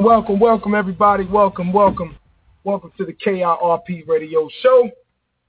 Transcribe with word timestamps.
Welcome, 0.00 0.38
welcome, 0.38 0.40
welcome, 0.40 0.74
everybody. 0.74 1.26
Welcome, 1.26 1.72
welcome, 1.74 2.16
welcome 2.64 2.90
to 2.96 3.04
the 3.04 3.12
KIRP 3.12 4.08
Radio 4.08 4.48
Show. 4.62 4.90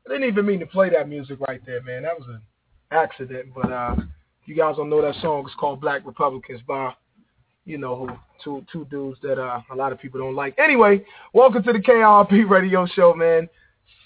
I 0.05 0.09
didn't 0.09 0.27
even 0.27 0.45
mean 0.45 0.59
to 0.59 0.65
play 0.65 0.89
that 0.89 1.07
music 1.07 1.39
right 1.47 1.65
there, 1.65 1.81
man. 1.83 2.03
That 2.03 2.19
was 2.19 2.27
an 2.27 2.41
accident. 2.91 3.53
But 3.55 3.71
uh, 3.71 3.95
you 4.45 4.53
guys 4.53 4.75
don't 4.75 4.89
know 4.89 5.01
that 5.03 5.15
song, 5.21 5.45
it's 5.45 5.55
called 5.55 5.79
Black 5.79 6.05
Republicans 6.05 6.59
by, 6.67 6.91
you 7.63 7.77
know, 7.77 8.19
two 8.43 8.65
two 8.73 8.83
dudes 8.91 9.17
that 9.23 9.41
uh, 9.41 9.61
a 9.71 9.75
lot 9.75 9.93
of 9.93 9.99
people 10.01 10.19
don't 10.19 10.35
like. 10.35 10.53
Anyway, 10.59 11.05
welcome 11.31 11.63
to 11.63 11.71
the 11.71 11.79
KIRP 11.79 12.49
Radio 12.49 12.85
Show, 12.87 13.13
man. 13.13 13.47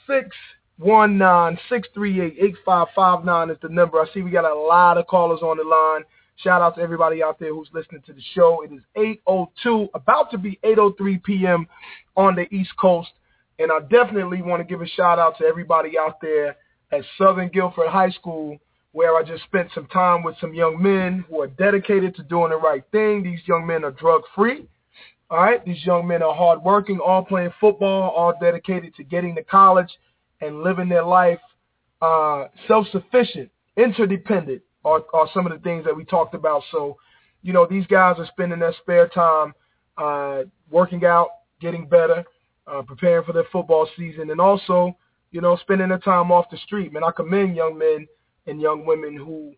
Six 0.06 0.30
one 0.78 1.18
nine 1.18 1.58
six 1.70 1.88
three 1.92 2.22
eight 2.22 2.36
eight 2.40 2.56
five 2.64 2.90
five 2.96 3.26
nine 3.26 3.50
is 3.50 3.58
the 3.64 3.70
number. 3.70 4.00
I 4.00 4.06
see 4.14 4.22
we 4.22 4.30
got 4.30 4.46
a 4.46 4.54
lot 4.54 5.00
of 5.00 5.08
callers 5.08 5.42
on 5.42 5.58
the 5.58 5.64
line. 5.64 6.04
Shout 6.38 6.62
out 6.62 6.76
to 6.76 6.82
everybody 6.82 7.24
out 7.24 7.40
there 7.40 7.54
who's 7.54 7.70
listening 7.74 8.02
to 8.08 8.14
the 8.14 8.22
show. 8.34 8.64
It 8.64 8.72
is 8.74 8.82
8.02, 9.28 9.90
about 9.94 10.32
to 10.32 10.38
be 10.38 10.60
8.03 10.64 11.24
p.m. 11.24 11.68
on 12.18 12.36
the 12.36 12.54
East 12.54 12.72
Coast. 12.80 13.10
And 13.58 13.72
I 13.72 13.80
definitely 13.80 14.42
want 14.42 14.60
to 14.60 14.66
give 14.66 14.82
a 14.82 14.88
shout 14.88 15.18
out 15.18 15.38
to 15.38 15.46
everybody 15.46 15.98
out 15.98 16.20
there 16.22 16.58
at 16.92 17.02
Southern 17.18 17.50
Guilford 17.50 17.88
High 17.88 18.12
School 18.12 18.60
where 18.92 19.16
I 19.18 19.24
just 19.24 19.44
spent 19.44 19.70
some 19.76 19.88
time 19.88 20.24
with 20.24 20.36
some 20.40 20.54
young 20.54 20.82
men 20.82 21.26
who 21.28 21.42
are 21.42 21.48
dedicated 21.48 22.16
to 22.16 22.24
doing 22.24 22.52
the 22.52 22.58
right 22.58 22.84
thing. 22.94 23.24
These 23.24 23.42
young 23.46 23.68
men 23.68 23.84
are 23.84 23.92
drug-free. 23.92 24.66
All 25.30 25.38
right, 25.38 25.64
these 25.66 25.86
young 25.86 26.08
men 26.08 26.24
are 26.24 26.34
hardworking, 26.34 27.00
all 27.00 27.26
playing 27.26 27.52
football, 27.60 28.12
all 28.12 28.34
dedicated 28.40 28.96
to 28.96 29.04
getting 29.04 29.36
to 29.36 29.44
college 29.44 29.90
and 30.40 30.64
living 30.64 30.88
their 30.88 31.04
life 31.04 31.40
uh, 32.02 32.46
self-sufficient, 32.70 33.50
interdependent, 33.76 34.62
are, 34.86 35.04
are 35.14 35.28
some 35.34 35.46
of 35.46 35.52
the 35.52 35.60
things 35.60 35.84
that 35.84 35.96
we 35.96 36.06
talked 36.06 36.36
about. 36.36 36.64
So, 36.72 36.98
you 37.42 37.52
know, 37.52 37.66
these 37.66 37.86
guys 37.88 38.16
are 38.20 38.28
spending 38.28 38.60
their 38.60 38.76
spare 38.82 39.08
time 39.10 39.54
uh, 39.98 40.44
working 40.70 41.04
out, 41.04 41.30
getting 41.60 41.88
better, 41.88 42.24
uh, 42.68 42.84
preparing 42.84 43.26
for 43.26 43.34
their 43.34 43.46
football 43.52 43.90
season, 43.98 44.30
and 44.30 44.40
also, 44.40 44.96
you 45.32 45.42
know, 45.42 45.58
spending 45.58 45.90
their 45.90 46.00
time 46.00 46.32
off 46.32 46.46
the 46.52 46.58
street. 46.58 46.94
Man, 46.94 47.04
I 47.04 47.12
commend 47.12 47.56
young 47.56 47.78
men 47.78 48.08
and 48.48 48.62
young 48.62 48.86
women 48.86 49.18
who, 49.18 49.54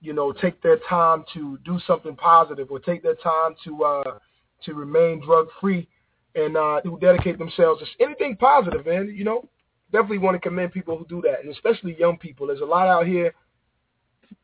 you 0.00 0.12
know, 0.12 0.32
take 0.32 0.60
their 0.62 0.78
time 0.88 1.24
to 1.34 1.58
do 1.64 1.78
something 1.86 2.16
positive 2.16 2.70
or 2.70 2.80
take 2.80 3.02
their 3.02 3.14
time 3.14 3.54
to 3.64 3.84
uh, 3.84 4.18
to 4.64 4.74
remain 4.74 5.20
drug 5.24 5.46
free 5.60 5.88
and 6.34 6.56
uh, 6.56 6.80
who 6.82 6.98
dedicate 6.98 7.38
themselves 7.38 7.80
to 7.80 8.04
anything 8.04 8.36
positive, 8.36 8.84
man. 8.86 9.12
You 9.14 9.24
know, 9.24 9.48
definitely 9.92 10.18
want 10.18 10.34
to 10.34 10.40
commend 10.40 10.72
people 10.72 10.96
who 10.96 11.06
do 11.06 11.22
that, 11.22 11.40
and 11.40 11.50
especially 11.52 11.96
young 11.98 12.18
people. 12.18 12.46
There's 12.46 12.60
a 12.60 12.64
lot 12.64 12.88
out 12.88 13.06
here 13.06 13.34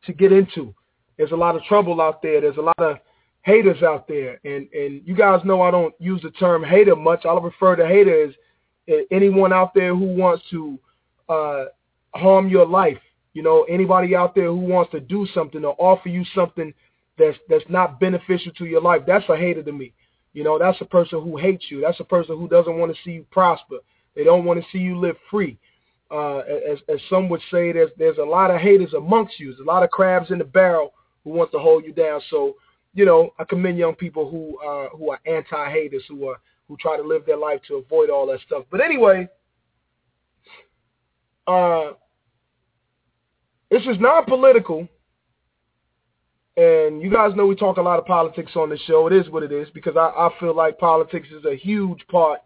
to 0.07 0.13
get 0.13 0.33
into. 0.33 0.75
There's 1.17 1.33
a 1.33 1.37
lot 1.37 1.57
of 1.57 1.63
trouble 1.65 2.01
out 2.01 2.23
there. 2.23 2.41
There's 2.41 2.57
a 2.57 2.63
lot 2.63 2.79
of 2.79 2.99
haters 3.43 3.83
out 3.83 4.07
there, 4.09 4.41
and 4.45 4.69
and 4.73 5.03
you 5.05 5.15
guys 5.15 5.41
know 5.45 5.63
I 5.63 5.71
don't 5.71 5.95
use 5.99 6.23
the 6.23 6.31
term 6.31 6.63
hater 6.63 6.97
much. 6.97 7.25
I'll 7.25 7.41
refer 7.41 7.77
to 7.77 7.87
hater 7.87 8.29
as 8.29 8.35
anyone 9.11 9.53
out 9.53 9.75
there 9.75 9.95
who 9.95 10.07
wants 10.07 10.45
to 10.51 10.79
uh, 11.29 11.65
harm 12.15 12.49
your 12.49 12.67
life. 12.67 12.99
You 13.35 13.43
know, 13.43 13.65
anybody 13.65 14.17
out 14.17 14.35
there 14.35 14.47
who 14.47 14.57
wants 14.57 14.91
to 14.93 15.01
do 15.01 15.27
something 15.35 15.65
or 15.65 15.75
offer 15.79 16.09
you 16.09 16.25
something 16.35 16.73
that's 17.19 17.37
that's 17.49 17.65
not 17.69 18.01
beneficial 18.01 18.53
to 18.53 18.65
your 18.65 18.81
life. 18.81 19.03
That's 19.07 19.29
a 19.29 19.37
hater 19.37 19.63
to 19.63 19.73
me. 19.73 19.93
You 20.33 20.45
know, 20.45 20.59
that's 20.59 20.81
a 20.81 20.85
person 20.85 21.21
who 21.23 21.37
hates 21.37 21.67
you. 21.69 21.81
That's 21.81 22.01
a 22.01 22.05
person 22.05 22.39
who 22.39 22.49
doesn't 22.49 22.79
want 22.79 22.95
to 22.95 23.03
see 23.03 23.13
you 23.13 23.27
prosper. 23.31 23.79
They 24.15 24.25
don't 24.25 24.45
want 24.45 24.61
to 24.61 24.67
see 24.71 24.79
you 24.79 24.99
live 24.99 25.17
free 25.31 25.59
uh, 26.11 26.39
as, 26.39 26.79
as 26.89 27.01
some 27.11 27.29
would 27.29 27.43
say, 27.51 27.73
there's 27.73 27.91
there's 27.99 28.19
a 28.19 28.25
lot 28.25 28.51
of 28.51 28.61
haters 28.61 28.95
amongst 28.95 29.39
you. 29.39 29.49
There's 29.49 29.61
a 29.61 29.71
lot 29.71 29.83
of 29.83 29.91
crabs 29.91 30.31
in 30.31 30.39
the 30.39 30.45
barrel 30.45 30.95
who 31.25 31.31
want 31.31 31.53
to 31.53 31.59
hold 31.59 31.85
you 31.85 31.93
down. 31.93 32.21
So, 32.31 32.55
you 32.95 33.05
know, 33.05 33.31
I 33.39 33.45
commend 33.45 33.79
young 33.79 33.95
people 33.95 34.31
who 34.31 34.59
uh, 34.67 34.89
who 34.97 35.11
are 35.11 35.21
anti-haters, 35.27 36.05
who 36.09 36.29
are 36.29 36.37
who 36.67 36.77
try 36.79 36.97
to 36.97 37.03
live 37.03 37.27
their 37.27 37.37
life 37.37 37.61
to 37.69 37.77
avoid 37.77 38.11
all 38.11 38.27
that 38.29 38.41
stuff. 38.47 38.65
But 38.71 38.81
anyway, 38.81 39.29
uh, 41.47 41.93
this 43.71 43.83
is 43.83 43.99
non-political, 44.01 44.89
and 46.57 47.03
you 47.03 47.11
guys 47.11 47.33
know 47.37 47.47
we 47.47 47.55
talk 47.55 47.77
a 47.77 47.83
lot 47.83 47.99
of 47.99 48.07
politics 48.07 48.53
on 48.55 48.71
the 48.71 48.79
show. 48.79 49.07
It 49.09 49.13
is 49.13 49.29
what 49.29 49.43
it 49.43 49.53
is 49.53 49.69
because 49.75 49.97
I, 49.97 50.09
I 50.09 50.31
feel 50.41 50.55
like 50.55 50.79
politics 50.79 51.29
is 51.37 51.45
a 51.45 51.55
huge 51.55 52.07
part 52.09 52.41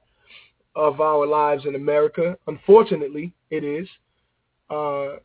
of 0.75 1.01
our 1.01 1.27
lives 1.27 1.65
in 1.67 1.75
America. 1.75 2.37
Unfortunately, 2.47 3.33
it 3.51 3.65
is. 3.65 3.89
Uh, 4.71 5.17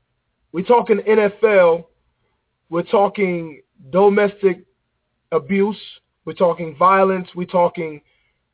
we're 0.52 0.66
talking 0.66 0.98
NFL. 1.08 1.86
We're 2.70 2.84
talking 2.84 3.62
domestic 3.92 4.66
abuse. 5.32 5.80
We're 6.26 6.34
talking 6.34 6.76
violence. 6.78 7.30
We're 7.36 7.46
talking 7.46 8.02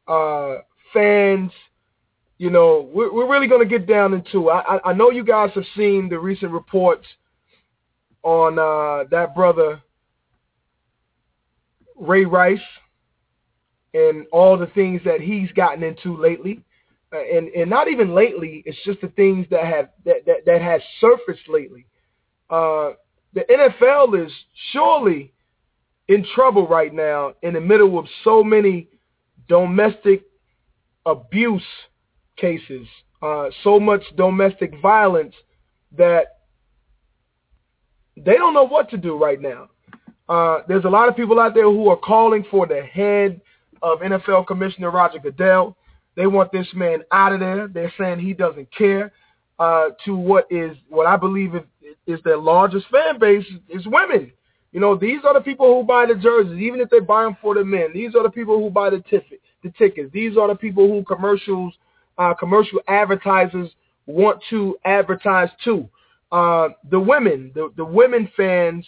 uh, 0.07 0.57
fans. 0.93 1.51
You 2.37 2.49
know, 2.49 2.89
we're, 2.93 3.11
we're 3.11 3.29
really 3.29 3.47
going 3.47 3.67
to 3.67 3.79
get 3.79 3.87
down 3.87 4.13
into. 4.13 4.49
I, 4.49 4.79
I 4.89 4.93
know 4.93 5.09
you 5.09 5.23
guys 5.23 5.51
have 5.55 5.65
seen 5.75 6.09
the 6.09 6.19
recent 6.19 6.51
reports 6.51 7.05
on 8.21 8.59
uh, 8.59 9.07
that 9.11 9.33
brother 9.35 9.81
Ray 11.97 12.25
Rice 12.25 12.59
and 13.93 14.25
all 14.31 14.57
the 14.57 14.67
things 14.67 15.01
that 15.05 15.21
he's 15.21 15.51
gotten 15.51 15.83
into 15.83 16.17
lately. 16.17 16.61
And 17.13 17.49
and 17.49 17.69
not 17.69 17.87
even 17.87 18.15
lately. 18.15 18.63
It's 18.65 18.77
just 18.85 19.01
the 19.01 19.09
things 19.09 19.45
that 19.51 19.65
have 19.65 19.89
that 20.05 20.25
that, 20.25 20.45
that 20.45 20.61
has 20.61 20.81
surfaced 20.99 21.47
lately. 21.47 21.85
Uh, 22.49 22.91
the 23.33 23.41
NFL 23.49 24.25
is 24.25 24.31
surely 24.71 25.31
in 26.07 26.25
trouble 26.35 26.67
right 26.67 26.93
now 26.93 27.33
in 27.41 27.53
the 27.53 27.61
middle 27.61 27.97
of 27.97 28.05
so 28.23 28.43
many 28.43 28.87
domestic 29.47 30.23
abuse 31.05 31.63
cases, 32.37 32.87
uh, 33.21 33.49
so 33.63 33.79
much 33.79 34.01
domestic 34.15 34.73
violence 34.81 35.33
that 35.95 36.39
they 38.17 38.35
don't 38.35 38.53
know 38.53 38.67
what 38.67 38.89
to 38.89 38.97
do 38.97 39.17
right 39.17 39.41
now. 39.41 39.69
Uh, 40.29 40.59
there's 40.67 40.85
a 40.85 40.89
lot 40.89 41.09
of 41.09 41.15
people 41.15 41.39
out 41.39 41.53
there 41.53 41.65
who 41.65 41.89
are 41.89 41.97
calling 41.97 42.45
for 42.49 42.65
the 42.65 42.81
head 42.81 43.41
of 43.81 43.99
NFL 43.99 44.47
Commissioner 44.47 44.91
Roger 44.91 45.19
Goodell. 45.19 45.75
They 46.15 46.27
want 46.27 46.51
this 46.51 46.67
man 46.73 47.03
out 47.11 47.33
of 47.33 47.39
there. 47.39 47.67
They're 47.67 47.93
saying 47.97 48.19
he 48.19 48.33
doesn't 48.33 48.69
care. 48.75 49.11
Uh, 49.59 49.89
to 50.03 50.15
what 50.15 50.47
is 50.49 50.75
what 50.89 51.05
I 51.05 51.15
believe 51.15 51.53
is, 51.55 51.61
is 52.07 52.19
their 52.23 52.37
largest 52.37 52.87
fan 52.91 53.19
base 53.19 53.45
is 53.69 53.85
women. 53.85 54.31
You 54.71 54.79
know, 54.79 54.95
these 54.95 55.19
are 55.23 55.33
the 55.35 55.41
people 55.41 55.79
who 55.79 55.85
buy 55.85 56.07
the 56.07 56.15
jerseys, 56.15 56.59
even 56.59 56.81
if 56.81 56.89
they 56.89 56.99
buy 56.99 57.23
them 57.23 57.37
for 57.39 57.53
the 57.53 57.63
men. 57.63 57.93
These 57.93 58.15
are 58.15 58.23
the 58.23 58.31
people 58.31 58.57
who 58.57 58.71
buy 58.71 58.89
the 58.89 58.99
ticket, 59.01 59.39
the 59.63 59.69
tickets. 59.77 60.09
These 60.11 60.35
are 60.35 60.47
the 60.47 60.55
people 60.55 60.87
who 60.87 61.03
commercials, 61.03 61.75
uh, 62.17 62.33
commercial 62.33 62.79
advertisers 62.87 63.69
want 64.07 64.43
to 64.49 64.75
advertise 64.83 65.49
to. 65.65 65.87
Uh, 66.31 66.69
the 66.89 66.99
women, 66.99 67.51
the, 67.53 67.71
the 67.77 67.85
women 67.85 68.27
fans, 68.35 68.83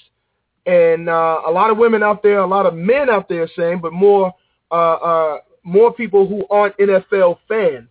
and 0.65 1.07
uh, 1.07 1.41
a 1.45 1.51
lot 1.51 1.69
of 1.69 1.77
women 1.77 2.01
out 2.01 2.23
there, 2.23 2.39
a 2.39 2.47
lot 2.47 2.65
of 2.65 2.73
men 2.73 3.07
out 3.07 3.29
there 3.29 3.47
saying, 3.55 3.79
but 3.79 3.93
more 3.93 4.33
uh, 4.71 4.93
uh, 4.93 5.37
more 5.65 5.91
people 5.91 6.27
who 6.27 6.45
aren't 6.49 6.77
NFL 6.77 7.39
fans 7.49 7.89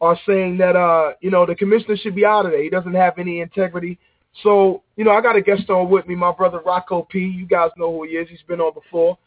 are 0.00 0.18
saying 0.26 0.58
that 0.58 0.76
uh, 0.76 1.14
you 1.20 1.30
know, 1.30 1.46
the 1.46 1.54
commissioner 1.54 1.96
should 1.96 2.14
be 2.14 2.24
out 2.24 2.46
of 2.46 2.52
there. 2.52 2.62
He 2.62 2.70
doesn't 2.70 2.94
have 2.94 3.18
any 3.18 3.40
integrity. 3.40 3.98
So, 4.42 4.82
you 4.96 5.04
know, 5.04 5.12
I 5.12 5.22
got 5.22 5.34
a 5.34 5.40
guest 5.40 5.70
on 5.70 5.88
with 5.88 6.06
me, 6.06 6.14
my 6.14 6.30
brother 6.30 6.60
Rocco 6.64 7.02
P. 7.10 7.20
You 7.20 7.46
guys 7.46 7.70
know 7.78 7.90
who 7.90 8.04
he 8.04 8.10
is. 8.10 8.28
He's 8.28 8.42
been 8.42 8.60
on 8.60 8.74
before. 8.74 9.18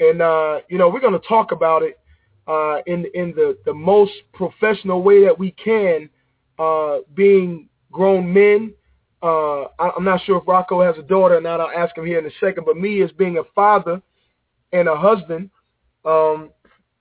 And 0.00 0.20
uh, 0.20 0.60
you 0.68 0.78
know, 0.78 0.88
we're 0.88 1.00
gonna 1.00 1.18
talk 1.20 1.52
about 1.52 1.82
it 1.82 1.98
uh 2.46 2.82
in 2.86 3.06
in 3.14 3.30
the, 3.34 3.56
the 3.64 3.72
most 3.72 4.12
professional 4.34 5.02
way 5.02 5.24
that 5.24 5.38
we 5.38 5.52
can, 5.52 6.10
uh, 6.58 6.98
being 7.14 7.68
grown 7.90 8.30
men. 8.30 8.74
Uh, 9.22 9.62
I, 9.78 9.92
I'm 9.96 10.04
not 10.04 10.20
sure 10.26 10.36
if 10.36 10.46
Rocco 10.46 10.82
has 10.82 10.96
a 10.98 11.02
daughter 11.02 11.38
or 11.38 11.40
not. 11.40 11.60
I'll 11.60 11.70
ask 11.70 11.96
him 11.96 12.04
here 12.04 12.18
in 12.18 12.26
a 12.26 12.34
second. 12.40 12.64
But 12.66 12.76
me 12.76 13.00
as 13.02 13.10
being 13.12 13.38
a 13.38 13.44
father 13.54 14.02
and 14.72 14.88
a 14.88 14.96
husband, 14.96 15.48
um, 16.04 16.50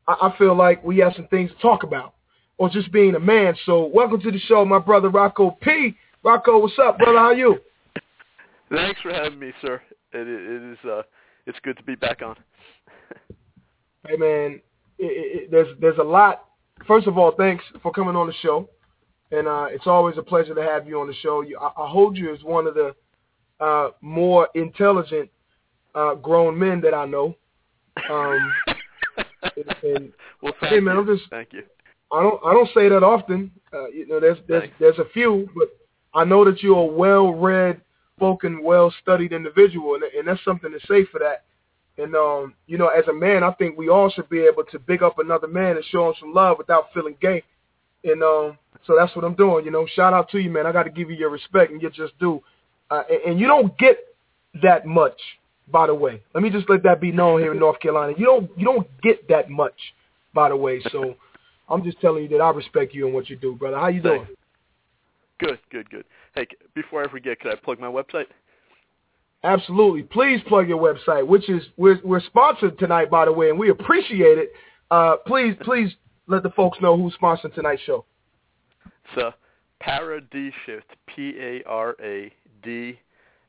I, 0.07 0.33
feel 0.37 0.55
like 0.55 0.83
we 0.83 0.97
have 0.97 1.13
some 1.15 1.27
things 1.27 1.51
to 1.51 1.57
talk 1.57 1.83
about, 1.83 2.13
or 2.57 2.69
just 2.69 2.91
being 2.91 3.15
a 3.15 3.19
man. 3.19 3.55
So 3.65 3.85
welcome 3.93 4.21
to 4.21 4.31
the 4.31 4.39
show, 4.39 4.65
my 4.65 4.79
brother 4.79 5.09
Rocco 5.09 5.51
P. 5.61 5.95
Rocco, 6.23 6.59
what's 6.59 6.77
up, 6.79 6.97
brother? 6.97 7.19
How 7.19 7.31
you? 7.31 7.59
Thanks 8.69 8.99
for 9.01 9.13
having 9.13 9.39
me, 9.39 9.51
sir. 9.61 9.81
It, 10.13 10.27
it 10.27 10.71
is 10.71 10.77
uh, 10.89 11.03
it's 11.45 11.57
good 11.63 11.77
to 11.77 11.83
be 11.83 11.95
back 11.95 12.21
on. 12.21 12.35
hey 14.07 14.17
man, 14.17 14.61
it, 14.99 15.43
it, 15.43 15.51
there's 15.51 15.75
there's 15.79 15.97
a 15.97 16.03
lot. 16.03 16.45
First 16.87 17.07
of 17.07 17.17
all, 17.17 17.33
thanks 17.37 17.63
for 17.81 17.91
coming 17.91 18.15
on 18.15 18.27
the 18.27 18.33
show, 18.41 18.69
and 19.31 19.47
uh, 19.47 19.67
it's 19.69 19.87
always 19.87 20.17
a 20.17 20.23
pleasure 20.23 20.55
to 20.55 20.63
have 20.63 20.87
you 20.87 20.99
on 20.99 21.07
the 21.07 21.13
show. 21.21 21.41
You, 21.41 21.57
I, 21.59 21.67
I 21.67 21.89
hold 21.89 22.17
you 22.17 22.33
as 22.33 22.43
one 22.43 22.67
of 22.67 22.73
the 22.73 22.95
uh, 23.59 23.89
more 24.01 24.49
intelligent 24.55 25.29
uh, 25.95 26.15
grown 26.15 26.57
men 26.57 26.81
that 26.81 26.93
I 26.93 27.05
know. 27.05 27.35
Um, 28.09 28.53
and, 29.83 30.13
well, 30.41 30.53
hey 30.61 30.79
man, 30.79 30.95
you. 30.95 31.01
I'm 31.01 31.17
just 31.17 31.29
thank 31.29 31.53
you. 31.53 31.63
I 32.11 32.21
don't 32.21 32.39
I 32.45 32.53
don't 32.53 32.69
say 32.73 32.89
that 32.89 33.03
often. 33.03 33.51
Uh, 33.73 33.87
you 33.87 34.07
know, 34.07 34.19
there's 34.19 34.37
there's 34.47 34.63
Thanks. 34.63 34.75
there's 34.79 34.99
a 34.99 35.09
few, 35.13 35.49
but 35.55 35.69
I 36.13 36.23
know 36.23 36.45
that 36.45 36.61
you're 36.61 36.77
a 36.77 36.85
well-read, 36.85 37.81
spoken, 38.17 38.63
well-studied 38.63 39.33
individual, 39.33 39.95
and, 39.95 40.03
and 40.03 40.27
that's 40.27 40.43
something 40.45 40.71
to 40.71 40.79
say 40.87 41.05
for 41.05 41.19
that. 41.19 41.43
And 41.97 42.15
um, 42.15 42.53
you 42.67 42.77
know, 42.77 42.87
as 42.87 43.07
a 43.07 43.13
man, 43.13 43.43
I 43.43 43.51
think 43.53 43.77
we 43.77 43.89
all 43.89 44.09
should 44.09 44.29
be 44.29 44.41
able 44.41 44.63
to 44.65 44.79
big 44.79 45.03
up 45.03 45.19
another 45.19 45.47
man 45.47 45.75
and 45.75 45.85
show 45.85 46.07
him 46.09 46.15
some 46.19 46.33
love 46.33 46.57
without 46.57 46.93
feeling 46.93 47.15
gay. 47.21 47.43
And 48.03 48.21
um, 48.23 48.57
so 48.85 48.95
that's 48.97 49.15
what 49.15 49.23
I'm 49.25 49.35
doing. 49.35 49.65
You 49.65 49.71
know, 49.71 49.87
shout 49.95 50.13
out 50.13 50.29
to 50.31 50.39
you, 50.39 50.49
man. 50.49 50.65
I 50.65 50.71
got 50.71 50.83
to 50.83 50.89
give 50.89 51.09
you 51.09 51.15
your 51.15 51.29
respect 51.29 51.71
and 51.71 51.81
you 51.81 51.89
just 51.89 52.17
do. 52.19 52.41
Uh, 52.89 53.03
and, 53.09 53.21
and 53.31 53.39
you 53.39 53.47
don't 53.47 53.77
get 53.77 53.97
that 54.61 54.85
much, 54.85 55.19
by 55.71 55.87
the 55.87 55.95
way. 55.95 56.21
Let 56.33 56.43
me 56.43 56.49
just 56.49 56.69
let 56.69 56.83
that 56.83 57.01
be 57.01 57.11
known 57.11 57.41
here 57.41 57.53
in 57.53 57.59
North 57.59 57.79
Carolina. 57.79 58.13
You 58.17 58.25
don't 58.25 58.51
you 58.57 58.65
don't 58.65 58.87
get 59.01 59.27
that 59.29 59.49
much, 59.49 59.75
by 60.33 60.49
the 60.49 60.55
way. 60.55 60.81
So 60.91 61.15
I'm 61.69 61.83
just 61.83 61.99
telling 62.01 62.23
you 62.23 62.29
that 62.29 62.41
I 62.41 62.49
respect 62.51 62.93
you 62.93 63.05
and 63.05 63.13
what 63.13 63.29
you 63.29 63.35
do, 63.35 63.55
brother. 63.55 63.77
How 63.77 63.87
you 63.87 64.01
doing? 64.01 64.27
Good, 65.39 65.59
good, 65.71 65.89
good. 65.89 66.05
Hey, 66.35 66.47
before 66.73 67.03
I 67.03 67.09
forget, 67.09 67.39
could 67.39 67.51
I 67.51 67.55
plug 67.55 67.79
my 67.79 67.87
website? 67.87 68.25
Absolutely. 69.43 70.03
Please 70.03 70.39
plug 70.47 70.69
your 70.69 70.79
website, 70.79 71.27
which 71.27 71.49
is 71.49 71.63
we're 71.75 71.99
we're 72.03 72.21
sponsored 72.21 72.79
tonight, 72.79 73.09
by 73.09 73.25
the 73.25 73.31
way, 73.31 73.49
and 73.49 73.59
we 73.59 73.69
appreciate 73.69 74.37
it. 74.37 74.51
Uh, 74.89 75.17
please, 75.25 75.55
please 75.61 75.91
let 76.27 76.43
the 76.43 76.49
folks 76.51 76.77
know 76.81 76.95
who's 76.95 77.15
sponsoring 77.21 77.53
tonight's 77.53 77.81
show. 77.81 78.05
It's 78.85 79.21
uh, 79.21 79.31
Paradishift, 79.81 80.83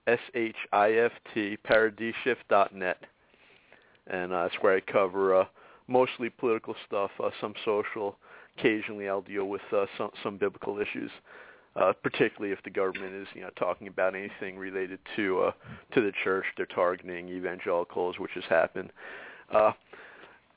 P-A-R-A-D-S-H-I-F-T, 0.07 1.59
paradishift.net. 1.67 2.99
And 4.07 4.33
uh, 4.33 4.43
that's 4.43 4.55
where 4.61 4.77
I 4.77 4.81
cover 4.81 5.41
uh, 5.41 5.45
mostly 5.89 6.31
political 6.31 6.75
stuff, 6.87 7.11
uh, 7.23 7.31
some 7.41 7.55
social. 7.65 8.17
Occasionally 8.59 9.09
I'll 9.09 9.23
deal 9.23 9.47
with 9.47 9.63
uh, 9.73 9.87
some, 9.99 10.11
some 10.23 10.37
biblical 10.37 10.79
issues 10.79 11.11
uh, 11.77 11.93
particularly 12.03 12.53
if 12.53 12.63
the 12.63 12.71
government 12.71 13.15
is 13.15 13.27
you 13.35 13.41
know 13.41 13.51
talking 13.57 13.89
about 13.89 14.15
anything 14.15 14.57
related 14.57 14.99
to 15.17 15.41
uh, 15.41 15.53
to 15.93 16.01
the 16.01 16.13
church. 16.23 16.45
They're 16.57 16.67
targeting 16.67 17.29
evangelicals, 17.29 18.19
which 18.19 18.31
has 18.35 18.45
happened. 18.49 18.93
Uh, 19.53 19.73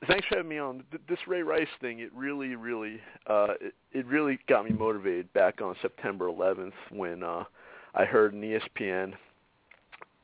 thanks 0.08 0.28
for 0.28 0.38
having 0.38 0.50
me 0.50 0.60
on. 0.60 0.84
This 1.10 1.20
Ray 1.28 1.42
Rice 1.42 1.68
thing, 1.82 2.00
it 2.00 2.12
really, 2.14 2.56
really, 2.56 3.00
uh, 3.28 3.54
it, 3.60 3.74
it 3.92 4.06
really 4.06 4.40
got 4.48 4.66
me 4.66 4.72
motivated 4.72 5.32
back 5.34 5.62
on 5.62 5.76
September 5.82 6.28
11th 6.28 6.74
when 6.92 7.24
uh, 7.24 7.44
I 7.96 8.06
heard 8.06 8.34
an 8.34 8.42
ESPN 8.42 9.14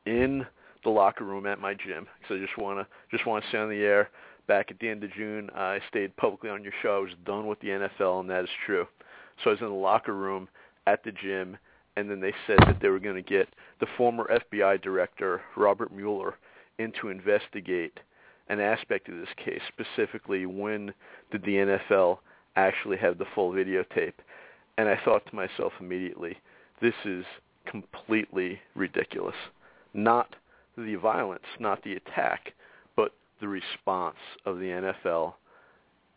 in 0.06 0.46
the 0.82 0.90
locker 0.90 1.24
room 1.24 1.46
at 1.46 1.60
my 1.60 1.74
gym. 1.74 2.06
So 2.28 2.34
I 2.34 2.38
just 2.38 2.56
want 2.58 2.78
to 2.78 2.86
just 3.10 3.26
want 3.26 3.44
to 3.44 3.50
say 3.50 3.58
on 3.58 3.70
the 3.70 3.82
air. 3.82 4.10
Back 4.46 4.70
at 4.70 4.78
the 4.78 4.90
end 4.90 5.02
of 5.02 5.12
June, 5.14 5.48
I 5.54 5.80
stayed 5.88 6.14
publicly 6.16 6.50
on 6.50 6.62
your 6.62 6.74
show. 6.82 6.98
I 6.98 7.00
was 7.00 7.12
done 7.24 7.46
with 7.46 7.58
the 7.60 7.68
NFL, 7.68 8.20
and 8.20 8.28
that 8.28 8.44
is 8.44 8.50
true. 8.66 8.86
So 9.42 9.50
I 9.50 9.52
was 9.54 9.60
in 9.60 9.68
the 9.68 9.72
locker 9.72 10.12
room 10.12 10.48
at 10.86 11.02
the 11.02 11.12
gym, 11.12 11.56
and 11.96 12.10
then 12.10 12.20
they 12.20 12.34
said 12.46 12.58
that 12.66 12.78
they 12.82 12.88
were 12.88 12.98
going 12.98 13.16
to 13.16 13.22
get 13.22 13.48
the 13.80 13.86
former 13.96 14.28
FBI 14.52 14.82
director, 14.82 15.40
Robert 15.56 15.90
Mueller, 15.92 16.34
in 16.78 16.92
to 17.00 17.08
investigate 17.08 17.98
an 18.48 18.60
aspect 18.60 19.08
of 19.08 19.16
this 19.16 19.28
case, 19.42 19.62
specifically 19.72 20.44
when 20.44 20.92
did 21.30 21.42
the 21.44 21.78
NFL 21.92 22.18
actually 22.56 22.98
have 22.98 23.16
the 23.16 23.24
full 23.34 23.50
videotape. 23.50 24.12
And 24.76 24.88
I 24.88 24.98
thought 25.04 25.24
to 25.26 25.34
myself 25.34 25.72
immediately, 25.80 26.36
this 26.82 26.94
is 27.04 27.24
completely 27.66 28.60
ridiculous. 28.74 29.36
Not 29.94 30.34
the 30.76 30.96
violence, 30.96 31.44
not 31.60 31.82
the 31.84 31.94
attack, 31.94 32.52
but 32.96 33.12
the 33.40 33.48
response 33.48 34.16
of 34.44 34.58
the 34.58 34.64
NFL, 34.64 35.34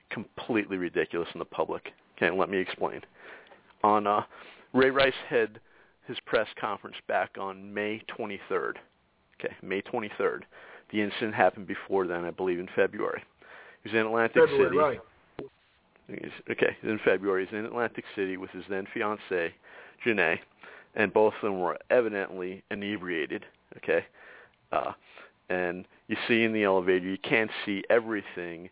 completely 0.10 0.78
ridiculous 0.78 1.30
in 1.34 1.40
the 1.40 1.46
public. 1.46 1.92
Okay, 2.18 2.36
let 2.36 2.50
me 2.50 2.58
explain. 2.58 3.02
On 3.84 4.08
uh, 4.08 4.24
Ray 4.74 4.90
Rice 4.90 5.14
had 5.30 5.60
his 6.08 6.18
press 6.26 6.48
conference 6.60 6.96
back 7.08 7.36
on 7.40 7.74
May 7.74 8.02
23rd. 8.18 8.74
Okay, 9.40 9.54
May 9.62 9.82
23rd. 9.82 10.42
The 10.92 11.02
incident 11.02 11.36
happened 11.36 11.68
before 11.68 12.08
then, 12.08 12.26
I 12.26 12.32
believe, 12.32 12.60
in 12.60 12.70
February. 12.76 13.22
He 13.84 13.90
was 13.90 14.00
in 14.00 14.06
Atlantic 14.06 14.42
February, 14.42 14.66
City. 14.66 14.78
Right. 14.78 15.00
Okay, 16.50 16.78
in 16.84 17.00
February. 17.04 17.46
He's 17.46 17.58
in 17.58 17.66
Atlantic 17.66 18.06
City 18.16 18.38
with 18.38 18.50
his 18.52 18.64
then 18.70 18.88
fiancee, 18.94 19.54
Janay, 20.06 20.40
and 20.96 21.14
both 21.14 21.34
of 21.36 21.42
them 21.42 21.60
were 21.60 21.78
evidently 21.90 22.64
inebriated. 22.72 23.46
Okay, 23.78 24.06
uh, 24.72 24.92
and 25.50 25.86
you 26.08 26.18
see 26.28 26.44
in 26.44 26.54
the 26.54 26.64
elevator, 26.64 27.06
you 27.06 27.18
can't 27.18 27.52
see 27.66 27.84
everything, 27.90 28.70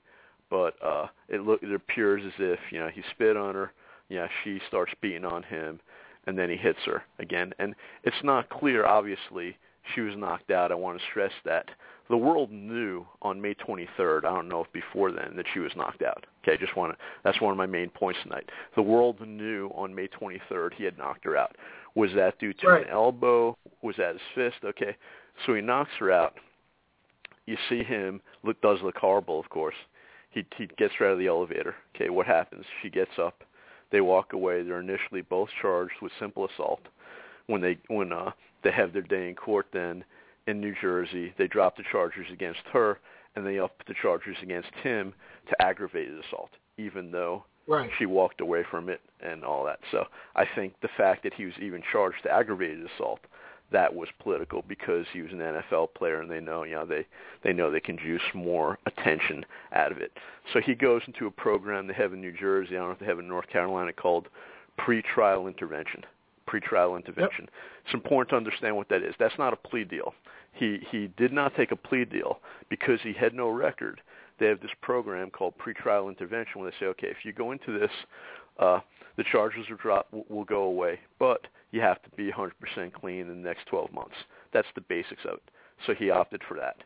but 0.50 0.76
uh, 0.84 1.08
it 1.30 1.42
look 1.42 1.62
it 1.64 1.74
appears 1.74 2.24
as 2.26 2.34
if 2.40 2.60
you 2.72 2.80
know 2.80 2.90
he 2.90 3.02
spit 3.12 3.38
on 3.38 3.56
her 3.56 3.72
yeah, 4.10 4.28
she 4.44 4.60
starts 4.68 4.94
beating 5.02 5.26
on 5.26 5.44
him, 5.44 5.80
and 6.28 6.38
then 6.38 6.50
he 6.50 6.58
hits 6.58 6.80
her 6.86 7.04
again. 7.20 7.54
And 7.60 7.76
it's 8.04 8.24
not 8.24 8.50
clear, 8.50 8.86
obviously, 8.86 9.58
she 9.94 10.02
was 10.02 10.16
knocked 10.16 10.52
out. 10.52 10.72
I 10.72 10.76
want 10.76 11.00
to 11.00 11.06
stress 11.10 11.32
that. 11.46 11.70
The 12.10 12.18
world 12.18 12.52
knew 12.52 13.06
on 13.24 13.42
May 13.42 13.56
23rd, 13.56 14.26
I 14.26 14.34
don't 14.34 14.48
know 14.48 14.64
if 14.64 14.72
before 14.72 15.12
then, 15.12 15.36
that 15.38 15.46
she 15.54 15.60
was 15.60 15.72
knocked 15.76 16.04
out. 16.04 16.26
Okay, 16.44 16.58
just 16.58 16.76
want 16.76 16.94
to, 16.94 16.98
that's 17.24 17.42
one 17.42 17.52
of 17.52 17.58
my 17.58 17.66
main 17.66 17.90
points 17.90 18.20
tonight. 18.22 18.48
The 18.76 18.82
world 18.84 19.20
knew 19.26 19.72
on 19.74 19.96
May 19.96 20.08
23rd 20.08 20.74
he 20.76 20.84
had 20.84 21.00
knocked 21.00 21.26
her 21.26 21.36
out. 21.36 21.56
Was 21.96 22.12
that 22.16 22.40
due 22.40 22.54
to 22.54 22.68
right. 22.68 22.86
an 22.86 22.92
elbow? 22.92 23.58
Was 23.82 23.96
that 23.98 24.14
his 24.14 24.22
fist? 24.34 24.58
Okay, 24.64 24.96
so 25.46 25.54
he 25.54 25.62
knocks 25.62 25.92
her 26.00 26.12
out. 26.12 26.36
You 27.46 27.58
see 27.70 27.84
him, 27.84 28.22
look, 28.44 28.60
does 28.62 28.80
look 28.84 28.98
horrible, 28.98 29.40
of 29.40 29.50
course. 29.50 29.76
He, 30.32 30.46
he 30.58 30.68
gets 30.78 30.94
her 30.96 31.08
out 31.08 31.14
of 31.14 31.20
the 31.20 31.28
elevator. 31.28 31.76
Okay, 31.96 32.10
what 32.10 32.26
happens? 32.26 32.66
She 32.82 32.90
gets 32.90 33.12
up 33.20 33.44
they 33.92 34.02
walk 34.02 34.34
away. 34.34 34.64
They're 34.64 34.82
initially 34.82 35.22
both 35.22 35.50
charged 35.62 35.94
with 36.02 36.12
simple 36.20 36.48
assault. 36.48 36.82
When 37.48 37.62
they 37.62 37.78
when 37.88 38.12
uh, 38.12 38.32
they 38.64 38.72
have 38.72 38.94
their 38.94 39.04
day 39.04 39.30
in 39.30 39.36
court, 39.36 39.68
then 39.72 40.04
in 40.48 40.60
New 40.60 40.74
Jersey, 40.82 41.34
they 41.38 41.48
drop 41.48 41.78
the 41.78 41.84
charges 41.92 42.26
against 42.32 42.62
her 42.74 43.00
and 43.36 43.46
they 43.46 43.60
up 43.60 43.84
the 43.88 43.94
charges 44.02 44.36
against 44.42 44.72
him 44.84 45.14
to 45.50 45.62
aggravated 45.62 46.16
assault, 46.26 46.50
even 46.78 47.12
though 47.12 47.46
right. 47.68 47.90
she 47.98 48.06
walked 48.06 48.42
away 48.42 48.64
from 48.70 48.90
it 48.90 49.02
and 49.22 49.44
all 49.44 49.66
that. 49.66 49.80
So 49.92 50.06
I 50.36 50.46
think 50.56 50.74
the 50.82 50.90
fact 50.98 51.24
that 51.24 51.34
he 51.34 51.46
was 51.46 51.54
even 51.62 51.82
charged 51.92 52.24
to 52.24 52.32
aggravated 52.32 52.86
assault 52.96 53.20
that 53.72 53.94
was 53.94 54.08
political 54.20 54.64
because 54.68 55.06
he 55.12 55.22
was 55.22 55.32
an 55.32 55.40
NFL 55.40 55.94
player 55.96 56.22
and 56.22 56.30
they 56.30 56.40
know 56.40 56.64
you 56.64 56.76
know 56.76 56.86
they 56.86 57.06
they 57.44 57.52
know 57.52 57.72
they 57.72 57.80
can 57.80 57.98
juice 57.98 58.22
more 58.34 58.78
attention 58.86 59.46
out 59.74 59.92
of 59.92 59.98
it. 59.98 60.12
So 60.54 60.62
he 60.62 60.76
goes 60.76 61.02
into 61.08 61.28
a 61.28 61.32
program 61.32 61.88
they 61.88 61.94
have 61.94 62.14
in 62.14 62.22
New 62.22 62.32
Jersey, 62.32 62.76
I 62.76 62.80
don't 62.80 62.88
know 62.88 62.94
if 62.94 63.00
they 63.00 63.06
have 63.06 63.20
in 63.20 63.28
North 63.28 63.48
Carolina 63.50 63.94
called 63.94 64.28
pretrial 64.80 65.48
intervention. 65.48 66.04
Pretrial 66.48 66.96
intervention. 66.96 67.46
Yep. 67.46 67.50
It's 67.86 67.94
important 67.94 68.30
to 68.30 68.36
understand 68.36 68.76
what 68.76 68.90
that 68.90 69.02
is. 69.02 69.16
That's 69.18 69.38
not 69.40 69.54
a 69.54 69.56
plea 69.56 69.84
deal. 69.84 70.14
He 70.54 70.80
he 70.92 71.10
did 71.18 71.34
not 71.34 71.56
take 71.56 71.72
a 71.72 71.76
plea 71.76 72.06
deal 72.06 72.40
because 72.70 73.00
he 73.02 73.14
had 73.14 73.34
no 73.34 73.50
record. 73.50 74.00
They 74.40 74.48
have 74.48 74.62
this 74.62 74.72
program 74.82 75.30
called 75.30 75.54
pretrial 75.58 76.10
intervention 76.10 76.62
where 76.62 76.72
they 76.72 76.78
say, 76.80 76.88
okay, 76.88 77.08
if 77.08 77.24
you 77.24 77.34
go 77.34 77.52
into 77.52 77.78
this, 77.78 77.92
uh, 78.60 78.80
the 79.18 79.24
charges 79.32 79.70
are 79.70 79.76
drop 79.76 80.08
will, 80.12 80.26
will 80.30 80.44
go 80.44 80.64
away, 80.64 81.00
but 81.20 81.48
you 81.72 81.82
have 81.82 82.02
to 82.04 82.10
be 82.12 82.32
100% 82.32 82.52
clean 82.94 83.22
in 83.22 83.28
the 83.28 83.36
next 83.36 83.66
12 83.68 83.92
months. 83.94 84.16
That's 84.54 84.68
the 84.76 84.82
basics 84.82 85.24
of 85.26 85.36
it. 85.36 85.44
So 85.86 85.94
he 85.94 86.10
opted 86.10 86.42
for 86.48 86.56
that. 86.58 86.78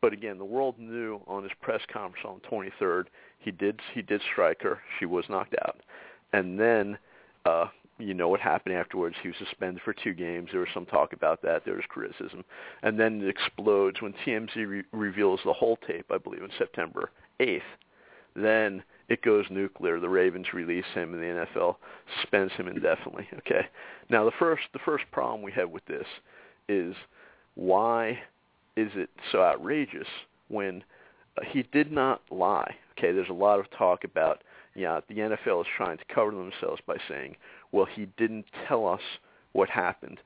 But 0.00 0.12
again, 0.12 0.38
the 0.38 0.44
world 0.44 0.76
knew 0.78 1.20
on 1.26 1.42
his 1.42 1.52
press 1.60 1.80
conference 1.92 2.24
on 2.24 2.40
the 2.42 2.70
23rd 2.80 3.06
he 3.40 3.50
did 3.50 3.80
he 3.94 4.02
did 4.02 4.20
strike 4.32 4.62
her. 4.62 4.80
She 4.98 5.06
was 5.06 5.24
knocked 5.28 5.54
out, 5.64 5.80
and 6.32 6.60
then 6.60 6.98
uh, 7.44 7.66
you 8.00 8.14
know 8.14 8.28
what 8.28 8.40
happened 8.40 8.74
afterwards. 8.74 9.16
He 9.22 9.28
was 9.28 9.36
suspended 9.38 9.82
for 9.84 9.92
two 9.92 10.14
games. 10.14 10.48
There 10.50 10.60
was 10.60 10.68
some 10.74 10.86
talk 10.86 11.12
about 11.12 11.42
that. 11.42 11.64
There 11.64 11.74
was 11.74 11.84
criticism, 11.88 12.44
and 12.82 12.98
then 12.98 13.22
it 13.22 13.28
explodes 13.28 14.00
when 14.00 14.14
TMZ 14.24 14.54
re- 14.56 14.82
reveals 14.92 15.40
the 15.44 15.52
whole 15.52 15.78
tape. 15.86 16.06
I 16.10 16.18
believe 16.18 16.42
on 16.42 16.50
September 16.58 17.10
8th. 17.40 17.60
Then 18.36 18.82
it 19.08 19.22
goes 19.22 19.44
nuclear. 19.50 19.98
The 19.98 20.08
Ravens 20.08 20.52
release 20.54 20.84
him, 20.94 21.14
and 21.14 21.22
the 21.22 21.46
NFL 21.46 21.76
suspends 22.20 22.52
him 22.54 22.68
indefinitely. 22.68 23.28
Okay. 23.38 23.66
Now 24.08 24.24
the 24.24 24.32
first 24.38 24.62
the 24.72 24.78
first 24.84 25.04
problem 25.10 25.42
we 25.42 25.52
have 25.52 25.70
with 25.70 25.84
this 25.86 26.06
is 26.68 26.94
why 27.54 28.20
is 28.76 28.90
it 28.94 29.10
so 29.32 29.42
outrageous 29.42 30.06
when 30.48 30.84
uh, 31.36 31.42
he 31.50 31.64
did 31.72 31.90
not 31.90 32.22
lie? 32.30 32.76
Okay. 32.96 33.12
There's 33.12 33.28
a 33.28 33.34
lot 33.34 33.58
of 33.58 33.66
talk 33.76 34.04
about 34.04 34.42
yeah 34.76 35.00
the 35.08 35.14
NFL 35.14 35.62
is 35.62 35.66
trying 35.76 35.98
to 35.98 36.04
cover 36.14 36.30
themselves 36.30 36.80
by 36.86 36.96
saying, 37.08 37.34
well 37.72 37.86
he 37.86 38.06
didn't 38.16 38.46
tell 38.68 38.86
us 38.86 39.00
what 39.52 39.68
happened. 39.68 40.18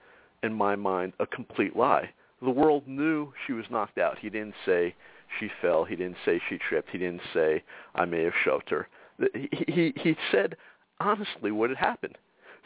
In 0.42 0.52
my 0.52 0.76
mind, 0.76 1.14
a 1.20 1.26
complete 1.26 1.74
lie. 1.74 2.10
The 2.42 2.50
world 2.50 2.86
knew 2.86 3.32
she 3.46 3.54
was 3.54 3.64
knocked 3.70 3.98
out. 3.98 4.18
He 4.18 4.28
didn't 4.28 4.54
say 4.66 4.94
she 5.40 5.50
fell. 5.62 5.84
He 5.84 5.96
didn't 5.96 6.18
say 6.24 6.40
she 6.48 6.58
tripped. 6.58 6.90
He 6.90 6.98
didn't 6.98 7.22
say 7.32 7.62
I 7.94 8.04
may 8.04 8.22
have 8.24 8.34
shoved 8.44 8.68
her. 8.70 8.88
He 9.32 9.48
he, 9.68 9.94
he 9.96 10.16
said 10.30 10.56
honestly 11.00 11.50
what 11.50 11.70
had 11.70 11.78
happened. 11.78 12.18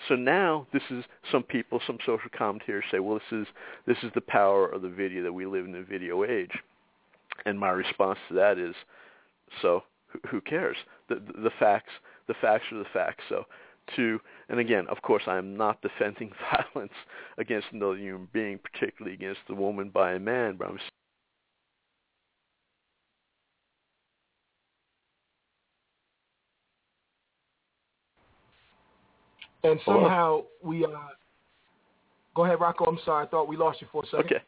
So 0.07 0.15
now 0.15 0.67
this 0.73 0.83
is 0.91 1.05
some 1.33 1.43
people, 1.43 1.81
some 1.87 1.99
social 2.07 2.31
commentators 2.37 2.85
say, 2.91 3.01
well, 3.01 3.19
this 3.19 3.41
is 3.41 3.47
this 3.87 3.99
is 4.03 4.11
the 4.15 4.21
power 4.21 4.69
of 4.69 4.83
the 4.83 4.89
video 4.89 5.23
that 5.23 5.33
we 5.33 5.47
live 5.47 5.65
in 5.65 5.73
the 5.73 5.83
video 5.83 6.25
age. 6.25 6.53
And 7.45 7.59
my 7.59 7.71
response 7.71 8.19
to 8.29 8.35
that 8.35 8.59
is, 8.59 8.75
so 9.63 9.83
who 10.31 10.41
cares? 10.41 10.77
The, 11.09 11.17
the, 11.17 11.43
the 11.43 11.51
facts, 11.59 11.91
the 12.27 12.35
facts 12.41 12.65
are 12.73 12.79
the 12.79 12.85
facts. 12.93 13.23
So 13.29 13.45
to, 13.97 14.21
and 14.49 14.61
again, 14.61 14.87
of 14.89 15.03
course, 15.03 15.23
I 15.27 15.39
am 15.39 15.57
not 15.57 15.83
defending 15.83 16.33
violence 16.75 16.93
against 17.39 17.69
another 17.73 17.97
human 17.97 18.29
being, 18.33 18.59
particularly 18.59 19.15
against 19.15 19.41
a 19.49 19.55
woman 19.55 19.91
by 19.91 20.13
a 20.13 20.19
man, 20.19 20.57
but 20.57 20.69
I'm 20.69 20.79
And 29.65 29.81
somehow 29.85 30.45
we 30.63 30.85
uh, 30.85 30.89
go 32.35 32.45
ahead, 32.45 32.61
Rocco. 32.61 32.85
I'm 32.85 32.99
sorry, 33.05 33.27
I 33.27 33.29
thought 33.29 33.49
we 33.49 33.57
lost 33.57 33.81
you 33.81 33.89
for 33.91 34.05
a 34.05 34.07
second. 34.07 34.27
Okay, 34.27 34.43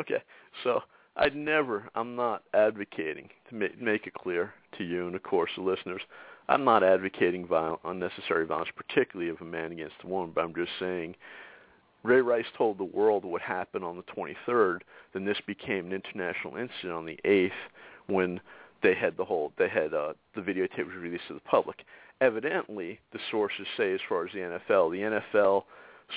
okay. 0.00 0.22
So 0.62 0.80
I'd 1.16 1.34
never, 1.34 1.88
I'm 1.94 2.14
not 2.14 2.44
advocating 2.54 3.28
to 3.48 3.54
make, 3.54 3.80
make 3.80 4.06
it 4.06 4.14
clear 4.14 4.54
to 4.78 4.84
you 4.84 5.06
and 5.06 5.16
of 5.16 5.22
course 5.22 5.50
the 5.56 5.62
listeners. 5.62 6.00
I'm 6.48 6.64
not 6.64 6.82
advocating 6.82 7.46
violent, 7.46 7.80
unnecessary 7.84 8.46
violence, 8.46 8.70
particularly 8.74 9.30
of 9.30 9.40
a 9.40 9.44
man 9.44 9.72
against 9.72 9.96
a 10.02 10.06
woman. 10.06 10.32
But 10.34 10.44
I'm 10.44 10.54
just 10.54 10.72
saying. 10.78 11.14
Ray 12.04 12.20
Rice 12.20 12.46
told 12.56 12.78
the 12.78 12.84
world 12.84 13.24
what 13.24 13.42
happened 13.42 13.84
on 13.84 13.96
the 13.96 14.04
23rd. 14.04 14.80
Then 15.12 15.24
this 15.24 15.40
became 15.46 15.86
an 15.86 15.92
international 15.92 16.56
incident 16.56 16.92
on 16.92 17.04
the 17.04 17.18
8th 17.24 17.50
when 18.06 18.40
they 18.82 18.94
had 18.94 19.16
the 19.16 19.24
whole 19.24 19.52
they 19.58 19.68
had 19.68 19.92
uh, 19.92 20.12
the 20.34 20.40
videotape 20.40 20.86
was 20.86 20.94
released 20.96 21.26
to 21.28 21.34
the 21.34 21.40
public. 21.40 21.84
Evidently, 22.20 23.00
the 23.12 23.18
sources 23.30 23.66
say, 23.76 23.92
as 23.92 24.00
far 24.08 24.26
as 24.26 24.32
the 24.32 24.38
NFL, 24.38 24.90
the 24.90 25.20
NFL 25.38 25.64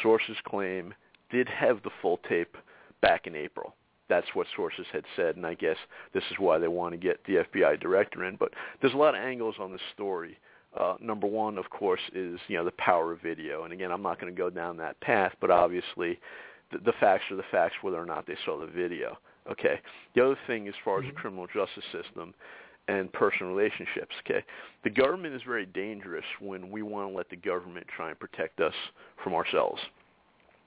sources 0.02 0.38
claim 0.46 0.94
did 1.30 1.48
have 1.48 1.82
the 1.84 1.90
full 2.02 2.20
tape 2.30 2.56
back 3.02 3.28
in 3.28 3.36
April. 3.36 3.76
That's 4.12 4.28
what 4.34 4.46
sources 4.58 4.86
had 4.92 5.06
said, 5.16 5.38
and 5.38 5.46
I 5.46 5.54
guess 5.54 5.78
this 6.14 6.24
is 6.32 6.38
why 6.38 6.58
they 6.58 6.68
want 6.68 6.92
to 6.92 6.98
get 6.98 7.24
the 7.24 7.46
FBI 7.46 7.80
director 7.80 8.26
in. 8.26 8.36
But 8.36 8.52
there's 8.82 8.94
a 8.94 8.98
lot 8.98 9.16
of 9.16 9.22
angles 9.22 9.56
on 9.58 9.72
this 9.72 9.80
story. 9.94 10.38
Uh, 10.78 10.96
number 11.00 11.28
one, 11.28 11.58
of 11.58 11.70
course, 11.70 12.02
is 12.14 12.38
you 12.50 12.58
know 12.58 12.66
the 12.66 12.74
power 12.74 13.14
of 13.14 13.22
video, 13.22 13.64
and 13.64 13.72
again, 13.72 13.90
I'm 13.90 14.02
not 14.02 14.20
going 14.20 14.34
to 14.34 14.38
go 14.38 14.50
down 14.50 14.76
that 14.78 15.00
path, 15.00 15.32
but 15.40 15.50
obviously, 15.50 16.20
the, 16.74 16.80
the 16.80 16.92
facts 17.00 17.24
are 17.32 17.38
the 17.38 17.44
facts, 17.52 17.76
whether 17.82 17.98
or 18.02 18.06
not 18.06 18.28
they 18.28 18.36
saw 18.44 18.60
the 18.60 18.68
video. 18.68 19.18
Okay. 19.50 19.80
The 20.14 20.26
other 20.26 20.38
thing, 20.46 20.68
as 20.68 20.74
far 20.84 21.00
as 21.00 21.06
the 21.06 21.14
criminal 21.14 21.48
justice 21.48 21.86
system 21.94 22.34
and 22.90 23.12
personal 23.14 23.54
relationships, 23.54 24.14
okay, 24.26 24.44
the 24.84 24.90
government 24.90 25.36
is 25.36 25.42
very 25.48 25.66
dangerous 25.68 26.26
when 26.42 26.70
we 26.70 26.82
want 26.82 27.10
to 27.10 27.16
let 27.16 27.30
the 27.30 27.38
government 27.38 27.88
try 27.96 28.10
and 28.10 28.20
protect 28.20 28.60
us 28.60 28.74
from 29.24 29.34
ourselves. 29.34 29.82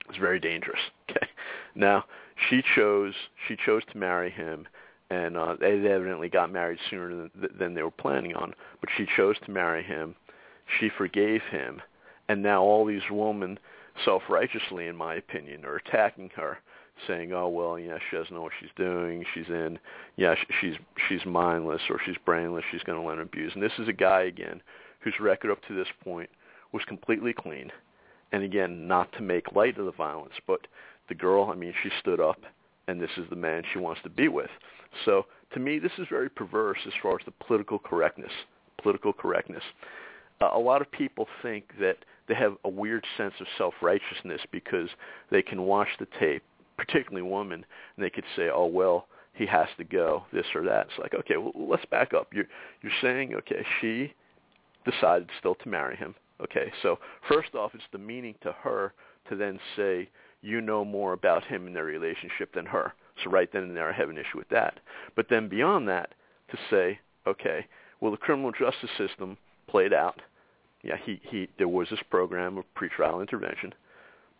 It's 0.09 0.19
very 0.19 0.41
dangerous. 0.41 0.81
Okay. 1.11 1.29
Now 1.75 2.05
she 2.49 2.63
chose 2.75 3.15
she 3.47 3.57
chose 3.57 3.83
to 3.93 3.99
marry 3.99 4.31
him, 4.31 4.67
and 5.11 5.37
uh, 5.37 5.57
they 5.59 5.73
evidently 5.73 6.29
got 6.29 6.53
married 6.53 6.79
sooner 6.91 7.09
than, 7.09 7.31
than 7.59 7.75
they 7.75 7.83
were 7.83 7.91
planning 7.91 8.35
on. 8.35 8.55
But 8.81 8.91
she 8.97 9.07
chose 9.17 9.37
to 9.45 9.51
marry 9.51 9.83
him. 9.83 10.15
She 10.79 10.89
forgave 10.89 11.43
him, 11.51 11.83
and 12.29 12.43
now 12.43 12.63
all 12.63 12.87
these 12.87 13.03
women, 13.11 13.59
self-righteously, 14.05 14.87
in 14.87 14.97
my 14.97 15.15
opinion, 15.15 15.65
are 15.65 15.77
attacking 15.77 16.31
her 16.37 16.59
saying, 17.07 17.33
"Oh 17.33 17.49
well, 17.49 17.79
yeah, 17.79 17.99
she 17.99 18.17
doesn't 18.17 18.35
know 18.35 18.43
what 18.43 18.53
she's 18.61 18.71
doing. 18.77 19.25
She's 19.35 19.49
in, 19.49 19.79
yeah, 20.17 20.35
she's 20.61 20.77
she's 21.09 21.25
mindless 21.27 21.83
or 21.91 22.01
she's 22.05 22.17
brainless. 22.25 22.65
She's 22.71 22.83
going 22.83 23.01
to 23.01 23.07
learn 23.07 23.21
abuse." 23.21 23.53
And 23.55 23.63
this 23.63 23.79
is 23.79 23.89
a 23.89 23.93
guy 23.93 24.23
again 24.23 24.63
whose 25.01 25.21
record 25.21 25.51
up 25.51 25.63
to 25.69 25.75
this 25.75 25.89
point 26.03 26.31
was 26.73 26.85
completely 26.87 27.33
clean. 27.33 27.71
And 28.33 28.43
again, 28.43 28.89
not 28.89 29.13
to 29.13 29.23
make 29.23 29.53
light 29.53 29.79
of 29.79 29.85
the 29.85 29.93
violence, 29.93 30.35
but 30.47 30.67
the 31.09 31.15
girl, 31.15 31.51
I 31.51 31.55
mean, 31.55 31.75
she 31.83 31.91
stood 32.01 32.21
up, 32.21 32.41
and 32.89 33.01
this 33.01 33.11
is 33.17 33.25
the 33.31 33.37
man 33.37 33.63
she 33.73 33.79
wants 33.79 34.01
to 34.03 34.11
be 34.11 34.29
with. 34.29 34.51
So 35.05 35.27
to 35.53 35.61
me, 35.61 35.79
this 35.79 35.93
is 35.99 36.07
very 36.11 36.29
perverse 36.29 36.79
as 36.87 36.93
far 37.03 37.13
as 37.19 37.25
the 37.25 37.33
political 37.47 37.79
correctness. 37.79 38.33
Political 38.83 39.15
correctness. 39.15 39.63
Uh, 40.41 40.51
a 40.53 40.59
lot 40.59 40.83
of 40.83 40.91
people 40.91 41.27
think 41.43 41.65
that 41.81 41.99
they 42.29 42.35
have 42.35 42.57
a 42.65 42.69
weird 42.69 43.05
sense 43.17 43.35
of 43.41 43.47
self-righteousness 43.57 44.41
because 44.51 44.89
they 45.31 45.43
can 45.43 45.63
watch 45.63 45.89
the 45.99 46.07
tape 46.19 46.43
particularly 46.77 47.23
women, 47.23 47.65
and 47.97 48.05
they 48.05 48.11
could 48.11 48.25
say, 48.37 48.51
"Oh 48.53 48.67
well, 48.67 49.07
he 49.33 49.47
has 49.47 49.69
to 49.79 49.85
go, 49.85 50.25
this 50.33 50.47
or 50.55 50.63
that." 50.65 50.89
It's 50.89 50.99
like, 50.99 51.15
okay, 51.15 51.37
well, 51.37 51.53
let's 51.57 51.85
back 51.87 52.15
up. 52.15 52.33
You're 52.33 52.49
you're 52.83 52.93
saying, 53.01 53.35
okay, 53.35 53.65
she 53.81 54.13
decided 54.85 55.29
still 55.39 55.55
to 55.57 55.69
marry 55.69 55.97
him. 55.97 56.15
Okay, 56.41 56.73
so 56.83 56.99
first 57.29 57.55
off, 57.55 57.75
it's 57.75 57.85
demeaning 57.93 58.35
to 58.43 58.53
her 58.53 58.93
to 59.29 59.37
then 59.37 59.59
say 59.77 60.09
you 60.45 60.61
know 60.61 60.85
more 60.85 61.15
about 61.15 61.45
him 61.45 61.67
and 61.67 61.75
their 61.75 61.85
relationship 61.85 62.53
than 62.55 62.67
her. 62.67 62.93
So 63.23 63.31
right 63.31 63.51
then 63.53 63.63
and 63.63 63.77
there, 63.77 63.89
I 63.89 63.93
have 63.93 64.11
an 64.11 64.19
issue 64.19 64.37
with 64.37 64.49
that. 64.51 64.81
But 65.17 65.27
then 65.31 65.49
beyond 65.49 65.89
that, 65.89 66.11
to 66.51 66.59
say, 66.71 66.99
okay, 67.27 67.67
well, 68.01 68.11
the 68.11 68.19
criminal 68.19 68.53
justice 68.53 68.91
system 68.99 69.37
played 69.69 69.93
out. 69.93 70.21
Yeah, 70.83 70.97
he, 71.03 71.21
he 71.31 71.49
there 71.57 71.69
was 71.69 71.89
this 71.89 72.01
program 72.11 72.59
of 72.59 72.65
pretrial 72.77 73.21
intervention, 73.23 73.73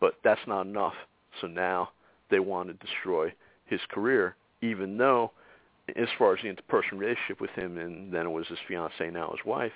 but 0.01 0.15
that's 0.23 0.41
not 0.47 0.67
enough. 0.67 0.95
So 1.41 1.47
now 1.47 1.91
they 2.31 2.39
want 2.39 2.69
to 2.69 2.87
destroy 2.87 3.33
his 3.65 3.81
career, 3.91 4.37
even 4.61 4.99
though, 4.99 5.33
as 5.97 6.09
far 6.19 6.35
as 6.35 6.41
the 6.43 6.49
interpersonal 6.49 6.99
relationship 6.99 7.41
with 7.41 7.51
him, 7.53 7.79
and 7.79 8.13
then 8.13 8.27
it 8.27 8.31
was 8.31 8.47
his 8.49 8.59
fiancee, 8.69 9.11
now 9.11 9.31
his 9.31 9.47
wife, 9.47 9.73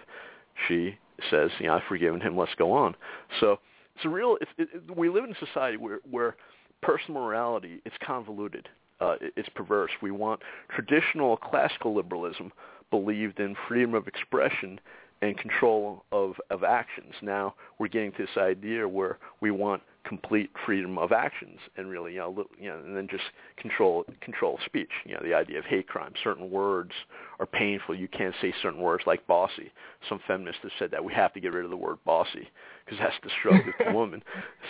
she 0.67 0.99
says, 1.31 1.51
"You 1.59 1.69
know, 1.69 1.77
I've 1.77 1.83
forgiven 1.89 2.21
him. 2.21 2.37
Let's 2.37 2.55
go 2.57 2.73
on." 2.73 2.95
So 3.41 3.59
it's 3.99 4.05
a 4.05 4.09
real. 4.09 4.37
It's, 4.41 4.51
it, 4.59 4.97
we 4.97 5.09
live 5.09 5.25
in 5.25 5.33
a 5.33 5.47
society 5.47 5.77
where 5.77 5.99
where 6.09 6.37
personal 6.83 7.21
morality 7.21 7.81
it's 7.85 7.97
convoluted. 8.05 8.69
Uh, 9.01 9.17
it, 9.21 9.33
it's 9.37 9.49
perverse. 9.51 9.91
We 10.01 10.13
want 10.13 10.41
traditional 10.71 11.37
classical 11.37 11.95
liberalism 11.95 12.53
believed 12.91 13.41
in 13.41 13.57
freedom 13.67 13.95
of 13.95 14.07
expression 14.07 14.81
and 15.21 15.37
control 15.37 16.05
of, 16.13 16.35
of 16.51 16.63
actions. 16.63 17.13
Now 17.23 17.55
we're 17.79 17.89
getting 17.89 18.13
to 18.13 18.19
this 18.19 18.37
idea 18.37 18.89
where 18.89 19.19
we 19.41 19.51
want 19.51 19.83
complete 20.09 20.51
freedom 20.65 20.97
of 20.97 21.13
actions 21.13 21.59
and 21.77 21.91
really, 21.91 22.15
you 22.15 22.19
know, 22.19 22.47
you 22.59 22.69
know, 22.71 22.79
and 22.79 22.97
then 22.97 23.07
just 23.11 23.25
control 23.57 24.05
control 24.21 24.59
speech. 24.65 24.91
You 25.05 25.15
know, 25.15 25.21
the 25.23 25.35
idea 25.35 25.59
of 25.59 25.67
hate 25.67 25.87
crime. 25.87 26.13
Certain 26.25 26.51
words 26.51 26.93
are 27.39 27.47
painful. 27.47 27.95
You 27.95 28.09
can't 28.09 28.35
say 28.41 28.55
certain 28.63 28.81
words 28.81 29.05
like 29.07 29.27
bossy. 29.27 29.71
Some 30.09 30.21
feminists 30.27 30.61
have 30.63 30.73
said 30.79 30.91
that 30.93 31.05
we 31.05 31.13
have 31.13 31.33
to 31.35 31.41
get 31.41 31.53
rid 31.53 31.65
of 31.65 31.71
the 31.71 31.77
word 31.77 31.99
bossy 32.07 32.49
because 32.85 32.99
that's 32.99 33.15
destructive 33.23 33.75
to 33.87 33.93
women. 33.97 34.23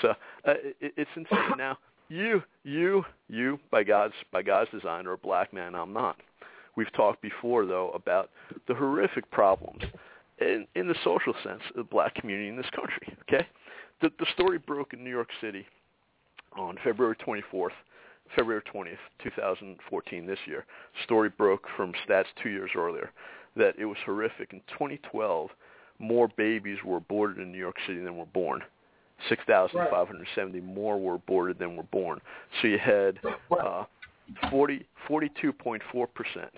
So 0.02 0.08
uh, 0.08 0.54
it, 0.80 0.92
it's 0.96 1.10
insane. 1.14 1.56
Now 1.56 1.78
you, 2.08 2.42
you, 2.64 3.04
you, 3.28 3.60
by 3.70 3.84
God's 3.84 4.14
by 4.32 4.42
God's 4.42 4.70
design, 4.70 5.06
are 5.06 5.12
a 5.12 5.18
black 5.18 5.52
man. 5.52 5.74
I'm 5.74 5.92
not. 5.92 6.16
We've 6.76 6.92
talked 6.92 7.22
before 7.22 7.66
though 7.66 7.90
about 7.90 8.30
the 8.66 8.74
horrific 8.74 9.30
problems 9.30 9.82
in, 10.40 10.66
in 10.74 10.88
the 10.88 10.94
social 11.04 11.34
sense 11.44 11.62
of 11.70 11.76
the 11.76 11.82
black 11.84 12.14
community 12.14 12.48
in 12.48 12.56
this 12.56 12.70
country. 12.74 13.16
Okay, 13.22 13.46
the, 14.00 14.10
the 14.18 14.26
story 14.34 14.58
broke 14.58 14.92
in 14.92 15.02
New 15.02 15.10
York 15.10 15.28
City 15.40 15.66
on 16.56 16.76
February 16.84 17.16
24th, 17.16 17.70
February 18.36 18.62
20th, 18.72 18.96
2014, 19.22 20.26
this 20.26 20.38
year. 20.46 20.64
Story 21.04 21.30
broke 21.30 21.66
from 21.76 21.92
stats 22.06 22.26
two 22.42 22.50
years 22.50 22.70
earlier 22.76 23.10
that 23.56 23.74
it 23.78 23.84
was 23.84 23.96
horrific. 24.04 24.52
In 24.52 24.60
2012, 24.68 25.50
more 25.98 26.28
babies 26.36 26.78
were 26.84 26.98
aborted 26.98 27.38
in 27.38 27.50
New 27.50 27.58
York 27.58 27.76
City 27.86 28.00
than 28.00 28.16
were 28.16 28.26
born. 28.26 28.62
6,570 29.28 30.60
right. 30.60 30.74
more 30.74 31.00
were 31.00 31.14
aborted 31.14 31.58
than 31.58 31.76
were 31.76 31.82
born. 31.84 32.20
So 32.62 32.68
you 32.68 32.78
had 32.78 33.18
uh, 33.50 33.84
40, 34.48 34.86
42.4 35.08 35.80
percent 36.14 36.52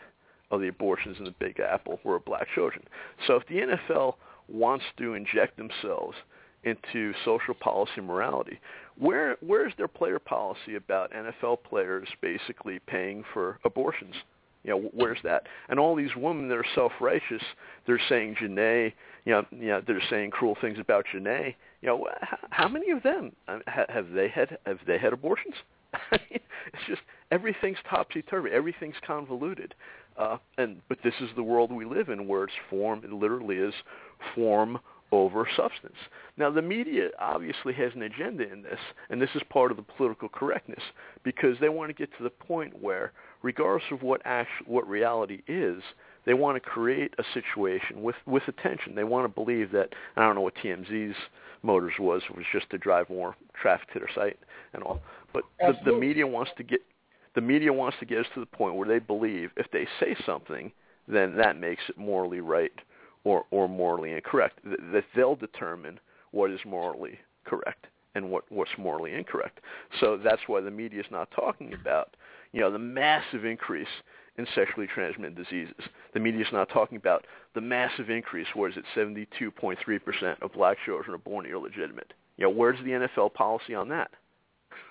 of 0.50 0.60
the 0.60 0.68
abortions 0.68 1.16
in 1.18 1.24
the 1.24 1.34
Big 1.38 1.60
Apple 1.60 2.00
were 2.04 2.18
black 2.18 2.48
children. 2.54 2.84
So 3.26 3.36
if 3.36 3.46
the 3.46 3.76
NFL 3.94 4.14
wants 4.48 4.84
to 4.98 5.14
inject 5.14 5.56
themselves 5.56 6.16
into 6.64 7.12
social 7.24 7.54
policy 7.54 8.00
morality, 8.00 8.60
where 8.98 9.36
where 9.40 9.66
is 9.66 9.72
their 9.78 9.88
player 9.88 10.18
policy 10.18 10.76
about 10.76 11.12
NFL 11.12 11.58
players 11.68 12.08
basically 12.20 12.78
paying 12.86 13.24
for 13.32 13.58
abortions? 13.64 14.14
You 14.62 14.70
know, 14.70 14.90
where's 14.92 15.18
that? 15.24 15.44
And 15.70 15.80
all 15.80 15.96
these 15.96 16.14
women 16.14 16.48
that 16.48 16.58
are 16.58 16.66
self-righteous, 16.74 17.42
they're 17.86 18.00
saying 18.10 18.36
Janay, 18.42 18.92
you 19.24 19.32
know, 19.32 19.46
you 19.50 19.68
know, 19.68 19.82
they're 19.86 20.02
saying 20.10 20.32
cruel 20.32 20.56
things 20.60 20.78
about 20.78 21.06
Janay. 21.14 21.54
You 21.80 21.88
know, 21.88 22.06
how 22.50 22.68
many 22.68 22.90
of 22.90 23.02
them 23.02 23.32
have 23.66 24.10
they 24.12 24.28
had 24.28 24.58
have 24.66 24.80
they 24.86 24.98
had 24.98 25.14
abortions? 25.14 25.54
it's 26.12 26.84
just 26.86 27.00
everything's 27.30 27.78
topsy 27.88 28.22
turvy, 28.22 28.50
everything's 28.50 28.96
convoluted. 29.06 29.74
Uh, 30.16 30.36
and 30.58 30.80
but 30.88 30.98
this 31.02 31.14
is 31.20 31.30
the 31.36 31.42
world 31.42 31.72
we 31.72 31.86
live 31.86 32.10
in, 32.10 32.28
where 32.28 32.44
it's 32.44 32.52
form. 32.68 33.00
It 33.02 33.12
literally 33.12 33.56
is 33.56 33.72
form 34.34 34.78
over 35.12 35.46
substance. 35.56 35.96
Now, 36.36 36.50
the 36.50 36.62
media 36.62 37.08
obviously 37.18 37.72
has 37.74 37.92
an 37.94 38.02
agenda 38.02 38.50
in 38.50 38.62
this, 38.62 38.78
and 39.08 39.20
this 39.20 39.30
is 39.34 39.42
part 39.50 39.70
of 39.70 39.76
the 39.76 39.82
political 39.82 40.28
correctness 40.28 40.82
because 41.24 41.56
they 41.60 41.68
want 41.68 41.90
to 41.90 41.94
get 41.94 42.10
to 42.18 42.22
the 42.22 42.30
point 42.30 42.80
where, 42.80 43.12
regardless 43.42 43.90
of 43.90 44.02
what 44.02 44.22
actual, 44.24 44.66
what 44.66 44.88
reality 44.88 45.42
is, 45.48 45.82
they 46.26 46.34
want 46.34 46.56
to 46.56 46.60
create 46.60 47.14
a 47.18 47.24
situation 47.34 48.02
with 48.02 48.16
with 48.26 48.42
attention. 48.46 48.94
They 48.94 49.04
want 49.04 49.24
to 49.24 49.34
believe 49.34 49.72
that 49.72 49.88
I 50.16 50.22
don't 50.22 50.34
know 50.34 50.42
what 50.42 50.54
TMZ's 50.56 51.16
motors 51.62 51.94
was 51.98 52.22
was 52.34 52.44
just 52.52 52.70
to 52.70 52.78
drive 52.78 53.08
more 53.10 53.34
traffic 53.60 53.92
to 53.92 53.98
their 53.98 54.10
site 54.14 54.38
and 54.72 54.82
all, 54.82 55.00
but 55.32 55.44
the, 55.58 55.72
the 55.84 55.92
media 55.92 56.26
wants 56.26 56.50
to 56.56 56.62
get 56.62 56.80
the 57.34 57.40
media 57.40 57.72
wants 57.72 57.96
to 58.00 58.06
get 58.06 58.18
us 58.18 58.26
to 58.34 58.40
the 58.40 58.46
point 58.46 58.74
where 58.74 58.88
they 58.88 58.98
believe 58.98 59.50
if 59.56 59.66
they 59.72 59.86
say 59.98 60.16
something, 60.26 60.72
then 61.06 61.36
that 61.36 61.58
makes 61.58 61.82
it 61.88 61.96
morally 61.96 62.40
right 62.40 62.72
or, 63.24 63.44
or 63.50 63.68
morally 63.68 64.12
incorrect. 64.12 64.60
That 64.64 65.04
they'll 65.14 65.36
determine 65.36 66.00
what 66.32 66.50
is 66.50 66.60
morally 66.64 67.18
correct 67.44 67.86
and 68.14 68.30
what, 68.30 68.44
what's 68.50 68.70
morally 68.78 69.14
incorrect. 69.14 69.60
So 70.00 70.18
that's 70.22 70.42
why 70.46 70.60
the 70.60 70.70
media 70.70 71.00
is 71.00 71.06
not 71.10 71.30
talking 71.30 71.74
about, 71.74 72.16
you 72.52 72.60
know, 72.60 72.70
the 72.70 72.78
massive 72.78 73.44
increase 73.44 73.88
in 74.36 74.46
sexually 74.54 74.86
transmitted 74.86 75.36
diseases. 75.36 75.84
The 76.14 76.20
media 76.20 76.40
is 76.40 76.52
not 76.52 76.68
talking 76.70 76.96
about 76.96 77.26
the 77.54 77.60
massive 77.60 78.10
increase. 78.10 78.46
Where 78.54 78.70
is 78.70 78.76
it? 78.76 78.84
72.3% 78.96 80.42
of 80.42 80.52
black 80.52 80.78
children 80.84 81.14
are 81.14 81.18
born 81.18 81.46
illegitimate. 81.46 82.12
You 82.36 82.44
know, 82.44 82.50
where's 82.50 82.78
the 82.78 83.08
NFL 83.16 83.34
policy 83.34 83.74
on 83.74 83.88
that? 83.90 84.10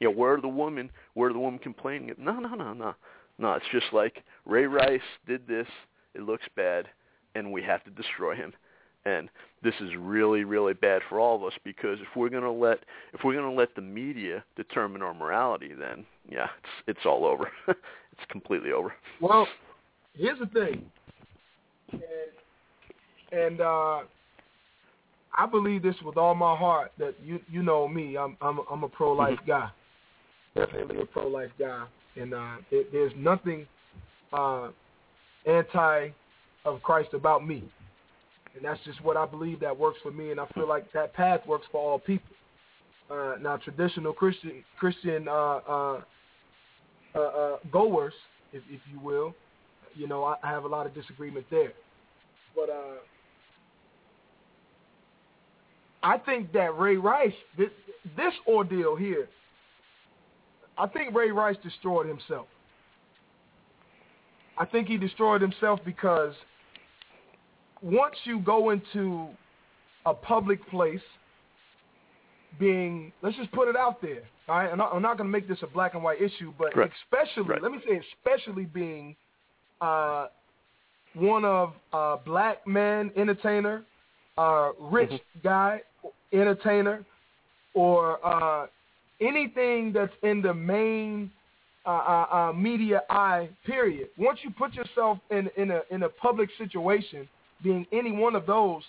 you 0.00 0.08
know, 0.08 0.10
where 0.10 0.34
are 0.34 0.40
the 0.40 0.48
women? 0.48 0.90
Where 1.14 1.30
are 1.30 1.32
the 1.32 1.38
women 1.38 1.58
complaining? 1.58 2.14
No, 2.16 2.38
no, 2.38 2.54
no, 2.54 2.72
no, 2.72 2.94
no. 3.38 3.52
It's 3.54 3.66
just 3.72 3.92
like 3.92 4.22
Ray 4.46 4.66
Rice 4.66 5.00
did 5.26 5.46
this. 5.46 5.66
It 6.14 6.22
looks 6.22 6.44
bad, 6.56 6.88
and 7.34 7.52
we 7.52 7.62
have 7.62 7.84
to 7.84 7.90
destroy 7.90 8.34
him. 8.34 8.52
And 9.04 9.28
this 9.62 9.74
is 9.80 9.90
really, 9.98 10.44
really 10.44 10.74
bad 10.74 11.02
for 11.08 11.18
all 11.20 11.36
of 11.36 11.44
us 11.44 11.52
because 11.64 11.98
if 12.00 12.08
we're 12.16 12.28
gonna 12.28 12.52
let 12.52 12.80
if 13.14 13.20
we're 13.24 13.34
gonna 13.34 13.52
let 13.52 13.74
the 13.74 13.80
media 13.80 14.44
determine 14.56 15.02
our 15.02 15.14
morality, 15.14 15.72
then 15.78 16.04
yeah, 16.28 16.48
it's 16.58 16.98
it's 16.98 17.06
all 17.06 17.24
over. 17.24 17.50
it's 17.68 18.30
completely 18.30 18.72
over. 18.72 18.92
Well, 19.20 19.46
here's 20.14 20.38
the 20.38 20.46
thing, 20.46 20.84
and, 21.92 22.02
and 23.32 23.60
uh, 23.60 24.00
I 25.36 25.46
believe 25.50 25.82
this 25.82 25.96
with 26.04 26.16
all 26.16 26.34
my 26.34 26.56
heart 26.56 26.92
that 26.98 27.14
you 27.24 27.40
you 27.50 27.62
know 27.62 27.88
me, 27.88 28.18
I'm 28.18 28.36
I'm 28.40 28.60
I'm 28.70 28.82
a 28.82 28.88
pro 28.88 29.12
life 29.12 29.38
mm-hmm. 29.40 29.50
guy, 29.50 29.70
definitely 30.54 31.00
a 31.00 31.06
pro 31.06 31.28
life 31.28 31.50
guy, 31.58 31.84
and 32.16 32.34
uh, 32.34 32.56
it, 32.70 32.92
there's 32.92 33.12
nothing 33.16 33.66
uh, 34.32 34.68
anti 35.46 36.08
of 36.74 36.82
Christ 36.82 37.14
about 37.14 37.46
me 37.46 37.64
and 38.58 38.64
that's 38.64 38.80
just 38.84 39.02
what 39.04 39.16
I 39.16 39.24
believe 39.24 39.60
that 39.60 39.78
works 39.78 39.98
for 40.02 40.10
me, 40.10 40.32
and 40.32 40.40
I 40.40 40.46
feel 40.48 40.68
like 40.68 40.92
that 40.92 41.14
path 41.14 41.40
works 41.46 41.66
for 41.70 41.80
all 41.80 41.98
people. 42.00 42.34
Uh, 43.08 43.34
now, 43.40 43.56
traditional 43.56 44.12
Christian 44.12 44.64
Christian 44.78 45.28
uh, 45.28 45.32
uh, 45.32 46.00
uh, 47.14 47.18
uh, 47.18 47.56
goers, 47.70 48.12
if, 48.52 48.62
if 48.68 48.80
you 48.92 48.98
will, 49.00 49.34
you 49.94 50.08
know, 50.08 50.24
I, 50.24 50.36
I 50.42 50.48
have 50.48 50.64
a 50.64 50.68
lot 50.68 50.86
of 50.86 50.94
disagreement 50.94 51.46
there, 51.50 51.72
but 52.54 52.68
uh, 52.68 52.98
I 56.02 56.18
think 56.18 56.52
that 56.52 56.76
Ray 56.76 56.96
Rice, 56.96 57.32
this, 57.56 57.70
this 58.16 58.34
ordeal 58.46 58.96
here, 58.96 59.28
I 60.76 60.86
think 60.88 61.14
Ray 61.14 61.30
Rice 61.30 61.56
destroyed 61.62 62.06
himself. 62.06 62.46
I 64.58 64.64
think 64.64 64.88
he 64.88 64.96
destroyed 64.96 65.40
himself 65.40 65.78
because 65.84 66.34
once 67.82 68.16
you 68.24 68.40
go 68.40 68.70
into 68.70 69.28
a 70.06 70.14
public 70.14 70.66
place, 70.68 71.00
being 72.58 73.12
let's 73.22 73.36
just 73.36 73.52
put 73.52 73.68
it 73.68 73.76
out 73.76 74.00
there. 74.00 74.22
All 74.48 74.56
right, 74.56 74.70
I'm 74.70 74.78
not, 74.78 74.94
I'm 74.94 75.02
not 75.02 75.18
going 75.18 75.28
to 75.28 75.32
make 75.32 75.46
this 75.46 75.58
a 75.62 75.66
black 75.66 75.94
and 75.94 76.02
white 76.02 76.22
issue, 76.22 76.52
but 76.58 76.72
Correct. 76.72 76.94
especially 77.04 77.48
right. 77.48 77.62
let 77.62 77.72
me 77.72 77.78
say 77.86 78.00
especially 78.16 78.64
being 78.64 79.14
uh, 79.80 80.28
one 81.14 81.44
of 81.44 81.72
uh, 81.92 82.16
black 82.24 82.66
man 82.66 83.10
entertainer, 83.16 83.84
uh, 84.38 84.70
rich 84.80 85.10
mm-hmm. 85.10 85.40
guy 85.42 85.82
entertainer, 86.32 87.04
or 87.74 88.24
uh, 88.26 88.66
anything 89.20 89.92
that's 89.92 90.12
in 90.22 90.40
the 90.40 90.54
main 90.54 91.30
uh, 91.84 91.90
uh, 91.90 92.26
uh, 92.32 92.52
media 92.52 93.02
eye. 93.10 93.48
Period. 93.66 94.08
Once 94.16 94.38
you 94.42 94.50
put 94.50 94.74
yourself 94.74 95.18
in 95.30 95.50
in 95.56 95.70
a 95.70 95.80
in 95.90 96.02
a 96.04 96.08
public 96.08 96.48
situation 96.56 97.28
being 97.62 97.86
any 97.92 98.12
one 98.12 98.34
of 98.34 98.46
those, 98.46 98.82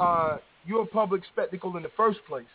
uh, 0.00 0.38
you're 0.66 0.82
a 0.82 0.86
public 0.86 1.22
spectacle 1.32 1.76
in 1.76 1.82
the 1.82 1.90
first 1.96 2.18
place. 2.28 2.46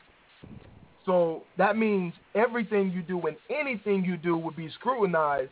So 1.06 1.44
that 1.58 1.78
means 1.78 2.14
everything 2.36 2.92
you 2.92 3.02
do 3.02 3.20
and 3.28 3.36
anything 3.50 4.06
you 4.06 4.18
do 4.18 4.38
would 4.38 4.56
be 4.56 4.70
scrutinized. 4.80 5.52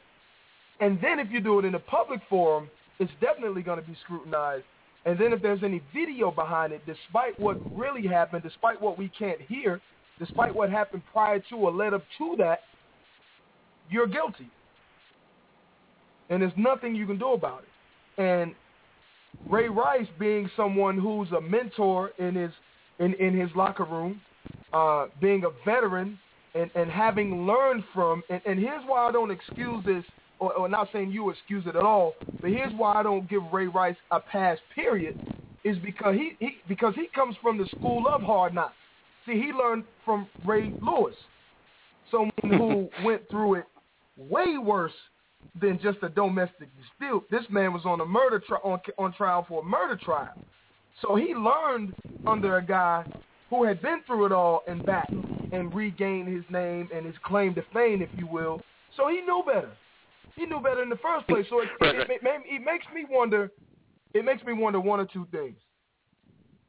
And 0.80 1.00
then 1.02 1.20
if 1.20 1.32
you 1.32 1.40
do 1.40 1.60
it 1.60 1.66
in 1.66 1.76
a 1.76 1.80
public 1.80 2.22
forum, 2.30 2.70
it's 3.00 3.12
definitely 3.20 3.64
going 3.64 3.80
to 3.80 3.86
be 3.86 3.98
scrutinized. 4.04 4.66
And 5.06 5.18
then 5.18 5.34
if 5.34 5.42
there's 5.42 5.64
any 5.64 5.82
video 5.94 6.30
behind 6.30 6.74
it, 6.74 6.82
despite 6.86 7.40
what 7.40 7.60
really 7.76 8.06
happened, 8.08 8.44
despite 8.44 8.82
what 8.82 8.98
we 8.98 9.10
can't 9.18 9.42
hear, 9.42 9.82
despite 10.20 10.54
what 10.54 10.70
happened 10.70 11.02
prior 11.12 11.40
to 11.50 11.56
or 11.56 11.72
led 11.72 11.94
up 11.94 12.04
to 12.18 12.36
that, 12.38 12.60
you're 13.90 14.08
guilty. 14.08 14.50
And 16.30 16.42
there's 16.42 16.54
nothing 16.58 16.96
you 16.96 17.08
can 17.08 17.18
do 17.18 17.34
about 17.34 17.64
it. 17.64 18.22
And 18.22 18.54
Ray 19.50 19.70
Rice 19.70 20.08
being 20.20 20.50
someone 20.56 20.98
who's 20.98 21.32
a 21.32 21.42
mentor 21.42 22.12
in 22.18 22.36
his 22.36 22.52
in, 23.00 23.14
in 23.16 23.40
his 23.40 23.50
locker 23.56 23.86
room, 23.86 24.22
uh, 24.74 25.08
being 25.22 25.44
a 25.46 25.50
veteran 25.66 26.20
and, 26.54 26.70
and 26.76 26.90
having 26.90 27.46
learned 27.46 27.84
from 27.94 28.24
and, 28.30 28.42
and 28.46 28.60
here's 28.60 28.84
why 28.86 29.08
I 29.08 29.12
don't 29.12 29.32
excuse 29.32 29.84
this 29.86 30.04
or, 30.40 30.54
or 30.54 30.70
not 30.70 30.90
saying 30.94 31.12
you 31.12 31.30
excuse 31.30 31.66
it 31.66 31.76
at 31.76 31.84
all, 31.84 32.16
but 32.42 32.50
here's 32.50 32.74
why 32.74 32.94
I 32.94 33.04
don't 33.04 33.30
give 33.30 33.42
Ray 33.52 33.68
Rice 33.68 33.98
a 34.12 34.20
pass 34.20 34.58
period 34.74 35.20
is 35.64 35.78
because 35.80 36.16
he, 36.16 36.36
he 36.40 36.58
because 36.68 36.94
he 36.96 37.08
comes 37.14 37.36
from 37.42 37.58
the 37.58 37.68
school 37.78 38.06
of 38.08 38.22
hard 38.22 38.54
knocks. 38.54 38.76
See, 39.26 39.34
he 39.34 39.52
learned 39.52 39.84
from 40.06 40.28
Ray 40.46 40.74
Lewis, 40.82 41.16
someone 42.10 42.32
who 42.44 42.90
went 43.06 43.30
through 43.30 43.56
it 43.56 43.66
way 44.18 44.58
worse 44.58 44.94
than 45.60 45.80
just 45.82 45.98
a 46.04 46.10
domestic 46.10 46.70
dispute. 46.78 47.24
This 47.32 47.44
man 47.50 47.74
was 47.74 47.84
on 47.86 48.02
a 48.02 48.06
murder 48.06 48.42
tri- 48.46 48.58
on, 48.64 48.80
on 48.98 49.14
trial 49.14 49.46
for 49.48 49.62
a 49.62 49.66
murder 49.66 50.00
trial. 50.04 50.34
So 51.02 51.16
he 51.16 51.34
learned 51.34 51.94
under 52.28 52.58
a 52.58 52.66
guy 52.66 53.06
who 53.50 53.64
had 53.64 53.82
been 53.82 54.02
through 54.06 54.28
it 54.28 54.32
all 54.32 54.64
and 54.68 54.86
back 54.86 55.10
and 55.52 55.74
regained 55.74 56.28
his 56.28 56.44
name 56.50 56.90
and 56.94 57.06
his 57.06 57.16
claim 57.24 57.56
to 57.56 57.64
fame, 57.74 58.02
if 58.02 58.10
you 58.18 58.28
will. 58.28 58.62
So 58.96 59.08
he 59.08 59.22
knew 59.22 59.44
better. 59.46 59.72
He 60.36 60.46
knew 60.46 60.60
better 60.60 60.84
in 60.84 60.90
the 60.90 60.98
first 60.98 61.28
place. 61.28 61.46
So 61.50 61.62
it, 61.62 61.70
it, 61.82 62.10
it, 62.10 62.22
it, 62.24 62.62
makes 62.64 62.86
me 62.94 63.06
wonder. 63.10 63.52
It 64.14 64.24
makes 64.24 64.44
me 64.44 64.54
wonder 64.54 64.80
one 64.80 65.00
or 65.00 65.06
two 65.06 65.28
things. 65.32 65.58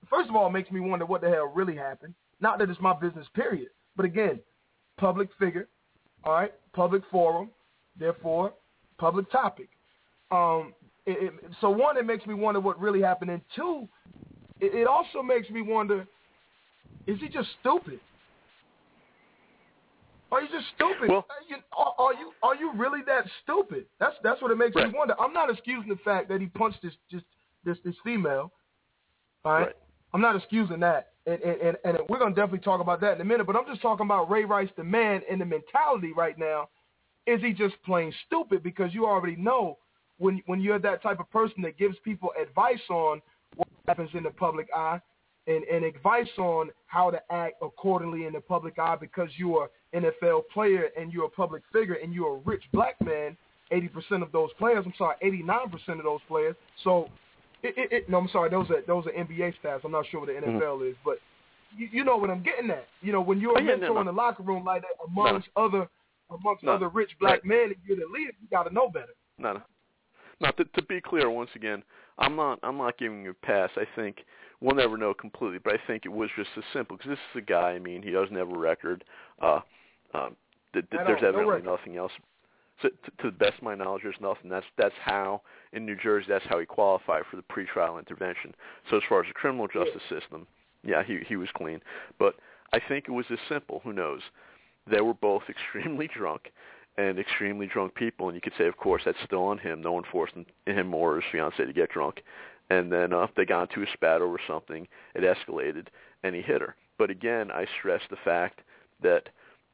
First 0.09 0.29
of 0.29 0.37
all, 0.37 0.49
it 0.49 0.53
makes 0.53 0.71
me 0.71 0.81
wonder 0.81 1.07
what 1.07 1.21
the 1.21 1.29
hell 1.29 1.53
really 1.55 1.77
happened. 1.77 2.15
Not 2.41 2.59
that 2.59 2.71
it's 2.71 2.81
my 2.81 2.99
business, 2.99 3.27
period. 3.35 3.69
But 3.97 4.07
again, 4.07 4.41
public 4.99 5.29
figure, 5.39 5.69
all 6.25 6.33
right, 6.33 6.53
public 6.73 7.03
forum. 7.11 7.51
Therefore, 7.99 8.55
public 9.01 9.31
topic. 9.33 9.69
Um, 10.31 10.75
it, 11.07 11.33
it, 11.33 11.33
so 11.61 11.71
one, 11.71 11.97
it 11.97 12.07
makes 12.07 12.27
me 12.27 12.35
wonder 12.35 12.61
what 12.61 12.79
really 12.79 13.01
happened, 13.01 13.31
and 13.31 13.41
two, 13.57 13.89
it, 14.61 14.75
it 14.75 14.87
also 14.87 15.23
makes 15.23 15.49
me 15.51 15.63
wonder: 15.63 16.07
is 17.07 17.19
he 17.19 17.29
just 17.29 17.49
stupid? 17.61 17.99
Are 20.31 20.43
you 20.43 20.49
just 20.49 20.67
stupid? 20.77 21.09
Well, 21.09 21.27
are, 21.29 21.49
you, 21.49 21.57
are, 21.77 21.95
are, 21.99 22.15
you 22.15 22.33
are 22.43 22.55
you 22.55 22.73
really 22.77 23.01
that 23.07 23.25
stupid? 23.43 23.87
That's 23.99 24.15
that's 24.23 24.41
what 24.41 24.53
it 24.53 24.59
makes 24.59 24.77
right. 24.77 24.89
me 24.89 24.95
wonder. 24.97 25.15
I'm 25.19 25.33
not 25.33 25.51
excusing 25.51 25.89
the 25.89 25.99
fact 26.05 26.29
that 26.29 26.41
he 26.41 26.47
punched 26.47 26.83
this 26.83 26.93
just 27.11 27.25
this 27.65 27.79
this 27.85 27.97
female. 28.05 28.53
All 29.45 29.53
right? 29.53 29.61
right. 29.67 29.77
I'm 30.13 30.21
not 30.21 30.37
excusing 30.37 30.81
that, 30.81 31.13
and, 31.27 31.43
and 31.43 31.77
and 31.85 31.99
we're 32.09 32.19
gonna 32.19 32.35
definitely 32.35 32.61
talk 32.61 32.81
about 32.81 33.01
that 33.01 33.15
in 33.15 33.21
a 33.21 33.25
minute. 33.25 33.47
But 33.47 33.57
I'm 33.57 33.67
just 33.67 33.83
talking 33.83 34.07
about 34.07 34.31
Ray 34.31 34.45
Rice, 34.45 34.69
the 34.77 34.85
man, 34.85 35.23
and 35.29 35.41
the 35.41 35.47
mentality 35.47 36.13
right 36.17 36.39
now 36.39 36.69
is 37.27 37.41
he 37.41 37.53
just 37.53 37.75
plain 37.85 38.13
stupid? 38.27 38.63
Because 38.63 38.93
you 38.95 39.07
already 39.07 39.37
know 39.37 39.79
when 40.19 40.43
when 40.47 40.61
you're 40.61 40.79
that 40.79 41.03
type 41.03 41.21
of 41.21 41.31
person 41.31 41.63
that 41.63 41.79
gives 41.79 41.97
people 42.05 42.31
advice 42.41 42.81
on 42.91 43.21
what 43.57 43.69
happens 43.89 44.11
in 44.15 44.23
the 44.23 44.31
public 44.31 44.69
eye 44.75 45.01
and, 45.47 45.65
and 45.65 45.85
advice 45.85 46.29
on 46.39 46.71
how 46.87 47.11
to 47.11 47.21
act 47.31 47.55
accordingly 47.63 48.27
in 48.27 48.33
the 48.33 48.41
public 48.41 48.79
eye 48.79 48.97
because 49.01 49.29
you're 49.37 49.71
an 49.93 50.03
NFL 50.03 50.43
player 50.53 50.89
and 50.97 51.13
you're 51.13 51.27
a 51.27 51.31
public 51.31 51.63
figure 51.73 51.95
and 51.95 52.13
you're 52.15 52.37
a 52.37 52.41
rich 52.41 52.63
black 52.73 53.01
man, 53.01 53.37
80% 53.73 54.23
of 54.23 54.33
those 54.33 54.51
players, 54.59 54.85
I'm 54.87 54.95
sorry, 54.97 55.17
89% 55.25 55.99
of 55.99 56.05
those 56.05 56.21
players. 56.29 56.55
So, 56.85 57.09
it, 57.63 57.75
it, 57.77 57.93
it, 57.93 58.11
no, 58.11 58.19
I'm 58.19 58.29
sorry, 58.29 58.51
those 58.51 58.71
are 58.71 58.83
those 58.87 59.05
are 59.07 59.11
NBA 59.11 59.55
stats. 59.63 59.81
I'm 59.85 59.93
not 59.93 60.07
sure 60.11 60.21
what 60.21 60.29
the 60.29 60.33
NFL 60.33 60.61
mm-hmm. 60.61 60.89
is, 60.89 60.97
but 61.05 61.19
you, 61.77 61.89
you, 61.93 62.05
know 62.05 62.17
what 62.17 62.31
I'm 62.31 62.43
getting 62.43 62.71
at. 62.71 62.87
You 63.03 63.13
know, 63.13 63.21
when 63.21 63.39
you're 63.39 63.53
a 63.53 63.61
oh, 63.61 63.61
yeah, 63.61 63.73
mentor 63.73 63.89
no, 63.89 63.95
no. 63.95 64.01
in 64.01 64.07
the 64.07 64.13
locker 64.13 64.43
room 64.43 64.65
like 64.65 64.83
that 64.83 64.97
amongst 65.07 65.49
no. 65.55 65.65
other 65.65 65.89
amongst 66.31 66.65
no, 66.65 66.73
other 66.73 66.89
rich 66.89 67.11
black 67.21 67.45
men, 67.45 67.71
if 67.71 67.79
you're 67.87 67.97
the 67.97 68.07
leader, 68.13 68.33
you 68.41 68.49
got 68.51 68.65
to 68.65 68.75
know 68.75 68.89
better. 68.89 69.15
No, 69.39 69.55
no. 69.55 69.63
Now, 70.41 70.51
to, 70.53 70.65
to 70.65 70.83
be 70.83 71.01
clear, 71.01 71.31
once 71.31 71.51
again, 71.55 71.83
I'm 72.19 72.37
not 72.37 72.59
I'm 72.63 72.79
not 72.79 72.99
giving 72.99 73.25
you 73.25 73.31
a 73.31 73.47
pass. 73.47 73.71
I 73.77 73.85
think 73.97 74.25
we'll 74.61 74.77
never 74.77 74.97
know 74.97 75.15
completely, 75.15 75.59
but 75.63 75.75
I 75.75 75.79
think 75.87 76.05
it 76.05 76.13
was 76.13 76.31
just 76.37 76.51
as 76.57 76.65
simple 76.73 76.97
because 76.97 77.11
this 77.11 77.19
is 77.35 77.43
a 77.43 77.45
guy. 77.45 77.73
I 77.73 77.79
mean, 77.79 78.03
he 78.03 78.11
doesn't 78.11 78.37
have 78.37 78.51
a 78.51 78.59
record. 78.59 79.05
Uh, 79.41 79.61
um, 80.15 80.37
th- 80.73 80.89
th- 80.91 81.03
there's 81.07 81.23
evidently 81.23 81.63
no 81.63 81.77
nothing 81.77 81.97
else. 81.97 82.13
So, 82.83 82.89
to, 82.89 83.11
to 83.23 83.31
the 83.31 83.37
best 83.37 83.59
of 83.59 83.63
my 83.63 83.75
knowledge, 83.75 84.03
there's 84.03 84.17
nothing. 84.21 84.51
That's 84.51 84.67
that's 84.79 84.95
how 85.03 85.43
in 85.73 85.85
New 85.85 85.97
Jersey, 85.97 86.27
that's 86.29 86.45
how 86.49 86.59
he 86.59 86.67
qualified 86.67 87.23
for 87.31 87.37
the 87.37 87.43
pretrial 87.43 87.99
intervention. 87.99 88.55
So 88.89 88.97
as 88.97 89.03
far 89.09 89.21
as 89.21 89.29
the 89.29 89.35
criminal 89.35 89.67
justice 89.67 90.03
yeah. 90.11 90.21
system, 90.21 90.47
yeah, 90.83 91.03
he 91.03 91.21
he 91.27 91.37
was 91.37 91.49
clean. 91.55 91.81
But 92.19 92.37
I 92.73 92.81
think 92.87 93.07
it 93.09 93.13
was 93.13 93.27
as 93.31 93.39
simple. 93.49 93.81
Who 93.85 93.93
knows? 93.93 94.21
They 94.89 95.01
were 95.01 95.15
both 95.15 95.43
extremely 95.49 96.09
drunk 96.09 96.53
and 96.97 97.19
extremely 97.19 97.67
drunk 97.67 97.95
people, 97.95 98.29
and 98.29 98.35
you 98.35 98.41
could 98.41 98.53
say, 98.59 98.67
of 98.67 98.77
course, 98.77 99.03
that's 99.05 99.19
still 99.25 99.45
on 99.45 99.59
him. 99.59 99.81
No 99.81 99.93
one 99.93 100.05
forced 100.11 100.35
him 100.67 100.95
or 100.95 101.17
his 101.17 101.25
fiance 101.33 101.65
to 101.65 101.73
get 101.73 101.91
drunk. 101.91 102.23
And 102.69 102.93
then 102.93 103.13
uh, 103.13 103.27
they 103.37 103.45
got 103.45 103.71
into 103.71 103.83
a 103.83 103.93
spat 103.93 104.23
over 104.23 104.39
something. 104.47 104.87
It 105.15 105.23
escalated, 105.23 105.87
and 106.23 106.35
he 106.35 106.43
hit 106.43 106.61
her. 106.61 106.77
But 106.99 107.11
again, 107.11 107.51
I 107.51 107.67
stress 107.79 108.03
the 108.11 108.17
fact 108.25 108.61
that 109.03 109.29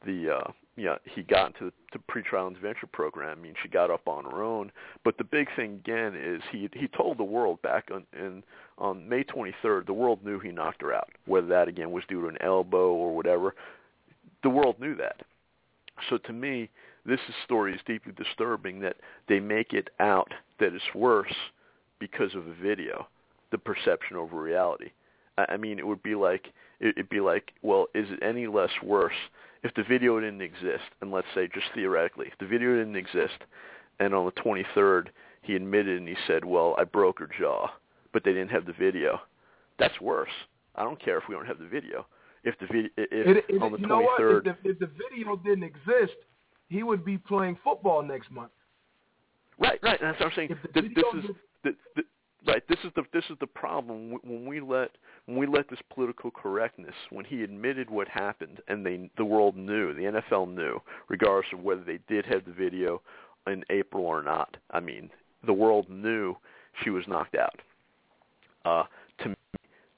the 0.05 0.39
uh, 0.39 0.51
you 0.77 0.85
know, 0.85 0.99
he 1.05 1.23
got 1.23 1.49
into 1.49 1.73
the 1.93 1.99
pretrial 1.99 2.49
intervention 2.49 2.89
program. 2.93 3.39
I 3.39 3.43
mean, 3.43 3.55
she 3.63 3.69
got 3.69 3.91
up 3.91 4.07
on 4.07 4.25
her 4.25 4.43
own. 4.43 4.71
But 5.05 5.17
the 5.17 5.25
big 5.25 5.49
thing 5.57 5.75
again 5.75 6.15
is 6.15 6.43
he 6.53 6.69
he 6.75 6.87
told 6.89 7.19
the 7.19 7.25
world 7.25 7.61
back 7.63 7.89
on 7.93 8.05
in 8.13 8.43
on 8.79 9.09
May 9.09 9.25
23rd, 9.25 9.87
the 9.87 9.95
world 9.95 10.25
knew 10.25 10.39
he 10.39 10.51
knocked 10.51 10.83
her 10.83 10.93
out. 10.93 11.09
Whether 11.25 11.47
that 11.49 11.69
again 11.69 11.91
was 11.91 12.05
due 12.09 12.21
to 12.23 12.29
an 12.29 12.37
elbow 12.43 12.91
or 12.93 13.17
whatever, 13.17 13.55
the 14.43 14.51
world 14.51 14.79
knew 14.81 14.95
that. 14.97 15.23
So 16.11 16.19
to 16.19 16.33
me, 16.33 16.71
this 17.05 17.21
story 17.45 17.75
is 17.75 17.81
deeply 17.87 18.13
disturbing 18.13 18.81
that 18.81 18.97
they 19.29 19.41
make 19.41 19.73
it 19.73 19.89
out 20.01 20.33
that 20.59 20.75
it's 20.75 20.95
worse 20.95 21.35
because 21.99 22.35
of 22.35 22.47
a 22.47 22.55
video, 22.55 23.07
the 23.51 23.59
perception 23.59 24.17
over 24.17 24.41
reality. 24.41 24.91
I 25.39 25.57
mean, 25.57 25.79
it 25.79 25.87
would 25.87 26.03
be 26.03 26.15
like 26.15 26.53
it'd 26.81 27.09
be 27.09 27.21
like, 27.21 27.53
well, 27.63 27.87
is 27.95 28.07
it 28.11 28.23
any 28.23 28.47
less 28.47 28.71
worse 28.83 29.15
if 29.63 29.73
the 29.75 29.83
video 29.83 30.21
didn't 30.21 30.43
exist? 30.43 30.85
And 31.01 31.11
let's 31.11 31.27
say, 31.35 31.49
just 31.53 31.67
theoretically, 31.75 32.27
if 32.27 32.39
the 32.39 32.47
video 32.47 32.77
didn't 32.77 32.97
exist, 32.97 33.45
and 33.99 34.15
on 34.15 34.27
the 34.27 34.33
23rd 34.33 35.09
he 35.43 35.55
admitted 35.55 35.99
and 35.99 36.09
he 36.09 36.17
said, 36.27 36.45
well, 36.45 36.75
I 36.77 36.85
broke 36.85 37.21
her 37.21 37.31
jaw, 37.39 37.69
but 38.13 38.25
they 38.25 38.33
didn't 38.33 38.51
have 38.51 38.67
the 38.67 38.73
video. 38.73 39.21
That's 39.79 40.01
worse. 40.01 40.31
I 40.75 40.83
don't 40.83 41.01
care 41.01 41.19
if 41.19 41.25
we 41.29 41.35
don't 41.35 41.47
have 41.47 41.59
the 41.59 41.67
video. 41.67 42.07
If 42.47 42.57
the 42.61 42.67
video, 42.67 42.91
if 42.97 43.27
it, 43.27 43.45
it, 43.49 43.61
on 43.61 43.73
the 43.73 43.79
23rd, 43.79 44.47
you? 44.47 44.51
If 44.53 44.63
the, 44.63 44.71
if 44.71 44.79
the 44.79 44.89
video 45.11 45.35
didn't 45.35 45.65
exist, 45.65 46.17
he 46.69 46.85
would 46.85 47.05
be 47.05 47.19
playing 47.19 47.59
football 47.65 48.03
next 48.03 48.31
month. 48.31 48.53
Right, 49.59 49.81
right. 49.83 50.01
And 50.01 50.11
that's 50.11 50.21
what 50.21 50.27
I'm 50.27 50.37
saying. 50.37 50.57
This, 50.73 50.85
is 50.85 51.31
the, 51.65 51.75
the, 51.97 52.03
right. 52.47 52.63
This 52.69 52.79
is 52.85 52.93
the 52.95 53.03
this 53.13 53.25
is 53.31 53.37
the 53.41 53.49
problem 53.49 54.13
when 54.23 54.47
we 54.47 54.61
let 54.61 54.91
when 55.25 55.39
we 55.39 55.47
let 55.47 55.69
this 55.69 55.81
political 55.93 56.31
correctness. 56.31 56.95
When 57.11 57.25
he 57.25 57.43
admitted 57.43 57.91
what 57.91 58.07
happened, 58.07 58.61
and 58.69 58.87
they 58.87 59.11
the 59.17 59.25
world 59.25 59.57
knew, 59.57 59.93
the 59.93 60.21
NFL 60.21 60.55
knew, 60.55 60.81
regardless 61.09 61.53
of 61.53 61.61
whether 61.61 61.83
they 61.83 61.99
did 62.09 62.27
have 62.27 62.45
the 62.45 62.53
video 62.53 63.03
in 63.49 63.65
April 63.71 64.05
or 64.05 64.23
not. 64.23 64.57
I 64.71 64.79
mean, 64.79 65.11
the 65.47 65.53
world 65.53 65.89
knew 65.89 66.37
she 66.85 66.91
was 66.91 67.05
knocked 67.09 67.35
out. 67.35 67.61
Uh, 68.65 68.85
to 69.25 69.35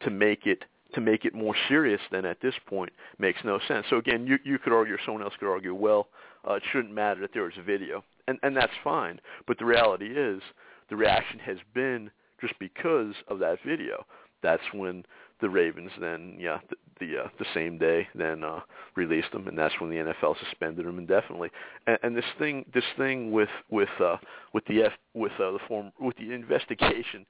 to 0.00 0.10
make 0.10 0.46
it 0.46 0.64
to 0.94 1.00
make 1.00 1.24
it 1.24 1.34
more 1.34 1.54
serious 1.68 2.00
than 2.10 2.24
at 2.24 2.40
this 2.40 2.54
point 2.66 2.92
makes 3.18 3.40
no 3.44 3.58
sense. 3.68 3.86
So 3.90 3.96
again, 3.96 4.26
you 4.26 4.38
you 4.44 4.58
could 4.58 4.72
argue, 4.72 4.94
or 4.94 5.00
someone 5.04 5.22
else 5.22 5.34
could 5.38 5.50
argue, 5.50 5.74
well, 5.74 6.08
uh, 6.48 6.54
it 6.54 6.62
shouldn't 6.72 6.94
matter 6.94 7.20
that 7.20 7.30
there 7.32 7.44
was 7.44 7.52
a 7.58 7.62
video, 7.62 8.04
and 8.26 8.38
and 8.42 8.56
that's 8.56 8.72
fine. 8.82 9.20
But 9.46 9.58
the 9.58 9.66
reality 9.66 10.06
is, 10.06 10.40
the 10.88 10.96
reaction 10.96 11.38
has 11.40 11.58
been 11.74 12.10
just 12.40 12.54
because 12.58 13.14
of 13.28 13.38
that 13.40 13.58
video. 13.66 14.04
That's 14.42 14.62
when 14.72 15.04
the 15.40 15.50
Ravens 15.50 15.90
then, 16.00 16.36
yeah, 16.38 16.58
the 16.68 16.76
the, 17.00 17.24
uh, 17.24 17.28
the 17.38 17.44
same 17.54 17.78
day 17.78 18.06
then 18.14 18.44
uh, 18.44 18.60
released 18.96 19.32
them, 19.32 19.48
and 19.48 19.58
that's 19.58 19.74
when 19.80 19.90
the 19.90 19.96
NFL 19.96 20.36
suspended 20.44 20.86
them 20.86 20.98
indefinitely. 20.98 21.50
And, 21.86 21.98
and 22.02 22.16
this 22.16 22.24
thing, 22.38 22.64
this 22.74 22.84
thing 22.96 23.30
with 23.32 23.48
with 23.70 23.88
uh, 24.00 24.16
with 24.52 24.64
the 24.66 24.82
F, 24.84 24.92
with 25.14 25.32
uh, 25.32 25.52
the 25.52 25.58
form 25.68 25.92
with 26.00 26.16
the 26.16 26.32
investigation 26.32 27.26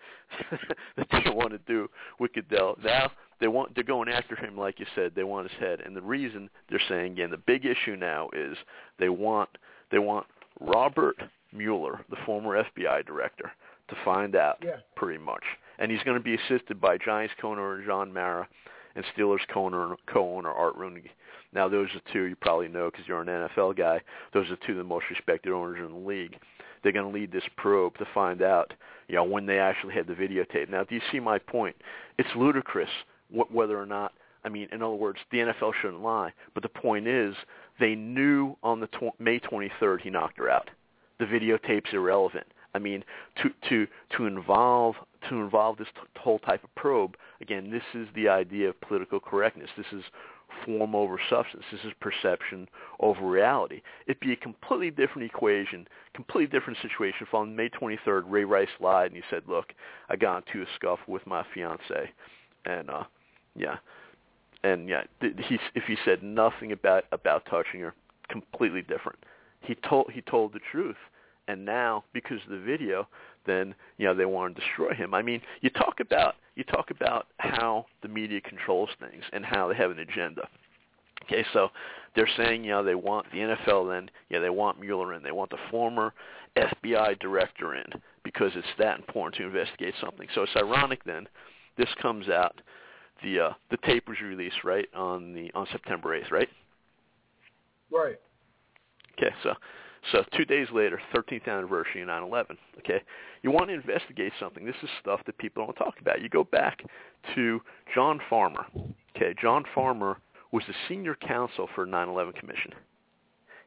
that 0.96 1.06
they 1.10 1.30
want 1.30 1.50
to 1.50 1.58
do 1.66 1.88
with 2.18 2.32
Goodell 2.32 2.76
now. 2.84 3.10
They 3.40 3.48
want 3.48 3.74
they're 3.74 3.84
going 3.84 4.08
after 4.08 4.34
him 4.34 4.56
like 4.58 4.80
you 4.80 4.86
said. 4.94 5.12
They 5.14 5.22
want 5.24 5.50
his 5.50 5.60
head, 5.60 5.80
and 5.80 5.94
the 5.96 6.02
reason 6.02 6.50
they're 6.68 6.80
saying 6.88 7.12
again 7.12 7.30
the 7.30 7.36
big 7.38 7.64
issue 7.64 7.96
now 7.96 8.28
is 8.32 8.56
they 8.98 9.08
want 9.08 9.48
they 9.90 9.98
want 9.98 10.26
Robert 10.60 11.16
Mueller, 11.52 12.04
the 12.10 12.16
former 12.26 12.62
FBI 12.62 13.06
director, 13.06 13.52
to 13.88 13.96
find 14.04 14.34
out 14.36 14.58
Yeah. 14.64 14.76
pretty 14.96 15.22
much. 15.22 15.44
And 15.78 15.90
he's 15.90 16.02
going 16.02 16.16
to 16.18 16.22
be 16.22 16.34
assisted 16.34 16.80
by 16.80 16.98
Giants 16.98 17.32
co-owner 17.40 17.84
John 17.86 18.12
Mara 18.12 18.48
and 18.98 19.06
Steelers 19.16 19.46
co-owner, 19.54 19.94
co-owner 20.12 20.50
Art 20.50 20.74
Rooney. 20.74 21.04
Now, 21.52 21.68
those 21.68 21.88
are 21.94 22.12
two 22.12 22.24
you 22.24 22.34
probably 22.34 22.66
know 22.66 22.90
because 22.90 23.06
you're 23.06 23.20
an 23.22 23.28
NFL 23.28 23.76
guy. 23.76 24.00
Those 24.34 24.50
are 24.50 24.58
two 24.66 24.72
of 24.72 24.78
the 24.78 24.84
most 24.84 25.04
respected 25.08 25.52
owners 25.52 25.78
in 25.78 25.92
the 25.92 26.08
league. 26.08 26.36
They're 26.82 26.92
going 26.92 27.10
to 27.10 27.16
lead 27.16 27.30
this 27.30 27.44
probe 27.56 27.96
to 27.98 28.06
find 28.12 28.42
out, 28.42 28.74
you 29.06 29.14
know, 29.14 29.22
when 29.22 29.46
they 29.46 29.60
actually 29.60 29.94
had 29.94 30.08
the 30.08 30.14
videotape. 30.14 30.68
Now, 30.68 30.82
do 30.82 30.96
you 30.96 31.00
see 31.12 31.20
my 31.20 31.38
point? 31.38 31.76
It's 32.18 32.28
ludicrous 32.36 32.90
wh- 33.30 33.50
whether 33.54 33.80
or 33.80 33.86
not. 33.86 34.12
I 34.44 34.48
mean, 34.48 34.68
in 34.72 34.82
other 34.82 34.94
words, 34.94 35.20
the 35.30 35.38
NFL 35.38 35.72
shouldn't 35.80 36.02
lie. 36.02 36.32
But 36.54 36.64
the 36.64 36.68
point 36.68 37.06
is, 37.06 37.34
they 37.78 37.94
knew 37.94 38.56
on 38.64 38.80
the 38.80 38.88
tw- 38.88 39.18
May 39.20 39.38
23rd 39.38 40.00
he 40.00 40.10
knocked 40.10 40.38
her 40.38 40.50
out. 40.50 40.70
The 41.20 41.24
videotape's 41.24 41.92
irrelevant. 41.92 42.46
I 42.74 42.78
mean, 42.78 43.02
to 43.42 43.50
to 43.68 43.86
to 44.16 44.26
involve 44.26 44.94
to 45.28 45.36
involve 45.36 45.78
this 45.78 45.88
t- 45.94 46.20
whole 46.20 46.38
type 46.40 46.62
of 46.62 46.74
probe 46.74 47.16
again. 47.40 47.70
This 47.70 47.82
is 47.94 48.08
the 48.14 48.28
idea 48.28 48.68
of 48.68 48.80
political 48.80 49.20
correctness. 49.20 49.70
This 49.76 49.86
is 49.92 50.02
form 50.64 50.94
over 50.94 51.20
substance. 51.28 51.64
This 51.70 51.80
is 51.84 51.92
perception 52.00 52.68
over 53.00 53.26
reality. 53.26 53.82
It'd 54.06 54.20
be 54.20 54.32
a 54.32 54.36
completely 54.36 54.90
different 54.90 55.30
equation, 55.30 55.86
completely 56.14 56.46
different 56.46 56.78
situation 56.82 57.26
if 57.26 57.34
on 57.34 57.54
May 57.54 57.68
23rd 57.68 58.22
Ray 58.26 58.44
Rice 58.44 58.68
lied 58.80 59.12
and 59.12 59.16
he 59.16 59.22
said, 59.30 59.42
"Look, 59.46 59.74
I 60.08 60.16
got 60.16 60.44
into 60.46 60.62
a 60.62 60.66
scuffle 60.74 61.12
with 61.12 61.26
my 61.26 61.44
fiance," 61.54 62.10
and 62.64 62.90
uh, 62.90 63.04
yeah, 63.54 63.76
and 64.62 64.88
yeah, 64.88 65.02
th- 65.20 65.34
if 65.74 65.84
he 65.86 65.96
said 66.04 66.22
nothing 66.22 66.72
about 66.72 67.04
about 67.12 67.44
touching 67.46 67.80
her, 67.80 67.94
completely 68.28 68.82
different. 68.82 69.18
He 69.60 69.74
told 69.74 70.10
he 70.12 70.20
told 70.22 70.52
the 70.52 70.60
truth, 70.72 70.96
and 71.46 71.64
now 71.64 72.04
because 72.12 72.38
of 72.44 72.50
the 72.50 72.58
video, 72.58 73.08
then 73.48 73.74
you 73.96 74.06
know 74.06 74.14
they 74.14 74.24
want 74.24 74.54
to 74.54 74.60
destroy 74.60 74.94
him. 74.94 75.14
I 75.14 75.22
mean, 75.22 75.40
you 75.60 75.70
talk 75.70 76.00
about 76.00 76.34
you 76.54 76.64
talk 76.64 76.90
about 76.90 77.26
how 77.38 77.86
the 78.02 78.08
media 78.08 78.40
controls 78.40 78.90
things 79.00 79.24
and 79.32 79.44
how 79.44 79.68
they 79.68 79.74
have 79.76 79.90
an 79.90 80.00
agenda. 80.00 80.48
Okay, 81.24 81.44
so 81.52 81.68
they're 82.14 82.28
saying 82.36 82.64
you 82.64 82.70
know 82.70 82.84
they 82.84 82.94
want 82.94 83.26
the 83.32 83.38
NFL 83.38 83.90
then 83.90 84.10
yeah 84.30 84.38
they 84.38 84.50
want 84.50 84.80
Mueller 84.80 85.14
in, 85.14 85.22
they 85.22 85.32
want 85.32 85.50
the 85.50 85.58
former 85.70 86.14
FBI 86.56 87.18
director 87.20 87.74
in 87.74 87.84
because 88.24 88.52
it's 88.54 88.66
that 88.78 88.98
important 88.98 89.36
to 89.36 89.44
investigate 89.44 89.94
something. 90.00 90.28
So 90.34 90.42
it's 90.42 90.56
ironic 90.56 91.04
then 91.04 91.26
this 91.76 91.88
comes 92.00 92.28
out 92.28 92.60
the 93.22 93.40
uh, 93.40 93.52
the 93.70 93.78
tape 93.78 94.08
was 94.08 94.20
released 94.20 94.64
right 94.64 94.88
on 94.94 95.32
the 95.32 95.50
on 95.54 95.66
September 95.72 96.18
8th, 96.18 96.30
right? 96.30 96.48
Right. 97.90 98.18
Okay, 99.16 99.34
so 99.42 99.54
so 100.12 100.24
two 100.36 100.44
days 100.44 100.68
later, 100.72 101.00
13th 101.14 101.46
anniversary 101.48 102.02
of 102.02 102.08
9/11. 102.08 102.56
Okay, 102.78 103.02
you 103.42 103.50
want 103.50 103.68
to 103.68 103.74
investigate 103.74 104.32
something. 104.38 104.64
This 104.64 104.76
is 104.82 104.90
stuff 105.00 105.20
that 105.26 105.38
people 105.38 105.64
don't 105.64 105.74
talk 105.74 106.00
about. 106.00 106.20
You 106.20 106.28
go 106.28 106.44
back 106.44 106.82
to 107.34 107.60
John 107.94 108.20
Farmer. 108.28 108.66
Okay, 109.16 109.34
John 109.40 109.64
Farmer 109.74 110.18
was 110.52 110.64
the 110.66 110.74
senior 110.88 111.14
counsel 111.14 111.68
for 111.74 111.86
9/11 111.86 112.32
Commission. 112.34 112.74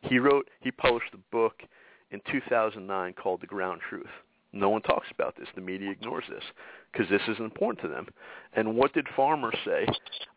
He 0.01 0.17
wrote, 0.17 0.49
he 0.61 0.71
published 0.71 1.13
a 1.13 1.17
book 1.31 1.61
in 2.09 2.21
2009 2.31 3.13
called 3.13 3.41
The 3.41 3.47
Ground 3.47 3.81
Truth. 3.87 4.09
No 4.53 4.69
one 4.69 4.81
talks 4.81 5.07
about 5.11 5.35
this. 5.37 5.47
The 5.55 5.61
media 5.61 5.91
ignores 5.91 6.25
this 6.29 6.43
because 6.91 7.09
this 7.09 7.21
is 7.27 7.39
important 7.39 7.81
to 7.81 7.87
them. 7.87 8.07
And 8.53 8.75
what 8.75 8.93
did 8.93 9.07
Farmer 9.15 9.51
say 9.63 9.87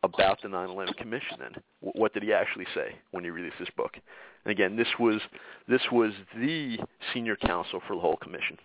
about 0.05 0.41
the 0.41 0.49
9/11 0.49 0.97
Commission? 0.97 1.39
Then, 1.41 1.55
what 1.81 2.15
did 2.15 2.23
he 2.23 2.33
actually 2.33 2.67
say 2.75 2.95
when 3.11 3.25
he 3.25 3.31
released 3.31 3.59
this 3.59 3.71
book? 3.71 3.97
And 4.45 4.53
again, 4.53 4.77
this 4.77 4.99
was 4.99 5.21
this 5.67 5.83
was 5.91 6.13
the 6.37 6.79
senior 7.13 7.37
counsel 7.37 7.81
for 7.81 7.97
the 7.97 8.01
whole 8.01 8.17
commission. 8.17 8.59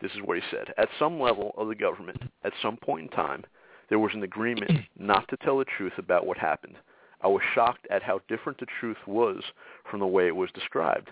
This 0.00 0.12
is 0.12 0.22
what 0.22 0.36
he 0.36 0.42
said: 0.50 0.74
At 0.76 0.88
some 0.98 1.20
level 1.20 1.54
of 1.56 1.68
the 1.68 1.74
government, 1.74 2.22
at 2.42 2.52
some 2.60 2.76
point 2.76 3.02
in 3.04 3.08
time, 3.16 3.44
there 3.88 4.00
was 4.00 4.14
an 4.14 4.24
agreement 4.24 4.70
not 4.98 5.28
to 5.28 5.36
tell 5.36 5.58
the 5.58 5.64
truth 5.64 5.96
about 5.98 6.26
what 6.26 6.38
happened. 6.38 6.76
I 7.22 7.28
was 7.28 7.42
shocked 7.54 7.86
at 7.90 8.02
how 8.02 8.20
different 8.28 8.58
the 8.58 8.66
truth 8.80 8.98
was 9.06 9.42
from 9.90 10.00
the 10.00 10.06
way 10.06 10.26
it 10.26 10.36
was 10.36 10.50
described. 10.52 11.10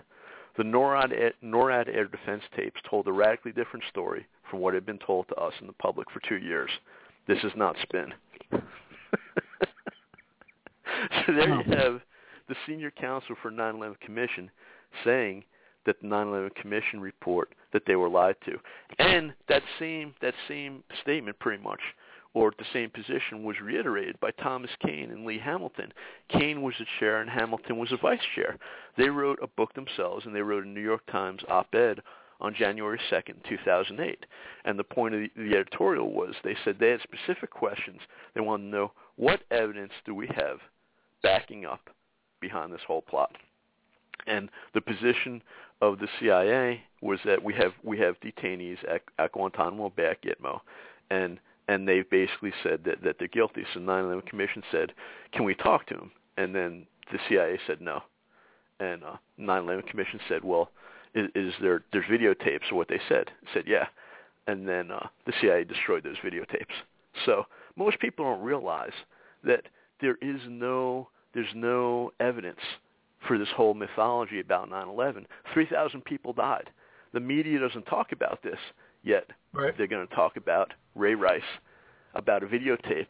The 0.57 0.63
NORAD, 0.63 1.11
air- 1.11 1.33
NORAD 1.43 1.89
air 1.93 2.05
defense 2.05 2.43
tapes 2.55 2.79
told 2.89 3.07
a 3.07 3.11
radically 3.11 3.51
different 3.51 3.85
story 3.89 4.25
from 4.49 4.59
what 4.59 4.73
had 4.73 4.85
been 4.85 4.99
told 4.99 5.27
to 5.27 5.35
us 5.35 5.53
in 5.59 5.67
the 5.67 5.73
public 5.73 6.09
for 6.11 6.21
two 6.27 6.37
years. 6.37 6.69
This 7.27 7.43
is 7.43 7.51
not 7.55 7.75
spin. 7.81 8.13
so 8.51 8.59
there 11.27 11.49
you 11.49 11.63
have 11.75 12.01
the 12.47 12.55
senior 12.65 12.91
counsel 12.91 13.35
for 13.41 13.51
9/11 13.51 13.99
Commission 13.99 14.49
saying 15.03 15.43
that 15.85 15.99
the 16.01 16.07
9/11 16.07 16.55
Commission 16.55 17.01
report 17.01 17.49
that 17.73 17.83
they 17.85 17.95
were 17.95 18.09
lied 18.09 18.35
to, 18.45 18.57
and 18.99 19.33
that 19.49 19.63
same 19.79 20.13
that 20.21 20.33
same 20.47 20.83
statement 21.01 21.37
pretty 21.39 21.61
much, 21.61 21.81
or 22.35 22.49
at 22.49 22.57
the 22.57 22.65
same 22.73 22.89
position 22.89 23.43
was 23.43 23.61
reiterated 23.61 24.19
by 24.19 24.29
Thomas 24.31 24.69
Kean 24.85 25.09
and 25.09 25.25
Lee 25.25 25.39
Hamilton. 25.39 25.93
Kean 26.29 26.61
was 26.61 26.75
the 26.77 26.85
chair 26.99 27.21
and 27.21 27.29
Hamilton 27.29 27.77
was 27.77 27.89
the 27.89 27.97
vice 27.97 28.19
chair. 28.35 28.57
They 28.97 29.09
wrote 29.09 29.39
a 29.41 29.47
book 29.47 29.73
themselves, 29.73 30.25
and 30.25 30.35
they 30.35 30.41
wrote 30.41 30.65
a 30.65 30.67
New 30.67 30.81
York 30.81 31.05
Times 31.09 31.41
op-ed 31.47 32.01
on 32.41 32.53
January 32.53 32.99
2nd, 33.09 33.35
2008. 33.47 34.25
And 34.65 34.77
the 34.77 34.83
point 34.83 35.15
of 35.15 35.21
the, 35.37 35.55
editorial 35.55 36.11
was 36.11 36.35
they 36.43 36.57
said 36.65 36.75
they 36.77 36.89
had 36.89 36.99
specific 37.01 37.51
questions. 37.51 38.01
They 38.33 38.41
wanted 38.41 38.63
to 38.65 38.69
know 38.69 38.91
what 39.15 39.43
evidence 39.49 39.93
do 40.05 40.13
we 40.13 40.27
have 40.35 40.59
backing 41.23 41.65
up 41.65 41.89
behind 42.41 42.73
this 42.73 42.81
whole 42.85 43.01
plot. 43.01 43.31
And 44.27 44.49
the 44.73 44.81
position 44.81 45.41
of 45.81 45.99
the 45.99 46.09
CIA 46.19 46.81
was 47.01 47.19
that 47.25 47.41
we 47.41 47.53
have 47.53 47.71
we 47.83 47.97
have 47.99 48.15
detainees 48.19 48.77
at, 48.89 49.03
at 49.19 49.31
Guantanamo 49.31 49.93
Bay 49.95 50.09
at 50.09 50.21
Gitmo, 50.21 50.59
and 51.09 51.39
and 51.67 51.87
they've 51.87 52.09
basically 52.09 52.53
said 52.63 52.83
that, 52.85 53.03
that 53.03 53.17
they're 53.19 53.27
guilty. 53.27 53.65
So 53.73 53.79
9/11 53.79 54.25
Commission 54.27 54.63
said, 54.71 54.93
"Can 55.31 55.43
we 55.45 55.55
talk 55.55 55.87
to 55.87 55.95
them?" 55.95 56.11
And 56.37 56.53
then 56.53 56.85
the 57.11 57.19
CIA 57.27 57.59
said 57.65 57.81
no, 57.81 58.03
and 58.79 59.03
uh, 59.03 59.17
9/11 59.39 59.87
Commission 59.87 60.19
said, 60.27 60.43
"Well, 60.43 60.71
is, 61.13 61.29
is 61.35 61.53
there 61.61 61.83
there's 61.91 62.05
videotapes 62.05 62.69
of 62.69 62.77
what 62.77 62.87
they 62.87 62.99
said?" 63.07 63.31
I 63.47 63.53
said, 63.53 63.63
"Yeah," 63.67 63.87
and 64.47 64.67
then 64.67 64.91
uh, 64.91 65.07
the 65.25 65.33
CIA 65.41 65.63
destroyed 65.63 66.03
those 66.03 66.17
videotapes. 66.17 66.73
So 67.25 67.45
most 67.75 67.99
people 67.99 68.25
don't 68.25 68.43
realize 68.43 68.93
that 69.43 69.63
there 70.01 70.17
is 70.21 70.41
no 70.47 71.09
there's 71.33 71.53
no 71.53 72.11
evidence 72.19 72.59
for 73.27 73.37
this 73.37 73.49
whole 73.55 73.73
mythology 73.73 74.39
about 74.39 74.69
9/11. 74.69 75.25
3,000 75.53 76.03
people 76.05 76.33
died. 76.33 76.69
The 77.13 77.19
media 77.19 77.59
doesn't 77.59 77.85
talk 77.85 78.11
about 78.11 78.43
this 78.43 78.59
yet. 79.03 79.29
Right. 79.53 79.75
They're 79.77 79.87
going 79.87 80.07
to 80.07 80.15
talk 80.15 80.37
about 80.37 80.73
Ray 80.95 81.15
Rice, 81.15 81.41
about 82.15 82.43
a 82.43 82.47
videotape 82.47 83.07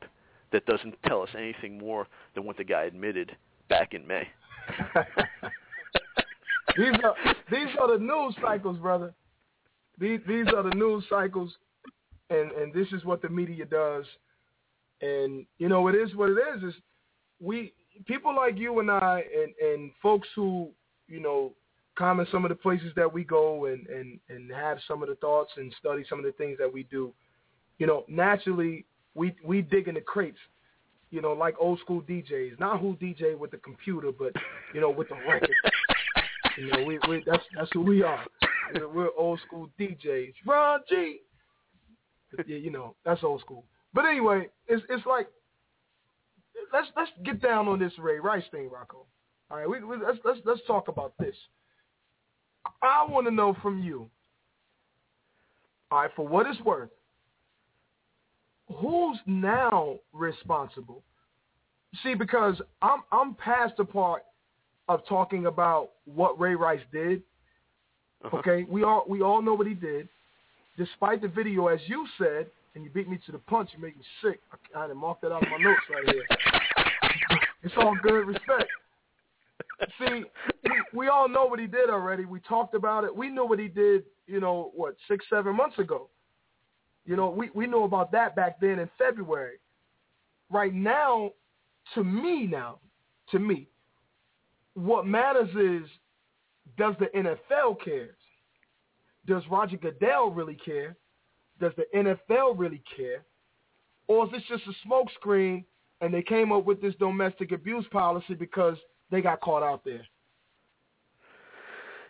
that 0.51 0.65
doesn't 0.65 0.95
tell 1.05 1.21
us 1.21 1.29
anything 1.37 1.77
more 1.77 2.07
than 2.33 2.45
what 2.45 2.57
the 2.57 2.63
guy 2.63 2.83
admitted 2.83 3.35
back 3.69 3.93
in 3.93 4.05
May. 4.05 4.27
these 6.77 6.93
are 7.03 7.15
these 7.51 7.67
are 7.79 7.97
the 7.97 8.03
news 8.03 8.35
cycles, 8.41 8.77
brother. 8.79 9.13
These 9.99 10.19
these 10.27 10.47
are 10.55 10.63
the 10.63 10.75
news 10.75 11.03
cycles, 11.09 11.53
and 12.29 12.51
and 12.51 12.73
this 12.73 12.87
is 12.91 13.05
what 13.05 13.21
the 13.21 13.29
media 13.29 13.65
does. 13.65 14.05
And 15.01 15.45
you 15.57 15.69
know, 15.69 15.87
it 15.87 15.95
is 15.95 16.15
what 16.15 16.29
it 16.29 16.37
is. 16.55 16.63
Is 16.63 16.73
we 17.39 17.73
people 18.05 18.35
like 18.35 18.57
you 18.57 18.79
and 18.79 18.89
I, 18.89 19.23
and 19.35 19.53
and 19.61 19.91
folks 20.01 20.27
who 20.35 20.69
you 21.07 21.19
know 21.19 21.53
comment 21.97 22.27
some 22.31 22.43
of 22.43 22.49
the 22.49 22.55
places 22.55 22.91
that 22.95 23.11
we 23.11 23.23
go 23.23 23.65
and 23.65 23.87
and 23.87 24.19
and 24.29 24.51
have 24.51 24.77
some 24.87 25.01
of 25.01 25.09
the 25.09 25.15
thoughts 25.15 25.51
and 25.57 25.73
study 25.79 26.03
some 26.09 26.19
of 26.19 26.25
the 26.25 26.31
things 26.33 26.57
that 26.57 26.71
we 26.71 26.83
do. 26.83 27.13
You 27.77 27.87
know, 27.87 28.03
naturally 28.07 28.85
we 29.13 29.35
we 29.43 29.61
dig 29.61 29.87
in 29.87 29.95
the 29.95 30.01
crates 30.01 30.39
you 31.15 31.21
know, 31.21 31.31
like 31.31 31.55
old 31.59 31.79
school 31.79 32.01
DJs. 32.01 32.59
Not 32.59 32.81
who 32.81 32.97
DJ 32.97 33.37
with 33.37 33.51
the 33.51 33.57
computer, 33.57 34.11
but 34.11 34.33
you 34.73 34.81
know, 34.81 34.89
with 34.89 35.07
the 35.07 35.15
record. 35.15 35.55
You 36.57 36.71
know, 36.71 36.83
we, 36.83 36.99
we 37.07 37.23
that's 37.25 37.43
that's 37.57 37.69
who 37.73 37.81
we 37.81 38.03
are. 38.03 38.25
We're, 38.73 38.89
we're 38.89 39.09
old 39.17 39.39
school 39.47 39.69
DJs. 39.79 40.33
Ron 40.45 40.81
G. 40.89 41.19
Yeah, 42.47 42.57
you 42.57 42.69
know, 42.69 42.95
that's 43.05 43.23
old 43.23 43.39
school. 43.41 43.63
But 43.93 44.05
anyway, 44.05 44.49
it's 44.67 44.83
it's 44.89 45.05
like 45.05 45.27
let's 46.73 46.87
let's 46.97 47.11
get 47.23 47.41
down 47.41 47.67
on 47.67 47.79
this 47.79 47.93
Ray 47.97 48.19
Rice 48.19 48.43
thing, 48.51 48.69
Rocco. 48.69 49.05
All 49.49 49.57
right, 49.57 49.69
we, 49.69 49.83
we 49.83 49.95
let's 50.03 50.19
let's 50.25 50.39
let's 50.43 50.61
talk 50.67 50.89
about 50.89 51.13
this. 51.17 51.35
I 52.81 53.05
want 53.07 53.27
to 53.27 53.31
know 53.31 53.55
from 53.61 53.81
you. 53.81 54.09
All 55.91 56.01
right, 56.01 56.11
for 56.15 56.27
what 56.27 56.45
it's 56.47 56.59
worth, 56.61 56.89
who's 58.73 59.17
now 59.25 59.97
responsible? 60.13 61.01
See, 62.03 62.13
because 62.13 62.61
I'm 62.81 63.03
I'm 63.11 63.35
past 63.35 63.77
the 63.77 63.85
part 63.85 64.23
of 64.87 65.05
talking 65.07 65.45
about 65.45 65.91
what 66.05 66.39
Ray 66.39 66.55
Rice 66.55 66.81
did. 66.91 67.21
Uh-huh. 68.23 68.37
Okay, 68.37 68.65
we 68.69 68.83
all 68.83 69.05
we 69.07 69.21
all 69.21 69.41
know 69.41 69.53
what 69.53 69.67
he 69.67 69.73
did. 69.73 70.07
Despite 70.77 71.21
the 71.21 71.27
video, 71.27 71.67
as 71.67 71.79
you 71.87 72.05
said, 72.17 72.47
and 72.73 72.83
you 72.83 72.89
beat 72.89 73.07
me 73.07 73.17
to 73.25 73.31
the 73.31 73.37
punch, 73.37 73.69
you 73.75 73.81
make 73.81 73.95
me 73.95 74.03
sick. 74.21 74.41
I, 74.51 74.77
I 74.77 74.81
had 74.81 74.87
to 74.87 74.95
mark 74.95 75.21
that 75.21 75.31
out 75.31 75.43
of 75.43 75.49
my 75.49 75.57
notes 75.57 75.81
right 75.89 76.13
here. 76.13 77.39
it's 77.63 77.73
all 77.77 77.95
good 78.03 78.27
respect. 78.27 78.69
See, 79.99 80.23
we, 80.63 80.83
we 80.93 81.07
all 81.07 81.27
know 81.29 81.45
what 81.45 81.59
he 81.59 81.67
did 81.67 81.89
already. 81.89 82.25
We 82.25 82.39
talked 82.41 82.75
about 82.75 83.03
it. 83.03 83.15
We 83.15 83.29
knew 83.29 83.45
what 83.45 83.59
he 83.59 83.67
did, 83.67 84.03
you 84.27 84.39
know, 84.39 84.71
what, 84.73 84.95
six, 85.07 85.25
seven 85.29 85.55
months 85.55 85.77
ago. 85.79 86.09
You 87.05 87.15
know, 87.15 87.29
we, 87.29 87.49
we 87.53 87.67
know 87.67 87.83
about 87.83 88.11
that 88.13 88.35
back 88.35 88.59
then 88.59 88.79
in 88.79 88.89
February. 88.97 89.59
Right 90.49 90.73
now, 90.73 91.31
to 91.93 92.03
me 92.03 92.47
now, 92.47 92.79
to 93.31 93.39
me, 93.39 93.67
what 94.73 95.05
matters 95.05 95.49
is 95.55 95.89
does 96.77 96.95
the 96.99 97.07
NFL 97.15 97.83
care? 97.83 98.15
Does 99.25 99.43
Roger 99.49 99.77
Goodell 99.77 100.31
really 100.31 100.55
care? 100.55 100.95
Does 101.59 101.71
the 101.77 101.85
NFL 101.95 102.57
really 102.57 102.83
care? 102.95 103.23
Or 104.07 104.25
is 104.25 104.31
this 104.31 104.43
just 104.49 104.63
a 104.67 104.87
smokescreen 104.87 105.63
and 106.01 106.13
they 106.13 106.21
came 106.21 106.51
up 106.51 106.65
with 106.65 106.81
this 106.81 106.93
domestic 106.99 107.51
abuse 107.51 107.85
policy 107.91 108.33
because 108.33 108.77
they 109.09 109.21
got 109.21 109.41
caught 109.41 109.63
out 109.63 109.83
there? 109.83 110.05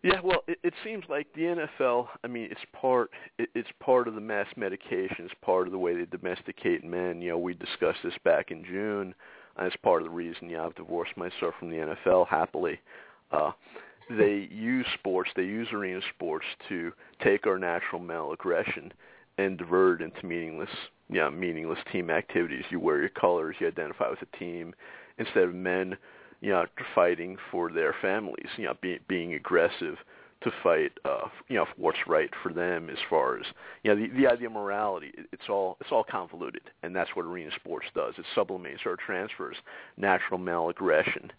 Yeah, 0.05 0.19
well, 0.23 0.43
it, 0.47 0.59
it 0.63 0.73
seems 0.83 1.03
like 1.09 1.25
the 1.33 1.41
NFL. 1.81 2.07
I 2.23 2.27
mean, 2.27 2.47
it's 2.51 2.61
part. 2.79 3.09
It, 3.39 3.49
it's 3.55 3.69
part 3.79 4.07
of 4.07 4.13
the 4.13 4.21
mass 4.21 4.45
medication. 4.55 5.25
It's 5.25 5.33
part 5.41 5.65
of 5.65 5.71
the 5.71 5.79
way 5.79 5.95
they 5.95 6.05
domesticate 6.05 6.83
men. 6.83 7.23
You 7.23 7.31
know, 7.31 7.39
we 7.39 7.55
discussed 7.55 7.99
this 8.03 8.13
back 8.23 8.51
in 8.51 8.63
June. 8.63 9.15
It's 9.57 9.75
part 9.77 10.03
of 10.03 10.07
the 10.07 10.13
reason. 10.13 10.47
Yeah, 10.47 10.63
I've 10.63 10.75
divorced 10.75 11.17
myself 11.17 11.55
from 11.57 11.71
the 11.71 11.95
NFL 12.05 12.27
happily. 12.27 12.79
Uh, 13.31 13.53
they 14.11 14.47
use 14.51 14.85
sports. 14.93 15.31
They 15.35 15.41
use 15.41 15.69
arena 15.73 16.01
sports 16.13 16.45
to 16.69 16.91
take 17.23 17.47
our 17.47 17.57
natural 17.57 17.99
male 17.99 18.31
aggression 18.31 18.93
and 19.39 19.57
divert 19.57 20.01
it 20.01 20.05
into 20.05 20.27
meaningless, 20.27 20.69
yeah, 21.09 21.31
meaningless 21.31 21.79
team 21.91 22.11
activities. 22.11 22.65
You 22.69 22.79
wear 22.79 22.99
your 22.99 23.09
colors. 23.09 23.55
You 23.59 23.67
identify 23.67 24.11
with 24.11 24.21
a 24.21 24.37
team 24.37 24.75
instead 25.17 25.45
of 25.45 25.55
men 25.55 25.97
you 26.45 26.51
know, 26.51 26.63
fighting 26.93 27.38
for 27.49 27.71
their 27.71 27.95
families, 28.03 28.45
you 28.55 28.65
know, 28.65 28.75
be, 28.79 28.99
being 29.08 29.34
aggressive 29.34 29.95
to 30.43 30.51
fight, 30.62 30.91
uh, 31.03 31.27
you 31.47 31.55
know, 31.55 31.65
what's 31.75 31.97
right 32.05 32.29
for 32.43 32.53
them 32.53 32.88
as 32.91 32.99
far 33.10 33.39
as, 33.39 33.45
you 33.81 33.89
know, 33.89 33.99
the, 33.99 34.15
the 34.15 34.27
idea 34.31 34.45
of 34.45 34.53
morality. 34.53 35.12
It's 35.31 35.49
all 35.49 35.75
it's 35.81 35.89
all 35.91 36.03
convoluted, 36.03 36.62
and 36.84 36.95
that's 36.95 37.10
what 37.15 37.25
arena 37.25 37.49
sports 37.55 37.88
does. 37.95 38.13
It 38.19 38.25
sublimates 38.36 38.81
or 38.86 38.95
transfers 38.95 39.55
natural 39.97 40.38
male 40.38 40.69
aggression 40.69 41.31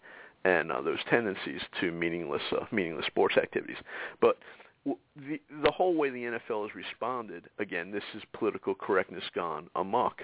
and 0.43 0.73
uh, 0.73 0.81
those 0.81 0.99
tendencies 1.09 1.61
to 1.79 1.93
meaningless 1.93 2.41
uh, 2.51 2.65
meaningless 2.73 3.05
sports 3.05 3.37
activities. 3.37 3.77
But 4.19 4.39
the 4.85 5.39
the 5.63 5.71
whole 5.71 5.95
way 5.95 6.09
the 6.09 6.23
NFL 6.23 6.67
has 6.67 6.75
responded, 6.75 7.45
again, 7.59 7.91
this 7.91 8.03
is 8.13 8.23
political 8.33 8.75
correctness 8.75 9.23
gone 9.33 9.69
amok. 9.73 10.23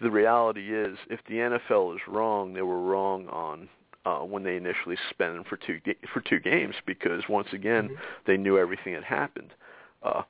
The 0.00 0.10
reality 0.10 0.74
is, 0.74 0.96
if 1.10 1.20
the 1.28 1.34
NFL 1.34 1.96
is 1.96 2.00
wrong, 2.08 2.54
they 2.54 2.62
were 2.62 2.80
wrong 2.80 3.28
on 3.28 3.68
uh, 4.06 4.20
when 4.20 4.44
they 4.44 4.56
initially 4.56 4.96
suspended 5.08 5.36
him 5.36 5.44
for 5.44 5.56
two 5.56 5.80
for 6.12 6.20
two 6.20 6.38
games 6.38 6.76
because 6.86 7.24
once 7.28 7.48
again 7.52 7.88
mm-hmm. 7.88 7.94
they 8.26 8.36
knew 8.36 8.56
everything 8.56 8.94
had 8.94 9.04
happened. 9.04 9.52
Uh, 10.02 10.22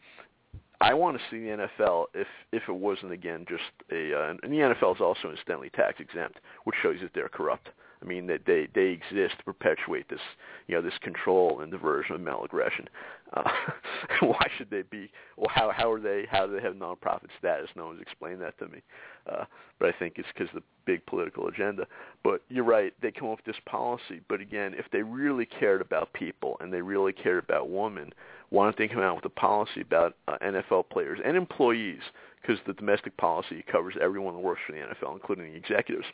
I 0.80 0.94
want 0.94 1.16
to 1.18 1.22
see 1.30 1.40
the 1.40 1.68
NFL 1.84 2.06
if 2.14 2.26
if 2.52 2.62
it 2.68 2.72
wasn't 2.72 3.12
again 3.12 3.44
just 3.48 3.62
a 3.92 4.14
uh, 4.14 4.34
and 4.42 4.52
the 4.52 4.56
NFL 4.56 4.96
is 4.96 5.00
also 5.02 5.30
incidentally 5.30 5.70
tax 5.70 6.00
exempt, 6.00 6.40
which 6.64 6.76
shows 6.82 6.96
that 7.02 7.10
they're 7.14 7.28
corrupt. 7.28 7.68
I 8.06 8.08
mean 8.08 8.26
that 8.28 8.42
they 8.46 8.68
they 8.74 8.86
exist 8.88 9.38
to 9.38 9.44
perpetuate 9.44 10.08
this 10.08 10.20
you 10.68 10.74
know 10.74 10.82
this 10.82 10.96
control 11.02 11.60
and 11.60 11.70
diversion 11.72 12.14
of 12.14 12.20
male 12.20 12.42
aggression. 12.44 12.88
Uh, 13.32 13.50
why 14.20 14.46
should 14.56 14.70
they 14.70 14.82
be? 14.82 15.10
Well, 15.36 15.50
how 15.50 15.72
how 15.72 15.90
are 15.90 16.00
they? 16.00 16.26
How 16.30 16.46
do 16.46 16.54
they 16.54 16.62
have 16.62 16.74
nonprofit 16.74 17.28
status? 17.38 17.68
No 17.74 17.86
one's 17.86 18.00
explained 18.00 18.40
that 18.42 18.58
to 18.58 18.68
me. 18.68 18.80
Uh, 19.30 19.44
but 19.80 19.88
I 19.88 19.98
think 19.98 20.14
it's 20.16 20.28
because 20.32 20.48
the 20.54 20.62
big 20.84 21.04
political 21.06 21.48
agenda. 21.48 21.86
But 22.22 22.42
you're 22.48 22.64
right; 22.64 22.94
they 23.02 23.10
come 23.10 23.28
up 23.28 23.38
with 23.38 23.46
this 23.46 23.62
policy. 23.66 24.20
But 24.28 24.40
again, 24.40 24.74
if 24.78 24.86
they 24.92 25.02
really 25.02 25.46
cared 25.46 25.80
about 25.80 26.12
people 26.12 26.56
and 26.60 26.72
they 26.72 26.82
really 26.82 27.12
cared 27.12 27.42
about 27.42 27.70
women, 27.70 28.12
why 28.50 28.64
don't 28.64 28.78
they 28.78 28.88
come 28.88 29.02
out 29.02 29.16
with 29.16 29.24
a 29.24 29.30
policy 29.30 29.80
about 29.80 30.14
uh, 30.28 30.38
NFL 30.44 30.90
players 30.90 31.18
and 31.24 31.36
employees? 31.36 32.00
Because 32.40 32.58
the 32.68 32.74
domestic 32.74 33.16
policy 33.16 33.64
covers 33.70 33.94
everyone 34.00 34.34
that 34.34 34.40
works 34.40 34.60
for 34.64 34.72
the 34.72 34.78
NFL, 34.78 35.14
including 35.14 35.50
the 35.50 35.58
executives. 35.58 36.06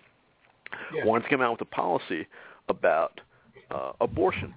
Yeah. 0.94 1.04
Wanted 1.04 1.24
to 1.24 1.30
come 1.30 1.40
out 1.40 1.52
with 1.52 1.60
a 1.60 1.74
policy 1.74 2.26
about 2.68 3.20
uh, 3.70 3.92
abortion. 4.00 4.54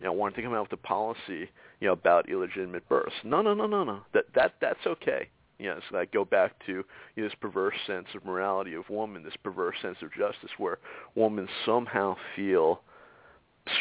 You 0.00 0.06
know, 0.06 0.12
wanted 0.12 0.36
to 0.36 0.42
come 0.42 0.54
out 0.54 0.70
with 0.70 0.78
a 0.78 0.82
policy, 0.82 1.50
you 1.80 1.86
know, 1.86 1.92
about 1.92 2.28
illegitimate 2.28 2.88
births. 2.88 3.14
No, 3.22 3.42
no, 3.42 3.54
no, 3.54 3.66
no, 3.66 3.84
no. 3.84 4.00
That 4.14 4.24
that 4.34 4.54
that's 4.60 4.86
okay. 4.86 5.28
You 5.58 5.66
know, 5.68 5.80
so 5.90 5.98
I 5.98 6.06
go 6.06 6.24
back 6.24 6.52
to 6.66 6.72
you 6.72 6.84
know, 7.16 7.24
this 7.24 7.34
perverse 7.38 7.74
sense 7.86 8.06
of 8.14 8.24
morality 8.24 8.74
of 8.74 8.88
woman, 8.88 9.22
this 9.22 9.36
perverse 9.42 9.76
sense 9.82 9.98
of 10.00 10.10
justice, 10.12 10.50
where 10.56 10.78
women 11.14 11.48
somehow 11.66 12.16
feel 12.34 12.80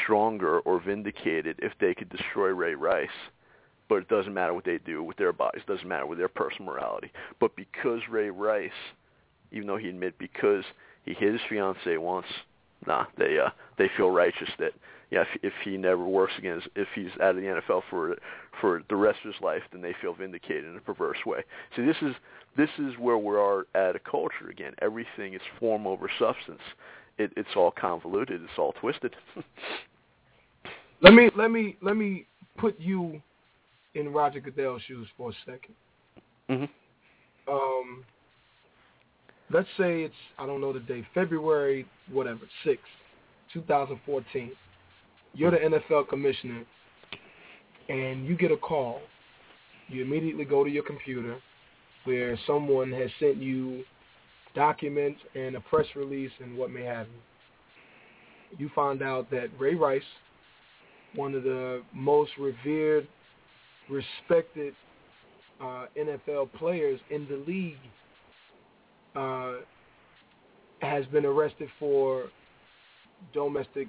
stronger 0.04 0.60
or 0.60 0.82
vindicated 0.82 1.58
if 1.60 1.72
they 1.80 1.94
could 1.94 2.10
destroy 2.10 2.50
Ray 2.50 2.76
Rice 2.76 3.08
but 3.90 3.96
it 3.96 4.08
doesn't 4.08 4.34
matter 4.34 4.54
what 4.54 4.64
they 4.64 4.78
do 4.78 5.04
with 5.04 5.18
their 5.18 5.34
bodies. 5.34 5.64
It 5.68 5.72
doesn't 5.72 5.88
matter 5.88 6.06
with 6.06 6.20
their 6.20 6.30
personal 6.30 6.72
morality. 6.72 7.12
But 7.40 7.56
because 7.56 8.00
Ray 8.10 8.30
Rice, 8.30 8.70
even 9.52 9.68
though 9.68 9.78
he 9.78 9.90
admit 9.90 10.18
because 10.20 10.64
he 11.10 11.16
hit 11.16 11.34
his 11.34 11.42
fiancee 11.50 11.98
once. 11.98 12.28
Nah, 12.86 13.06
they 13.18 13.40
uh, 13.40 13.50
they 13.78 13.90
feel 13.98 14.12
righteous 14.12 14.50
that 14.60 14.74
yeah, 15.10 15.22
if, 15.22 15.28
if 15.44 15.54
he 15.64 15.76
never 15.76 16.06
works 16.06 16.34
again, 16.38 16.62
if 16.76 16.88
he's 16.94 17.10
out 17.22 17.32
of 17.32 17.38
the 17.38 17.42
NFL 17.42 17.82
for 17.90 18.16
for 18.62 18.84
the 18.90 18.96
rest 18.96 19.20
of 19.26 19.34
his 19.34 19.42
life, 19.42 19.64
then 19.72 19.82
they 19.82 19.96
feel 20.00 20.14
vindicated 20.14 20.66
in 20.66 20.78
a 20.78 20.82
perverse 20.82 21.18
way. 21.26 21.44
See, 21.76 21.84
this 21.84 21.96
is 22.02 22.14
this 22.56 22.70
is 22.78 22.94
where 23.00 23.18
we 23.18 23.36
are 23.36 23.66
at 23.74 23.96
a 23.96 24.00
culture 24.00 24.50
again. 24.50 24.74
Everything 24.82 25.34
is 25.34 25.42
form 25.60 25.88
over 25.88 26.10
substance. 26.20 26.62
It, 27.18 27.32
it's 27.36 27.50
all 27.56 27.72
convoluted. 27.72 28.42
It's 28.44 28.58
all 28.58 28.74
twisted. 28.74 29.16
let 31.02 31.14
me 31.14 31.32
let 31.36 31.50
me 31.50 31.76
let 31.82 31.98
me 31.98 32.28
put 32.58 32.80
you 32.80 33.20
in 33.96 34.14
Roger 34.14 34.40
Goodell's 34.40 34.84
shoes 34.84 35.08
for 35.18 35.32
a 35.32 35.50
2nd 35.50 35.58
mm-hmm. 36.50 37.52
Um, 37.52 38.06
let's 39.52 39.68
say 39.78 40.04
it's 40.04 40.14
I 40.38 40.46
don't 40.46 40.62
know 40.62 40.74
the 40.74 40.80
date, 40.80 41.06
February 41.14 41.86
whatever, 42.12 42.42
sixth, 42.64 42.86
two 43.54 43.62
thousand 43.64 44.00
fourteen. 44.06 44.52
you're 45.34 45.52
the 45.52 45.58
NFL 45.58 46.08
commissioner, 46.10 46.64
and 47.88 48.26
you 48.26 48.36
get 48.36 48.52
a 48.52 48.58
call. 48.58 49.02
You 49.88 50.04
immediately 50.04 50.46
go 50.46 50.64
to 50.64 50.70
your 50.70 50.84
computer 50.84 51.40
where 52.06 52.38
someone 52.48 52.92
has 52.92 53.10
sent 53.20 53.38
you 53.38 53.84
documents 54.56 55.20
and 55.36 55.56
a 55.56 55.60
press 55.62 55.86
release 55.96 56.32
and 56.42 56.58
what 56.58 56.72
may 56.72 56.84
have 56.84 57.08
you. 57.08 58.58
You 58.58 58.72
find 58.74 59.02
out 59.02 59.30
that 59.32 59.48
Ray 59.60 59.76
Rice, 59.76 60.02
one 61.16 61.36
of 61.36 61.44
the 61.44 61.82
most 61.94 62.32
revered, 62.40 63.08
respected 63.90 64.74
uh, 65.62 65.86
NFL 65.98 66.52
players 66.54 67.00
in 67.10 67.28
the 67.30 67.44
league, 67.48 67.78
uh, 69.16 69.54
has 70.82 71.06
been 71.08 71.26
arrested 71.26 71.70
for 71.80 72.26
domestic 73.34 73.88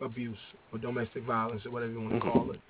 abuse 0.00 0.36
or 0.72 0.78
domestic 0.78 1.24
violence 1.24 1.64
or 1.66 1.70
whatever 1.70 1.92
you 1.92 2.00
want 2.00 2.12
to 2.12 2.20
Mm-hmm. 2.20 2.38
call 2.38 2.50
it. 2.52 2.60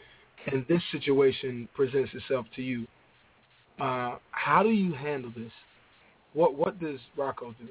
And 0.53 0.65
this 0.69 0.83
situation 0.91 1.69
presents 1.75 2.11
itself 2.15 2.47
to 2.57 2.63
you. 2.63 2.87
Uh, 3.81 4.17
how 4.31 4.63
do 4.63 4.71
you 4.71 4.93
handle 4.93 5.31
this? 5.37 5.53
What 6.33 6.55
what 6.55 6.81
does 6.81 6.99
Rocco 7.17 7.55
do? 7.59 7.69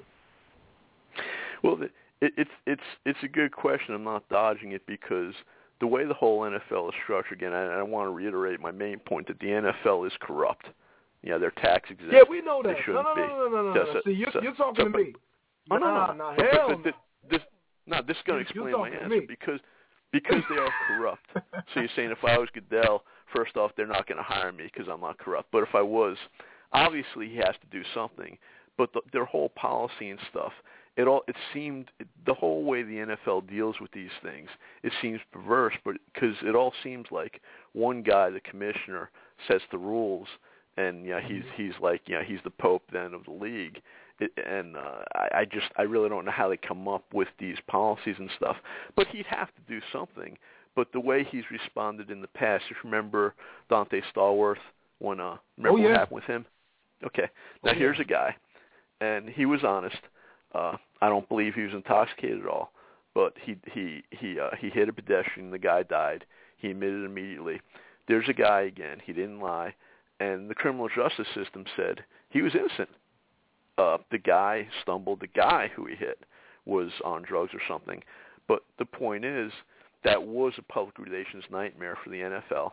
Well, 1.63 1.75
the- 1.77 1.89
it, 2.21 2.34
it's 2.38 2.51
it's 2.67 2.82
it's 3.05 3.19
a 3.23 3.27
good 3.27 3.51
question. 3.51 3.95
I'm 3.95 4.03
not 4.03 4.27
dodging 4.29 4.73
it 4.73 4.86
because 4.86 5.34
the 5.79 5.88
way 5.88 6.05
the 6.05 6.13
whole 6.13 6.41
NFL 6.41 6.89
is 6.89 6.95
structured, 7.03 7.38
again, 7.38 7.53
I, 7.53 7.79
I 7.79 7.82
want 7.84 8.08
to 8.08 8.12
reiterate 8.12 8.60
my 8.60 8.71
main 8.71 8.99
point 8.99 9.27
that 9.27 9.39
the 9.39 9.47
NFL 9.47 10.05
is 10.05 10.13
corrupt. 10.19 10.65
Yeah, 11.23 11.38
they're 11.38 11.51
tax 11.51 11.89
exempt. 11.91 12.13
Yeah, 12.13 12.21
we 12.29 12.41
know 12.41 12.62
that. 12.63 12.69
They 12.69 12.73
No, 12.93 13.03
shouldn't 13.03 13.05
no, 13.05 13.13
no, 13.15 13.49
no, 13.49 13.49
no, 13.49 13.73
no. 13.73 13.73
So- 13.73 13.84
no. 13.84 13.93
so- 13.93 14.01
See, 14.05 14.12
you're, 14.13 14.32
so- 14.32 14.41
you're 14.41 14.55
talking 14.55 14.86
so- 14.86 14.91
to 14.91 14.97
me. 14.97 15.13
Oh, 15.71 15.77
no, 15.77 15.86
nah, 15.88 16.08
no. 16.08 16.13
nah, 16.13 16.36
But- 16.36 16.53
hell 16.53 16.67
but, 16.69 16.77
no. 16.77 16.84
this, 16.84 16.93
this, 17.29 17.41
no, 17.86 18.01
this 18.08 18.17
is 18.17 18.23
going 18.25 18.39
to 18.39 18.43
explain 18.43 18.71
my 18.73 18.89
answer 18.89 19.21
because 19.27 19.60
because 20.12 20.41
they 20.49 20.58
are 20.58 20.71
corrupt. 20.88 21.27
so 21.73 21.79
you're 21.82 21.89
saying 21.95 22.10
if 22.10 22.23
I 22.23 22.38
was 22.39 22.49
Goodell, 22.53 23.03
first 23.36 23.58
off, 23.58 23.71
they're 23.77 23.86
not 23.86 24.08
going 24.08 24.17
to 24.17 24.23
hire 24.23 24.51
me 24.51 24.63
because 24.73 24.88
I'm 24.91 25.01
not 25.01 25.19
corrupt. 25.19 25.49
But 25.51 25.62
if 25.62 25.75
I 25.75 25.82
was, 25.84 26.17
obviously 26.73 27.29
he 27.29 27.36
has 27.36 27.53
to 27.62 27.67
do 27.69 27.84
something. 27.93 28.36
But 28.75 28.91
the, 28.93 29.01
their 29.13 29.25
whole 29.25 29.49
policy 29.49 30.10
and 30.10 30.19
stuff, 30.32 30.53
it 30.97 31.03
all 31.08 31.23
it 31.27 31.36
seemed 31.53 31.91
the 32.25 32.34
whole 32.34 32.63
way 32.63 32.82
the 32.82 33.15
NFL 33.27 33.47
deals 33.47 33.75
with 33.79 33.91
these 33.91 34.10
things, 34.23 34.49
it 34.84 34.93
seems 35.01 35.19
perverse. 35.32 35.75
But 35.86 35.97
because 36.13 36.36
it 36.43 36.55
all 36.55 36.73
seems 36.82 37.05
like 37.12 37.41
one 37.73 38.01
guy, 38.01 38.29
the 38.32 38.39
commissioner, 38.39 39.12
sets 39.47 39.63
the 39.71 39.77
rules, 39.77 40.27
and 40.79 41.05
yeah, 41.05 41.19
he's 41.25 41.43
he's 41.55 41.73
like 41.81 42.01
yeah, 42.07 42.23
he's 42.25 42.39
the 42.43 42.49
pope 42.51 42.83
then 42.91 43.13
of 43.13 43.23
the 43.25 43.31
league. 43.31 43.81
It, 44.19 44.31
and 44.45 44.75
uh, 44.75 44.99
I, 45.15 45.39
I 45.41 45.45
just 45.45 45.67
I 45.77 45.83
really 45.83 46.09
don't 46.09 46.25
know 46.25 46.31
how 46.31 46.49
they 46.49 46.57
come 46.57 46.87
up 46.87 47.03
with 47.13 47.29
these 47.39 47.57
policies 47.67 48.15
and 48.19 48.29
stuff. 48.37 48.57
But 48.95 49.07
he'd 49.07 49.25
have 49.27 49.47
to 49.55 49.61
do 49.67 49.79
something. 49.93 50.37
But 50.75 50.91
the 50.93 50.99
way 50.99 51.23
he's 51.29 51.43
responded 51.51 52.09
in 52.11 52.21
the 52.21 52.27
past, 52.27 52.63
if 52.69 52.77
you 52.83 52.89
remember 52.89 53.33
Donté 53.71 54.01
Stallworth, 54.13 54.63
when 54.99 55.19
uh, 55.19 55.37
remember 55.57 55.77
Oh, 55.79 55.81
yeah. 55.81 55.89
what 55.89 55.97
happened 55.99 56.15
with 56.15 56.23
him? 56.25 56.45
Okay, 57.05 57.27
now 57.63 57.71
Oh, 57.71 57.73
yeah. 57.73 57.79
here's 57.79 57.99
a 57.99 58.03
guy, 58.05 58.35
and 59.01 59.29
he 59.29 59.45
was 59.45 59.63
honest. 59.63 59.97
Uh, 60.53 60.75
I 61.01 61.07
don't 61.09 61.27
believe 61.29 61.53
he 61.55 61.61
was 61.61 61.73
intoxicated 61.73 62.41
at 62.41 62.47
all, 62.47 62.71
but 63.13 63.33
he 63.41 63.55
he 63.73 64.03
he 64.11 64.39
uh, 64.39 64.49
he 64.59 64.69
hit 64.69 64.89
a 64.89 64.93
pedestrian. 64.93 65.49
The 65.51 65.59
guy 65.59 65.83
died. 65.83 66.25
He 66.57 66.71
admitted 66.71 67.05
immediately. 67.05 67.61
There's 68.07 68.27
a 68.27 68.33
guy 68.33 68.61
again. 68.61 68.97
He 69.05 69.13
didn't 69.13 69.39
lie, 69.39 69.73
and 70.20 70.49
the 70.49 70.55
criminal 70.55 70.89
justice 70.93 71.28
system 71.34 71.65
said 71.76 72.03
he 72.30 72.41
was 72.41 72.53
innocent. 72.55 72.89
Uh, 73.78 73.97
the 74.11 74.17
guy 74.17 74.67
stumbled. 74.82 75.22
The 75.22 75.28
guy 75.28 75.70
who 75.76 75.86
he 75.86 75.95
hit 75.95 76.20
was 76.65 76.91
on 77.03 77.24
drugs 77.24 77.53
or 77.53 77.61
something. 77.67 78.01
But 78.47 78.63
the 78.78 78.86
point 78.86 79.24
is, 79.24 79.51
that 80.03 80.22
was 80.22 80.53
a 80.57 80.61
public 80.63 80.97
relations 80.97 81.43
nightmare 81.51 81.97
for 82.03 82.09
the 82.09 82.17
NFL, 82.17 82.72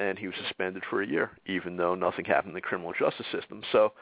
and 0.00 0.18
he 0.18 0.26
was 0.26 0.36
suspended 0.42 0.82
for 0.88 1.02
a 1.02 1.06
year, 1.06 1.30
even 1.46 1.76
though 1.76 1.94
nothing 1.94 2.24
happened 2.24 2.50
in 2.50 2.54
the 2.54 2.60
criminal 2.60 2.92
justice 2.98 3.26
system. 3.32 3.62
So, 3.72 3.92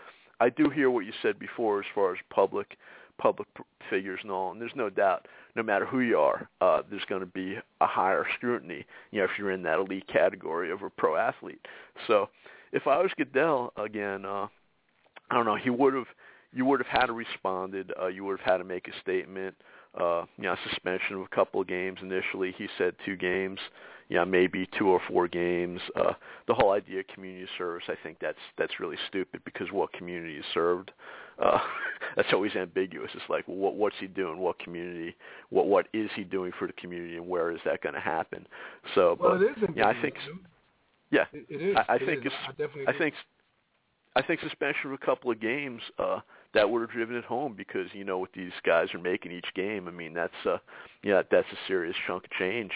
I 0.41 0.51
do 0.51 0.69
hear 0.69 0.91
what 0.91 1.07
you 1.07 1.13
said 1.23 1.39
before 1.39 1.79
as 1.79 1.87
far 1.95 2.13
as 2.13 2.19
public 2.31 2.77
public 3.17 3.47
figures 3.89 4.19
and 4.23 4.31
all, 4.33 4.51
and 4.51 4.61
there's 4.61 4.73
no 4.75 4.91
doubt, 4.91 5.29
no 5.55 5.63
matter 5.63 5.87
who 5.87 6.01
you 6.01 6.19
are, 6.19 6.49
uh, 6.61 6.83
there's 6.91 7.05
going 7.09 7.21
to 7.21 7.27
be 7.27 7.57
a 7.81 7.87
higher 7.87 8.27
scrutiny, 8.37 8.85
you 9.13 9.21
know, 9.21 9.25
if 9.25 9.31
you're 9.39 9.53
in 9.53 9.63
that 9.63 9.79
elite 9.79 10.07
category 10.13 10.73
of 10.73 10.83
a 10.83 10.91
pro 10.91 11.17
athlete. 11.17 11.65
So, 12.09 12.29
if 12.75 12.87
I 12.87 13.01
was 13.01 13.11
Goodell 13.17 13.73
again, 13.77 14.27
uh, 14.27 14.49
I 15.31 15.35
don't 15.35 15.47
know, 15.47 15.57
he 15.57 15.71
would 15.71 15.95
have 15.95 16.07
you 16.53 16.65
would 16.67 16.81
have 16.81 16.87
had 16.87 17.07
to 17.07 17.13
responded. 17.13 17.93
Uh, 18.01 18.07
you 18.07 18.25
would 18.25 18.39
have 18.39 18.53
had 18.53 18.59
to 18.59 18.65
make 18.65 18.87
a 18.89 19.01
statement. 19.01 19.57
Uh, 19.99 20.25
you 20.37 20.45
know, 20.45 20.57
suspension 20.71 21.17
of 21.17 21.23
a 21.23 21.29
couple 21.35 21.61
of 21.61 21.67
games 21.67 21.99
initially. 22.03 22.55
He 22.57 22.67
said 22.79 22.95
two 23.05 23.17
games. 23.17 23.59
Yeah, 24.09 24.25
maybe 24.25 24.69
two 24.79 24.89
or 24.89 25.01
four 25.09 25.29
games. 25.29 25.81
Uh, 25.97 26.13
the 26.47 26.55
whole 26.55 26.73
idea 26.73 27.01
of 27.01 27.07
community 27.09 27.47
service, 27.57 27.85
I 27.89 27.95
think 28.03 28.19
that's 28.21 28.39
that's 28.59 28.79
really 28.79 28.97
stupid 29.09 29.41
because 29.45 29.69
what 29.73 29.93
community 29.93 30.37
is 30.37 30.45
served? 30.53 30.91
Uh, 31.43 31.59
that's 32.17 32.29
always 32.33 32.55
ambiguous. 32.55 33.11
It's 33.15 33.25
like, 33.29 33.49
well, 33.49 33.57
what 33.57 33.77
what's 33.77 33.97
he 33.99 34.07
doing? 34.07 34.39
What 34.39 34.59
community? 34.59 35.17
What 35.51 35.67
what 35.67 35.89
is 35.93 36.11
he 36.15 36.23
doing 36.23 36.53
for 36.59 36.67
the 36.67 36.75
community, 36.75 37.17
and 37.17 37.27
where 37.27 37.51
is 37.51 37.61
that 37.65 37.83
going 37.83 37.95
to 37.95 38.01
happen? 38.01 38.47
So, 38.95 39.17
Well, 39.19 39.39
but 39.39 39.43
it 39.43 39.59
is 39.59 39.71
yeah, 39.75 39.87
I 39.89 40.01
think 40.01 40.15
dude. 40.27 40.39
Yeah, 41.15 41.25
It, 41.33 41.47
it 41.49 41.63
is. 41.71 41.77
I, 41.77 41.93
I 41.95 41.97
It 41.97 42.07
think 42.07 42.21
is. 42.21 42.27
it's 42.27 42.35
I 42.49 42.51
definitely. 42.51 42.89
I 42.89 42.99
think 42.99 43.15
I 44.17 44.23
think 44.23 44.41
suspension 44.41 44.87
of 44.87 44.93
a 44.93 45.05
couple 45.05 45.31
of 45.31 45.41
games 45.41 45.81
uh 45.99 46.21
that 46.55 46.69
would 46.71 46.81
have 46.83 46.91
driven 46.91 47.17
it 47.17 47.25
home 47.25 47.55
because 47.57 47.89
you 47.93 48.05
know 48.05 48.19
what 48.19 48.31
these 48.33 48.53
guys 48.65 48.89
are 48.95 48.99
making 49.01 49.33
each 49.33 49.49
game. 49.55 49.89
I 49.89 49.91
mean 49.91 50.15
that's 50.15 50.41
uh 50.47 50.59
yeah 51.03 51.23
that's 51.31 51.49
a 51.53 51.59
serious 51.67 51.97
chunk 52.07 52.25
of 52.25 52.31
change. 52.33 52.73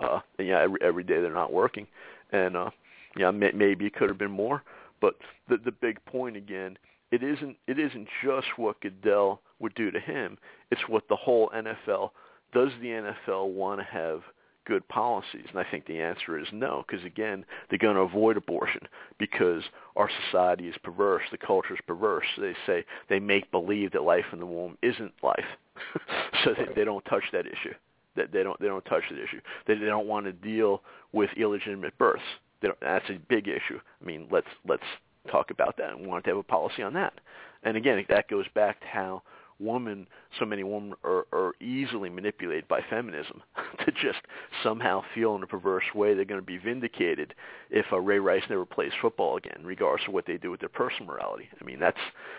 Uh 0.00 0.20
and 0.38 0.48
yeah 0.48 0.60
every 0.60 0.78
every 0.82 1.04
day 1.04 1.20
they're 1.20 1.32
not 1.32 1.52
working 1.52 1.86
and 2.32 2.56
uh 2.56 2.70
yeah 3.16 3.30
may, 3.30 3.50
maybe 3.52 3.86
it 3.86 3.94
could 3.94 4.08
have 4.08 4.18
been 4.18 4.30
more 4.30 4.62
but 5.00 5.14
the 5.48 5.56
the 5.64 5.72
big 5.72 6.02
point 6.04 6.36
again 6.36 6.76
it 7.10 7.22
isn't 7.22 7.56
it 7.66 7.78
isn't 7.78 8.06
just 8.24 8.46
what 8.56 8.80
Goodell 8.80 9.40
would 9.60 9.74
do 9.74 9.90
to 9.90 9.98
him 10.00 10.38
it's 10.70 10.88
what 10.88 11.04
the 11.08 11.16
whole 11.16 11.50
NFL 11.50 12.10
does 12.52 12.70
the 12.80 12.88
NFL 12.88 13.48
want 13.52 13.80
to 13.80 13.84
have 13.84 14.20
good 14.68 14.86
policies? 14.88 15.46
And 15.48 15.58
I 15.58 15.64
think 15.68 15.86
the 15.86 16.00
answer 16.00 16.38
is 16.38 16.46
no, 16.52 16.84
because 16.86 17.04
again, 17.04 17.44
they're 17.68 17.78
going 17.78 17.96
to 17.96 18.02
avoid 18.02 18.36
abortion 18.36 18.82
because 19.18 19.62
our 19.96 20.10
society 20.26 20.68
is 20.68 20.76
perverse, 20.84 21.22
the 21.32 21.38
culture 21.38 21.74
is 21.74 21.80
perverse. 21.86 22.26
They 22.38 22.54
say 22.66 22.84
they 23.08 23.18
make 23.18 23.50
believe 23.50 23.92
that 23.92 24.02
life 24.02 24.26
in 24.32 24.38
the 24.38 24.46
womb 24.46 24.76
isn't 24.82 25.12
life, 25.22 25.46
so 26.44 26.54
they, 26.56 26.72
they 26.74 26.84
don't 26.84 27.04
touch 27.06 27.24
that 27.32 27.46
issue. 27.46 27.74
That 28.14 28.30
they 28.32 28.42
don't 28.42 28.60
they 28.60 28.66
don't 28.66 28.84
touch 28.84 29.04
that 29.10 29.18
issue. 29.18 29.40
They 29.66 29.74
they 29.74 29.86
don't 29.86 30.06
want 30.06 30.26
to 30.26 30.32
deal 30.32 30.82
with 31.12 31.30
illegitimate 31.36 31.96
births. 31.98 32.22
They 32.60 32.68
don't, 32.68 32.80
that's 32.80 33.08
a 33.08 33.18
big 33.28 33.48
issue. 33.48 33.80
I 34.00 34.04
mean, 34.04 34.28
let's 34.30 34.46
let's 34.66 34.82
talk 35.30 35.50
about 35.50 35.76
that 35.78 35.92
and 35.92 36.06
want 36.06 36.24
to 36.24 36.30
have 36.30 36.38
a 36.38 36.42
policy 36.42 36.82
on 36.82 36.94
that. 36.94 37.14
And 37.62 37.76
again, 37.76 38.04
that 38.08 38.28
goes 38.28 38.46
back 38.54 38.80
to 38.80 38.86
how 38.86 39.22
women, 39.60 40.06
so 40.38 40.44
many 40.44 40.62
women 40.62 40.94
are, 41.04 41.26
are 41.32 41.52
easily 41.60 42.08
manipulated 42.08 42.68
by 42.68 42.80
feminism 42.88 43.42
to 43.84 43.92
just 43.92 44.18
somehow 44.62 45.02
feel 45.14 45.34
in 45.36 45.42
a 45.42 45.46
perverse 45.46 45.84
way 45.94 46.14
they're 46.14 46.24
going 46.24 46.40
to 46.40 46.46
be 46.46 46.58
vindicated 46.58 47.34
if 47.70 47.86
uh, 47.92 47.98
Ray 48.00 48.18
Rice 48.18 48.42
never 48.48 48.64
plays 48.64 48.92
football 49.02 49.36
again, 49.36 49.60
regardless 49.64 50.06
of 50.08 50.14
what 50.14 50.26
they 50.26 50.36
do 50.36 50.50
with 50.50 50.60
their 50.60 50.68
personal 50.68 51.06
morality. 51.06 51.48
I 51.60 51.64
mean, 51.64 51.78
that's 51.80 51.98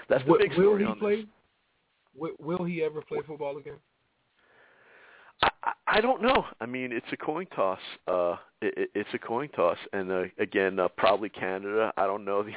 that's 0.10 0.24
the 0.26 0.32
will, 0.32 0.40
big 0.40 0.52
will 0.52 0.64
story 0.64 0.84
he 0.84 0.90
on 0.90 1.00
play? 1.00 1.16
this. 1.18 1.26
Will, 2.16 2.32
will 2.40 2.64
he 2.66 2.84
ever 2.84 3.02
play 3.02 3.20
football 3.26 3.58
again? 3.58 3.76
I, 5.42 5.72
I- 5.88 6.02
don't 6.02 6.22
know. 6.22 6.46
I 6.62 6.66
mean, 6.66 6.92
it's 6.92 7.06
a 7.12 7.18
coin 7.18 7.46
toss. 7.56 7.80
Uh, 8.08 8.36
it, 8.62 8.74
it, 8.78 8.90
it's 8.96 9.10
a 9.14 9.20
coin 9.20 9.50
toss, 9.50 9.78
and 9.94 10.12
uh, 10.12 10.24
again, 10.38 10.80
uh, 10.80 10.88
probably 10.98 11.30
Canada. 11.30 11.94
I 11.98 12.06
don't 12.06 12.26
know. 12.26 12.44
The 12.44 12.52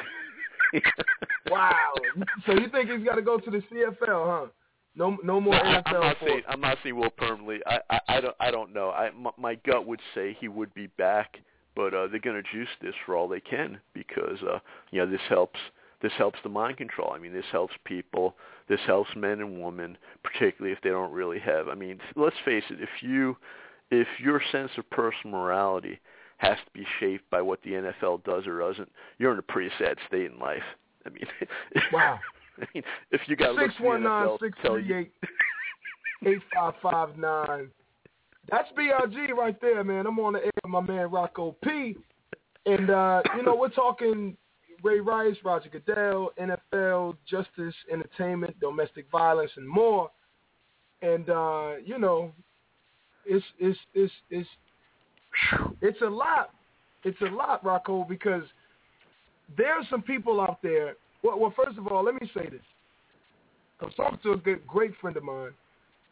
Wow. 1.51 1.93
so 2.47 2.53
you 2.53 2.69
think 2.71 2.91
he's 2.91 3.05
got 3.05 3.17
to 3.17 3.23
go 3.23 3.39
to 3.39 3.51
the 3.51 3.59
CFL, 3.59 4.41
huh? 4.45 4.47
No, 4.95 5.17
no 5.25 5.41
more 5.41 5.55
I- 5.55 5.81
NFL. 5.81 5.83
I'm 5.87 6.01
not 6.01 6.19
for- 6.19 6.29
saying 6.29 6.43
I'm 6.49 6.61
not 6.61 6.79
saying 6.83 6.97
will 6.97 7.11
permanently. 7.11 7.61
I, 7.67 7.79
I 7.91 8.01
I 8.09 8.21
don't 8.21 8.37
I 8.41 8.51
don't 8.51 8.73
know. 8.75 8.91
I 8.91 9.11
my, 9.11 9.31
my 9.39 9.55
gut 9.67 9.87
would 9.87 10.01
say 10.15 10.37
he 10.39 10.49
would 10.49 10.73
be 10.75 10.87
back, 10.99 11.39
but 11.75 11.95
uh, 11.95 12.07
they're 12.09 12.21
going 12.21 12.43
to 12.43 12.53
juice 12.53 12.69
this 12.81 12.95
for 13.07 13.17
all 13.17 13.29
they 13.29 13.41
can 13.41 13.79
because 13.95 14.39
uh, 14.51 14.59
you 14.91 15.01
know 15.01 15.11
this 15.11 15.21
helps 15.29 15.59
this 16.03 16.13
helps 16.19 16.39
the 16.43 16.49
mind 16.49 16.77
control. 16.77 17.13
I 17.15 17.19
mean, 17.19 17.33
this 17.33 17.45
helps 17.53 17.75
people. 17.85 18.35
This 18.69 18.81
helps 18.87 19.11
men 19.17 19.41
and 19.41 19.63
women, 19.63 19.97
particularly 20.23 20.73
if 20.73 20.83
they 20.83 20.91
don't 20.91 21.13
really 21.13 21.39
have. 21.41 21.69
I 21.69 21.75
mean, 21.75 21.99
let's 22.17 22.37
face 22.45 22.65
it. 22.71 22.81
If 22.81 22.91
you 23.03 23.37
if 23.91 24.07
your 24.23 24.41
sense 24.53 24.71
of 24.79 24.89
personal 24.91 25.37
morality 25.39 26.01
has 26.43 26.59
to 26.65 26.79
be 26.79 26.85
shaped 26.99 27.31
by 27.31 27.41
what 27.41 27.63
the 27.63 27.71
NFL 27.71 28.25
does 28.25 28.47
or 28.47 28.59
doesn't, 28.59 28.91
you're 29.19 29.33
in 29.33 29.39
a 29.39 29.43
pretty 29.43 29.71
sad 29.79 29.97
state 30.09 30.31
in 30.31 30.39
life. 30.39 30.63
I 31.07 31.11
mean, 31.11 31.25
Wow. 31.93 32.19
I 32.61 32.67
mean, 32.75 32.83
if 33.13 33.21
you 33.29 33.37
got 33.37 33.59
Six 33.59 33.75
one 33.81 34.03
nine 34.03 34.29
six 34.41 34.59
three 34.67 34.93
eight 34.95 35.13
eight 36.27 36.43
five 36.55 36.75
five 36.83 37.17
nine. 37.17 37.71
That's 38.51 38.69
BRG 38.77 39.31
right 39.31 39.59
there, 39.61 39.83
man. 39.85 40.07
I'm 40.07 40.19
on 40.19 40.35
the 40.35 40.41
air 40.41 40.51
with 40.63 40.71
my 40.71 40.81
man 40.81 41.11
Rocco 41.11 41.57
P. 41.65 41.97
And 42.67 42.91
uh, 42.91 43.23
you 43.37 43.43
know, 43.45 43.55
we're 43.55 43.71
talking 43.71 44.37
Ray 44.83 45.01
Rice, 45.01 45.37
Roger 45.45 45.71
Goodell, 45.71 46.33
NFL, 46.41 47.17
justice, 47.27 47.75
entertainment, 47.91 48.59
domestic 48.61 49.07
violence, 49.11 49.53
and 49.57 49.67
more. 49.67 50.11
And 51.01 51.31
uh, 51.31 51.73
you 51.85 51.99
know, 51.99 52.33
it's 53.25 53.45
it's 53.59 53.79
it's 53.95 54.13
it's 54.29 54.49
it's 55.81 56.01
a 56.03 56.09
lot. 56.09 56.51
It's 57.05 57.21
a 57.21 57.35
lot, 57.35 57.65
Rocco, 57.65 58.05
because 58.09 58.45
there 59.57 59.73
are 59.73 59.85
some 59.91 60.03
people 60.03 60.41
out 60.41 60.59
there. 60.63 60.95
Well, 61.23 61.39
well, 61.39 61.55
first 61.57 61.79
of 61.79 61.87
all, 61.87 62.05
let 62.05 62.15
me 62.15 62.31
say 62.35 62.49
this. 62.49 62.61
I 63.81 63.87
was 63.87 63.95
talking 63.95 64.19
to 64.23 64.33
a 64.33 64.37
good, 64.37 64.67
great 64.67 64.93
friend 65.01 65.17
of 65.17 65.25
mine, 65.25 65.51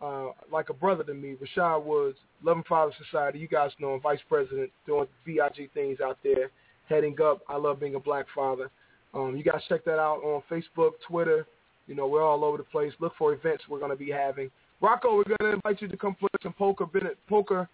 uh, 0.03 0.29
like 0.51 0.71
a 0.71 0.75
brother 0.75 1.05
to 1.05 1.15
me, 1.15 1.37
Rashad 1.37 1.85
Woods, 1.85 2.19
Loving 2.43 2.65
Father 2.69 2.93
Society. 3.05 3.39
You 3.39 3.47
guys 3.47 3.71
know 3.79 3.95
him, 3.95 4.01
vice 4.01 4.19
president, 4.29 4.71
doing 4.87 5.07
VIG 5.25 5.71
things 5.73 5.99
out 6.01 6.19
there, 6.25 6.51
heading 6.89 7.17
up. 7.23 7.43
I 7.49 7.57
love 7.57 7.79
being 7.79 7.95
a 7.95 8.01
black 8.01 8.27
father. 8.35 8.71
Um, 9.15 9.37
you 9.37 9.45
guys 9.45 9.61
check 9.69 9.85
that 9.85 9.99
out 9.99 10.23
on 10.25 10.43
Facebook, 10.51 10.93
Twitter. 11.07 11.47
You 11.87 11.95
know, 11.95 12.07
we're 12.09 12.25
all 12.25 12.45
over 12.45 12.57
the 12.57 12.65
place. 12.65 12.93
Look 13.01 13.13
for 13.17 13.33
events 13.33 13.65
we're 13.69 13.79
going 13.79 13.91
to 13.91 13.97
be 13.97 14.11
having. 14.11 14.51
Rocco, 14.81 15.17
we're 15.17 15.25
going 15.25 15.39
to 15.41 15.53
invite 15.55 15.83
you 15.83 15.89
to 15.89 15.97
come 15.97 16.15
play 16.15 16.29
some 16.43 16.53
poker, 16.55 16.87
poker 17.29 17.69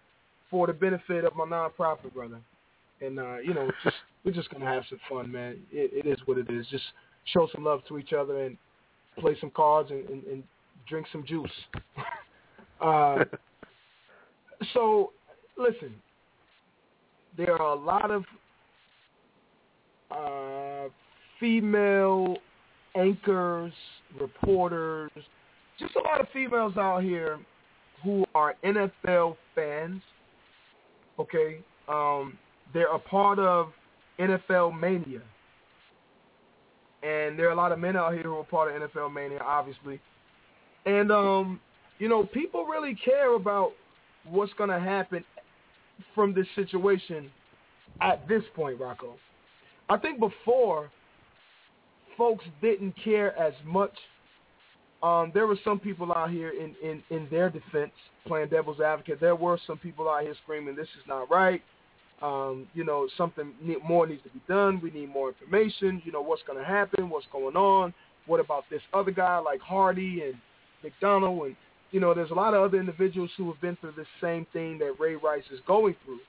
for 0.49 0.67
the 0.67 0.73
benefit 0.73 1.25
of 1.25 1.35
my 1.35 1.45
nonprofit, 1.45 2.13
brother. 2.13 2.39
And 3.01 3.19
uh, 3.19 3.37
you 3.37 3.53
know, 3.53 3.69
just 3.83 3.95
we're 4.23 4.31
just 4.31 4.49
gonna 4.49 4.65
have 4.65 4.83
some 4.89 4.99
fun, 5.09 5.31
man. 5.31 5.57
It, 5.71 6.05
it 6.05 6.09
is 6.09 6.19
what 6.25 6.37
it 6.37 6.49
is. 6.49 6.65
Just 6.71 6.85
show 7.33 7.47
some 7.53 7.63
love 7.63 7.81
to 7.87 7.97
each 7.97 8.13
other 8.13 8.43
and 8.43 8.57
play 9.19 9.35
some 9.39 9.51
cards 9.51 9.91
and, 9.91 10.07
and, 10.09 10.23
and 10.25 10.43
drink 10.87 11.07
some 11.11 11.25
juice. 11.25 11.51
uh, 12.81 13.23
so, 14.73 15.11
listen, 15.57 15.93
there 17.37 17.61
are 17.61 17.73
a 17.73 17.79
lot 17.79 18.11
of 18.11 18.23
uh, 20.11 20.89
female 21.39 22.37
anchors, 22.95 23.73
reporters, 24.19 25.11
just 25.79 25.95
a 25.95 25.99
lot 25.99 26.19
of 26.19 26.27
females 26.33 26.75
out 26.77 27.03
here 27.03 27.37
who 28.03 28.25
are 28.33 28.55
NFL 28.63 29.35
fans. 29.53 30.01
Okay, 31.19 31.59
um, 31.87 32.37
they're 32.73 32.93
a 32.93 32.99
part 32.99 33.39
of 33.39 33.71
NFL 34.19 34.79
Mania, 34.79 35.21
and 37.03 37.37
there 37.37 37.47
are 37.47 37.51
a 37.51 37.55
lot 37.55 37.71
of 37.71 37.79
men 37.79 37.95
out 37.95 38.13
here 38.13 38.23
who 38.23 38.35
are 38.35 38.43
part 38.43 38.73
of 38.75 38.89
NFL 38.89 39.13
Mania, 39.13 39.39
obviously. 39.43 39.99
And 40.85 41.11
um, 41.11 41.59
you 41.99 42.07
know, 42.07 42.23
people 42.23 42.65
really 42.65 42.95
care 43.03 43.35
about 43.35 43.71
what's 44.29 44.53
going 44.53 44.69
to 44.69 44.79
happen 44.79 45.23
from 46.13 46.33
this 46.33 46.47
situation 46.55 47.29
at 48.01 48.27
this 48.27 48.43
point, 48.55 48.79
Rocco. 48.79 49.15
I 49.89 49.97
think 49.97 50.19
before 50.19 50.89
folks 52.17 52.45
didn't 52.61 52.93
care 53.03 53.37
as 53.37 53.53
much. 53.65 53.93
Um, 55.03 55.31
there 55.33 55.45
were 55.45 55.57
some 55.63 55.79
people 55.79 56.11
out 56.11 56.31
here 56.31 56.49
in, 56.49 56.75
in, 56.83 57.03
in 57.09 57.27
their 57.29 57.49
defense 57.49 57.91
playing 58.25 58.49
devil's 58.49 58.79
advocate. 58.79 59.19
There 59.19 59.35
were 59.35 59.59
some 59.67 59.77
people 59.77 60.09
out 60.09 60.23
here 60.23 60.35
screaming, 60.43 60.75
this 60.75 60.87
is 60.99 61.07
not 61.07 61.29
right. 61.29 61.61
Um, 62.21 62.67
you 62.73 62.83
know, 62.83 63.07
something 63.15 63.53
more 63.87 64.07
needs 64.07 64.23
to 64.23 64.29
be 64.29 64.41
done. 64.47 64.81
We 64.81 64.89
need 64.89 65.09
more 65.09 65.29
information. 65.29 66.01
You 66.03 66.11
know, 66.11 66.21
what's 66.21 66.41
going 66.47 66.57
to 66.57 66.65
happen? 66.65 67.11
What's 67.11 67.27
going 67.31 67.55
on? 67.55 67.93
What 68.25 68.39
about 68.39 68.63
this 68.71 68.81
other 68.91 69.11
guy 69.11 69.37
like 69.37 69.61
Hardy 69.61 70.23
and 70.23 70.33
McDonald? 70.83 71.45
And, 71.45 71.55
you 71.91 71.99
know, 71.99 72.15
there's 72.15 72.31
a 72.31 72.33
lot 72.33 72.55
of 72.55 72.63
other 72.63 72.79
individuals 72.79 73.29
who 73.37 73.51
have 73.51 73.61
been 73.61 73.77
through 73.77 73.93
the 73.95 74.05
same 74.19 74.47
thing 74.51 74.79
that 74.79 74.95
Ray 74.99 75.15
Rice 75.15 75.43
is 75.53 75.59
going 75.67 75.95
through. 76.03 76.19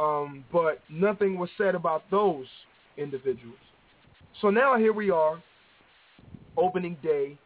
Um, 0.00 0.44
but 0.52 0.80
nothing 0.90 1.38
was 1.38 1.50
said 1.56 1.76
about 1.76 2.02
those 2.10 2.46
individuals. 2.96 3.58
So 4.40 4.50
now 4.50 4.76
here 4.76 4.92
we 4.92 5.10
are, 5.10 5.40
opening 6.56 6.96
day, 7.02 7.38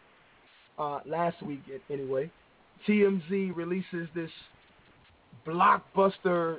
uh, 0.79 1.01
last 1.07 1.43
week 1.43 1.63
anyway. 1.91 2.31
TMZ 2.89 3.55
releases 3.57 4.09
this 4.15 4.31
blockbuster 5.47 6.59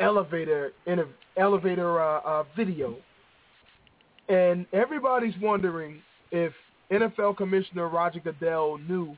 elevator 0.00 0.72
in 0.86 1.00
a 1.00 1.04
elevator 1.36 2.00
uh, 2.00 2.20
uh, 2.20 2.44
video, 2.56 2.96
and 4.28 4.66
everybody's 4.72 5.34
wondering 5.40 6.00
if 6.30 6.52
NFL 6.90 7.36
Commissioner 7.36 7.88
Roger 7.88 8.20
Goodell 8.20 8.78
knew 8.78 9.16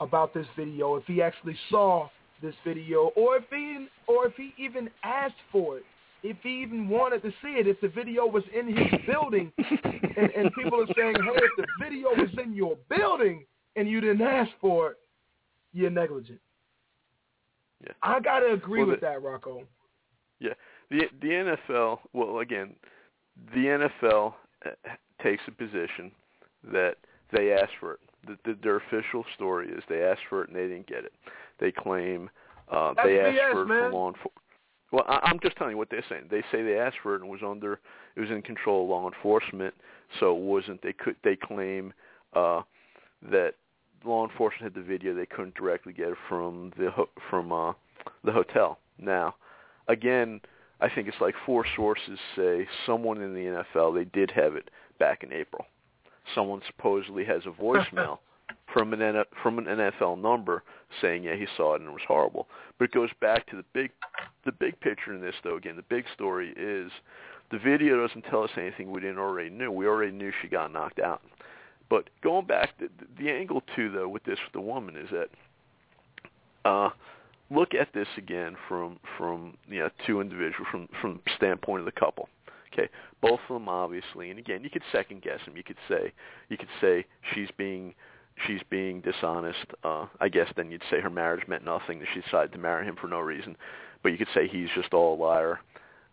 about 0.00 0.34
this 0.34 0.46
video, 0.56 0.96
if 0.96 1.04
he 1.06 1.22
actually 1.22 1.56
saw 1.70 2.08
this 2.42 2.54
video, 2.64 3.10
or 3.16 3.36
if 3.36 3.44
he 3.50 3.86
or 4.06 4.26
if 4.26 4.34
he 4.34 4.52
even 4.58 4.88
asked 5.02 5.34
for 5.52 5.78
it, 5.78 5.84
if 6.24 6.38
he 6.42 6.62
even 6.62 6.88
wanted 6.88 7.22
to 7.22 7.30
see 7.42 7.50
it, 7.50 7.68
if 7.68 7.78
the 7.82 7.88
video 7.88 8.26
was 8.26 8.42
in 8.58 8.66
his 8.66 9.00
building, 9.06 9.52
and, 9.58 10.30
and 10.34 10.50
people 10.54 10.80
are 10.80 10.86
saying, 10.96 11.14
hey, 11.14 11.36
if 11.36 11.50
the 11.58 11.66
video 11.78 12.08
was 12.16 12.30
in 12.42 12.54
your 12.54 12.76
building 12.88 13.44
and 13.76 13.86
you 13.88 14.00
didn't 14.00 14.22
ask 14.22 14.50
for 14.60 14.92
it, 14.92 14.96
you're 15.74 15.90
negligent. 15.90 16.40
Yeah. 17.84 17.92
I 18.02 18.20
gotta 18.20 18.52
agree 18.54 18.80
well, 18.80 18.90
with 18.90 19.00
the, 19.00 19.06
that, 19.06 19.22
Rocco. 19.22 19.64
Yeah, 20.40 20.54
the 20.90 21.02
the 21.20 21.56
NFL. 21.68 21.98
Well, 22.14 22.38
again, 22.38 22.74
the 23.52 23.88
NFL 24.04 24.32
uh, 24.64 24.70
takes 25.22 25.42
a 25.46 25.50
position 25.50 26.10
that 26.72 26.94
they 27.36 27.52
asked 27.52 27.74
for 27.78 27.94
it. 27.94 28.00
The, 28.26 28.38
the, 28.46 28.58
their 28.62 28.76
official 28.76 29.24
story 29.34 29.68
is 29.68 29.82
they 29.90 30.02
asked 30.02 30.22
for 30.30 30.44
it 30.44 30.48
and 30.48 30.56
they 30.56 30.68
didn't 30.68 30.86
get 30.86 31.04
it. 31.04 31.12
They 31.60 31.70
claim 31.70 32.30
uh, 32.72 32.94
they 33.04 33.20
asked 33.20 33.36
BS, 33.36 33.52
for 33.52 33.62
it 33.62 33.66
man. 33.66 33.90
for 33.90 33.92
law 33.92 34.08
enforcement. 34.08 34.43
Well, 34.94 35.04
I, 35.08 35.18
I'm 35.24 35.40
just 35.40 35.56
telling 35.56 35.72
you 35.72 35.76
what 35.76 35.90
they're 35.90 36.04
saying. 36.08 36.26
They 36.30 36.42
say 36.52 36.62
they 36.62 36.78
asked 36.78 36.98
for 37.02 37.16
it 37.16 37.20
and 37.20 37.28
was 37.28 37.40
under, 37.44 37.80
it 38.14 38.20
was 38.20 38.30
in 38.30 38.42
control 38.42 38.84
of 38.84 38.90
law 38.90 39.10
enforcement, 39.10 39.74
so 40.20 40.36
it 40.36 40.40
wasn't. 40.40 40.82
They 40.82 40.92
could. 40.92 41.16
They 41.24 41.34
claim 41.34 41.92
uh, 42.32 42.62
that 43.32 43.54
law 44.04 44.24
enforcement 44.24 44.72
had 44.72 44.80
the 44.80 44.86
video. 44.86 45.12
They 45.12 45.26
couldn't 45.26 45.56
directly 45.56 45.92
get 45.92 46.10
it 46.10 46.18
from 46.28 46.72
the 46.78 46.90
from 47.28 47.50
uh, 47.50 47.72
the 48.22 48.30
hotel. 48.30 48.78
Now, 48.96 49.34
again, 49.88 50.40
I 50.80 50.88
think 50.88 51.08
it's 51.08 51.20
like 51.20 51.34
four 51.44 51.64
sources 51.74 52.16
say 52.36 52.68
someone 52.86 53.20
in 53.20 53.34
the 53.34 53.64
NFL 53.74 53.96
they 53.96 54.04
did 54.04 54.30
have 54.30 54.54
it 54.54 54.70
back 55.00 55.24
in 55.24 55.32
April. 55.32 55.66
Someone 56.36 56.60
supposedly 56.68 57.24
has 57.24 57.42
a 57.46 57.50
voicemail 57.62 58.18
from 58.74 58.92
an 58.92 59.24
from 59.42 59.58
an 59.58 59.64
NFL 59.64 60.20
number 60.20 60.62
saying 61.00 61.22
yeah 61.22 61.36
he 61.36 61.46
saw 61.56 61.74
it 61.74 61.80
and 61.80 61.88
it 61.88 61.92
was 61.92 62.02
horrible. 62.06 62.48
But 62.78 62.86
it 62.86 62.92
goes 62.92 63.08
back 63.20 63.48
to 63.48 63.56
the 63.56 63.64
big 63.72 63.90
the 64.44 64.52
big 64.52 64.78
picture 64.80 65.14
in 65.14 65.22
this 65.22 65.34
though. 65.42 65.56
Again, 65.56 65.76
the 65.76 65.82
big 65.82 66.04
story 66.12 66.52
is 66.58 66.90
the 67.50 67.58
video 67.58 68.06
doesn't 68.06 68.22
tell 68.22 68.42
us 68.42 68.50
anything 68.58 68.90
we 68.90 69.00
didn't 69.00 69.18
already 69.18 69.48
knew. 69.48 69.70
We 69.70 69.86
already 69.86 70.12
knew 70.12 70.32
she 70.42 70.48
got 70.48 70.72
knocked 70.72 70.98
out. 70.98 71.22
But 71.88 72.10
going 72.22 72.46
back, 72.46 72.70
the, 72.78 72.88
the 73.18 73.30
angle 73.30 73.62
too 73.76 73.90
though 73.90 74.08
with 74.08 74.24
this 74.24 74.38
with 74.44 74.52
the 74.52 74.60
woman 74.60 74.96
is 74.96 75.08
that 75.12 76.68
uh, 76.68 76.90
look 77.50 77.74
at 77.74 77.88
this 77.94 78.08
again 78.18 78.56
from 78.68 78.98
from 79.16 79.56
you 79.68 79.80
know 79.80 79.90
two 80.06 80.20
individuals 80.20 80.66
from 80.70 80.88
from 81.00 81.20
standpoint 81.36 81.80
of 81.80 81.86
the 81.86 81.92
couple. 81.92 82.28
Okay, 82.72 82.88
both 83.22 83.38
of 83.48 83.54
them 83.54 83.68
obviously, 83.68 84.30
and 84.30 84.38
again, 84.40 84.64
you 84.64 84.70
could 84.70 84.82
second 84.90 85.22
guess 85.22 85.38
them. 85.44 85.56
You 85.56 85.62
could 85.62 85.76
say 85.88 86.12
you 86.48 86.56
could 86.56 86.68
say 86.80 87.04
she's 87.32 87.48
being 87.56 87.94
she's 88.46 88.60
being 88.70 89.00
dishonest. 89.00 89.66
Uh, 89.82 90.06
I 90.20 90.28
guess 90.28 90.48
then 90.56 90.70
you'd 90.70 90.82
say 90.90 91.00
her 91.00 91.10
marriage 91.10 91.46
meant 91.48 91.64
nothing. 91.64 91.98
That 92.00 92.08
she 92.14 92.20
decided 92.20 92.52
to 92.52 92.58
marry 92.58 92.84
him 92.84 92.96
for 93.00 93.08
no 93.08 93.20
reason. 93.20 93.56
But 94.02 94.12
you 94.12 94.18
could 94.18 94.28
say 94.34 94.48
he's 94.48 94.68
just 94.74 94.92
all 94.92 95.14
a 95.14 95.20
liar. 95.22 95.60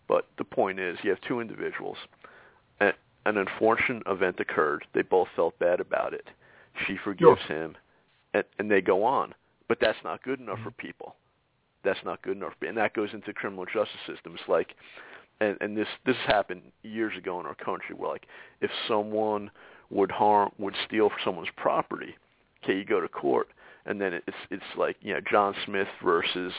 But 0.08 0.28
the 0.38 0.44
point 0.44 0.80
is, 0.80 0.98
you 1.04 1.10
have 1.10 1.22
two 1.22 1.40
individuals. 1.40 1.98
An 2.80 3.38
unfortunate 3.38 4.04
event 4.08 4.40
occurred. 4.40 4.84
They 4.94 5.04
both 5.04 5.28
felt 5.36 5.58
bad 5.60 5.80
about 5.80 6.14
it. 6.14 6.28
She 6.88 6.98
forgives 7.04 7.42
him, 7.48 7.78
and, 8.34 8.44
and 8.58 8.72
they 8.72 8.82
go 8.82 9.04
on. 9.04 9.36
But 9.68 9.78
that's 9.80 9.98
not 10.04 10.24
good 10.24 10.40
enough 10.40 10.60
for 10.64 10.72
people. 10.72 11.16
That's 11.84 12.00
not 12.04 12.22
good 12.24 12.38
enough, 12.38 12.54
and 12.62 12.76
that 12.78 12.94
goes 12.94 13.10
into 13.14 13.32
criminal 13.34 13.66
justice 13.66 14.00
systems. 14.08 14.40
Like, 14.48 14.74
and, 15.40 15.56
and 15.62 15.78
this 15.78 15.88
this 16.06 16.16
happened 16.26 16.62
years 16.84 17.16
ago 17.18 17.40
in 17.40 17.46
our 17.46 17.56
country, 17.56 17.96
where 17.96 18.10
like 18.10 18.26
if 18.60 18.72
someone 18.88 19.52
would 19.92 20.12
harm 20.12 20.52
would 20.58 20.76
steal 20.88 21.10
someone's 21.24 21.50
property, 21.58 22.16
okay, 22.64 22.78
you 22.78 22.86
go 22.86 23.00
to 23.00 23.08
court, 23.08 23.50
and 23.86 24.00
then 24.00 24.14
it's 24.14 24.38
it's 24.50 24.64
like 24.78 24.96
you 25.02 25.14
know 25.14 25.20
John 25.30 25.54
Smith 25.66 25.88
versus 26.04 26.54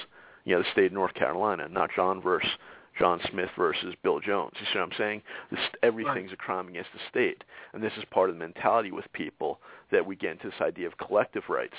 you 0.45 0.55
know 0.55 0.63
the 0.63 0.71
state 0.73 0.87
of 0.87 0.93
North 0.93 1.15
Carolina, 1.15 1.69
not 1.69 1.91
John 1.95 2.21
versus 2.21 2.51
John 2.99 3.21
Smith 3.31 3.51
versus 3.57 3.95
Bill 4.03 4.21
Jones. 4.21 4.53
You 4.61 4.67
see 4.73 4.79
what 4.79 4.85
I'm 4.85 4.99
saying? 4.99 5.23
This, 5.51 5.61
everything's 5.83 6.31
right. 6.31 6.33
a 6.33 6.37
crime 6.37 6.69
against 6.69 6.91
the 6.93 7.01
state, 7.09 7.43
and 7.73 7.83
this 7.83 7.93
is 7.97 8.05
part 8.11 8.29
of 8.29 8.37
the 8.37 8.41
mentality 8.41 8.91
with 8.91 9.11
people 9.13 9.61
that 9.91 10.05
we 10.05 10.17
get 10.17 10.33
into 10.33 10.49
this 10.49 10.61
idea 10.61 10.87
of 10.87 10.99
collective 10.99 11.45
rights, 11.49 11.77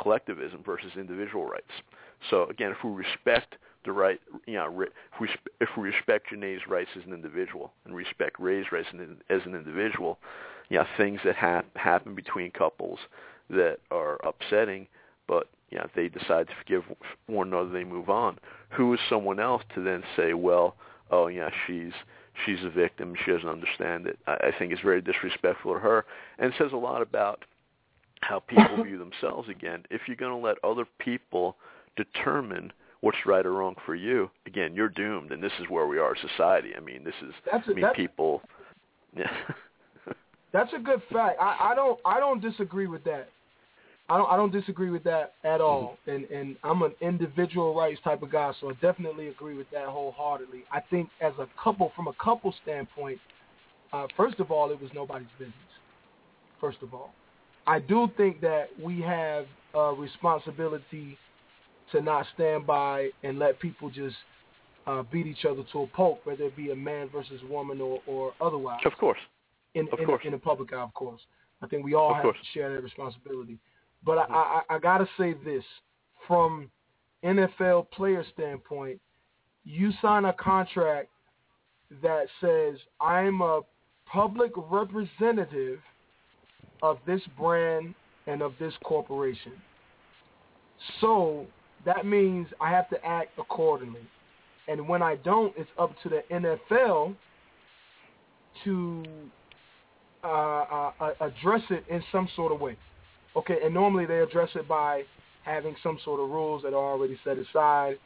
collectivism 0.00 0.62
versus 0.64 0.92
individual 0.96 1.44
rights. 1.44 1.70
So 2.30 2.44
again, 2.48 2.70
if 2.70 2.82
we 2.82 2.90
respect 2.90 3.56
the 3.84 3.92
right, 3.92 4.18
you 4.46 4.54
know, 4.54 4.82
if 4.82 5.20
we 5.20 5.28
if 5.60 5.68
we 5.76 5.90
respect 5.90 6.30
Janay's 6.32 6.66
rights 6.66 6.90
as 6.96 7.04
an 7.06 7.12
individual 7.12 7.72
and 7.84 7.94
respect 7.94 8.36
Ray's 8.40 8.64
rights 8.72 8.88
as 9.28 9.40
an 9.44 9.54
individual, 9.54 10.18
you 10.68 10.78
know, 10.78 10.86
things 10.96 11.20
that 11.24 11.36
ha- 11.36 11.64
happen 11.76 12.14
between 12.14 12.50
couples 12.50 12.98
that 13.50 13.78
are 13.90 14.18
upsetting, 14.24 14.86
but 15.28 15.48
you 15.70 15.78
know, 15.78 15.88
they 15.94 16.08
decide 16.08 16.46
to 16.48 16.54
forgive 16.58 16.84
one 17.26 17.48
another, 17.48 17.70
they 17.70 17.84
move 17.84 18.08
on. 18.08 18.38
Who 18.70 18.92
is 18.94 19.00
someone 19.08 19.40
else 19.40 19.62
to 19.74 19.82
then 19.82 20.02
say, 20.16 20.34
well, 20.34 20.76
oh 21.10 21.26
yeah, 21.26 21.50
she's 21.66 21.92
she's 22.44 22.64
a 22.64 22.70
victim, 22.70 23.14
she 23.24 23.32
doesn't 23.32 23.48
understand 23.48 24.06
it. 24.06 24.18
I, 24.26 24.34
I 24.34 24.52
think 24.58 24.72
it's 24.72 24.82
very 24.82 25.00
disrespectful 25.00 25.74
to 25.74 25.80
her, 25.80 26.04
and 26.38 26.52
says 26.58 26.72
a 26.72 26.76
lot 26.76 27.02
about 27.02 27.44
how 28.20 28.40
people 28.40 28.82
view 28.84 28.98
themselves. 28.98 29.48
Again, 29.48 29.84
if 29.90 30.02
you're 30.06 30.16
going 30.16 30.32
to 30.32 30.46
let 30.46 30.56
other 30.64 30.86
people 30.98 31.56
determine 31.96 32.72
what's 33.00 33.18
right 33.26 33.44
or 33.44 33.52
wrong 33.52 33.76
for 33.84 33.94
you, 33.94 34.30
again, 34.46 34.74
you're 34.74 34.88
doomed, 34.88 35.30
and 35.30 35.42
this 35.42 35.52
is 35.60 35.68
where 35.68 35.86
we 35.86 35.98
are 35.98 36.12
as 36.12 36.30
society. 36.30 36.70
I 36.76 36.80
mean, 36.80 37.04
this 37.04 37.14
is 37.26 37.34
that's 37.50 37.68
I 37.68 37.72
mean, 37.72 37.86
people. 37.94 38.42
Yeah. 39.16 39.30
that's 40.54 40.72
a 40.72 40.78
good 40.78 41.02
fact. 41.12 41.36
I, 41.40 41.72
I 41.72 41.74
don't 41.74 41.98
I 42.06 42.20
don't 42.20 42.40
disagree 42.40 42.86
with 42.86 43.04
that. 43.04 43.28
I 44.08 44.16
don't 44.16 44.30
I 44.30 44.36
don't 44.36 44.52
disagree 44.52 44.88
with 44.88 45.02
that 45.04 45.32
at 45.42 45.60
all. 45.60 45.98
And 46.06 46.24
and 46.26 46.56
I'm 46.62 46.82
an 46.82 46.92
individual 47.00 47.74
rights 47.74 48.00
type 48.04 48.22
of 48.22 48.30
guy, 48.30 48.52
so 48.60 48.70
I 48.70 48.74
definitely 48.74 49.28
agree 49.28 49.56
with 49.56 49.66
that 49.72 49.86
wholeheartedly. 49.86 50.64
I 50.72 50.80
think 50.80 51.10
as 51.20 51.32
a 51.40 51.48
couple, 51.62 51.90
from 51.96 52.06
a 52.06 52.12
couple 52.22 52.54
standpoint, 52.62 53.18
uh, 53.92 54.06
first 54.16 54.38
of 54.38 54.52
all, 54.52 54.70
it 54.70 54.80
was 54.80 54.90
nobody's 54.94 55.26
business. 55.38 55.54
First 56.60 56.78
of 56.82 56.94
all, 56.94 57.10
I 57.66 57.80
do 57.80 58.08
think 58.16 58.40
that 58.42 58.68
we 58.80 59.00
have 59.00 59.46
a 59.74 59.92
responsibility 59.92 61.18
to 61.90 62.00
not 62.00 62.26
stand 62.34 62.64
by 62.64 63.10
and 63.24 63.40
let 63.40 63.58
people 63.58 63.90
just 63.90 64.16
uh, 64.86 65.02
beat 65.10 65.26
each 65.26 65.44
other 65.44 65.64
to 65.72 65.82
a 65.82 65.86
pulp, 65.88 66.20
whether 66.24 66.44
it 66.44 66.56
be 66.56 66.70
a 66.70 66.76
man 66.76 67.08
versus 67.12 67.40
woman 67.50 67.80
or, 67.80 68.00
or 68.06 68.32
otherwise. 68.40 68.80
Of 68.84 68.92
course. 68.98 69.18
In, 69.74 69.88
in, 69.98 70.08
in 70.24 70.32
the 70.32 70.38
public 70.38 70.72
eye, 70.72 70.80
of 70.80 70.94
course. 70.94 71.20
I 71.62 71.66
think 71.66 71.84
we 71.84 71.94
all 71.94 72.10
of 72.10 72.16
have 72.16 72.22
course. 72.22 72.36
to 72.38 72.58
share 72.58 72.74
that 72.74 72.82
responsibility. 72.82 73.58
But 74.04 74.18
I, 74.18 74.22
mm-hmm. 74.22 74.34
I, 74.34 74.62
I 74.70 74.78
got 74.78 74.98
to 74.98 75.08
say 75.18 75.34
this 75.44 75.64
from 76.26 76.70
NFL 77.24 77.90
player 77.90 78.24
standpoint, 78.34 79.00
you 79.64 79.92
sign 80.02 80.26
a 80.26 80.32
contract 80.34 81.08
that 82.02 82.26
says 82.40 82.78
I'm 83.00 83.40
a 83.40 83.62
public 84.06 84.52
representative 84.56 85.78
of 86.82 86.98
this 87.06 87.20
brand 87.38 87.94
and 88.26 88.42
of 88.42 88.52
this 88.58 88.74
corporation. 88.84 89.52
So 91.00 91.46
that 91.84 92.04
means 92.04 92.46
I 92.60 92.70
have 92.70 92.88
to 92.90 93.04
act 93.04 93.30
accordingly. 93.38 94.06
And 94.68 94.88
when 94.88 95.02
I 95.02 95.16
don't, 95.16 95.52
it's 95.56 95.70
up 95.78 95.94
to 96.02 96.08
the 96.08 96.22
NFL 96.30 97.14
to 98.64 99.02
uh, 100.24 100.90
uh, 101.00 101.10
address 101.20 101.62
it 101.70 101.84
in 101.90 102.02
some 102.10 102.28
sort 102.34 102.52
of 102.52 102.60
way. 102.60 102.76
Okay, 103.36 103.58
and 103.64 103.74
normally 103.74 104.06
they 104.06 104.20
address 104.20 104.50
it 104.54 104.66
by 104.68 105.02
having 105.44 105.76
some 105.82 105.98
sort 106.04 106.20
of 106.20 106.30
rules 106.30 106.62
that 106.62 106.72
are 106.72 106.92
already 106.92 107.18
set 107.24 107.36
aside 107.38 107.98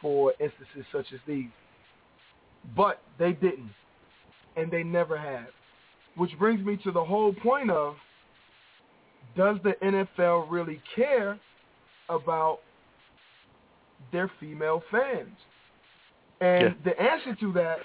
for 0.00 0.32
instances 0.40 0.84
such 0.92 1.06
as 1.12 1.20
these. 1.26 1.50
But 2.76 3.02
they 3.18 3.32
didn't, 3.32 3.70
and 4.56 4.70
they 4.70 4.82
never 4.82 5.16
have. 5.18 5.48
Which 6.16 6.30
brings 6.38 6.64
me 6.64 6.78
to 6.84 6.92
the 6.92 7.04
whole 7.04 7.32
point 7.34 7.70
of, 7.70 7.96
does 9.36 9.58
the 9.62 9.74
NFL 9.82 10.46
really 10.50 10.80
care 10.94 11.38
about 12.08 12.60
their 14.12 14.30
female 14.40 14.82
fans? 14.90 15.36
And 16.40 16.62
Yeah. 16.62 16.74
the 16.84 17.00
answer 17.00 17.34
to 17.34 17.52
that 17.52 17.78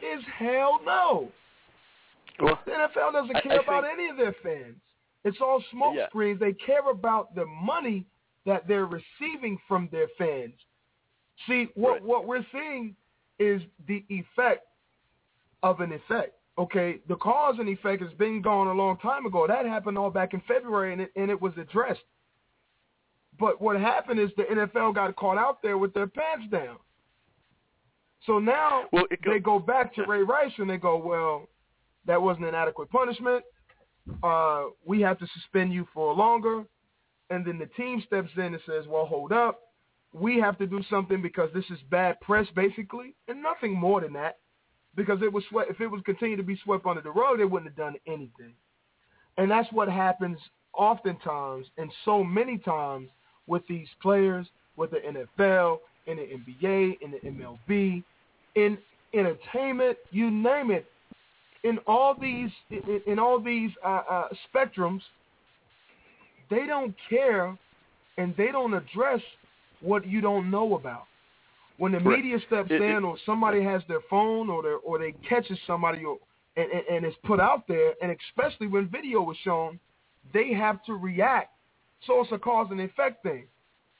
is 0.00 0.24
hell 0.38 0.80
no. 0.84 1.32
Well, 2.40 2.58
The 2.64 2.72
NFL 2.72 3.12
doesn't 3.12 3.42
care 3.42 3.52
I 3.52 3.62
about 3.62 3.84
think- 3.84 3.98
any 3.98 4.08
of 4.08 4.16
their 4.16 4.32
fans. 4.42 4.80
It's 5.24 5.40
all 5.40 5.62
smoke 5.70 5.94
Yeah. 5.96 6.08
screens. 6.08 6.38
They 6.40 6.52
care 6.52 6.88
about 6.88 7.34
the 7.34 7.46
money 7.46 8.06
that 8.44 8.66
they're 8.66 8.86
receiving 8.86 9.58
from 9.68 9.88
their 9.88 10.08
fans. 10.18 10.54
See, 11.46 11.64
what 11.74 11.92
Right. 11.92 12.02
what 12.02 12.24
we're 12.26 12.44
seeing 12.52 12.96
is 13.38 13.62
the 13.86 14.04
effect 14.08 14.66
of 15.62 15.80
an 15.80 15.92
effect. 15.92 16.38
Okay, 16.56 16.98
the 17.08 17.16
cause 17.16 17.58
and 17.58 17.68
effect 17.68 18.00
has 18.02 18.12
been 18.14 18.40
gone 18.40 18.68
a 18.68 18.72
long 18.72 18.96
time 18.98 19.26
ago. 19.26 19.46
That 19.46 19.66
happened 19.66 19.98
all 19.98 20.10
back 20.10 20.34
in 20.34 20.40
February, 20.42 20.92
and 20.92 21.00
it 21.02 21.12
and 21.16 21.30
it 21.30 21.40
was 21.40 21.56
addressed. 21.58 22.04
But 23.38 23.60
what 23.60 23.76
happened 23.80 24.20
is 24.20 24.32
the 24.36 24.44
NFL 24.48 24.92
got 24.92 25.16
caught 25.16 25.38
out 25.38 25.62
there 25.62 25.78
with 25.78 25.92
their 25.94 26.06
pants 26.06 26.46
down. 26.48 26.78
So 28.26 28.38
now 28.38 28.88
well, 28.92 29.06
it 29.10 29.20
they 29.24 29.40
go, 29.40 29.58
go 29.58 29.64
back 29.66 29.92
to. 29.94 30.04
Ray 30.04 30.22
Rice 30.22 30.56
and 30.58 30.70
they 30.70 30.76
go, 30.78 30.96
well, 30.96 31.48
that 32.06 32.20
wasn't 32.20 32.46
an 32.46 32.54
adequate 32.54 32.90
punishment. 32.90 33.44
Uh, 34.22 34.64
we 34.84 35.00
have 35.00 35.18
to 35.18 35.26
suspend 35.34 35.72
you 35.72 35.86
for 35.94 36.12
longer. 36.14 36.64
And 37.30 37.44
then 37.44 37.58
the 37.58 37.66
team 37.66 38.02
steps 38.06 38.30
in 38.36 38.42
and 38.42 38.60
says, 38.66 38.84
well, 38.86 39.06
hold 39.06 39.32
up. 39.32 39.60
We 40.12 40.38
have 40.40 40.58
to 40.58 40.66
do 40.66 40.82
something 40.88 41.22
because 41.22 41.50
this 41.54 41.64
is 41.70 41.78
bad 41.90 42.20
press, 42.20 42.46
basically, 42.54 43.16
and 43.26 43.42
nothing 43.42 43.74
more 43.74 44.00
than 44.00 44.12
that. 44.12 44.36
Because 44.94 45.20
it 45.22 45.32
was 45.32 45.42
swept, 45.50 45.70
if 45.70 45.80
it 45.80 45.88
was 45.88 46.02
continued 46.04 46.36
to 46.36 46.44
be 46.44 46.56
swept 46.62 46.86
under 46.86 47.00
the 47.00 47.10
rug, 47.10 47.38
they 47.38 47.44
wouldn't 47.44 47.70
have 47.70 47.76
done 47.76 47.96
anything. 48.06 48.54
And 49.36 49.50
that's 49.50 49.70
what 49.72 49.88
happens 49.88 50.38
oftentimes 50.72 51.66
and 51.78 51.90
so 52.04 52.22
many 52.22 52.58
times 52.58 53.08
with 53.46 53.62
these 53.68 53.88
players, 54.00 54.46
with 54.76 54.90
the 54.90 54.98
NFL, 54.98 55.78
in 56.06 56.16
the 56.16 56.22
NBA, 56.22 56.98
in 57.00 57.10
the 57.10 57.18
MLB, 57.18 58.02
in 58.54 58.78
entertainment, 59.12 59.98
you 60.10 60.30
name 60.30 60.70
it. 60.70 60.86
In 61.64 61.78
all 61.86 62.14
these, 62.14 62.50
in, 62.70 63.00
in 63.06 63.18
all 63.18 63.40
these 63.40 63.70
uh, 63.84 64.02
uh, 64.08 64.28
spectrums, 64.54 65.00
they 66.50 66.66
don't 66.66 66.94
care, 67.08 67.56
and 68.18 68.34
they 68.36 68.52
don't 68.52 68.74
address 68.74 69.20
what 69.80 70.06
you 70.06 70.20
don't 70.20 70.50
know 70.50 70.76
about. 70.76 71.06
When 71.78 71.92
the 71.92 71.98
Right. 71.98 72.22
media 72.22 72.38
steps 72.46 72.70
It- 72.70 72.80
in, 72.80 72.98
it- 72.98 73.04
or 73.04 73.16
somebody 73.26 73.60
has 73.62 73.82
their 73.88 74.02
phone, 74.10 74.48
or 74.48 74.62
they 74.62 74.76
or 74.84 74.98
they 74.98 75.12
catches 75.28 75.58
somebody, 75.66 76.04
or 76.04 76.18
and, 76.56 76.70
and, 76.70 76.84
and 76.88 77.04
it's 77.04 77.16
put 77.24 77.40
out 77.40 77.66
there, 77.66 77.94
and 78.00 78.16
especially 78.28 78.68
when 78.68 78.86
video 78.86 79.28
is 79.32 79.36
shown, 79.38 79.80
they 80.32 80.52
have 80.52 80.82
to 80.84 80.94
react. 80.94 81.50
So 82.06 82.20
it's 82.20 82.30
a 82.30 82.38
cause 82.38 82.68
and 82.70 82.80
effect 82.80 83.22
thing. 83.24 83.48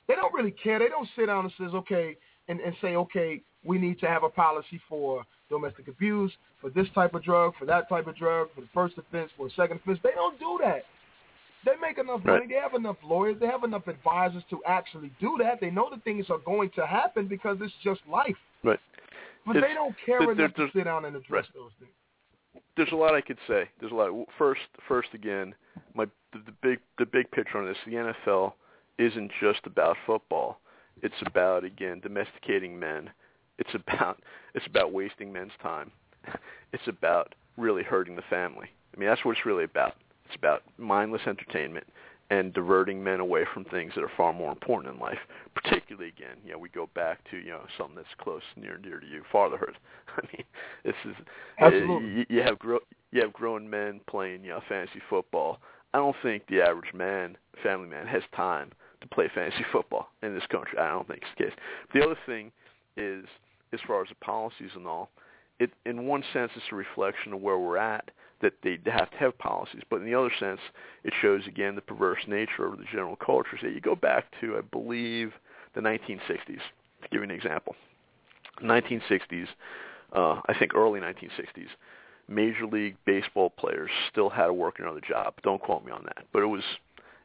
They 0.07 0.15
don't 0.15 0.33
really 0.33 0.53
care. 0.53 0.79
They 0.79 0.89
don't 0.89 1.09
sit 1.17 1.27
down 1.27 1.47
and 1.47 1.53
says, 1.59 1.75
okay, 1.75 2.17
and, 2.49 2.61
and 2.61 2.77
say, 2.81 2.95
okay, 2.95 3.43
we 3.65 3.79
need 3.79 3.99
to 4.01 4.07
have 4.07 4.23
a 4.23 4.29
policy 4.29 4.81
for 4.89 5.25
domestic 5.51 5.89
abuse, 5.89 6.33
for 6.61 6.71
this 6.71 6.87
type 6.95 7.15
of 7.15 7.23
drug, 7.23 7.53
for 7.59 7.67
that 7.67 7.89
type 7.89 8.07
of 8.07 8.17
drug, 8.17 8.49
for 8.55 8.61
the 8.63 8.69
first 8.73 8.97
offense, 8.99 9.31
for 9.37 9.49
the 9.49 9.55
second 9.55 9.81
offense. 9.83 9.99
They 10.03 10.13
don't 10.15 10.39
do 10.39 10.59
that. 10.63 10.85
They 11.65 11.73
make 11.81 11.99
enough 11.99 12.25
money. 12.25 12.41
Right. 12.41 12.49
They 12.49 12.55
have 12.57 12.75
enough 12.75 12.97
lawyers. 13.03 13.37
They 13.41 13.47
have 13.47 13.65
enough 13.65 13.87
advisors 13.89 14.43
to 14.51 14.61
actually 14.67 15.11
do 15.21 15.37
that. 15.43 15.61
They 15.61 15.71
know 15.71 15.89
that 15.91 16.05
things 16.05 16.27
are 16.29 16.39
going 16.39 16.71
to 16.77 16.87
happen 16.87 17.27
because 17.27 17.57
it's 17.61 17.73
just 17.83 18.01
life. 18.11 18.37
Right. 18.63 18.81
But 19.47 19.57
It's- 19.57 19.71
they 19.71 19.75
don't 19.75 19.97
care 20.05 20.19
there- 20.21 20.33
enough 20.33 20.55
to 20.55 20.71
sit 20.73 20.85
down 20.85 21.05
and 21.07 21.17
address 21.17 21.45
right. 21.47 21.55
those 21.55 21.73
things. 21.79 21.91
there's 22.77 22.93
a 22.93 22.97
lot 22.97 23.15
I 23.15 23.21
could 23.21 23.39
say. 23.47 23.69
There's 23.81 23.93
a 23.93 23.95
lot. 23.95 24.11
First, 24.37 24.61
first 24.89 25.09
again, 25.15 25.55
my 25.95 26.07
the, 26.33 26.39
the 26.47 26.53
big 26.63 26.81
the 26.99 27.07
big 27.07 27.31
picture 27.31 27.59
on 27.59 27.67
this. 27.67 27.77
The 27.87 27.93
NFL 27.93 28.55
isn't 28.99 29.31
just 29.41 29.61
about 29.67 29.97
football. 30.07 30.61
It's 31.03 31.21
about 31.27 31.65
again 31.65 32.01
domesticating 32.01 32.79
men. 32.79 33.11
It's 33.59 33.75
about 33.75 34.21
it's 34.55 34.67
about 34.67 34.93
wasting 34.93 35.33
men's 35.33 35.53
time. 35.63 35.91
It's 36.73 36.89
about 36.89 37.37
really 37.57 37.85
hurting 37.85 38.17
the 38.17 38.23
family. 38.29 38.67
I 38.93 38.99
mean, 38.99 39.09
that's 39.09 39.25
what 39.25 39.37
it's 39.37 39.47
really 39.47 39.63
about. 39.63 39.95
It's 40.27 40.35
about 40.35 40.63
mindless 40.77 41.23
entertainment 41.25 41.87
and 42.31 42.53
diverting 42.53 43.03
men 43.03 43.21
away 43.21 43.45
from 43.53 43.65
things 43.65 43.93
that 43.95 44.03
are 44.03 44.11
far 44.17 44.33
more 44.33 44.51
important 44.51 44.95
in 44.95 45.01
life. 45.01 45.19
Particularly, 45.55 46.09
again, 46.09 46.37
you 46.45 46.53
know, 46.53 46.59
we 46.59 46.69
go 46.71 46.89
back 46.95 47.19
to 47.31 47.37
you 47.37 47.51
know 47.51 47.63
something 47.79 47.97
that's 47.97 48.09
close, 48.19 48.43
near 48.57 48.75
and 48.75 48.83
dear 48.83 48.99
to 48.99 49.07
you, 49.07 49.23
fatherhood. 49.31 49.77
I 50.17 50.21
mean, 50.33 50.45
this 50.85 50.95
is 51.05 51.15
Absolutely. 51.61 52.09
you, 52.11 52.27
you 52.29 52.43
have 52.43 52.59
gro- 52.59 52.81
you 53.13 53.23
have 53.23 53.33
grown 53.33 53.69
men 53.69 54.01
playing 54.09 54.43
you 54.45 54.51
know 54.51 54.61
fantasy 54.69 55.01
football. 55.09 55.61
I 55.93 55.99
don't 55.99 56.17
think 56.23 56.47
the 56.49 56.61
average 56.61 56.93
man, 56.93 57.37
family 57.63 57.89
man, 57.89 58.07
has 58.07 58.23
time 58.35 58.73
to 59.01 59.07
play 59.07 59.31
fantasy 59.33 59.65
football 59.71 60.09
in 60.23 60.35
this 60.35 60.47
country. 60.51 60.79
I 60.79 60.89
don't 60.89 61.07
think 61.07 61.21
it's 61.23 61.31
the 61.39 61.45
case. 61.45 61.55
The 61.95 62.05
other 62.05 62.19
thing 62.27 62.51
is, 62.97 63.25
as 63.75 63.81
far 63.87 64.03
as 64.03 64.09
the 64.09 64.15
policies 64.17 64.71
and 64.75 64.87
all, 64.87 65.11
it 65.59 65.71
in 65.87 66.07
one 66.07 66.25
sense 66.33 66.51
it's 66.57 66.65
a 66.73 66.75
reflection 66.75 67.33
of 67.33 67.41
where 67.41 67.59
we're 67.59 67.77
at 67.77 68.11
that 68.41 68.53
they 68.63 68.79
have 68.87 69.11
to 69.11 69.17
have 69.17 69.39
policies, 69.39 69.83
but 69.89 70.01
in 70.01 70.05
the 70.05 70.15
other 70.15 70.33
sense 70.39 70.61
it 71.05 71.13
shows 71.23 71.43
again 71.47 71.75
the 71.75 71.81
perverse 71.81 72.21
nature 72.27 72.67
of 72.67 72.79
the 72.79 72.85
general 72.91 73.17
culture. 73.17 73.57
So 73.61 73.69
you 73.69 73.81
go 73.81 73.95
back 73.95 74.27
to 74.41 74.57
I 74.57 74.61
believe 74.63 75.33
the 75.75 75.81
1960s. 75.81 76.47
To 76.47 77.11
give 77.11 77.21
you 77.21 77.23
an 77.23 77.31
example, 77.31 77.75
1960s, 78.63 79.47
uh, 80.15 80.41
I 80.49 80.55
think 80.59 80.75
early 80.75 81.01
1960s, 81.01 81.69
Major 82.29 82.67
League 82.67 82.97
Baseball 83.05 83.51
players 83.51 83.91
still 84.11 84.31
had 84.31 84.47
to 84.47 84.53
work 84.53 84.79
another 84.79 85.03
job. 85.07 85.35
Don't 85.43 85.61
quote 85.61 85.85
me 85.85 85.93
on 85.93 86.03
that, 86.05 86.25
but 86.33 86.43
it 86.43 86.47
was 86.47 86.63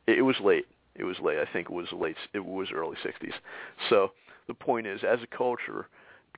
it, 0.07 0.21
was 0.21 0.35
late. 0.43 0.65
It 0.95 1.03
was 1.03 1.17
late. 1.21 1.37
I 1.37 1.51
think 1.51 1.69
it 1.69 1.73
was 1.73 1.87
late. 1.93 2.17
It 2.33 2.43
was 2.43 2.69
early 2.73 2.97
60s. 3.05 3.33
So 3.89 4.11
the 4.47 4.53
point 4.53 4.87
is, 4.87 5.01
as 5.03 5.19
a 5.21 5.37
culture 5.37 5.87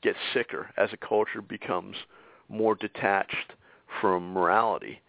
gets 0.02 0.18
sicker, 0.34 0.70
as 0.78 0.90
a 0.94 0.98
culture 0.98 1.42
becomes 1.42 1.96
more 2.50 2.76
detached 2.76 3.54
from 4.00 4.34
morality, 4.34 5.02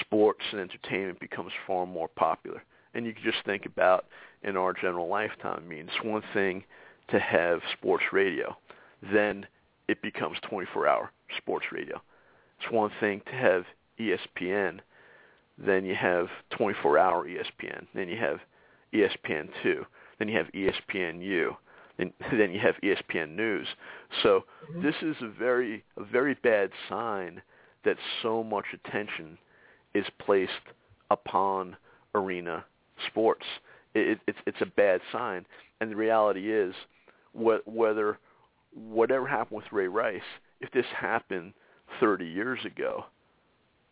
sports 0.00 0.44
and 0.52 0.60
entertainment 0.60 1.20
becomes 1.20 1.52
far 1.66 1.86
more 1.86 2.08
popular. 2.08 2.62
And 2.94 3.06
you 3.06 3.12
can 3.12 3.22
just 3.22 3.44
think 3.44 3.66
about 3.66 4.06
in 4.42 4.56
our 4.56 4.72
general 4.72 5.08
lifetime. 5.08 5.62
I 5.64 5.68
mean, 5.68 5.88
it's 5.88 6.04
one 6.04 6.22
thing 6.32 6.64
to 7.10 7.18
have 7.18 7.60
sports 7.72 8.04
radio, 8.12 8.56
then 9.12 9.46
it 9.88 10.02
becomes 10.02 10.38
24-hour 10.50 11.10
sports 11.36 11.66
radio. 11.72 12.00
It's 12.60 12.70
one 12.72 12.90
thing 13.00 13.22
to 13.26 13.32
have 13.32 13.64
ESPN, 13.98 14.80
then 15.56 15.84
you 15.84 15.94
have 15.94 16.26
24-hour 16.52 17.26
ESPN, 17.26 17.86
then 17.94 18.08
you 18.08 18.18
have 18.18 18.38
E 18.92 18.98
ESPN2, 18.98 19.84
then 20.18 20.28
you 20.28 20.36
have 20.36 20.46
ESPNU, 20.52 21.56
and 21.98 22.12
then 22.32 22.52
you 22.52 22.60
have 22.60 22.76
ESPN 22.82 23.30
News. 23.36 23.66
So 24.22 24.44
Mhm. 24.70 24.82
this 24.82 24.94
is 25.02 25.16
a 25.22 25.28
very 25.28 25.84
a 25.96 26.04
very 26.04 26.34
bad 26.34 26.70
sign 26.88 27.42
that 27.84 27.96
so 28.22 28.42
much 28.42 28.66
attention 28.74 29.38
is 29.94 30.06
placed 30.18 30.52
upon 31.10 31.76
arena 32.14 32.64
sports. 33.06 33.46
It, 33.94 34.20
it's 34.26 34.38
it's 34.46 34.60
a 34.60 34.66
bad 34.66 35.00
sign, 35.12 35.46
and 35.80 35.90
the 35.90 35.96
reality 35.96 36.52
is, 36.52 36.74
wh- 37.32 37.66
whether 37.66 38.18
whatever 38.74 39.26
happened 39.26 39.56
with 39.62 39.72
Ray 39.72 39.88
Rice, 39.88 40.20
if 40.60 40.70
this 40.72 40.86
happened 40.86 41.54
30 42.00 42.26
years 42.26 42.64
ago, 42.64 43.06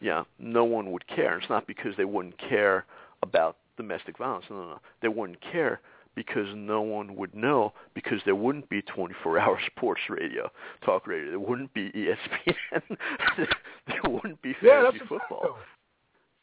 yeah, 0.00 0.24
no 0.38 0.64
one 0.64 0.92
would 0.92 1.07
care. 1.09 1.38
It's 1.38 1.48
not 1.48 1.66
because 1.66 1.96
they 1.96 2.04
wouldn't 2.04 2.36
care 2.38 2.84
about 3.22 3.57
domestic 3.76 4.18
violence. 4.18 4.44
No, 4.50 4.57
no, 4.57 4.68
no. 4.70 4.80
They 5.00 5.09
wouldn't 5.09 5.40
care 5.40 5.80
because 6.16 6.46
no 6.56 6.80
one 6.80 7.14
would 7.14 7.34
know 7.34 7.72
because 7.94 8.18
there 8.24 8.34
wouldn't 8.34 8.68
be 8.68 8.82
24-hour 8.82 9.60
sports 9.66 10.00
radio, 10.08 10.50
talk 10.84 11.06
radio. 11.06 11.30
There 11.30 11.38
wouldn't 11.38 11.72
be 11.74 11.92
ESPN. 11.92 12.96
there 13.86 14.10
wouldn't 14.10 14.42
be 14.42 14.54
fantasy 14.54 14.98
that's 14.98 15.08
football. 15.08 15.58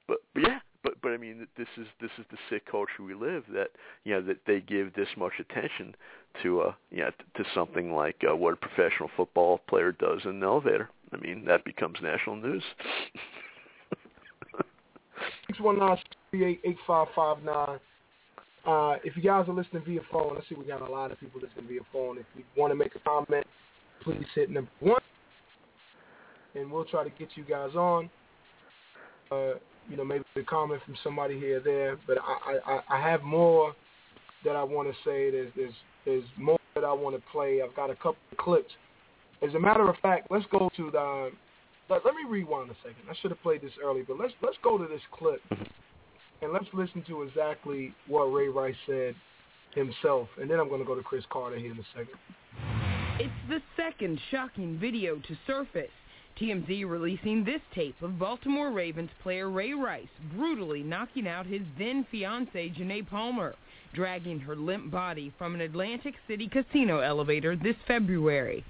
But, 0.07 0.17
but 0.33 0.43
yeah, 0.43 0.59
but 0.83 0.93
but 1.01 1.11
I 1.11 1.17
mean, 1.17 1.47
this 1.57 1.67
is 1.77 1.87
this 1.99 2.11
is 2.19 2.25
the 2.29 2.37
sick 2.49 2.69
culture 2.69 3.03
we 3.05 3.13
live. 3.13 3.43
That 3.53 3.69
you 4.03 4.13
know 4.13 4.21
that 4.21 4.39
they 4.45 4.59
give 4.59 4.93
this 4.93 5.07
much 5.17 5.33
attention 5.39 5.95
to 6.43 6.61
uh 6.61 6.73
yeah 6.91 7.09
to 7.35 7.43
something 7.55 7.93
like 7.93 8.17
uh, 8.29 8.35
what 8.35 8.53
a 8.53 8.57
professional 8.57 9.09
football 9.15 9.59
player 9.69 9.93
does 9.93 10.21
in 10.25 10.31
an 10.31 10.43
elevator. 10.43 10.89
I 11.13 11.17
mean, 11.17 11.45
that 11.45 11.63
becomes 11.63 11.97
national 12.01 12.35
news. 12.35 12.63
Six 15.47 15.59
one 15.59 15.79
nine 15.79 15.97
three 16.31 16.45
eight 16.45 16.61
eight 16.65 16.77
five 16.85 17.07
five 17.15 17.41
nine. 17.43 17.79
Uh, 18.65 18.95
if 19.03 19.17
you 19.17 19.21
guys 19.21 19.45
are 19.49 19.53
listening 19.53 19.83
via 19.85 19.99
phone, 20.11 20.31
let's 20.35 20.47
see, 20.47 20.55
we 20.55 20.63
got 20.63 20.81
a 20.81 20.91
lot 20.91 21.11
of 21.11 21.19
people 21.19 21.41
listening 21.41 21.67
via 21.67 21.81
phone. 21.91 22.17
If 22.17 22.25
you 22.35 22.43
want 22.55 22.71
to 22.71 22.75
make 22.75 22.95
a 22.95 22.99
comment, 22.99 23.45
please 24.01 24.25
hit 24.33 24.49
number 24.49 24.71
one, 24.79 25.01
and 26.55 26.71
we'll 26.71 26.85
try 26.85 27.03
to 27.03 27.09
get 27.09 27.29
you 27.35 27.43
guys 27.43 27.75
on. 27.75 28.09
Uh, 29.31 29.55
you 29.89 29.97
know, 29.97 30.05
maybe 30.05 30.23
a 30.37 30.43
comment 30.43 30.81
from 30.85 30.95
somebody 31.03 31.37
here 31.37 31.57
or 31.57 31.59
there, 31.59 31.97
but 32.07 32.17
I, 32.19 32.57
I, 32.65 32.97
I 32.97 33.01
have 33.01 33.21
more 33.21 33.73
that 34.45 34.55
I 34.55 34.63
want 34.63 34.87
to 34.87 34.93
say. 35.03 35.29
There's, 35.29 35.51
there's, 35.57 35.73
there's 36.05 36.23
more 36.37 36.59
that 36.75 36.85
I 36.85 36.93
want 36.93 37.17
to 37.17 37.21
play. 37.33 37.59
I've 37.61 37.75
got 37.75 37.89
a 37.89 37.95
couple 37.95 38.15
of 38.31 38.37
clips. 38.37 38.71
As 39.45 39.53
a 39.55 39.59
matter 39.59 39.89
of 39.89 39.95
fact, 40.01 40.27
let's 40.31 40.45
go 40.51 40.69
to 40.77 40.91
the. 40.91 41.31
Let, 41.89 42.05
let 42.05 42.15
me 42.15 42.21
rewind 42.29 42.71
a 42.71 42.75
second. 42.75 43.09
I 43.11 43.15
should 43.21 43.31
have 43.31 43.41
played 43.41 43.61
this 43.61 43.73
early, 43.83 44.03
but 44.07 44.17
let's 44.17 44.31
let's 44.41 44.57
go 44.63 44.77
to 44.77 44.87
this 44.87 45.01
clip 45.11 45.41
and 46.43 46.51
let's 46.53 46.67
listen 46.73 47.03
to 47.07 47.23
exactly 47.23 47.93
what 48.07 48.25
Ray 48.25 48.49
Rice 48.49 48.75
said 48.85 49.15
himself, 49.73 50.27
and 50.39 50.49
then 50.49 50.59
I'm 50.59 50.67
going 50.67 50.81
to 50.81 50.85
go 50.85 50.95
to 50.95 51.01
Cris 51.01 51.23
Carter 51.31 51.57
here 51.57 51.71
in 51.71 51.79
a 51.79 51.83
second. 51.93 52.19
It's 53.19 53.33
the 53.49 53.61
second 53.75 54.19
shocking 54.29 54.77
video 54.79 55.15
to 55.15 55.37
surface. 55.47 55.89
TMZ 56.39 56.89
releasing 56.89 57.43
this 57.43 57.61
tape 57.75 58.01
of 58.01 58.17
Baltimore 58.17 58.71
Ravens 58.71 59.11
player 59.21 59.49
Ray 59.49 59.73
Rice 59.73 60.07
brutally 60.35 60.81
knocking 60.81 61.27
out 61.27 61.45
his 61.45 61.61
then 61.77 62.05
fiancee 62.11 62.73
Janay 62.75 63.07
Palmer, 63.07 63.55
dragging 63.93 64.39
her 64.39 64.55
limp 64.55 64.89
body 64.89 65.31
from 65.37 65.53
an 65.53 65.61
Atlantic 65.61 66.15
City 66.27 66.47
casino 66.47 66.99
elevator 66.99 67.55
this 67.55 67.75
February. 67.87 68.65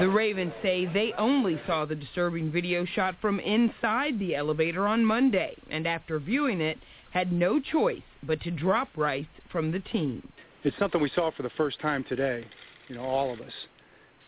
The 0.00 0.08
Ravens 0.08 0.54
say 0.62 0.86
they 0.86 1.12
only 1.18 1.60
saw 1.66 1.84
the 1.84 1.94
disturbing 1.94 2.50
video 2.50 2.86
shot 2.86 3.16
from 3.20 3.38
inside 3.40 4.18
the 4.18 4.34
elevator 4.34 4.86
on 4.86 5.04
Monday, 5.04 5.54
and 5.70 5.86
after 5.86 6.18
viewing 6.18 6.60
it, 6.60 6.78
had 7.10 7.32
no 7.32 7.60
choice 7.60 8.02
but 8.22 8.40
to 8.42 8.50
drop 8.50 8.88
Rice 8.96 9.26
from 9.50 9.70
the 9.70 9.80
team. 9.80 10.26
It's 10.64 10.78
something 10.78 11.00
we 11.00 11.10
saw 11.14 11.30
for 11.36 11.42
the 11.42 11.50
first 11.50 11.80
time 11.80 12.04
today, 12.08 12.46
you 12.88 12.94
know, 12.94 13.02
all 13.02 13.32
of 13.32 13.40
us. 13.40 13.52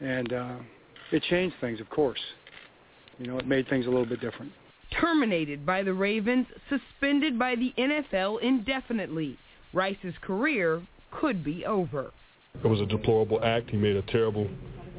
And 0.01 0.33
uh, 0.33 0.57
it 1.13 1.23
changed 1.25 1.57
things, 1.61 1.81
of 1.81 1.89
course. 1.91 2.21
You 3.19 3.27
know, 3.27 3.39
it 3.39 3.47
made 3.47 3.69
things 3.69 3.87
a 3.87 3.89
little 3.89 4.07
bit 4.07 4.21
different. 4.21 4.53
Terminated 5.01 5.65
by 5.65 5.83
the 5.83 5.93
Ravens, 5.93 6.47
suspended 6.69 7.39
by 7.39 7.55
the 7.55 7.73
NFL 7.79 8.43
indefinitely. 8.43 9.39
Rice's 9.73 10.15
career 10.23 10.83
could 11.11 11.45
be 11.45 11.65
over. 11.65 12.13
It 12.63 12.67
was 12.67 12.81
a 12.81 12.87
deplorable 12.87 13.43
act. 13.43 13.71
He 13.71 13.77
made 13.77 13.97
a 13.97 14.03
terrible 14.03 14.49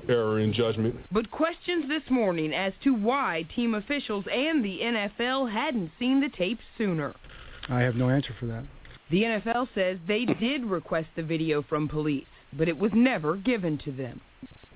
error 0.09 0.39
in 0.39 0.53
judgment. 0.53 0.95
But 1.11 1.31
questions 1.31 1.87
this 1.87 2.03
morning 2.09 2.53
as 2.53 2.73
to 2.83 2.93
why 2.93 3.47
team 3.55 3.75
officials 3.75 4.25
and 4.31 4.63
the 4.63 4.79
NFL 4.81 5.51
hadn't 5.51 5.91
seen 5.99 6.21
the 6.21 6.29
tape 6.29 6.59
sooner. 6.77 7.13
I 7.69 7.79
have 7.81 7.95
no 7.95 8.09
answer 8.09 8.35
for 8.39 8.45
that. 8.47 8.63
The 9.11 9.23
NFL 9.23 9.69
says 9.75 9.97
they 10.07 10.25
did 10.25 10.65
request 10.65 11.07
the 11.15 11.23
video 11.23 11.63
from 11.63 11.87
police, 11.87 12.25
but 12.53 12.67
it 12.67 12.77
was 12.77 12.91
never 12.93 13.35
given 13.37 13.77
to 13.79 13.91
them. 13.91 14.21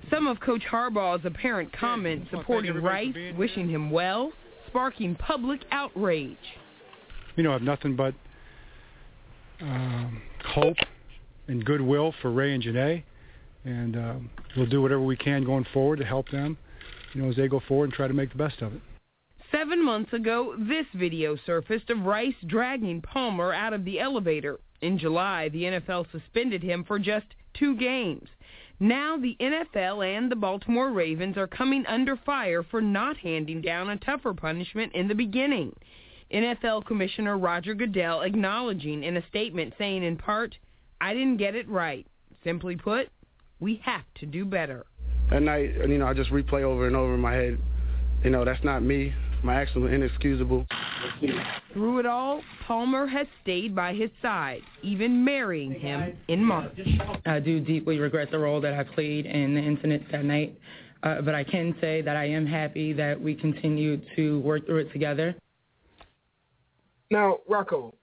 Some 0.08 0.26
of 0.26 0.40
Coach 0.40 0.62
Harbaugh's 0.70 1.24
apparent 1.24 1.72
comments 1.72 2.28
supporting 2.30 2.74
Rice, 2.74 3.14
wishing 3.36 3.68
him 3.68 3.90
well, 3.90 4.32
sparking 4.68 5.14
public 5.14 5.60
outrage. 5.70 6.36
You 7.36 7.42
know, 7.42 7.50
I 7.50 7.54
have 7.54 7.62
nothing 7.62 7.96
but 7.96 8.14
um, 9.60 10.22
hope 10.44 10.76
and 11.48 11.64
goodwill 11.64 12.14
for 12.22 12.30
Ray 12.30 12.54
and 12.54 12.62
Janay, 12.62 13.02
and 13.64 13.96
um, 13.96 14.30
we'll 14.56 14.66
do 14.66 14.80
whatever 14.80 15.02
we 15.02 15.16
can 15.16 15.44
going 15.44 15.66
forward 15.72 15.98
to 15.98 16.04
help 16.04 16.30
them, 16.30 16.56
you 17.12 17.22
know, 17.22 17.28
as 17.28 17.36
they 17.36 17.48
go 17.48 17.60
forward 17.68 17.86
and 17.86 17.92
try 17.92 18.08
to 18.08 18.14
make 18.14 18.30
the 18.30 18.38
best 18.38 18.62
of 18.62 18.74
it. 18.74 18.80
Seven 19.52 19.84
months 19.84 20.12
ago, 20.12 20.54
this 20.58 20.86
video 20.94 21.36
surfaced 21.44 21.90
of 21.90 22.02
Rice 22.02 22.34
dragging 22.46 23.02
Palmer 23.02 23.52
out 23.52 23.72
of 23.72 23.84
the 23.84 23.98
elevator. 23.98 24.60
In 24.80 24.96
July, 24.96 25.48
the 25.48 25.64
NFL 25.64 26.06
suspended 26.12 26.62
him 26.62 26.84
for 26.84 26.98
just 26.98 27.26
two 27.54 27.76
games. 27.76 28.28
Now 28.82 29.18
the 29.18 29.36
NFL 29.38 30.16
and 30.16 30.32
the 30.32 30.36
Baltimore 30.36 30.90
Ravens 30.90 31.36
are 31.36 31.46
coming 31.46 31.84
under 31.84 32.16
fire 32.16 32.62
for 32.62 32.80
not 32.80 33.18
handing 33.18 33.60
down 33.60 33.90
a 33.90 33.98
tougher 33.98 34.32
punishment 34.32 34.94
in 34.94 35.06
the 35.06 35.14
beginning. 35.14 35.76
NFL 36.32 36.86
Commissioner 36.86 37.36
Roger 37.36 37.74
Goodell 37.74 38.22
acknowledging 38.22 39.02
in 39.02 39.18
a 39.18 39.26
statement 39.28 39.74
saying 39.76 40.02
in 40.02 40.16
part, 40.16 40.56
I 40.98 41.12
didn't 41.12 41.36
get 41.36 41.54
it 41.54 41.68
right. 41.68 42.06
Simply 42.42 42.74
put, 42.74 43.10
we 43.58 43.82
have 43.84 44.04
to 44.20 44.26
do 44.26 44.46
better. 44.46 44.86
That 45.30 45.42
night, 45.42 45.74
you 45.86 45.98
know, 45.98 46.06
I 46.06 46.14
just 46.14 46.30
replay 46.30 46.62
over 46.62 46.86
and 46.86 46.96
over 46.96 47.14
in 47.14 47.20
my 47.20 47.34
head, 47.34 47.58
you 48.24 48.30
know, 48.30 48.46
that's 48.46 48.64
not 48.64 48.82
me. 48.82 49.12
My 49.42 49.56
actions 49.56 49.82
were 49.82 49.94
inexcusable. 49.94 50.66
Through 51.72 52.00
it 52.00 52.06
all, 52.06 52.42
Palmer 52.66 53.06
has 53.06 53.26
stayed 53.42 53.74
by 53.74 53.94
his 53.94 54.10
side, 54.20 54.62
even 54.82 55.24
marrying 55.24 55.72
him 55.72 56.16
in 56.28 56.44
March. 56.44 56.78
I 57.26 57.38
do 57.38 57.60
deeply 57.60 57.98
regret 57.98 58.30
the 58.30 58.38
role 58.38 58.60
that 58.60 58.74
I 58.74 58.82
played 58.82 59.26
in 59.26 59.54
the 59.54 59.60
incident 59.60 60.02
that 60.10 60.24
night, 60.24 60.58
uh, 61.02 61.20
but 61.22 61.34
I 61.34 61.44
can 61.44 61.74
say 61.80 62.02
that 62.02 62.16
I 62.16 62.24
am 62.26 62.46
happy 62.46 62.92
that 62.94 63.20
we 63.20 63.34
continue 63.34 64.00
to 64.16 64.40
work 64.40 64.66
through 64.66 64.78
it 64.78 64.92
together. 64.92 65.34
Now, 67.10 67.38
Rocco, 67.48 67.94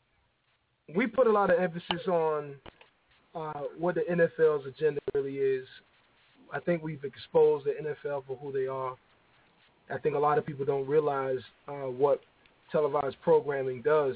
we 0.95 1.07
put 1.07 1.27
a 1.27 1.31
lot 1.31 1.49
of 1.49 1.59
emphasis 1.59 2.07
on 2.07 2.55
uh, 3.35 3.61
what 3.77 3.95
the 3.95 4.01
NFL's 4.01 4.65
agenda 4.65 4.99
really 5.13 5.37
is. 5.37 5.67
I 6.53 6.59
think 6.59 6.81
we've 6.81 7.03
exposed 7.03 7.65
the 7.65 7.71
NFL 7.71 8.25
for 8.25 8.37
who 8.37 8.51
they 8.51 8.67
are. 8.67 8.95
I 9.93 9.97
think 9.97 10.15
a 10.15 10.19
lot 10.19 10.37
of 10.37 10.45
people 10.45 10.65
don't 10.65 10.87
realize 10.87 11.39
uh, 11.67 11.89
what 11.89 12.21
televised 12.71 13.17
programming 13.23 13.81
does 13.81 14.15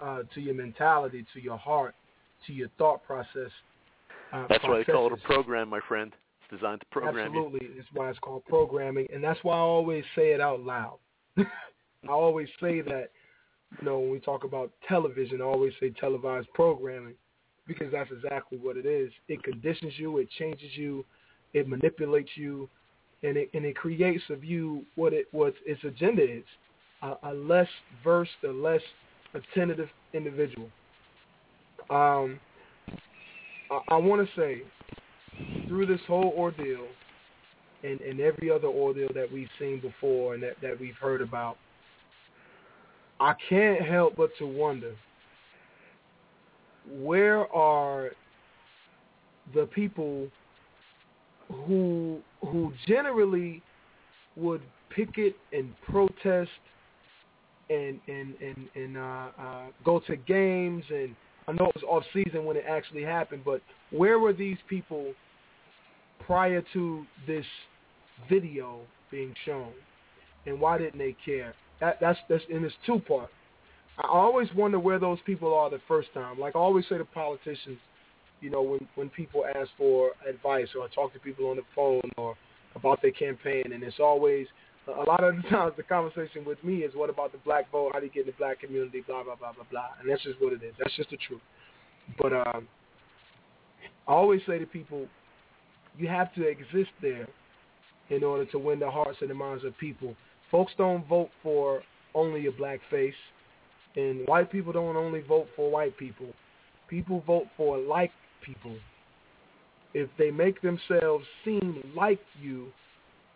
uh, 0.00 0.22
to 0.34 0.40
your 0.40 0.54
mentality, 0.54 1.24
to 1.32 1.40
your 1.40 1.56
heart, 1.56 1.94
to 2.46 2.52
your 2.52 2.68
thought 2.78 3.04
process. 3.04 3.50
Uh, 4.32 4.46
That's 4.48 4.64
why 4.64 4.78
they 4.78 4.84
call 4.84 5.06
it 5.06 5.12
a 5.12 5.26
program, 5.26 5.68
my 5.68 5.80
friend. 5.86 6.12
It's 6.40 6.60
designed 6.60 6.80
to 6.80 6.86
program 6.86 7.32
you. 7.32 7.40
Absolutely, 7.40 7.68
it's 7.78 7.88
why 7.92 8.10
it's 8.10 8.18
called 8.18 8.44
programming, 8.46 9.06
and 9.12 9.22
that's 9.22 9.40
why 9.42 9.54
I 9.54 9.60
always 9.60 10.04
say 10.14 10.32
it 10.32 10.40
out 10.40 10.60
loud. 10.60 10.98
I 11.38 11.44
always 12.08 12.48
say 12.60 12.80
that, 12.80 13.10
you 13.78 13.86
know, 13.86 14.00
when 14.00 14.10
we 14.10 14.20
talk 14.20 14.44
about 14.44 14.72
television, 14.88 15.40
I 15.40 15.44
always 15.44 15.72
say 15.80 15.90
televised 15.90 16.48
programming 16.54 17.14
because 17.66 17.92
that's 17.92 18.10
exactly 18.10 18.58
what 18.58 18.76
it 18.76 18.86
is. 18.86 19.12
It 19.28 19.42
conditions 19.44 19.92
you, 19.96 20.18
it 20.18 20.28
changes 20.38 20.70
you, 20.74 21.04
it 21.54 21.68
manipulates 21.68 22.30
you, 22.34 22.68
and 23.22 23.36
it 23.36 23.50
and 23.54 23.64
it 23.64 23.76
creates 23.76 24.24
of 24.30 24.42
you 24.42 24.84
what 24.96 25.12
it 25.12 25.26
what 25.32 25.54
its 25.64 25.82
agenda 25.84 26.22
is, 26.22 26.44
a, 27.02 27.14
a 27.24 27.34
less 27.34 27.68
versed, 28.02 28.30
a 28.44 28.52
less 28.52 28.80
attentive 29.34 29.88
individual. 30.14 30.68
Um, 31.90 32.38
I, 33.70 33.80
I 33.88 33.96
want 33.96 34.26
to 34.26 34.40
say 34.40 34.62
through 35.66 35.86
this 35.86 36.00
whole 36.06 36.32
ordeal 36.36 36.86
and, 37.82 38.00
and 38.00 38.20
every 38.20 38.50
other 38.50 38.68
ordeal 38.68 39.08
that 39.14 39.30
we've 39.30 39.48
seen 39.58 39.80
before 39.80 40.34
and 40.34 40.42
that, 40.42 40.54
that 40.62 40.78
we've 40.78 40.96
heard 41.00 41.20
about, 41.20 41.56
I 43.18 43.34
can't 43.48 43.82
help 43.82 44.16
but 44.16 44.30
to 44.38 44.46
wonder 44.46 44.94
where 46.90 47.52
are 47.54 48.10
the 49.54 49.66
people 49.66 50.28
who 51.66 52.18
who 52.40 52.72
generally 52.86 53.62
would 54.36 54.62
picket 54.90 55.36
and 55.52 55.72
protest 55.82 56.50
and 57.72 58.00
and 58.08 58.34
and, 58.40 58.68
and 58.74 58.96
uh, 58.96 59.28
uh, 59.38 59.62
go 59.84 60.00
to 60.06 60.16
games 60.16 60.84
and 60.90 61.14
I 61.48 61.52
know 61.52 61.66
it 61.66 61.74
was 61.74 61.84
off 61.88 62.04
season 62.12 62.44
when 62.44 62.56
it 62.56 62.64
actually 62.68 63.02
happened, 63.02 63.42
but 63.44 63.60
where 63.90 64.18
were 64.18 64.32
these 64.32 64.58
people 64.68 65.12
prior 66.24 66.62
to 66.72 67.04
this 67.26 67.44
video 68.28 68.80
being 69.10 69.34
shown, 69.44 69.72
and 70.46 70.60
why 70.60 70.78
didn't 70.78 70.98
they 70.98 71.16
care? 71.24 71.54
That, 71.80 71.98
that's 72.00 72.18
that's 72.28 72.44
and 72.52 72.64
it's 72.64 72.74
two 72.86 73.00
part. 73.00 73.30
I 73.98 74.06
always 74.08 74.48
wonder 74.54 74.78
where 74.78 74.98
those 74.98 75.18
people 75.26 75.52
are 75.52 75.68
the 75.68 75.80
first 75.88 76.08
time. 76.14 76.38
Like 76.38 76.54
I 76.54 76.58
always 76.60 76.84
say 76.88 76.96
to 76.96 77.04
politicians, 77.04 77.78
you 78.40 78.50
know, 78.50 78.62
when 78.62 78.86
when 78.94 79.10
people 79.10 79.44
ask 79.44 79.70
for 79.76 80.12
advice 80.28 80.68
or 80.76 80.84
I 80.84 80.88
talk 80.94 81.12
to 81.14 81.18
people 81.18 81.50
on 81.50 81.56
the 81.56 81.62
phone 81.74 82.08
or 82.16 82.36
about 82.76 83.02
their 83.02 83.10
campaign, 83.10 83.72
and 83.72 83.82
it's 83.82 84.00
always 84.00 84.46
a 84.88 85.02
lot 85.02 85.22
of 85.22 85.36
the 85.36 85.42
times 85.50 85.74
the 85.76 85.82
conversation 85.82 86.44
with 86.44 86.62
me 86.64 86.78
is 86.78 86.94
what 86.94 87.10
about 87.10 87.32
the 87.32 87.38
black 87.38 87.70
vote? 87.70 87.90
How 87.92 88.00
do 88.00 88.06
you 88.06 88.12
get 88.12 88.22
in 88.22 88.26
the 88.26 88.38
black 88.38 88.60
community? 88.60 89.02
Blah 89.06 89.24
blah 89.24 89.36
blah 89.36 89.52
blah 89.52 89.64
blah. 89.70 89.88
And 90.00 90.10
that's 90.10 90.22
just 90.22 90.40
what 90.40 90.52
it 90.52 90.62
is. 90.62 90.74
That's 90.78 90.94
just 90.96 91.10
the 91.10 91.18
truth. 91.18 91.40
But 92.18 92.32
um, 92.32 92.68
I 94.08 94.12
always 94.12 94.40
say 94.46 94.58
to 94.58 94.66
people, 94.66 95.06
you 95.96 96.08
have 96.08 96.34
to 96.34 96.46
exist 96.46 96.90
there 97.00 97.28
in 98.10 98.24
order 98.24 98.44
to 98.46 98.58
win 98.58 98.78
the 98.78 98.90
hearts 98.90 99.18
and 99.20 99.30
the 99.30 99.34
minds 99.34 99.64
of 99.64 99.76
people. 99.78 100.14
Folks 100.50 100.72
don't 100.76 101.06
vote 101.06 101.30
for 101.42 101.82
only 102.14 102.46
a 102.46 102.52
black 102.52 102.80
face, 102.90 103.14
and 103.96 104.26
white 104.26 104.50
people 104.50 104.72
don't 104.72 104.96
only 104.96 105.22
vote 105.22 105.46
for 105.56 105.70
white 105.70 105.96
people. 105.96 106.26
People 106.88 107.22
vote 107.26 107.46
for 107.56 107.78
like 107.78 108.10
people. 108.44 108.76
If 109.94 110.10
they 110.18 110.30
make 110.30 110.60
themselves 110.62 111.24
seem 111.44 111.82
like 111.96 112.20
you, 112.40 112.68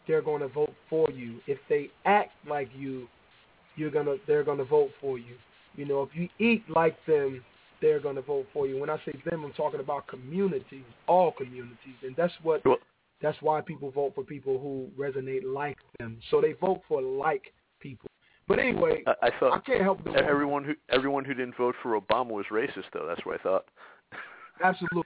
they're 0.06 0.22
going 0.22 0.40
to 0.40 0.48
vote 0.48 0.74
for 0.88 1.08
you. 1.10 1.40
If 1.46 1.58
they 1.68 1.90
act 2.04 2.32
like 2.48 2.68
you, 2.76 3.08
you're 3.76 3.90
gonna 3.90 4.16
they're 4.26 4.44
going 4.44 4.58
to 4.58 4.64
vote 4.64 4.90
for 5.00 5.18
you. 5.18 5.34
You 5.76 5.84
know, 5.84 6.02
if 6.02 6.10
you 6.14 6.28
eat 6.38 6.64
like 6.70 6.96
them, 7.06 7.44
they're 7.80 8.00
going 8.00 8.16
to 8.16 8.22
vote 8.22 8.46
for 8.52 8.66
you. 8.66 8.78
When 8.78 8.90
I 8.90 8.96
say 9.04 9.12
them, 9.28 9.44
I'm 9.44 9.52
talking 9.52 9.80
about 9.80 10.06
communities, 10.06 10.84
all 11.06 11.32
communities, 11.32 11.96
and 12.02 12.14
that's 12.16 12.32
what 12.42 12.62
that's 13.20 13.36
why 13.40 13.60
people 13.60 13.90
vote 13.90 14.12
for 14.14 14.24
people 14.24 14.58
who 14.58 14.88
resonate 15.00 15.42
like 15.44 15.78
them. 15.98 16.18
So 16.30 16.40
they 16.40 16.52
vote 16.52 16.82
for 16.88 17.02
like 17.02 17.52
people. 17.80 18.08
But 18.48 18.58
anyway, 18.58 19.02
I, 19.06 19.26
I 19.26 19.30
thought 19.40 19.52
I 19.52 19.58
can't 19.60 19.82
help 19.82 20.04
but 20.04 20.16
everyone 20.16 20.64
who 20.64 20.74
everyone 20.88 21.24
who 21.24 21.34
didn't 21.34 21.56
vote 21.56 21.74
for 21.82 22.00
Obama 22.00 22.30
was 22.30 22.46
racist, 22.52 22.84
though. 22.92 23.06
That's 23.06 23.24
what 23.26 23.40
I 23.40 23.42
thought. 23.42 23.64
Absolutely, 24.62 25.02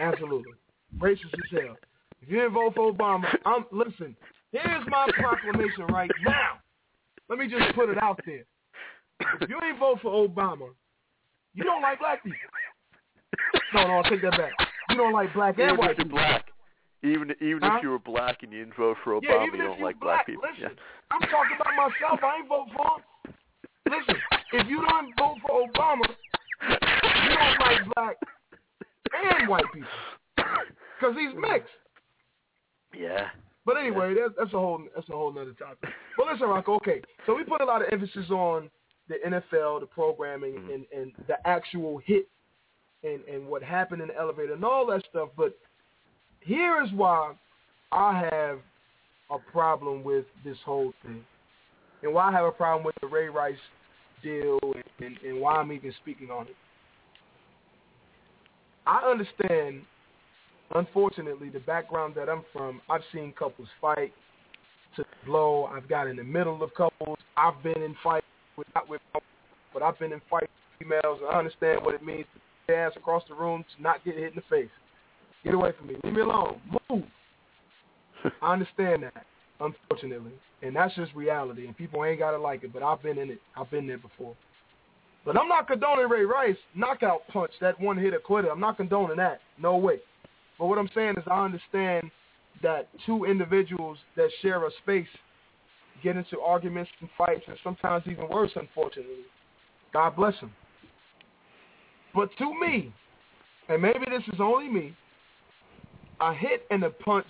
absolutely, 0.00 0.52
racist 0.98 1.34
as 1.34 1.60
hell. 1.60 1.76
If 2.24 2.30
you 2.30 2.38
didn't 2.40 2.54
vote 2.54 2.74
for 2.74 2.90
Obama, 2.90 3.26
I'm 3.44 3.66
listen. 3.70 4.16
Here's 4.50 4.86
my 4.88 5.06
proclamation 5.18 5.84
right 5.90 6.10
now. 6.24 6.58
Let 7.28 7.38
me 7.38 7.48
just 7.48 7.74
put 7.74 7.90
it 7.90 7.98
out 8.02 8.18
there. 8.24 8.44
If 9.42 9.50
you 9.50 9.58
ain't 9.62 9.78
vote 9.78 9.98
for 10.00 10.26
Obama, 10.26 10.68
you 11.52 11.64
don't 11.64 11.82
like 11.82 11.98
black 11.98 12.22
people. 12.24 12.38
No, 13.74 13.86
no, 13.88 13.94
I'll 13.98 14.04
take 14.04 14.22
that 14.22 14.30
back. 14.38 14.52
You 14.88 14.96
don't 14.96 15.12
like 15.12 15.34
black 15.34 15.58
and 15.58 15.64
even 15.68 15.76
white 15.76 15.90
if 15.90 15.98
you're 15.98 16.04
people. 16.06 16.18
black, 16.18 16.46
even 17.02 17.30
even 17.42 17.60
Huh? 17.62 17.76
if 17.76 17.82
you 17.82 17.90
were 17.90 17.98
black 17.98 18.42
and 18.42 18.52
you 18.52 18.60
didn't 18.60 18.76
vote 18.76 18.96
for 19.04 19.20
Obama, 19.20 19.22
Yeah, 19.22 19.44
you 19.44 19.56
don't 19.58 19.80
like 19.82 20.00
black, 20.00 20.24
people. 20.26 20.44
listen, 20.50 20.76
I'm 21.10 21.20
talking 21.28 21.56
about 21.60 21.74
myself. 21.76 22.20
I 22.22 22.36
ain't 22.38 22.48
vote 22.48 22.68
for 22.74 22.86
him. 22.96 23.34
Listen, 23.90 24.16
if 24.52 24.66
you 24.66 24.82
don't 24.88 25.12
vote 25.18 25.36
for 25.46 25.68
Obama, 25.68 26.08
you 26.70 27.36
don't 27.36 27.60
like 27.60 27.94
black 27.94 28.16
and 29.12 29.48
white 29.48 29.64
people 29.74 29.88
because 30.36 31.16
he's 31.18 31.34
mixed. 31.36 31.68
Yeah. 32.98 33.08
yeah. 33.08 33.26
But 33.66 33.76
anyway, 33.78 34.14
that's, 34.14 34.34
that's 34.38 34.52
a 34.52 34.58
whole 34.58 34.82
that's 34.94 35.08
a 35.08 35.12
whole 35.12 35.32
nother 35.32 35.52
topic. 35.52 35.88
But 36.18 36.26
listen, 36.30 36.48
Rocco. 36.48 36.74
Okay, 36.76 37.00
so 37.26 37.34
we 37.34 37.44
put 37.44 37.62
a 37.62 37.64
lot 37.64 37.80
of 37.80 37.88
emphasis 37.90 38.30
on 38.30 38.68
the 39.08 39.16
NFL, 39.26 39.80
the 39.80 39.86
programming, 39.86 40.54
Mhm. 40.54 40.74
and 40.74 40.86
and 40.94 41.12
the 41.26 41.36
actual 41.46 41.98
hit, 41.98 42.28
and 43.02 43.24
and 43.24 43.46
what 43.46 43.62
happened 43.62 44.02
in 44.02 44.08
the 44.08 44.16
elevator 44.16 44.52
and 44.52 44.64
all 44.64 44.84
that 44.86 45.02
stuff. 45.08 45.30
But 45.36 45.56
here 46.40 46.82
is 46.82 46.92
why 46.92 47.32
I 47.90 48.28
have 48.30 48.58
a 49.30 49.38
problem 49.38 50.04
with 50.04 50.26
this 50.44 50.58
whole 50.64 50.92
thing, 51.02 51.24
and 52.02 52.12
why 52.12 52.28
I 52.28 52.32
have 52.32 52.44
a 52.44 52.52
problem 52.52 52.84
with 52.84 52.94
the 53.00 53.06
Ray 53.06 53.28
Rice 53.30 53.56
deal, 54.22 54.58
and, 54.62 54.84
and, 55.00 55.18
and 55.26 55.40
why 55.40 55.54
I'm 55.56 55.72
even 55.72 55.92
speaking 56.02 56.30
on 56.30 56.48
it. 56.48 56.56
I 58.86 58.98
understand 59.10 59.82
unfortunately, 60.74 61.48
the 61.48 61.60
background 61.60 62.14
that 62.16 62.28
I'm 62.28 62.44
from, 62.52 62.80
I've 62.90 63.02
seen 63.12 63.32
couples 63.38 63.68
fight 63.80 64.12
to 64.96 65.04
blow. 65.26 65.64
I've 65.64 65.88
got 65.88 66.06
in 66.06 66.16
the 66.16 66.24
middle 66.24 66.62
of 66.62 66.74
couples. 66.74 67.18
I've 67.36 67.62
been 67.62 67.82
in 67.82 67.96
fights 68.02 68.26
with 68.56 68.66
not 68.74 68.88
with, 68.88 69.00
but 69.72 69.82
I've 69.82 69.98
been 69.98 70.12
in 70.12 70.20
fights 70.30 70.50
with 70.80 70.88
females. 70.88 71.20
I 71.30 71.38
understand 71.38 71.84
what 71.84 71.94
it 71.94 72.04
means 72.04 72.26
to 72.66 72.74
ass 72.74 72.92
across 72.96 73.22
the 73.28 73.34
room 73.34 73.64
to 73.76 73.82
not 73.82 74.04
get 74.04 74.16
hit 74.16 74.32
in 74.32 74.36
the 74.36 74.42
face. 74.48 74.70
Get 75.42 75.54
away 75.54 75.72
from 75.76 75.88
me. 75.88 75.96
Leave 76.04 76.14
me 76.14 76.20
alone. 76.22 76.60
Move. 76.90 77.04
I 78.40 78.52
understand 78.54 79.02
that, 79.02 79.26
unfortunately, 79.60 80.32
and 80.62 80.74
that's 80.74 80.94
just 80.94 81.14
reality. 81.14 81.66
And 81.66 81.76
people 81.76 82.04
ain't 82.04 82.18
gotta 82.18 82.38
like 82.38 82.64
it, 82.64 82.72
but 82.72 82.82
I've 82.82 83.02
been 83.02 83.18
in 83.18 83.30
it. 83.30 83.40
I've 83.56 83.70
been 83.70 83.86
there 83.86 83.98
before. 83.98 84.34
But 85.26 85.38
I'm 85.38 85.48
not 85.48 85.66
condoning 85.66 86.08
Ray 86.08 86.24
Rice 86.24 86.56
knockout 86.74 87.26
punch, 87.28 87.52
that 87.60 87.78
one 87.80 87.98
hit 87.98 88.14
quitter. 88.24 88.50
I'm 88.50 88.60
not 88.60 88.76
condoning 88.76 89.16
that. 89.16 89.40
No 89.58 89.76
way. 89.76 89.98
But 90.58 90.66
what 90.66 90.78
I'm 90.78 90.90
saying 90.94 91.14
is 91.16 91.24
I 91.30 91.44
understand 91.44 92.10
that 92.62 92.88
two 93.04 93.24
individuals 93.24 93.98
that 94.16 94.30
share 94.40 94.66
a 94.66 94.70
space 94.82 95.08
get 96.02 96.16
into 96.16 96.40
arguments 96.40 96.90
and 97.00 97.08
fights 97.16 97.42
and 97.46 97.56
sometimes 97.64 98.04
even 98.06 98.28
worse, 98.28 98.50
unfortunately. 98.54 99.24
God 99.92 100.16
bless 100.16 100.38
them. 100.40 100.52
But 102.14 102.30
to 102.38 102.60
me, 102.60 102.92
and 103.68 103.82
maybe 103.82 104.04
this 104.08 104.22
is 104.32 104.40
only 104.40 104.68
me, 104.68 104.96
a 106.20 106.32
hit 106.32 106.66
and 106.70 106.82
a 106.84 106.90
punch 106.90 107.26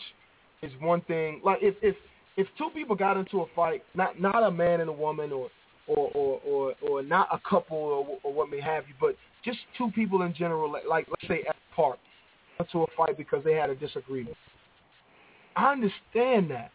is 0.63 0.73
one 0.81 1.01
thing. 1.03 1.41
Like 1.45 1.59
if 1.63 1.75
if 1.83 1.97
if 2.37 2.47
two 2.59 2.69
people 2.75 2.97
got 2.97 3.17
into 3.17 3.41
a 3.41 3.47
fight, 3.55 3.83
not 3.95 4.21
not 4.21 4.43
a 4.43 4.51
man 4.51 4.81
and 4.81 4.91
a 4.91 4.93
woman 4.93 5.33
or 5.33 5.49
or 5.87 6.11
or 6.15 6.41
or, 6.45 6.75
or 6.89 7.03
not 7.03 7.29
a 7.33 7.41
couple 7.49 7.77
or, 7.77 8.19
or 8.23 8.33
what 8.33 8.51
may 8.51 8.61
have 8.61 8.85
you, 8.89 8.95
but 9.01 9.17
just 9.45 9.59
two 9.77 9.91
people 9.95 10.23
in 10.23 10.35
general, 10.35 10.71
like, 10.71 10.85
like 10.89 11.07
let's 11.09 11.29
say 11.29 11.45
at 11.49 11.55
a 11.55 11.75
park, 11.75 11.99
into 12.59 12.83
a 12.83 12.87
fight 12.97 13.17
because 13.17 13.43
they 13.45 13.55
had 13.55 13.71
a 13.71 13.75
disagreement. 13.75 14.37
I 15.57 15.73
understand 15.73 16.51
that. 16.51 16.71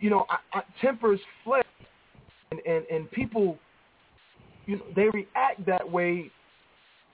You 0.00 0.10
know, 0.10 0.26
I, 0.30 0.58
I, 0.58 0.62
tempers 0.80 1.20
flare, 1.44 1.64
and, 2.50 2.60
and 2.64 2.84
and 2.86 3.10
people, 3.10 3.58
you 4.66 4.76
know, 4.76 4.84
they 4.94 5.08
react 5.12 5.66
that 5.66 5.90
way. 5.90 6.30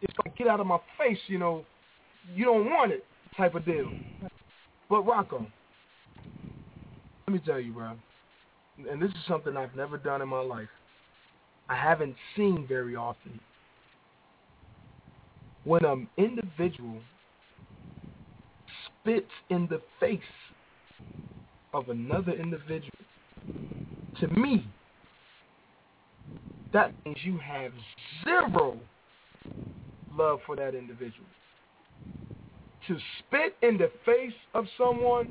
It's 0.02 0.14
like 0.24 0.36
get 0.36 0.46
out 0.46 0.60
of 0.60 0.66
my 0.66 0.78
face, 0.98 1.18
you 1.26 1.38
know. 1.38 1.64
You 2.34 2.44
don't 2.44 2.66
want 2.66 2.92
it, 2.92 3.04
type 3.36 3.54
of 3.54 3.64
deal. 3.64 3.90
But 4.90 5.02
Rocco, 5.02 5.46
let 7.26 7.32
me 7.32 7.40
tell 7.44 7.58
you, 7.58 7.72
bro, 7.72 7.92
and 8.90 9.00
this 9.00 9.10
is 9.10 9.16
something 9.26 9.56
I've 9.56 9.74
never 9.74 9.96
done 9.96 10.22
in 10.22 10.28
my 10.28 10.40
life. 10.40 10.68
I 11.68 11.76
haven't 11.76 12.14
seen 12.36 12.66
very 12.68 12.94
often. 12.94 13.40
When 15.64 15.84
an 15.84 16.08
individual 16.16 17.00
spits 19.06 19.30
in 19.50 19.68
the 19.70 19.80
face 20.00 20.20
of 21.72 21.88
another 21.88 22.32
individual, 22.32 22.90
to 24.20 24.28
me, 24.28 24.66
that 26.72 26.92
means 27.04 27.18
you 27.22 27.38
have 27.38 27.72
zero 28.24 28.78
love 30.16 30.40
for 30.46 30.56
that 30.56 30.74
individual. 30.74 31.26
To 32.88 32.96
spit 33.18 33.54
in 33.62 33.78
the 33.78 33.90
face 34.04 34.32
of 34.54 34.64
someone, 34.76 35.28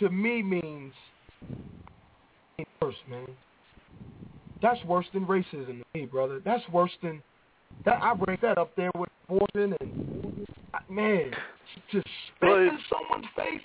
to 0.00 0.10
me 0.10 0.42
means 0.42 0.92
worse, 2.82 2.94
man. 3.08 3.26
That's 4.60 4.82
worse 4.84 5.06
than 5.12 5.26
racism 5.26 5.78
to 5.78 5.84
me, 5.94 6.06
brother. 6.06 6.40
That's 6.44 6.66
worse 6.70 6.92
than 7.02 7.22
that. 7.84 8.02
I 8.02 8.14
bring 8.14 8.38
that 8.42 8.58
up 8.58 8.74
there 8.76 8.90
with 8.94 9.08
abortion 9.28 9.76
and 9.80 10.46
man, 10.88 11.30
to 11.92 12.02
spit 12.36 12.48
in 12.50 12.78
someone's 12.90 13.26
face. 13.36 13.60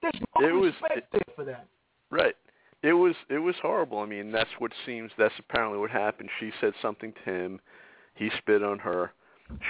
There's 0.00 0.14
no 0.38 0.48
It 0.48 0.52
was- 0.52 0.72
respect 0.80 1.12
there 1.12 1.22
for 1.34 1.44
that. 1.44 1.66
Right. 2.10 2.36
It 2.82 2.92
was 2.94 3.14
it 3.28 3.38
was 3.38 3.54
horrible. 3.62 4.00
I 4.00 4.06
mean, 4.06 4.32
that's 4.32 4.50
what 4.58 4.72
seems 4.84 5.12
that's 5.16 5.38
apparently 5.38 5.78
what 5.78 5.90
happened. 5.90 6.28
She 6.40 6.50
said 6.60 6.74
something 6.82 7.12
to 7.12 7.20
him, 7.30 7.60
he 8.14 8.28
spit 8.38 8.62
on 8.62 8.78
her, 8.80 9.12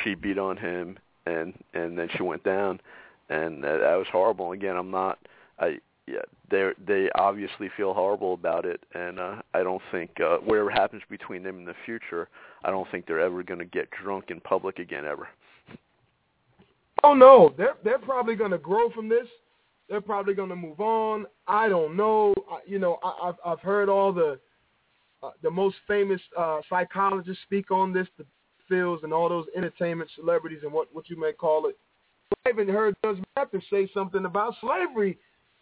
she 0.03 0.15
beat 0.15 0.39
on 0.39 0.57
him, 0.57 0.99
and 1.27 1.53
and 1.75 1.99
then 1.99 2.09
she 2.17 2.23
went 2.23 2.43
down, 2.43 2.81
and 3.29 3.63
that, 3.63 3.79
that 3.81 3.97
was 3.97 4.07
horrible. 4.11 4.53
Again, 4.53 4.77
I'm 4.77 4.91
not. 4.91 5.19
I 5.59 5.79
yeah, 6.07 6.23
they 6.51 6.71
they 6.85 7.11
obviously 7.15 7.69
feel 7.77 7.93
horrible 7.93 8.33
about 8.33 8.65
it, 8.65 8.81
and 8.95 9.19
uh, 9.21 9.43
I 9.53 9.63
don't 9.63 9.83
think 9.93 10.19
uh, 10.19 10.39
whatever 10.39 10.71
happens 10.71 11.03
between 11.11 11.43
them 11.43 11.59
in 11.59 11.65
the 11.67 11.75
future, 11.85 12.29
I 12.65 12.71
don't 12.71 12.91
think 12.91 13.07
they're 13.07 13.21
ever 13.21 13.43
going 13.43 13.61
to 13.61 13.67
get 13.67 13.91
drunk 13.91 14.31
in 14.31 14.41
public 14.41 14.79
again 14.79 15.05
ever. 15.05 15.29
Oh 17.05 17.15
no, 17.15 17.53
they're 17.57 17.77
they're 17.85 17.99
probably 17.99 18.37
going 18.37 18.51
to 18.51 18.59
grow 18.59 18.91
from 18.91 19.09
this. 19.09 19.27
They're 19.89 20.01
probably 20.01 20.35
going 20.35 20.49
to 20.49 20.57
move 20.57 20.81
on. 20.81 21.27
I 21.47 21.69
don't 21.69 21.97
know. 21.97 22.35
I, 22.51 22.61
you 22.67 22.79
know, 22.79 22.99
I, 23.03 23.29
I've 23.29 23.35
I've 23.45 23.61
heard 23.61 23.89
all 23.89 24.13
the 24.13 24.39
uh, 25.23 25.31
the 25.43 25.51
most 25.51 25.77
famous 25.87 26.21
uh, 26.39 26.61
psychologists 26.69 27.43
speak 27.45 27.71
on 27.71 27.93
this. 27.93 28.07
The 28.19 28.25
fields 28.69 29.03
and 29.03 29.13
all 29.13 29.29
those 29.29 29.47
entertainment 29.57 30.11
celebrities 30.17 30.61
and 30.63 30.73
what 30.73 30.89
what 30.93 31.11
you 31.11 31.19
may 31.19 31.33
call 31.33 31.67
it. 31.67 31.77
I 32.47 32.51
even 32.51 32.69
heard 32.69 32.95
Judge 33.05 33.19
Mathis 33.37 33.63
say 33.71 33.89
something 33.93 34.25
about 34.25 34.55
slavery, 34.61 35.19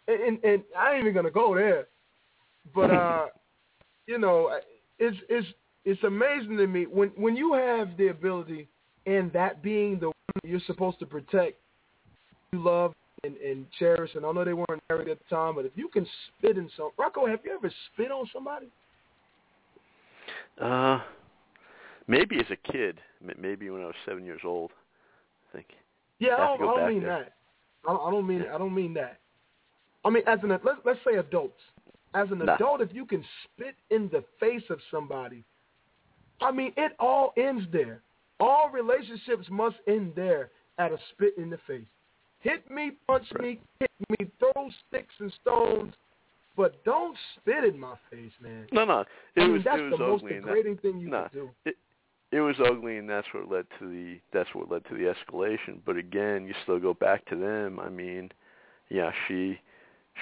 and, 0.07 0.21
and, 0.21 0.43
and 0.43 0.63
I 0.77 0.93
ain't 0.93 1.01
even 1.01 1.13
gonna 1.13 1.31
go 1.31 1.55
there. 1.55 1.87
But 2.73 2.91
uh, 2.91 3.25
you 4.07 4.17
know, 4.17 4.59
it's 4.99 5.17
it's 5.29 5.47
it's 5.85 6.03
amazing 6.03 6.57
to 6.57 6.67
me 6.67 6.85
when 6.85 7.09
when 7.09 7.35
you 7.35 7.53
have 7.53 7.97
the 7.97 8.07
ability 8.09 8.69
and 9.05 9.33
that 9.33 9.63
being 9.63 9.99
the 9.99 10.10
you're 10.43 10.61
supposed 10.67 10.99
to 10.99 11.05
protect, 11.05 11.57
you 12.51 12.63
love 12.63 12.93
and, 13.23 13.35
and 13.37 13.65
cherish. 13.77 14.11
And 14.15 14.25
I 14.25 14.31
know 14.31 14.43
they 14.43 14.53
weren't 14.53 14.81
married 14.89 15.09
at 15.09 15.19
the 15.19 15.35
time, 15.35 15.55
but 15.55 15.65
if 15.65 15.71
you 15.75 15.87
can 15.87 16.05
spit 16.37 16.57
in 16.57 16.69
some, 16.75 16.89
Rocco, 16.97 17.27
have 17.27 17.39
you 17.43 17.53
ever 17.53 17.71
spit 17.93 18.11
on 18.11 18.25
somebody? 18.33 18.67
Uh, 20.59 20.99
maybe 22.07 22.39
as 22.39 22.45
a 22.51 22.71
kid, 22.71 22.99
maybe 23.39 23.69
when 23.69 23.81
I 23.81 23.85
was 23.85 23.95
seven 24.05 24.25
years 24.25 24.41
old. 24.43 24.71
I 25.49 25.57
think. 25.57 25.67
Yeah, 26.19 26.35
I 26.35 26.57
don't, 26.57 26.61
I 26.61 26.75
don't 26.81 26.89
mean 26.93 27.03
there. 27.03 27.09
that. 27.19 27.33
I 27.87 27.93
don't, 27.93 28.07
I 28.07 28.11
don't 28.11 28.27
mean 28.27 28.45
I 28.53 28.57
don't 28.57 28.75
mean 28.75 28.93
that. 28.93 29.19
I 30.05 30.09
mean 30.09 30.23
as 30.27 30.39
an 30.43 30.49
let's 30.49 30.79
let's 30.85 30.99
say 31.05 31.17
adults. 31.17 31.59
As 32.13 32.29
an 32.29 32.39
Nah. 32.39 32.55
adult, 32.55 32.81
if 32.81 32.89
you 32.93 33.05
can 33.05 33.23
spit 33.43 33.75
in 33.89 34.09
the 34.09 34.23
face 34.39 34.63
of 34.69 34.79
somebody, 34.91 35.43
I 36.41 36.51
mean 36.51 36.73
it 36.77 36.91
all 36.99 37.33
ends 37.37 37.63
there. 37.71 38.01
All 38.41 38.71
relationships 38.73 39.47
must 39.51 39.75
end 39.87 40.13
there 40.15 40.49
at 40.79 40.91
a 40.91 40.97
spit 41.11 41.37
in 41.37 41.51
the 41.51 41.59
face. 41.67 41.85
Hit 42.39 42.69
me, 42.71 42.93
punch 43.05 43.27
me, 43.39 43.59
kick 43.77 43.91
me, 44.09 44.31
throw 44.39 44.67
sticks 44.87 45.13
and 45.19 45.31
stones, 45.41 45.93
but 46.57 46.83
don't 46.83 47.15
spit 47.37 47.63
in 47.63 47.79
my 47.79 47.93
face, 48.09 48.31
man. 48.41 48.65
No, 48.71 48.83
no, 48.83 49.01
it 49.01 49.07
I 49.37 49.41
mean, 49.41 49.53
was 49.53 49.61
that's 49.63 49.79
it 49.79 49.83
was 49.83 49.99
the 49.99 50.07
most 50.07 50.23
and 50.23 50.43
that- 50.43 50.47
degrading 50.47 50.77
thing 50.77 50.99
you 50.99 51.09
nah, 51.09 51.27
can 51.27 51.39
do. 51.39 51.49
It, 51.65 51.75
it 52.31 52.39
was 52.41 52.55
ugly, 52.65 52.97
and 52.97 53.07
that's 53.07 53.27
what 53.31 53.51
led 53.51 53.67
to 53.77 53.87
the 53.87 54.19
that's 54.33 54.49
what 54.55 54.71
led 54.71 54.85
to 54.85 54.95
the 54.95 55.13
escalation. 55.13 55.79
But 55.85 55.97
again, 55.97 56.47
you 56.47 56.55
still 56.63 56.79
go 56.79 56.95
back 56.95 57.23
to 57.27 57.35
them. 57.35 57.79
I 57.79 57.89
mean, 57.89 58.31
yeah, 58.89 59.11
she 59.27 59.59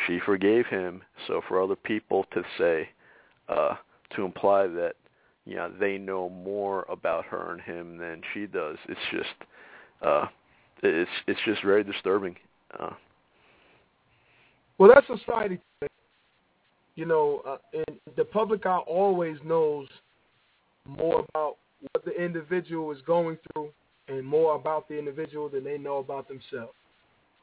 she 0.06 0.20
forgave 0.26 0.66
him. 0.66 1.04
So 1.28 1.42
for 1.48 1.62
other 1.62 1.78
people 1.78 2.26
to 2.34 2.44
say 2.58 2.90
uh, 3.48 3.76
to 4.16 4.26
imply 4.26 4.68
that 4.68 4.96
yeah 5.50 5.68
they 5.80 5.98
know 5.98 6.30
more 6.30 6.86
about 6.90 7.26
her 7.26 7.52
and 7.52 7.62
him 7.62 7.98
than 7.98 8.22
she 8.34 8.46
does, 8.46 8.78
it's 8.88 9.00
just 9.12 9.50
uh, 10.02 10.26
it's 10.84 11.10
it's 11.28 11.40
just 11.46 11.64
very 11.64 11.84
disturbing. 11.84 12.36
Uh, 12.80 12.92
Well, 14.78 14.92
that's 14.94 15.08
society. 15.08 15.60
You 16.96 17.06
know, 17.06 17.42
uh, 17.48 17.58
and 17.74 18.00
the 18.16 18.26
public 18.26 18.66
eye 18.66 18.78
always 18.78 19.38
knows 19.46 19.88
more 20.86 21.26
about 21.30 21.58
what 21.94 22.04
the 22.06 22.12
individual 22.12 22.92
is 22.92 22.98
going 23.06 23.38
through 23.54 23.70
and 24.08 24.26
more 24.26 24.56
about 24.56 24.88
the 24.90 24.98
individual 24.98 25.50
than 25.50 25.64
they 25.64 25.78
know 25.78 25.98
about 25.98 26.28
themselves. 26.28 26.74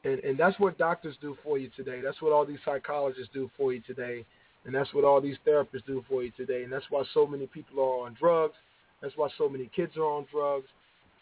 And 0.03 0.19
and 0.19 0.37
that's 0.37 0.59
what 0.59 0.77
doctors 0.77 1.15
do 1.21 1.37
for 1.43 1.57
you 1.57 1.69
today. 1.75 2.01
That's 2.03 2.21
what 2.21 2.31
all 2.31 2.45
these 2.45 2.59
psychologists 2.65 3.29
do 3.33 3.49
for 3.57 3.73
you 3.73 3.81
today. 3.81 4.25
And 4.67 4.75
that's 4.75 4.93
what 4.93 5.05
all 5.05 5.21
these 5.21 5.37
therapists 5.47 5.85
do 5.87 6.03
for 6.07 6.23
you 6.23 6.31
today. 6.37 6.63
And 6.63 6.71
that's 6.71 6.85
why 6.89 7.03
so 7.13 7.25
many 7.25 7.47
people 7.47 7.79
are 7.79 8.05
on 8.05 8.15
drugs. 8.19 8.55
That's 9.01 9.15
why 9.15 9.29
so 9.37 9.49
many 9.49 9.71
kids 9.75 9.97
are 9.97 10.03
on 10.03 10.27
drugs. 10.31 10.67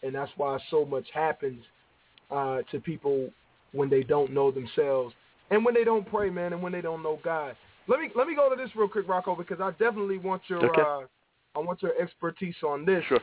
And 0.02 0.14
that's 0.14 0.30
why 0.36 0.58
so 0.70 0.84
much 0.84 1.06
happens 1.14 1.62
uh, 2.30 2.58
to 2.72 2.80
people 2.80 3.30
when 3.72 3.88
they 3.88 4.02
don't 4.02 4.32
know 4.32 4.50
themselves 4.50 5.14
and 5.50 5.64
when 5.64 5.74
they 5.74 5.84
don't 5.84 6.06
pray, 6.06 6.28
man, 6.28 6.52
and 6.52 6.62
when 6.62 6.72
they 6.72 6.80
don't 6.80 7.02
know 7.02 7.18
God. 7.22 7.56
Let 7.88 8.00
me 8.00 8.10
let 8.16 8.26
me 8.26 8.34
go 8.34 8.50
to 8.50 8.56
this 8.56 8.74
real 8.74 8.88
quick, 8.88 9.08
Rocco, 9.08 9.36
because 9.36 9.60
I 9.60 9.70
definitely 9.72 10.18
want 10.18 10.42
your 10.48 10.64
Okay. 10.64 10.82
uh, 10.82 11.06
I 11.54 11.60
want 11.60 11.82
your 11.82 11.92
expertise 12.00 12.56
on 12.66 12.84
this. 12.84 13.04
sure. 13.08 13.20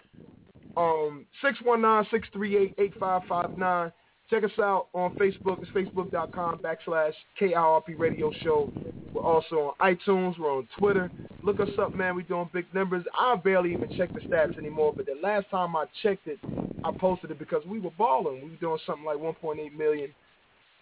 Um, 0.77 1.25
six 1.43 1.59
one 1.61 1.81
nine 1.81 2.05
six 2.11 2.27
three 2.31 2.57
eight 2.57 2.73
eight 2.77 2.93
five 2.99 3.23
five 3.27 3.51
nine. 3.57 3.91
Check 4.33 4.45
us 4.45 4.59
out 4.59 4.87
on 4.93 5.13
Facebook. 5.13 5.61
It's 5.61 5.69
facebook.com 5.69 6.57
backslash 6.57 7.13
KIRP 7.39 7.99
Radio 7.99 8.31
Show. 8.41 8.73
We're 9.13 9.21
also 9.21 9.75
on 9.79 9.95
iTunes. 9.95 10.39
We're 10.39 10.57
on 10.57 10.67
Twitter. 10.75 11.11
Look 11.43 11.59
us 11.59 11.69
up, 11.79 11.93
man. 11.93 12.15
We're 12.15 12.23
doing 12.23 12.49
big 12.51 12.65
numbers. 12.73 13.05
I 13.15 13.35
barely 13.35 13.73
even 13.73 13.95
check 13.95 14.11
the 14.11 14.21
stats 14.21 14.57
anymore, 14.57 14.91
but 14.97 15.05
the 15.05 15.19
last 15.21 15.51
time 15.51 15.75
I 15.75 15.85
checked 16.01 16.25
it, 16.25 16.39
I 16.83 16.91
posted 16.97 17.29
it 17.29 17.37
because 17.37 17.63
we 17.67 17.79
were 17.79 17.91
balling. 17.91 18.41
We 18.43 18.49
were 18.49 18.55
doing 18.55 18.79
something 18.87 19.05
like 19.05 19.17
1.8 19.17 19.77
million 19.77 20.09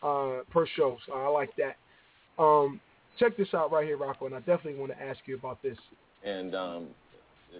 uh, 0.02 0.44
per 0.50 0.66
show, 0.78 0.98
so 1.06 1.12
I 1.12 1.28
like 1.28 1.50
that. 1.58 1.76
Um, 2.42 2.80
check 3.20 3.36
this 3.36 3.50
out 3.54 3.70
right 3.70 3.86
here, 3.86 3.98
Rocco, 3.98 4.28
and 4.28 4.36
I 4.36 4.40
definitely 4.40 4.76
want 4.76 4.94
to 4.94 5.04
ask 5.04 5.20
you 5.26 5.36
about 5.36 5.62
this. 5.62 5.78
and 6.24 6.56
um, 6.56 6.88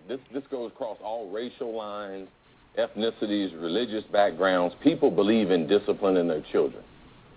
this 0.08 0.20
this 0.34 0.44
goes 0.50 0.72
across 0.72 0.98
all 1.04 1.30
racial 1.30 1.76
lines, 1.76 2.30
ethnicities, 2.78 3.60
religious 3.62 4.04
backgrounds. 4.12 4.76
People 4.84 5.12
believe 5.12 5.52
in 5.52 5.68
disciplining 5.68 6.28
their 6.28 6.44
children. 6.52 6.84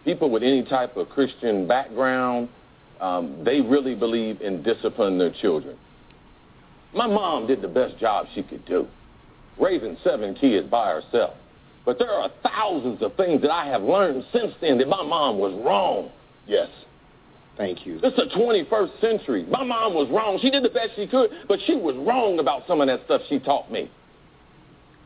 People 0.05 0.31
with 0.31 0.43
any 0.43 0.63
type 0.63 0.97
of 0.97 1.09
Christian 1.09 1.67
background, 1.67 2.49
um, 3.01 3.43
they 3.45 3.61
really 3.61 3.95
believe 3.95 4.41
in 4.41 4.63
disciplining 4.63 5.19
their 5.19 5.33
children. 5.33 5.77
My 6.95 7.07
mom 7.07 7.47
did 7.47 7.63
the 7.63 7.69
best 7.69 7.99
job 7.99 8.27
she 8.35 8.43
could 8.43 8.65
do, 8.67 8.87
raising 9.61 9.97
seven 10.05 10.35
kids 10.35 10.69
by 10.69 10.91
herself. 10.91 11.35
But 11.85 11.99
there 11.99 12.13
are 12.13 12.31
thousands 12.43 13.03
of 13.03 13.15
things 13.17 13.43
that 13.43 13.51
I 13.51 13.67
have 13.67 13.83
learned 13.83 14.25
since 14.33 14.55
then 14.61 14.79
that 14.79 14.89
my 14.89 15.03
mom 15.03 15.39
was 15.39 15.53
wrong. 15.65 16.11
Yes. 16.47 16.69
Thank 17.57 17.87
you. 17.87 18.01
This 18.01 18.13
is 18.13 18.17
the 18.17 18.37
21st 18.37 19.01
century. 19.01 19.45
My 19.49 19.65
mom 19.65 19.95
was 19.95 20.09
wrong. 20.11 20.39
She 20.41 20.51
did 20.51 20.65
the 20.65 20.71
best 20.71 20.91
she 20.97 21.07
could, 21.07 21.31
but 21.47 21.59
she 21.67 21.77
was 21.77 21.95
wrong 21.97 22.39
about 22.39 22.67
some 22.67 22.81
of 22.81 22.87
that 22.89 23.05
stuff 23.05 23.23
she 23.29 23.39
taught 23.39 23.71
me. 23.71 23.91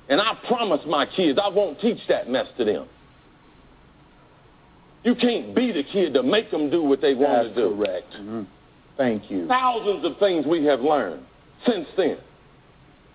And 0.08 0.20
I 0.20 0.34
promise 0.46 0.80
my 0.86 1.04
kids 1.06 1.38
I 1.42 1.48
won't 1.48 1.80
teach 1.80 1.98
that 2.08 2.28
mess 2.30 2.46
to 2.56 2.64
them. 2.64 2.86
You 5.04 5.14
can't 5.14 5.54
beat 5.54 5.76
a 5.76 5.84
kid 5.84 6.14
to 6.14 6.22
make 6.22 6.50
them 6.50 6.70
do 6.70 6.82
what 6.82 7.00
they 7.00 7.14
want 7.14 7.44
That's 7.44 7.54
to 7.56 7.68
do. 7.68 7.76
correct. 7.76 8.12
Mhm. 8.14 8.46
Thank 8.96 9.30
you. 9.30 9.46
Thousands 9.46 10.04
of 10.04 10.18
things 10.18 10.44
we 10.46 10.64
have 10.64 10.80
learned 10.80 11.24
since 11.64 11.88
then. 11.96 12.18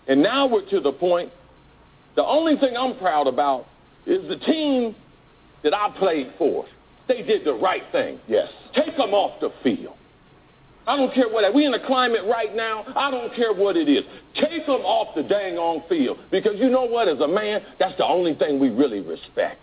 And 0.07 0.21
now 0.21 0.47
we're 0.47 0.61
to 0.69 0.79
the 0.79 0.93
point, 0.93 1.31
the 2.15 2.25
only 2.25 2.55
thing 2.57 2.77
I'm 2.77 2.95
proud 2.95 3.27
about 3.27 3.65
is 4.05 4.27
the 4.27 4.37
team 4.37 4.95
that 5.63 5.73
I 5.73 5.89
played 5.89 6.31
for. 6.37 6.65
They 7.07 7.21
did 7.21 7.43
the 7.43 7.53
right 7.53 7.83
thing. 7.91 8.19
Yes. 8.27 8.49
Take 8.73 8.95
them 8.95 9.13
off 9.13 9.39
the 9.41 9.49
field. 9.61 9.95
I 10.85 10.97
don't 10.97 11.13
care 11.13 11.29
what. 11.29 11.41
That. 11.41 11.53
We 11.53 11.65
in 11.65 11.73
a 11.73 11.85
climate 11.85 12.21
right 12.27 12.55
now. 12.55 12.83
I 12.95 13.09
don't 13.09 13.33
care 13.35 13.53
what 13.53 13.77
it 13.77 13.87
is. 13.87 14.03
Take 14.35 14.65
them 14.65 14.81
off 14.81 15.15
the 15.15 15.23
dang 15.23 15.57
on 15.57 15.83
field 15.87 16.17
because 16.31 16.53
you 16.57 16.69
know 16.69 16.83
what? 16.83 17.07
As 17.07 17.19
a 17.19 17.27
man, 17.27 17.61
that's 17.79 17.97
the 17.97 18.05
only 18.05 18.35
thing 18.35 18.59
we 18.59 18.69
really 18.69 18.99
respect. 18.99 19.59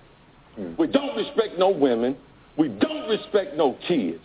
Mm. 0.59 0.79
We 0.79 0.87
don't 0.87 1.17
respect 1.17 1.59
no 1.59 1.69
women. 1.71 2.17
We 2.57 2.69
don't 2.69 3.09
respect 3.09 3.57
no 3.57 3.77
kids. 3.87 4.23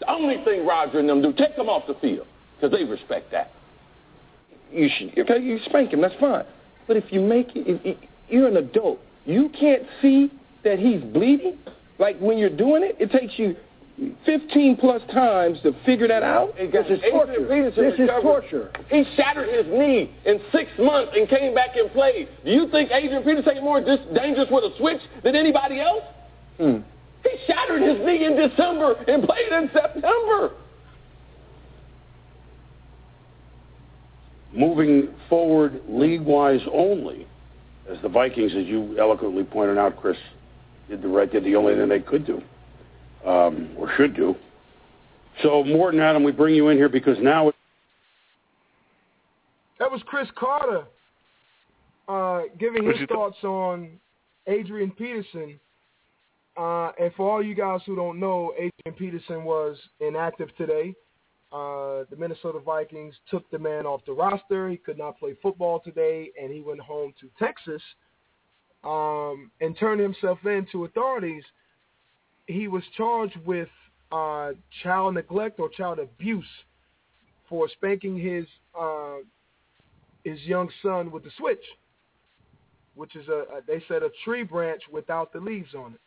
The 0.00 0.10
only 0.10 0.42
thing 0.44 0.66
Roger 0.66 0.98
and 0.98 1.08
them 1.08 1.22
do, 1.22 1.32
take 1.32 1.56
them 1.56 1.68
off 1.68 1.86
the 1.86 1.94
field 1.94 2.26
because 2.56 2.76
they 2.76 2.84
respect 2.84 3.30
that. 3.32 3.52
You 4.72 4.88
should. 4.98 5.18
Okay, 5.18 5.42
you 5.42 5.58
spank 5.66 5.92
him. 5.92 6.00
That's 6.00 6.14
fine. 6.18 6.44
But 6.86 6.96
if 6.96 7.04
you 7.10 7.20
make 7.20 7.54
it, 7.54 7.66
if, 7.66 7.80
if 7.84 8.10
you're 8.28 8.48
an 8.48 8.56
adult. 8.56 9.00
You 9.24 9.50
can't 9.58 9.82
see 10.02 10.30
that 10.64 10.78
he's 10.78 11.02
bleeding. 11.02 11.58
Like 11.98 12.18
when 12.18 12.38
you're 12.38 12.54
doing 12.54 12.82
it, 12.82 12.96
it 12.98 13.10
takes 13.10 13.38
you 13.38 13.56
15 14.26 14.76
plus 14.76 15.02
times 15.12 15.58
to 15.62 15.72
figure 15.86 16.08
that 16.08 16.22
out. 16.22 16.54
This 16.56 16.86
is 16.88 17.00
torture. 17.10 17.70
This 17.76 17.94
is 17.98 18.08
torture. 18.22 18.72
He 18.90 19.04
shattered 19.16 19.48
his 19.48 19.66
knee 19.66 20.10
in 20.24 20.40
six 20.50 20.70
months 20.78 21.12
and 21.14 21.28
came 21.28 21.54
back 21.54 21.76
and 21.76 21.90
played. 21.92 22.28
Do 22.44 22.50
you 22.50 22.68
think 22.70 22.90
Adrian 22.90 23.22
Peterson 23.22 23.56
is 23.56 23.62
more 23.62 23.80
dangerous 23.80 24.48
with 24.50 24.64
a 24.64 24.76
switch 24.78 25.00
than 25.22 25.36
anybody 25.36 25.80
else? 25.80 26.02
Hmm. 26.58 26.78
He 27.22 27.30
shattered 27.46 27.82
his 27.82 28.04
knee 28.04 28.24
in 28.24 28.36
December 28.36 28.94
and 29.06 29.22
played 29.22 29.52
in 29.52 29.70
September. 29.72 30.50
moving 34.54 35.08
forward 35.28 35.80
league-wise 35.88 36.60
only, 36.72 37.26
as 37.90 37.98
the 38.02 38.08
Vikings, 38.08 38.52
as 38.56 38.66
you 38.66 38.96
eloquently 38.98 39.44
pointed 39.44 39.78
out, 39.78 39.96
Cris, 39.96 40.16
did 40.88 41.02
the 41.02 41.08
right, 41.08 41.30
did 41.30 41.44
the 41.44 41.56
only 41.56 41.74
thing 41.74 41.88
they 41.88 42.00
could 42.00 42.26
do, 42.26 42.42
um, 43.24 43.70
or 43.76 43.90
should 43.96 44.14
do. 44.14 44.34
So, 45.42 45.64
Morton 45.64 46.00
Adam, 46.00 46.22
we 46.22 46.32
bring 46.32 46.54
you 46.54 46.68
in 46.68 46.76
here 46.76 46.88
because 46.88 47.16
now 47.20 47.52
That 49.78 49.90
was 49.90 50.00
Cris 50.06 50.28
Carter 50.36 50.84
uh, 52.08 52.42
giving 52.58 52.86
his 52.86 52.98
your 52.98 53.06
thoughts 53.08 53.42
on 53.42 53.98
Adrian 54.46 54.90
Peterson. 54.92 55.58
Uh, 56.56 56.92
and 57.00 57.12
for 57.16 57.30
all 57.30 57.42
you 57.42 57.54
guys 57.54 57.80
who 57.84 57.96
don't 57.96 58.20
know, 58.20 58.52
Adrian 58.54 58.96
Peterson 58.96 59.44
was 59.44 59.76
inactive 60.00 60.54
today. 60.56 60.94
Uh, 61.52 62.04
the 62.10 62.16
Minnesota 62.18 62.58
Vikings 62.58 63.14
took 63.30 63.48
the 63.50 63.58
man 63.58 63.86
off 63.86 64.00
the 64.06 64.12
roster. 64.12 64.68
He 64.68 64.76
could 64.76 64.98
not 64.98 65.18
play 65.18 65.36
football 65.40 65.80
today, 65.80 66.30
and 66.40 66.52
he 66.52 66.60
went 66.60 66.80
home 66.80 67.12
to 67.20 67.28
Texas 67.38 67.82
um, 68.84 69.50
and 69.60 69.76
turned 69.78 70.00
himself 70.00 70.38
in 70.44 70.66
to 70.72 70.84
authorities. 70.84 71.44
He 72.46 72.68
was 72.68 72.82
charged 72.96 73.36
with 73.44 73.68
uh, 74.12 74.52
child 74.82 75.14
neglect 75.14 75.58
or 75.58 75.68
child 75.70 75.98
abuse 75.98 76.44
for 77.48 77.68
spanking 77.68 78.18
his 78.18 78.44
uh, 78.78 79.16
his 80.24 80.40
young 80.42 80.68
son 80.82 81.10
with 81.10 81.24
the 81.24 81.30
switch. 81.38 81.64
which 82.94 83.16
is 83.16 83.26
a, 83.28 83.44
they 83.66 83.82
said 83.88 84.02
a 84.02 84.10
tree 84.24 84.42
branch 84.42 84.82
without 84.90 85.32
the 85.32 85.40
leaves 85.40 85.74
on 85.74 85.94
it. 85.94 86.00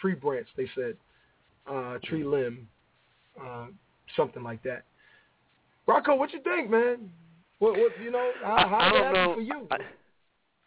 Tree 0.00 0.14
branch, 0.14 0.46
they 0.56 0.68
said, 0.74 0.96
uh, 1.70 1.98
tree 2.04 2.24
limb, 2.24 2.68
uh, 3.42 3.66
something 4.16 4.42
like 4.42 4.62
that. 4.62 4.84
Rocco, 5.86 6.14
what 6.14 6.32
you 6.32 6.40
think, 6.42 6.70
man? 6.70 7.10
What, 7.58 7.72
what 7.72 7.92
you 8.02 8.10
know? 8.10 8.30
How, 8.42 8.68
how 8.68 8.76
I 8.76 8.92
don't 8.92 9.02
that 9.02 9.12
know. 9.12 9.34
for 9.34 9.40
you? 9.40 9.66
I, 9.70 9.76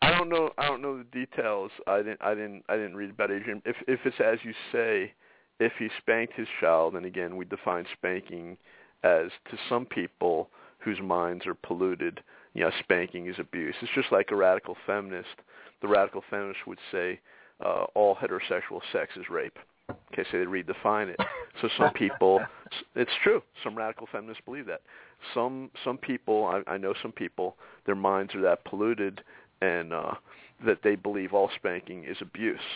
I 0.04 0.18
don't 0.18 0.30
know. 0.30 0.50
I 0.58 0.68
don't 0.68 0.82
know 0.82 0.98
the 0.98 1.06
details. 1.06 1.72
I 1.88 1.98
didn't. 1.98 2.22
I 2.22 2.34
didn't. 2.34 2.64
I 2.68 2.76
didn't 2.76 2.96
read 2.96 3.12
about 3.12 3.32
Adrian. 3.32 3.62
If 3.66 3.78
if 3.88 4.02
it's 4.06 4.20
as 4.20 4.40
you 4.44 4.54
say, 4.72 5.14
if 5.60 5.72
he 5.80 5.90
spanked 5.98 6.34
his 6.34 6.48
child, 6.60 6.96
and 6.96 7.06
again 7.06 7.38
we 7.38 7.46
define 7.46 7.86
spanking 7.94 8.58
as 9.04 9.28
to 9.50 9.58
some 9.70 9.86
people 9.86 10.50
whose 10.80 11.00
minds 11.02 11.48
are 11.48 11.56
polluted. 11.56 12.22
You 12.54 12.66
know, 12.66 12.72
spanking 12.80 13.28
is 13.28 13.36
abuse. 13.40 13.76
It's 13.82 13.92
just 13.96 14.12
like 14.12 14.30
a 14.32 14.36
radical 14.36 14.76
feminist. 14.86 15.42
The 15.82 15.88
radical 15.88 16.24
feminist 16.30 16.60
would 16.68 16.80
say 16.92 17.20
uh, 17.66 17.86
all 17.96 18.16
heterosexual 18.16 18.82
sex 18.92 19.14
is 19.16 19.30
rape. 19.30 19.58
Okay, 20.14 20.24
so 20.32 20.38
they 20.38 20.46
redefine 20.46 21.10
it. 21.10 21.20
So 21.62 21.70
some 21.78 21.92
people, 21.96 22.40
it's 22.96 23.12
true. 23.24 23.42
Some 23.64 23.76
radical 23.76 24.08
feminists 24.12 24.44
believe 24.46 24.66
that. 24.68 24.82
Some 25.34 25.72
some 25.84 25.98
people, 25.98 26.46
I, 26.46 26.72
I 26.72 26.78
know 26.78 26.94
some 27.02 27.12
people, 27.12 27.56
their 27.86 27.96
minds 27.96 28.36
are 28.36 28.42
that 28.42 28.66
polluted, 28.66 29.22
and 29.64 29.94
uh, 29.94 30.14
that 30.66 30.80
they 30.84 30.96
believe 30.96 31.34
all 31.34 31.50
spanking 31.56 32.04
is 32.04 32.18
abuse. 32.22 32.68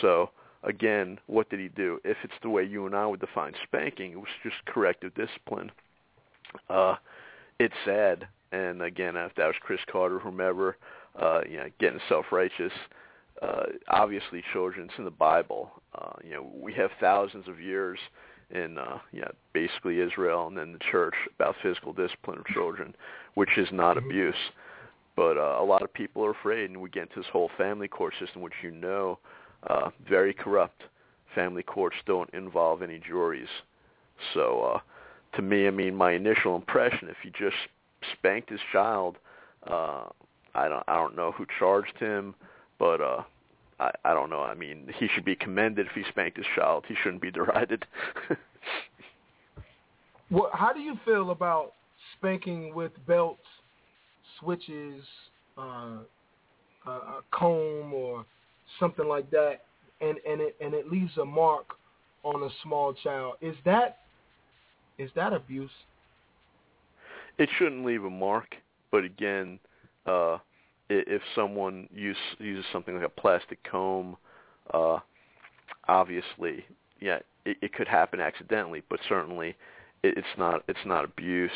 So 0.00 0.30
again, 0.62 1.18
what 1.26 1.50
did 1.50 1.60
he 1.60 1.68
do? 1.68 1.90
If 2.04 2.16
it's 2.24 2.40
the 2.42 2.50
way 2.50 2.64
you 2.64 2.86
and 2.86 2.94
I 2.94 3.06
would 3.06 3.20
define 3.20 3.52
spanking, 3.62 4.12
it 4.12 4.18
was 4.18 4.34
just 4.42 4.56
corrective 4.66 5.12
discipline. 5.14 5.70
Uh, 6.68 6.96
it's 7.58 7.74
sad, 7.84 8.26
and 8.52 8.82
again, 8.82 9.16
if 9.16 9.34
that 9.36 9.46
was 9.46 9.56
Cris 9.60 9.80
Carter, 9.90 10.18
whomever, 10.18 10.76
uh, 11.20 11.40
you 11.48 11.56
know, 11.58 11.68
getting 11.78 12.00
self-righteous. 12.08 12.72
Uh, 13.42 13.64
obviously, 13.88 14.42
children. 14.52 14.86
It's 14.88 14.98
in 14.98 15.04
the 15.04 15.10
Bible. 15.10 15.70
Uh, 16.00 16.12
you 16.22 16.32
know, 16.34 16.46
we 16.54 16.72
have 16.74 16.90
thousands 17.00 17.48
of 17.48 17.60
years 17.60 17.98
in, 18.50 18.78
uh, 18.78 18.98
you 19.12 19.20
know, 19.20 19.32
basically 19.52 20.00
Israel 20.00 20.46
and 20.46 20.56
then 20.56 20.72
the 20.72 20.84
church 20.90 21.14
about 21.34 21.56
physical 21.62 21.92
discipline 21.92 22.38
of 22.38 22.46
children, 22.46 22.94
which 23.34 23.58
is 23.58 23.68
not 23.72 23.98
abuse. 23.98 24.42
But 25.16 25.36
uh, 25.36 25.58
a 25.60 25.64
lot 25.64 25.82
of 25.82 25.92
people 25.92 26.24
are 26.24 26.32
afraid, 26.32 26.70
and 26.70 26.80
we 26.80 26.90
get 26.90 27.04
into 27.04 27.20
this 27.20 27.26
whole 27.32 27.50
family 27.56 27.88
court 27.88 28.14
system, 28.18 28.42
which 28.42 28.54
you 28.62 28.70
know, 28.70 29.18
uh, 29.68 29.90
very 30.08 30.34
corrupt. 30.34 30.82
Family 31.34 31.62
courts 31.62 31.96
don't 32.06 32.32
involve 32.34 32.82
any 32.82 32.98
juries. 32.98 33.48
So, 34.32 34.74
uh, 34.74 34.80
to 35.36 35.42
me, 35.42 35.66
I 35.66 35.70
mean, 35.70 35.94
my 35.94 36.12
initial 36.12 36.56
impression, 36.56 37.08
if 37.08 37.16
he 37.22 37.30
just 37.30 37.56
spanked 38.12 38.50
his 38.50 38.60
child, 38.72 39.16
uh, 39.68 40.04
I 40.54 40.68
don't, 40.68 40.84
I 40.86 40.96
don't 40.96 41.16
know 41.16 41.32
who 41.32 41.46
charged 41.58 41.96
him, 41.98 42.34
but 42.78 43.00
uh, 43.00 43.22
I, 43.80 43.90
I 44.04 44.14
don't 44.14 44.30
know. 44.30 44.42
I 44.42 44.54
mean, 44.54 44.92
he 44.96 45.08
should 45.14 45.24
be 45.24 45.34
commended 45.34 45.86
if 45.86 45.92
he 45.92 46.02
spanked 46.10 46.36
his 46.36 46.46
child. 46.54 46.84
He 46.86 46.94
shouldn't 47.02 47.22
be 47.22 47.30
derided. 47.32 47.84
What? 50.28 50.50
How 50.52 50.72
do 50.72 50.80
you 50.80 50.98
feel 51.04 51.30
about 51.30 51.72
spanking 52.16 52.74
with 52.74 52.92
belts, 53.06 53.42
switches, 54.40 55.02
uh, 55.58 55.98
a, 56.86 57.20
comb, 57.30 57.92
or 57.92 58.24
something 58.78 59.06
like 59.06 59.30
that, 59.30 59.60
and 60.00 60.18
and 60.28 60.40
it 60.40 60.56
and 60.60 60.74
it 60.74 60.90
leaves 60.90 61.16
a 61.18 61.24
mark 61.24 61.66
on 62.22 62.42
a 62.42 62.48
small 62.62 62.94
child? 62.94 63.34
Is 63.40 63.56
that 63.64 63.98
is 64.98 65.10
that 65.14 65.32
abuse? 65.32 65.70
it 67.38 67.48
shouldn't 67.58 67.84
leave 67.84 68.04
a 68.04 68.10
mark, 68.10 68.54
but 68.90 69.04
again, 69.04 69.58
uh, 70.06 70.38
if 70.88 71.22
someone 71.34 71.88
use, 71.92 72.16
uses 72.38 72.64
something 72.72 72.94
like 72.94 73.06
a 73.06 73.08
plastic 73.08 73.58
comb, 73.68 74.16
uh, 74.72 74.98
obviously, 75.88 76.64
yeah, 77.00 77.18
it, 77.44 77.56
it 77.62 77.72
could 77.72 77.88
happen 77.88 78.20
accidentally, 78.20 78.82
but 78.88 79.00
certainly 79.08 79.56
it, 80.02 80.16
it's 80.16 80.26
not 80.38 80.62
it's 80.68 80.78
not 80.86 81.04
abuse. 81.04 81.50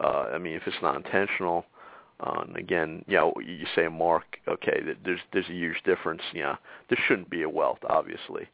Uh, 0.00 0.30
I 0.32 0.38
mean, 0.38 0.54
if 0.54 0.62
it's 0.66 0.76
not 0.82 0.96
intentional, 0.96 1.64
uh, 2.20 2.42
and 2.46 2.56
again, 2.56 3.04
you 3.08 3.16
know, 3.16 3.32
you 3.44 3.66
say 3.74 3.88
mark, 3.88 4.38
okay, 4.48 4.80
there's 5.04 5.20
there's 5.32 5.48
a 5.48 5.52
huge 5.52 5.82
difference. 5.84 6.22
Yeah, 6.32 6.56
there 6.88 6.98
shouldn't 7.06 7.30
be 7.30 7.42
a 7.42 7.48
welt, 7.48 7.78
obviously, 7.88 8.48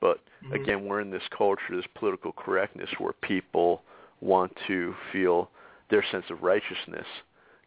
but 0.00 0.20
Mhm. 0.44 0.54
again, 0.54 0.86
we're 0.86 1.00
in 1.00 1.10
this 1.10 1.28
culture, 1.28 1.76
this 1.76 1.86
political 1.94 2.32
correctness, 2.32 2.90
where 2.98 3.12
people 3.12 3.82
want 4.20 4.56
to 4.66 4.94
feel 5.12 5.50
their 5.88 6.02
sense 6.02 6.30
of 6.30 6.42
righteousness, 6.42 7.06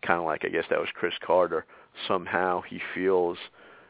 kind 0.02 0.20
of 0.20 0.26
like 0.26 0.43
I 0.46 0.50
guess 0.50 0.68
that 0.70 0.80
was 0.80 0.89
Cris 0.91 1.18
Carter. 1.20 1.66
Somehow 2.08 2.62
he 2.62 2.80
feels 2.93 3.38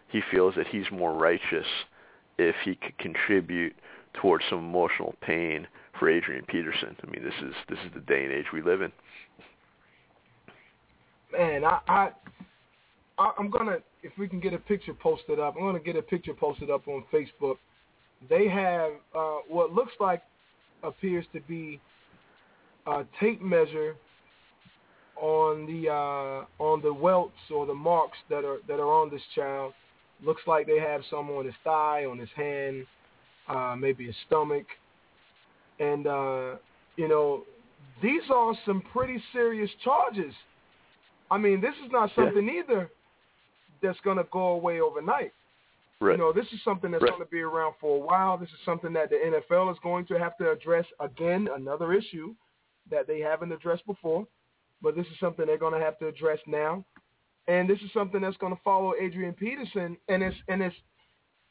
he 0.10 0.22
feels 0.22 0.56
that 0.56 0.68
he's 0.68 0.89
more 0.91 1.14
righteous 1.14 1.68
if 2.38 2.56
he 2.64 2.76
could 2.76 2.97
contribute 2.97 3.76
towards 4.14 4.45
some 4.45 4.60
emotional 4.60 5.16
pain 5.22 5.68
for 5.97 6.10
Adrian 6.10 6.45
Peterson. 6.45 6.95
I 7.01 7.10
mean, 7.10 7.24
this 7.24 7.41
is 7.41 7.56
this 7.68 7.80
is 7.86 7.91
the 7.93 8.01
day 8.01 8.26
and 8.26 8.34
age 8.34 8.51
we 8.51 8.62
live 8.62 8.82
in. 8.82 8.91
Man, 11.38 11.65
I, 11.65 11.79
I 11.88 12.09
I- 13.17 13.33
I'm 13.38 13.49
gonna 13.49 13.77
if 14.03 14.11
we 14.17 14.27
can 14.27 14.39
get 14.39 14.53
a 14.53 14.57
picture 14.57 14.93
posted 14.93 15.39
up, 15.39 15.55
I'm 15.57 15.63
gonna 15.63 15.79
get 15.79 15.95
a 15.95 16.01
picture 16.01 16.33
posted 16.33 16.69
up 16.69 16.88
on 16.88 17.03
Facebook. 17.11 17.57
They 18.29 18.47
have 18.47 18.91
uh, 19.15 19.38
what 19.47 19.73
looks 19.73 19.93
like 19.99 20.21
appears 20.83 21.25
to 21.33 21.39
be 21.41 21.79
a 22.88 23.03
tape 23.19 23.41
measure 23.41 23.95
on 25.15 25.65
the 25.65 25.89
uh, 25.89 26.63
on 26.63 26.81
the 26.81 26.93
welts 26.93 27.38
or 27.53 27.65
the 27.65 27.73
marks 27.73 28.17
that 28.29 28.45
are 28.45 28.57
that 28.67 28.79
are 28.79 28.91
on 29.01 29.09
this 29.09 29.21
child. 29.33 29.73
Looks 30.23 30.43
like 30.47 30.67
they 30.67 30.79
have 30.79 31.01
some 31.09 31.29
on 31.29 31.45
his 31.45 31.55
thigh, 31.63 32.05
on 32.05 32.17
his 32.17 32.29
hand, 32.36 32.86
uh, 33.49 33.75
maybe 33.77 34.05
his 34.05 34.15
stomach, 34.27 34.65
and 35.79 36.07
uh, 36.07 36.55
you 36.95 37.07
know 37.07 37.43
these 38.01 38.23
are 38.33 38.53
some 38.65 38.81
pretty 38.93 39.21
serious 39.33 39.69
charges. 39.83 40.33
I 41.32 41.38
mean, 41.38 41.61
this 41.61 41.76
is 41.84 41.91
not 41.91 42.09
Yeah. 42.09 42.26
something 42.26 42.49
either 42.49 42.89
that's 43.82 43.99
going 44.01 44.17
to 44.17 44.23
go 44.26 44.49
away 44.49 44.80
overnight. 44.82 45.34
Right. 45.99 46.13
You 46.13 46.17
know, 46.17 46.32
this 46.34 46.51
is 46.51 46.61
something 46.63 46.91
that's 46.91 47.01
Right. 47.03 47.11
going 47.11 47.23
to 47.23 47.30
be 47.30 47.41
around 47.41 47.76
for 47.80 47.95
a 47.97 47.99
while. 47.99 48.38
This 48.38 48.51
is 48.51 48.59
something 48.65 48.93
that 48.93 49.09
the 49.09 49.15
NFL 49.17 49.69
is 49.71 49.80
going 49.80 50.05
to 50.07 50.19
have 50.19 50.38
to 50.38 50.51
address 50.51 50.86
again, 50.99 51.47
another 51.53 51.93
issue 51.93 52.36
that 52.89 53.07
they 53.07 53.19
haven't 53.19 53.51
addressed 53.51 53.86
before. 53.86 54.28
But 54.82 54.95
this 54.95 55.07
is 55.07 55.17
something 55.19 55.45
they're 55.45 55.57
going 55.57 55.73
to 55.73 55.80
have 55.80 55.97
to 55.99 56.07
address 56.07 56.39
now. 56.45 56.84
And 57.47 57.69
this 57.69 57.82
is 57.82 57.91
something 57.93 58.21
that's 58.21 58.38
going 58.38 58.55
to 58.55 58.61
follow 58.63 58.93
Adrian 58.99 59.34
Peterson 59.34 59.97
and 60.09 60.21
it's 60.23 60.38
and 60.47 60.61
it's 60.61 60.76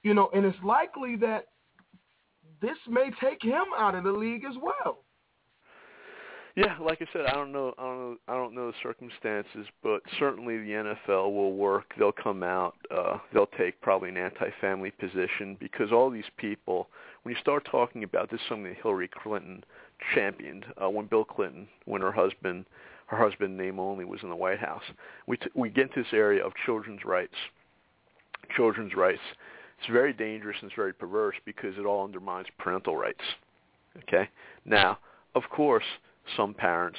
you 0.03 0.13
know, 0.13 0.29
and 0.35 0.45
it's 0.45 0.63
likely 0.63 1.17
that 1.17 1.47
this 2.61 2.77
may 2.87 3.11
take 3.21 3.43
him 3.43 3.65
out 3.79 3.95
of 3.95 4.05
the 4.05 4.13
league 4.13 4.45
as 4.45 4.55
well. 4.59 5.04
Yeah, 6.57 6.77
like 6.81 7.03
I 7.03 7.07
said, 7.13 7.27
I 7.27 7.33
don't 7.33 7.51
know, 7.51 7.75
I 7.79 7.83
don't 7.83 7.99
know, 7.99 8.17
I 8.29 8.35
don't 8.35 8.55
know 8.55 8.69
the 8.69 8.77
circumstances, 8.81 9.67
but 9.83 10.03
certainly 10.21 10.59
the 10.59 10.95
NFL 11.09 11.35
will 11.35 11.53
work. 11.53 11.93
They'll 11.99 12.13
come 12.13 12.45
out, 12.45 12.77
uh, 12.97 13.19
they'll 13.33 13.49
take 13.59 13.81
probably 13.81 14.11
an 14.11 14.17
anti-family 14.17 14.93
position 14.93 15.57
because 15.59 15.91
all 15.91 16.11
these 16.11 16.31
people, 16.37 16.89
when 17.23 17.35
you 17.35 17.41
start 17.41 17.67
talking 17.69 18.05
about 18.05 18.31
this, 18.31 18.41
is 18.41 18.47
something 18.49 18.67
that 18.73 18.77
Hillary 18.81 19.11
Clinton 19.21 19.65
championed 20.15 20.65
uh, 20.81 20.89
when 20.89 21.07
Bill 21.07 21.25
Clinton, 21.25 21.67
when 21.87 22.03
her 22.03 22.13
husband, 22.13 22.67
her 23.07 23.19
husband 23.19 23.57
name 23.57 23.81
only 23.81 24.05
was 24.05 24.21
in 24.23 24.29
the 24.29 24.37
White 24.37 24.61
House. 24.61 24.85
We 25.27 25.37
t- 25.39 25.51
we 25.55 25.71
get 25.71 25.89
into 25.89 26.05
this 26.05 26.13
area 26.13 26.45
of 26.47 26.53
children's 26.65 27.05
rights, 27.05 27.35
children's 28.55 28.95
rights. 28.95 29.21
It's 29.81 29.91
very 29.91 30.13
dangerous 30.13 30.57
and 30.61 30.71
it's 30.71 30.77
very 30.77 30.93
perverse 30.93 31.35
because 31.45 31.75
it 31.79 31.85
all 31.85 32.05
undermines 32.05 32.47
parental 32.59 32.97
rights. 32.97 33.25
Okay, 34.05 34.29
now 34.65 34.99
of 35.35 35.43
course 35.51 35.85
some 36.37 36.55
parents, 36.55 36.99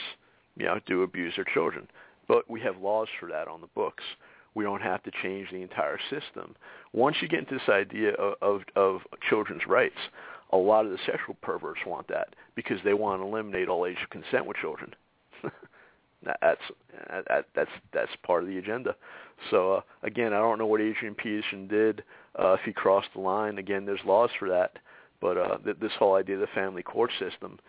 you 0.58 0.66
know, 0.66 0.80
do 0.86 1.04
abuse 1.04 1.34
their 1.36 1.46
children. 1.54 1.88
But 2.28 2.50
we 2.50 2.62
have 2.62 2.78
laws 2.78 3.08
for 3.20 3.30
that 3.30 3.48
on 3.48 3.62
the 3.62 3.68
books. 3.76 4.04
We 4.56 4.64
don't 4.64 4.82
have 4.82 5.04
to 5.04 5.12
change 5.22 5.50
the 5.52 5.62
entire 5.62 6.00
system. 6.10 6.56
Once 6.94 7.18
you 7.22 7.28
get 7.28 7.40
into 7.40 7.56
this 7.56 7.70
idea 7.70 8.14
of, 8.14 8.36
of, 8.42 8.62
of 8.76 9.02
children's 9.30 9.68
rights, 9.68 9.98
a 10.52 10.58
lot 10.58 10.86
of 10.86 10.92
the 10.92 10.98
sexual 11.06 11.36
perverts 11.42 11.82
want 11.86 12.08
that 12.08 12.30
because 12.56 12.80
they 12.84 12.94
want 12.94 13.22
to 13.22 13.28
eliminate 13.28 13.68
all 13.68 13.86
age 13.86 13.98
of 14.02 14.10
consent 14.10 14.46
with 14.46 14.58
children. 14.58 14.94
that's 16.42 16.62
that, 17.28 17.46
that's 17.56 17.70
that's 17.94 18.12
part 18.26 18.44
of 18.44 18.50
the 18.50 18.58
agenda. 18.58 18.96
So 19.52 19.74
uh, 19.74 19.82
again, 20.04 20.34
I 20.34 20.38
don't 20.38 20.58
know 20.58 20.66
what 20.66 20.82
Adrian 20.82 21.16
Peterson 21.16 21.68
did 21.68 22.04
uh, 22.40 22.54
if 22.54 22.62
he 22.66 22.74
crossed 22.74 23.10
the 23.14 23.22
line. 23.22 23.58
Again, 23.58 23.86
there's 23.86 24.00
laws 24.06 24.30
for 24.40 24.50
that, 24.50 24.78
but 25.22 25.38
uh, 25.38 25.58
th- 25.64 25.78
this 25.82 25.92
whole 26.00 26.16
idea 26.16 26.36
of 26.36 26.42
the 26.42 26.48
family 26.48 26.84
court 26.84 27.12
system 27.20 27.60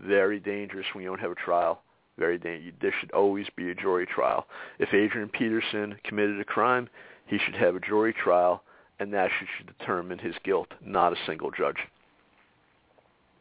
very 0.00 0.40
dangerous 0.40 0.86
when 0.92 1.04
you 1.04 1.10
don't 1.10 1.20
have 1.20 1.30
a 1.30 1.36
trial. 1.36 1.82
Very 2.18 2.38
dangerous. 2.38 2.74
There 2.80 2.94
should 3.00 3.12
always 3.12 3.46
be 3.56 3.70
a 3.70 3.74
jury 3.74 4.06
trial. 4.06 4.46
If 4.78 4.92
Adrian 4.92 5.28
Peterson 5.28 5.96
committed 6.04 6.40
a 6.40 6.44
crime, 6.44 6.88
he 7.26 7.38
should 7.38 7.54
have 7.54 7.76
a 7.76 7.80
jury 7.80 8.12
trial, 8.12 8.62
and 8.98 9.12
that 9.12 9.30
should, 9.38 9.66
determine 9.78 10.18
his 10.18 10.34
guilt, 10.44 10.68
not 10.84 11.12
a 11.12 11.16
single 11.26 11.50
judge. 11.50 11.76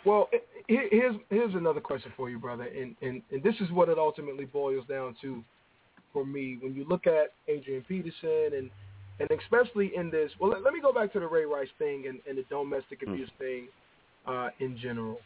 Well, 0.05 0.29
here's 0.67 1.15
here's 1.29 1.55
another 1.55 1.81
question 1.81 2.13
for 2.15 2.29
you, 2.29 2.37
brother, 2.39 2.65
and, 2.65 2.95
and 3.01 3.21
and 3.31 3.43
this 3.43 3.55
is 3.59 3.71
what 3.71 3.89
it 3.89 3.97
ultimately 3.97 4.45
boils 4.45 4.85
down 4.87 5.15
to 5.21 5.43
for 6.13 6.25
me. 6.25 6.57
When 6.61 6.75
you 6.75 6.85
look 6.87 7.07
at 7.07 7.33
Adrian 7.47 7.83
Peterson 7.87 8.51
and 8.55 8.69
and 9.19 9.29
especially 9.31 9.91
in 9.95 10.09
this. 10.09 10.31
Well, 10.39 10.51
let, 10.51 10.63
let 10.63 10.73
me 10.73 10.81
go 10.81 10.93
back 10.93 11.11
to 11.13 11.19
the 11.19 11.27
Ray 11.27 11.45
Rice 11.45 11.69
thing 11.79 12.05
and, 12.07 12.19
and 12.27 12.37
the 12.37 12.43
domestic 12.49 13.01
abuse 13.03 13.29
mm. 13.35 13.39
thing 13.39 13.67
uh, 14.27 14.49
in 14.59 14.77
general, 14.77 15.19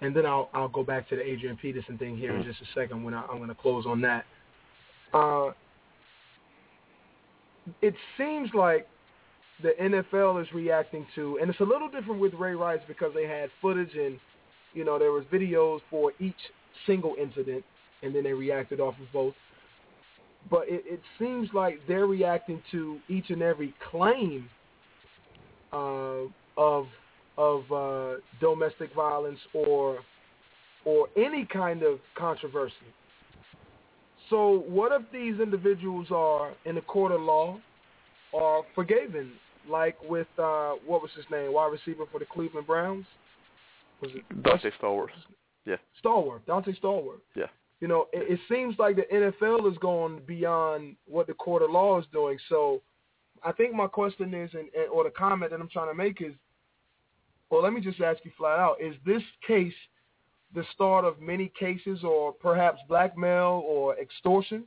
and 0.00 0.14
then 0.14 0.26
I'll 0.26 0.48
I'll 0.54 0.68
go 0.68 0.82
back 0.82 1.08
to 1.10 1.16
the 1.16 1.22
Adrian 1.22 1.56
Peterson 1.56 1.98
thing 1.98 2.16
here 2.16 2.34
in 2.34 2.42
just 2.44 2.60
a 2.60 2.66
second 2.74 3.04
when 3.04 3.14
I, 3.14 3.22
I'm 3.30 3.38
going 3.38 3.48
to 3.48 3.54
close 3.54 3.84
on 3.86 4.00
that. 4.02 4.24
Uh, 5.12 5.50
it 7.82 7.94
seems 8.16 8.50
like 8.54 8.86
the 9.62 9.72
NFL 9.80 10.40
is 10.40 10.48
reacting 10.54 11.06
to, 11.14 11.38
and 11.40 11.50
it's 11.50 11.60
a 11.60 11.64
little 11.64 11.88
different 11.88 12.20
with 12.20 12.32
Ray 12.34 12.54
Rice 12.54 12.80
because 12.88 13.12
they 13.14 13.26
had 13.26 13.50
footage 13.60 13.94
and 13.94 14.18
you 14.72 14.84
know 14.84 14.98
there 14.98 15.12
was 15.12 15.24
videos 15.32 15.80
for 15.90 16.12
each 16.20 16.34
single 16.86 17.14
incident, 17.20 17.64
and 18.02 18.14
then 18.14 18.24
they 18.24 18.32
reacted 18.32 18.80
off 18.80 18.94
of 19.00 19.12
both. 19.12 19.34
But 20.50 20.62
it, 20.68 20.84
it 20.86 21.00
seems 21.18 21.50
like 21.52 21.80
they're 21.86 22.06
reacting 22.06 22.62
to 22.70 22.98
each 23.08 23.28
and 23.28 23.42
every 23.42 23.74
claim 23.90 24.48
uh, 25.72 26.22
of 26.56 26.86
of 27.40 27.72
uh, 27.72 28.20
domestic 28.38 28.94
violence 28.94 29.38
or 29.54 30.00
or 30.84 31.08
any 31.16 31.46
kind 31.46 31.82
of 31.82 31.98
controversy. 32.14 32.74
So 34.28 34.64
what 34.68 34.92
if 34.92 35.02
these 35.12 35.40
individuals 35.40 36.08
are 36.10 36.52
in 36.64 36.74
the 36.74 36.80
court 36.82 37.12
of 37.12 37.20
law 37.20 37.58
are 38.34 38.62
forgiven, 38.74 39.32
like 39.68 39.96
with 40.08 40.28
uh, 40.38 40.72
what 40.86 41.02
was 41.02 41.10
his 41.16 41.24
name, 41.30 41.52
wide 41.52 41.72
receiver 41.72 42.04
for 42.12 42.18
the 42.18 42.26
Cleveland 42.26 42.66
Browns? 42.66 43.06
Was 44.00 44.10
it 44.14 44.42
Donté 44.42 44.70
Stallworth? 44.80 45.08
Yeah. 45.66 45.76
Stallworth, 46.02 46.42
Donté 46.46 46.78
Stallworth. 46.78 47.20
Yeah. 47.34 47.46
You 47.80 47.88
know, 47.88 48.06
it, 48.12 48.32
it 48.32 48.40
seems 48.50 48.74
like 48.78 48.96
the 48.96 49.06
NFL 49.12 49.70
is 49.70 49.78
going 49.78 50.20
beyond 50.26 50.96
what 51.06 51.26
the 51.26 51.34
court 51.34 51.62
of 51.62 51.70
law 51.70 51.98
is 51.98 52.06
doing. 52.12 52.38
So, 52.48 52.82
I 53.42 53.52
think 53.52 53.74
my 53.74 53.86
question 53.86 54.34
is, 54.34 54.50
and, 54.52 54.68
and 54.74 54.90
or 54.92 55.04
the 55.04 55.10
comment 55.10 55.50
that 55.50 55.60
I'm 55.60 55.68
trying 55.68 55.90
to 55.90 55.94
make 55.94 56.20
is, 56.20 56.34
well, 57.50 57.62
let 57.62 57.72
me 57.72 57.80
just 57.80 58.00
ask 58.00 58.24
you 58.24 58.30
flat 58.36 58.58
out: 58.58 58.76
Is 58.80 58.94
this 59.04 59.22
case 59.46 59.74
the 60.54 60.64
start 60.74 61.04
of 61.04 61.20
many 61.20 61.52
cases, 61.58 62.02
or 62.02 62.32
perhaps 62.32 62.80
blackmail 62.88 63.62
or 63.66 63.98
extortion, 63.98 64.64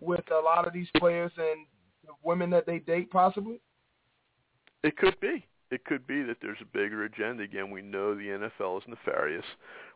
with 0.00 0.24
a 0.30 0.40
lot 0.42 0.66
of 0.66 0.72
these 0.72 0.88
players 0.96 1.32
and 1.36 1.66
the 2.06 2.12
women 2.22 2.50
that 2.50 2.66
they 2.66 2.78
date, 2.78 3.10
possibly? 3.10 3.60
It 4.82 4.96
could 4.96 5.18
be. 5.20 5.46
It 5.70 5.86
could 5.86 6.06
be 6.06 6.22
that 6.24 6.36
there's 6.42 6.58
a 6.60 6.66
bigger 6.66 7.04
agenda. 7.04 7.44
Again, 7.44 7.70
we 7.70 7.80
know 7.80 8.14
the 8.14 8.50
NFL 8.60 8.78
is 8.78 8.88
nefarious. 8.88 9.44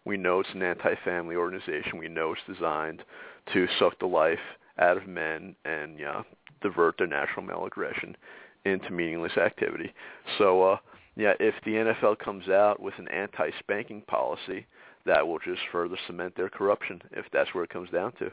We 0.06 0.16
know 0.16 0.40
it's 0.40 0.48
an 0.54 0.62
anti-family 0.62 1.36
organization. 1.36 1.98
We 1.98 2.08
know 2.08 2.32
it's 2.32 2.56
designed 2.56 3.02
to 3.52 3.66
suck 3.78 3.98
the 3.98 4.06
life 4.06 4.38
out 4.78 4.96
of 4.96 5.06
men 5.06 5.54
and 5.66 5.98
yeah, 5.98 6.22
divert 6.62 6.96
their 6.96 7.06
natural 7.06 7.44
male 7.44 7.66
aggression 7.66 8.16
into 8.64 8.90
meaningless 8.90 9.36
activity. 9.36 9.92
So, 10.38 10.62
uh, 10.62 10.76
yeah, 11.16 11.32
if 11.40 11.54
the 11.64 11.72
NFL 11.72 12.18
comes 12.18 12.48
out 12.48 12.80
with 12.80 12.94
an 12.98 13.08
anti-spanking 13.08 14.02
policy, 14.02 14.66
that 15.06 15.26
will 15.26 15.38
just 15.38 15.62
further 15.72 15.96
cement 16.06 16.36
their 16.36 16.50
corruption 16.50 17.00
if 17.12 17.24
that's 17.32 17.54
where 17.54 17.64
it 17.64 17.70
comes 17.70 17.88
down 17.90 18.12
to. 18.18 18.30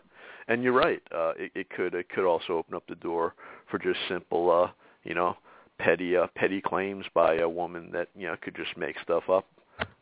And 0.47 0.63
you're 0.63 0.73
right, 0.73 1.01
uh, 1.15 1.33
it, 1.37 1.51
it 1.55 1.69
could 1.69 1.93
it 1.93 2.09
could 2.09 2.27
also 2.27 2.53
open 2.53 2.75
up 2.75 2.83
the 2.87 2.95
door 2.95 3.35
for 3.69 3.79
just 3.79 3.99
simple, 4.09 4.51
uh, 4.51 4.71
you 5.03 5.13
know, 5.13 5.37
petty 5.79 6.17
uh, 6.17 6.27
petty 6.35 6.61
claims 6.61 7.05
by 7.13 7.35
a 7.35 7.47
woman 7.49 7.89
that 7.93 8.09
you 8.15 8.27
know 8.27 8.35
could 8.41 8.55
just 8.55 8.75
make 8.77 8.95
stuff 9.03 9.29
up. 9.29 9.45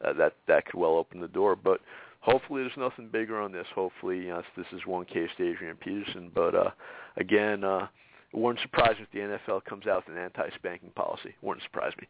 Uh, 0.04 0.14
that 0.14 0.34
that 0.48 0.66
could 0.66 0.80
well 0.80 0.96
open 0.96 1.20
the 1.20 1.28
door, 1.28 1.56
but 1.56 1.82
hopefully 2.20 2.62
there's 2.62 2.74
nothing 2.78 3.10
bigger 3.12 3.40
on 3.40 3.52
this. 3.52 3.68
Hopefully, 3.76 4.18
you 4.18 4.42
this 4.58 4.66
is 4.72 4.86
one 4.86 5.06
case 5.06 5.30
to 5.38 5.50
Adrian 5.50 5.78
Peterson, 5.78 6.32
but 6.34 6.56
uh, 6.56 6.72
again, 7.18 7.64
uh, 7.64 7.88
it 8.34 8.38
wouldn't 8.38 8.62
surprise 8.62 8.96
me 8.98 9.04
if 9.04 9.12
the 9.12 9.54
NFL 9.54 9.66
comes 9.66 9.88
out 9.88 10.08
with 10.08 10.16
an 10.16 10.24
anti-spanking 10.24 10.92
policy. 10.92 11.30
It 11.30 11.36
wouldn't 11.42 11.64
surprise 11.64 11.94
me. 12.00 12.08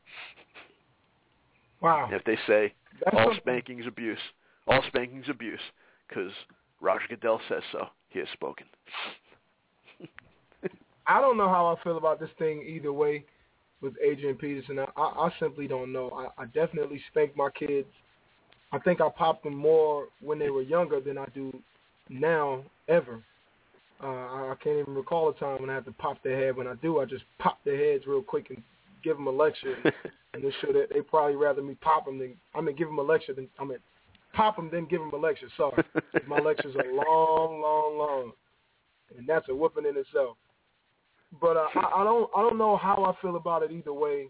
Wow. 1.81 2.10
if 2.11 2.23
they 2.26 2.38
say 2.48 2.73
That's 3.03 3.18
all 3.18 3.34
spanking 3.38 3.80
is 3.80 3.88
abuse, 3.88 4.19
all 4.68 4.84
spanking 4.88 5.23
is 5.23 5.30
abuse, 5.30 5.60
because 6.07 6.31
Roger 6.80 7.06
Goodell 7.10 7.41
says 7.49 7.64
so. 7.72 7.88
He 8.10 8.19
has 8.19 8.27
spoken. 8.34 8.68
I 11.07 11.19
don't 11.19 11.38
know 11.38 11.48
how 11.49 11.65
I 11.68 11.84
feel 11.84 11.98
about 11.98 12.19
this 12.19 12.30
thing 12.38 12.64
either 12.68 12.93
way 12.93 13.26
with 13.81 13.93
Adrian 14.03 14.35
Peterson. 14.35 14.80
I, 14.80 14.85
I, 14.95 15.30
simply 15.39 15.68
don't 15.68 15.91
know. 15.91 16.11
I, 16.11 16.43
I 16.43 16.45
definitely 16.45 17.02
spank 17.10 17.35
my 17.35 17.49
kids. 17.49 17.88
I 18.72 18.80
think 18.80 19.02
I 19.02 19.10
popped 19.10 19.43
them 19.43 19.56
more 19.56 20.07
when 20.22 20.38
they 20.39 20.49
were 20.49 20.61
younger 20.61 21.02
than 21.02 21.18
I 21.18 21.26
do 21.34 21.52
now 22.10 22.64
ever. 22.88 23.23
Uh, 24.03 24.07
I, 24.07 24.56
can't 24.64 24.80
even 24.80 24.95
recall 24.95 25.30
a 25.30 25.34
time 25.36 25.61
when 25.61 25.69
I 25.69 25.76
have 25.76 25.86
to 25.86 25.91
pop 25.91 26.23
their 26.23 26.36
head. 26.36 26.56
When 26.56 26.68
I 26.68 26.73
do, 26.76 26.99
I 26.99 27.06
just 27.06 27.23
pop 27.38 27.60
their 27.64 27.78
heads 27.78 28.07
real 28.07 28.23
quick 28.23 28.49
and 28.49 28.64
give 29.03 29.15
them 29.15 29.28
a 29.28 29.32
lecture. 29.32 29.76
and 30.34 30.44
they 30.44 30.52
that 30.73 30.88
they 30.91 31.02
probably 31.02 31.36
rather 31.36 31.61
me 31.61 31.76
pop 31.82 32.06
them 32.06 32.18
than 32.18 32.36
I 32.56 32.61
mean 32.61 32.76
give 32.76 32.88
them 32.88 32.99
a 32.99 33.03
lecture 33.03 33.34
than 33.34 33.48
I 33.60 33.65
mean 33.65 33.78
pop 34.34 34.56
them 34.56 34.69
then 34.72 34.88
give 34.90 35.02
them 35.02 35.11
a 35.14 35.18
lecture. 35.18 35.48
Sorry, 35.57 35.84
my 36.28 36.40
lectures 36.40 36.76
are 36.76 36.94
long, 36.94 37.61
long, 37.61 37.98
long, 37.98 38.32
and 39.18 39.28
that's 39.28 39.48
a 39.49 39.56
whooping 39.56 39.86
in 39.86 39.98
itself. 39.98 40.38
But 41.40 41.57
uh, 41.57 41.68
I, 41.76 42.02
I 42.02 42.03
don't 42.03 42.30
I 42.36 42.41
don't 42.41 42.57
know 42.57 42.78
how 42.78 43.03
I 43.06 43.22
feel 43.22 43.36
about 43.36 43.64
it 43.64 43.72
either 43.72 43.94
way. 43.94 44.28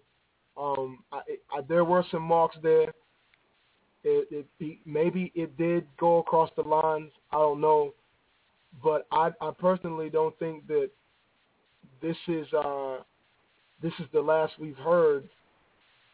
Um, 0.57 1.03
I, 1.11 1.21
I, 1.53 1.61
there 1.67 1.85
were 1.85 2.03
some 2.11 2.23
marks 2.23 2.57
there. 2.61 2.89
It, 4.03 4.27
it, 4.31 4.45
it 4.59 4.79
maybe 4.85 5.31
it 5.35 5.55
did 5.57 5.85
go 5.99 6.17
across 6.17 6.49
the 6.55 6.63
lines. 6.63 7.11
I 7.31 7.37
don't 7.37 7.61
know, 7.61 7.93
but 8.83 9.05
I, 9.11 9.31
I 9.41 9.51
personally 9.59 10.09
don't 10.09 10.37
think 10.39 10.67
that 10.67 10.89
this 12.01 12.17
is 12.27 12.47
uh, 12.53 12.97
this 13.81 13.93
is 13.99 14.05
the 14.13 14.21
last 14.21 14.53
we've 14.59 14.77
heard 14.77 15.27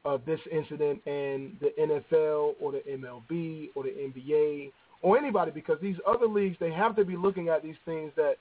of 0.06 0.22
this 0.26 0.40
incident 0.52 1.02
and 1.06 1.58
the 1.60 1.72
NFL 1.80 2.54
or 2.62 2.72
the 2.72 2.82
MLB 2.90 3.70
or 3.76 3.84
the 3.84 3.90
NBA 3.90 4.72
or 5.02 5.18
anybody 5.18 5.52
because 5.52 5.78
these 5.82 5.98
other 6.08 6.28
leagues 6.28 6.58
they 6.60 6.72
have 6.72 6.96
to 6.96 7.06
be 7.06 7.16
looking 7.16 7.50
at 7.50 7.64
these 7.64 7.76
things 7.86 8.12
that 8.16 8.36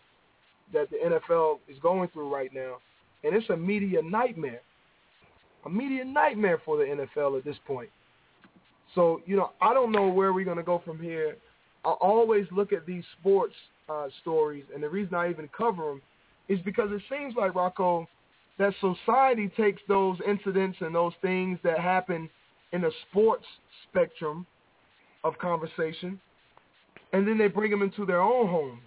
that 0.73 0.89
the 0.91 0.97
NFL 0.97 1.59
is 1.69 1.79
going 1.81 2.09
through 2.09 2.33
right 2.33 2.51
now, 2.53 2.79
and 3.23 3.37
it's 3.37 3.49
a 3.51 3.57
media 3.57 4.01
nightmare, 4.03 4.63
a 5.65 5.71
media 5.71 6.05
nightmare 6.05 6.61
for 6.65 6.77
the 6.77 6.85
NFL 6.85 7.39
at 7.39 7.45
this 7.45 7.57
point. 7.67 7.91
So 8.95 9.21
you 9.27 9.37
know, 9.37 9.53
I 9.61 9.75
don't 9.75 9.93
know 9.93 10.09
where 10.09 10.33
we're 10.33 10.45
going 10.45 10.57
to 10.57 10.63
go 10.63 10.83
from 10.85 10.99
here. 10.99 11.37
I 11.85 11.91
always 11.91 12.47
look 12.51 12.73
at 12.73 12.85
these 12.85 13.05
sports 13.21 13.55
uh, 13.89 14.09
stories, 14.21 14.65
and 14.75 14.83
the 14.83 14.89
reason 14.89 15.15
I 15.15 15.31
even 15.31 15.49
cover 15.57 15.85
them 15.85 16.03
is 16.49 16.59
because 16.65 16.91
it 16.93 17.03
seems 17.11 17.35
like 17.37 17.55
Rocco 17.55 18.07
that 18.59 18.73
society 18.81 19.51
takes 19.57 19.83
those 19.87 20.17
incidents 20.27 20.79
and 20.81 20.95
those 20.95 21.13
things 21.21 21.59
that 21.63 21.79
happen 21.79 22.31
in 22.73 22.85
a 22.85 22.91
sports 23.09 23.45
spectrum 23.89 24.47
of 25.25 25.37
conversation, 25.39 26.21
and 27.13 27.27
then 27.27 27.37
they 27.37 27.49
bring 27.49 27.71
them 27.71 27.83
into 27.83 28.07
their 28.07 28.21
own 28.21 28.49
homes 28.49 28.83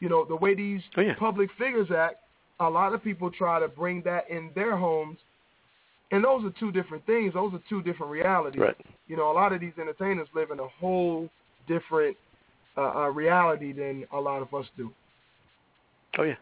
you 0.00 0.08
know, 0.08 0.24
the 0.24 0.36
way 0.36 0.54
these 0.54 0.80
oh, 0.96 1.00
yeah. 1.00 1.14
public 1.18 1.50
figures 1.58 1.88
act, 1.96 2.16
a 2.60 2.68
lot 2.68 2.94
of 2.94 3.02
people 3.02 3.30
try 3.30 3.60
to 3.60 3.68
bring 3.68 4.02
that 4.02 4.28
in 4.30 4.50
their 4.54 4.76
homes. 4.76 5.18
And 6.10 6.24
those 6.24 6.44
are 6.44 6.52
two 6.58 6.72
different 6.72 7.04
things. 7.06 7.34
Those 7.34 7.52
are 7.52 7.60
two 7.68 7.82
different 7.82 8.10
realities. 8.10 8.60
Right. 8.60 8.76
You 9.08 9.16
know, 9.16 9.30
a 9.30 9.34
lot 9.34 9.52
of 9.52 9.60
these 9.60 9.72
entertainers 9.78 10.28
live 10.34 10.50
in 10.50 10.58
a 10.58 10.68
whole 10.80 11.28
different 11.66 12.16
uh, 12.78 13.08
reality 13.10 13.72
than 13.72 14.04
a 14.12 14.20
lot 14.20 14.42
of 14.42 14.52
us 14.54 14.66
do. 14.76 14.90
Oh 16.18 16.22
yeah. 16.22 16.36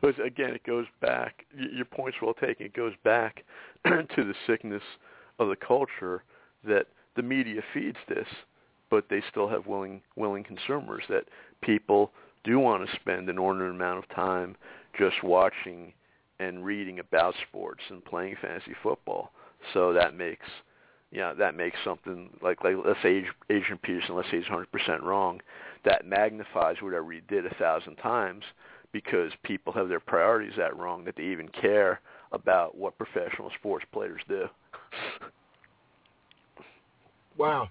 But 0.00 0.18
again, 0.24 0.54
it 0.54 0.64
goes 0.64 0.86
back. 1.00 1.44
Your 1.54 1.84
point's 1.84 2.18
well 2.22 2.34
taken. 2.34 2.66
It 2.66 2.74
goes 2.74 2.94
back 3.04 3.44
to 3.84 4.06
the 4.16 4.34
sickness 4.46 4.82
of 5.38 5.48
the 5.48 5.56
culture 5.56 6.22
that 6.64 6.86
the 7.16 7.22
media 7.22 7.60
feeds 7.74 7.98
this, 8.08 8.26
but 8.90 9.04
they 9.10 9.22
still 9.30 9.48
have 9.48 9.66
willing 9.66 10.00
willing 10.16 10.44
consumers. 10.44 11.04
That 11.08 11.24
people 11.60 12.12
do 12.44 12.58
want 12.58 12.88
to 12.88 12.96
spend 12.96 13.24
an 13.24 13.30
inordinate 13.30 13.70
amount 13.70 13.98
of 13.98 14.08
time 14.14 14.56
just 14.98 15.22
watching 15.22 15.92
and 16.40 16.64
reading 16.64 16.98
about 17.00 17.34
sports 17.48 17.82
and 17.90 18.04
playing 18.04 18.36
fantasy 18.40 18.74
football. 18.82 19.32
So 19.74 19.92
that 19.92 20.14
makes 20.14 20.46
yeah, 21.10 21.32
that 21.34 21.56
makes 21.56 21.76
something 21.84 22.30
like 22.42 22.62
like 22.64 22.76
let's 22.84 23.00
say 23.02 23.24
Adrian 23.50 23.78
Peterson, 23.82 24.14
let's 24.14 24.30
say 24.30 24.38
he's 24.38 24.46
100% 24.46 25.02
wrong, 25.02 25.40
that 25.88 26.06
magnifies 26.06 26.76
whatever 26.82 27.10
he 27.12 27.22
did 27.28 27.46
a 27.46 27.54
thousand 27.54 27.96
times 27.96 28.44
because 28.92 29.32
people 29.42 29.72
have 29.72 29.88
their 29.88 30.00
priorities 30.00 30.52
that 30.58 30.76
wrong 30.76 31.02
that 31.04 31.16
they 31.16 31.22
even 31.22 31.48
care 31.48 32.00
about 32.32 32.76
what 32.76 32.98
professional 32.98 33.50
sports 33.58 33.86
players 33.90 34.20
do. 34.28 34.44
wow. 37.38 37.68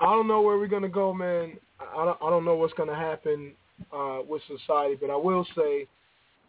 I 0.00 0.04
don't 0.04 0.28
know 0.28 0.40
where 0.40 0.56
we're 0.56 0.68
gonna 0.68 0.88
go, 0.88 1.12
man. 1.12 1.58
I 1.80 2.04
don't, 2.04 2.18
I 2.22 2.30
don't 2.30 2.44
know 2.44 2.54
what's 2.54 2.74
to 2.74 2.94
happen 2.94 3.52
uh, 3.92 4.20
with 4.28 4.40
society, 4.46 4.96
but 5.00 5.10
I 5.10 5.16
will 5.16 5.44
say 5.56 5.88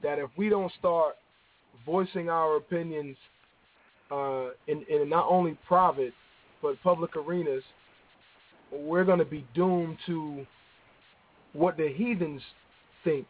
that 0.03 0.19
if 0.19 0.29
we 0.37 0.49
don't 0.49 0.71
start 0.77 1.15
voicing 1.87 2.29
our 2.29 2.57
opinions 2.57 3.17
uh, 4.11 4.49
in, 4.67 4.85
in 4.89 5.09
not 5.09 5.25
only 5.27 5.57
private 5.67 6.13
but 6.61 6.81
public 6.83 7.15
arenas, 7.15 7.63
we're 8.71 9.03
going 9.03 9.19
to 9.19 9.25
be 9.25 9.45
doomed 9.53 9.97
to 10.05 10.45
what 11.53 11.77
the 11.77 11.89
heathens 11.89 12.41
think. 13.03 13.25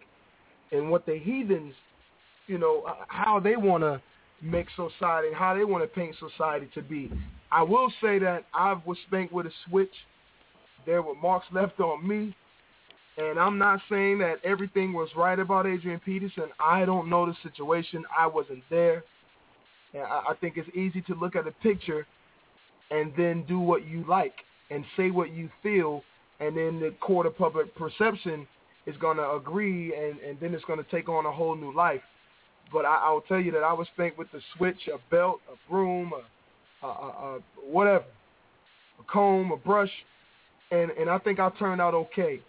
And 0.72 0.92
what 0.92 1.06
the 1.06 1.18
heathens 1.18 1.74
you 2.50 2.58
know, 2.58 2.84
how 3.08 3.40
they 3.40 3.56
want 3.56 3.84
to 3.84 4.02
make 4.42 4.68
society, 4.72 5.28
and 5.28 5.36
how 5.36 5.54
they 5.54 5.64
want 5.64 5.84
to 5.84 5.88
paint 5.88 6.16
society 6.20 6.68
to 6.74 6.82
be. 6.82 7.12
I 7.52 7.62
will 7.62 7.92
say 8.02 8.20
that 8.20 8.46
I 8.54 8.76
was 8.86 8.98
spanked 9.08 9.32
with 9.32 9.46
a 9.46 9.52
switch. 9.68 9.94
There 10.86 11.02
were 11.02 11.16
marks 11.16 11.46
left 11.54 11.80
on 11.80 12.06
me. 12.06 12.36
And 13.18 13.38
I'm 13.38 13.58
not 13.58 13.82
saying 13.90 14.20
that 14.20 14.38
everything 14.44 14.94
was 14.94 15.10
right 15.16 15.38
about 15.38 15.68
Adrian 15.68 16.00
Peterson. 16.00 16.46
I 16.60 16.86
don't 16.86 17.10
know 17.10 17.26
the 17.26 17.36
situation. 17.44 18.04
I 18.18 18.26
wasn't 18.28 18.64
there. 18.70 19.04
And 19.94 20.04
I 20.04 20.34
think 20.40 20.56
it's 20.58 20.70
easy 20.76 21.02
to 21.02 21.16
look 21.16 21.36
at 21.36 21.46
a 21.46 21.52
picture 21.52 22.08
and 22.92 23.12
then 23.18 23.46
do 23.48 23.60
what 23.60 23.86
you 23.86 24.06
like 24.08 24.34
and 24.70 24.86
say 24.96 25.12
what 25.12 25.34
you 25.34 25.50
feel, 25.64 26.04
and 26.40 26.56
then 26.56 26.80
the 26.80 26.94
court 27.00 27.26
of 27.26 27.38
public 27.38 27.76
perception 27.76 28.48
is 28.86 28.96
going 28.98 29.18
to 29.18 29.32
agree, 29.32 29.94
and, 29.96 30.20
and 30.20 30.40
then 30.40 30.54
it's 30.54 30.64
going 30.66 30.84
to 30.84 30.90
take 30.90 31.10
on 31.10 31.26
a 31.26 31.32
whole 31.32 31.56
new 31.56 31.74
life. 31.76 32.02
But 32.72 32.86
I, 32.86 32.96
I'll 33.04 33.22
tell 33.22 33.40
you 33.40 33.52
that 33.52 33.64
I 33.64 33.74
was 33.74 33.88
spanked 33.94 34.18
with 34.18 34.28
a 34.34 34.40
switch, 34.56 34.88
a 34.94 34.98
belt, 35.10 35.40
a 35.52 35.72
broom, 35.72 36.14
a, 36.14 36.86
a, 36.86 36.90
a, 36.90 37.36
a 37.36 37.40
whatever, 37.70 38.06
a 39.00 39.12
comb, 39.12 39.52
a 39.52 39.58
brush, 39.58 39.92
and, 40.72 40.92
and 40.92 41.10
I 41.10 41.18
think 41.20 41.40
I 41.40 41.50
turned 41.58 41.82
out 41.82 41.94
okay. 41.94 42.40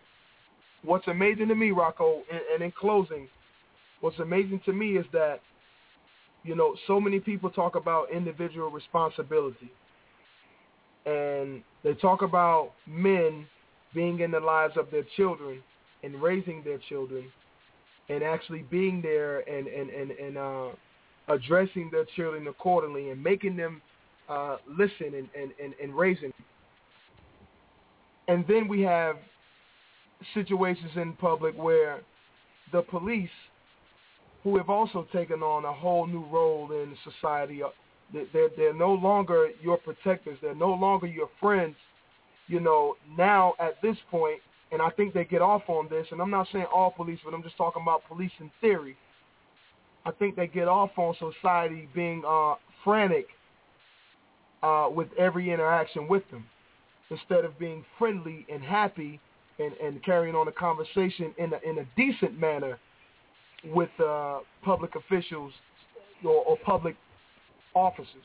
What's 0.82 1.08
amazing 1.08 1.48
to 1.48 1.54
me, 1.54 1.70
Rocco, 1.72 2.22
and, 2.30 2.40
and 2.54 2.62
in 2.62 2.72
closing, 2.72 3.28
what's 4.00 4.18
amazing 4.18 4.60
to 4.66 4.72
me 4.72 4.96
is 4.96 5.06
that, 5.12 5.40
you 6.44 6.54
know, 6.54 6.74
so 6.86 7.00
many 7.00 7.20
people 7.20 7.50
talk 7.50 7.76
about 7.76 8.10
individual 8.10 8.70
responsibility. 8.70 9.70
And 11.10 11.62
they 11.82 11.94
talk 11.94 12.22
about 12.22 12.72
men 12.86 13.46
being 13.94 14.20
in 14.20 14.30
the 14.30 14.40
lives 14.40 14.74
of 14.76 14.90
their 14.90 15.04
children 15.16 15.62
and 16.02 16.22
raising 16.22 16.62
their 16.62 16.78
children 16.88 17.24
and 18.08 18.22
actually 18.22 18.64
being 18.70 19.00
there 19.02 19.40
and, 19.48 19.66
and, 19.66 19.90
and, 19.90 20.10
and 20.12 20.38
uh, 20.38 20.68
addressing 21.28 21.90
their 21.90 22.04
children 22.16 22.46
accordingly 22.48 23.10
and 23.10 23.22
making 23.22 23.56
them 23.56 23.80
uh, 24.28 24.56
listen 24.68 25.14
and, 25.14 25.28
and, 25.40 25.50
and, 25.62 25.74
and 25.82 25.96
raising. 25.96 26.32
And 28.28 28.44
then 28.46 28.68
we 28.68 28.80
have 28.82 29.16
situations 30.34 30.90
in 30.96 31.14
public 31.14 31.56
where 31.56 32.00
the 32.72 32.82
police, 32.82 33.30
who 34.44 34.56
have 34.56 34.70
also 34.70 35.06
taken 35.12 35.42
on 35.42 35.64
a 35.64 35.72
whole 35.72 36.06
new 36.06 36.24
role 36.26 36.70
in 36.72 36.96
society, 37.04 37.62
uh, 37.62 37.68
they're, 38.12 38.48
they're 38.56 38.74
no 38.74 38.92
longer 38.92 39.50
your 39.62 39.78
protectors. 39.78 40.38
They're 40.42 40.54
no 40.54 40.72
longer 40.72 41.06
your 41.06 41.30
friends. 41.40 41.76
You 42.48 42.60
know, 42.60 42.96
now 43.16 43.54
at 43.60 43.80
this 43.82 43.96
point, 44.10 44.40
and 44.72 44.80
I 44.82 44.90
think 44.90 45.14
they 45.14 45.24
get 45.24 45.42
off 45.42 45.62
on 45.68 45.88
this, 45.88 46.06
and 46.10 46.20
I'm 46.20 46.30
not 46.30 46.46
saying 46.52 46.66
all 46.74 46.90
police, 46.90 47.18
but 47.24 47.34
I'm 47.34 47.42
just 47.42 47.56
talking 47.56 47.82
about 47.82 48.02
police 48.08 48.32
in 48.38 48.50
theory. 48.60 48.96
I 50.04 50.10
think 50.12 50.36
they 50.36 50.46
get 50.46 50.68
off 50.68 50.90
on 50.96 51.14
society 51.18 51.88
being 51.94 52.22
uh, 52.26 52.54
frantic 52.84 53.26
uh, 54.62 54.88
with 54.92 55.08
every 55.18 55.52
interaction 55.52 56.08
with 56.08 56.22
them 56.30 56.44
instead 57.10 57.44
of 57.44 57.58
being 57.58 57.84
friendly 57.98 58.46
and 58.52 58.62
happy 58.62 59.20
and, 59.58 59.72
and 59.74 60.02
carrying 60.02 60.34
on 60.34 60.48
a 60.48 60.52
conversation 60.52 61.34
in 61.38 61.52
a, 61.52 61.68
in 61.68 61.78
a 61.78 61.86
decent 61.96 62.38
manner 62.38 62.78
with 63.64 63.90
uh, 64.04 64.38
public 64.62 64.94
officials 64.94 65.52
or, 66.24 66.44
or 66.44 66.56
public 66.64 66.96
officers. 67.74 68.24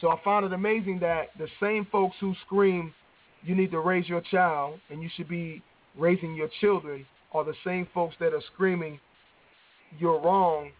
So 0.00 0.10
I 0.10 0.16
found 0.24 0.46
it 0.46 0.52
amazing 0.52 1.00
that 1.00 1.30
the 1.38 1.48
same 1.60 1.86
folks 1.90 2.16
who 2.20 2.34
scream, 2.46 2.94
you 3.42 3.54
need 3.54 3.70
to 3.72 3.80
raise 3.80 4.08
your 4.08 4.20
child 4.20 4.78
and 4.90 5.02
you 5.02 5.08
should 5.16 5.28
be 5.28 5.62
raising 5.96 6.34
your 6.34 6.48
children 6.60 7.04
are 7.32 7.44
the 7.44 7.54
same 7.64 7.86
folks 7.92 8.14
that 8.20 8.32
are 8.32 8.42
screaming, 8.54 8.98
you're 9.98 10.20
wrong 10.20 10.70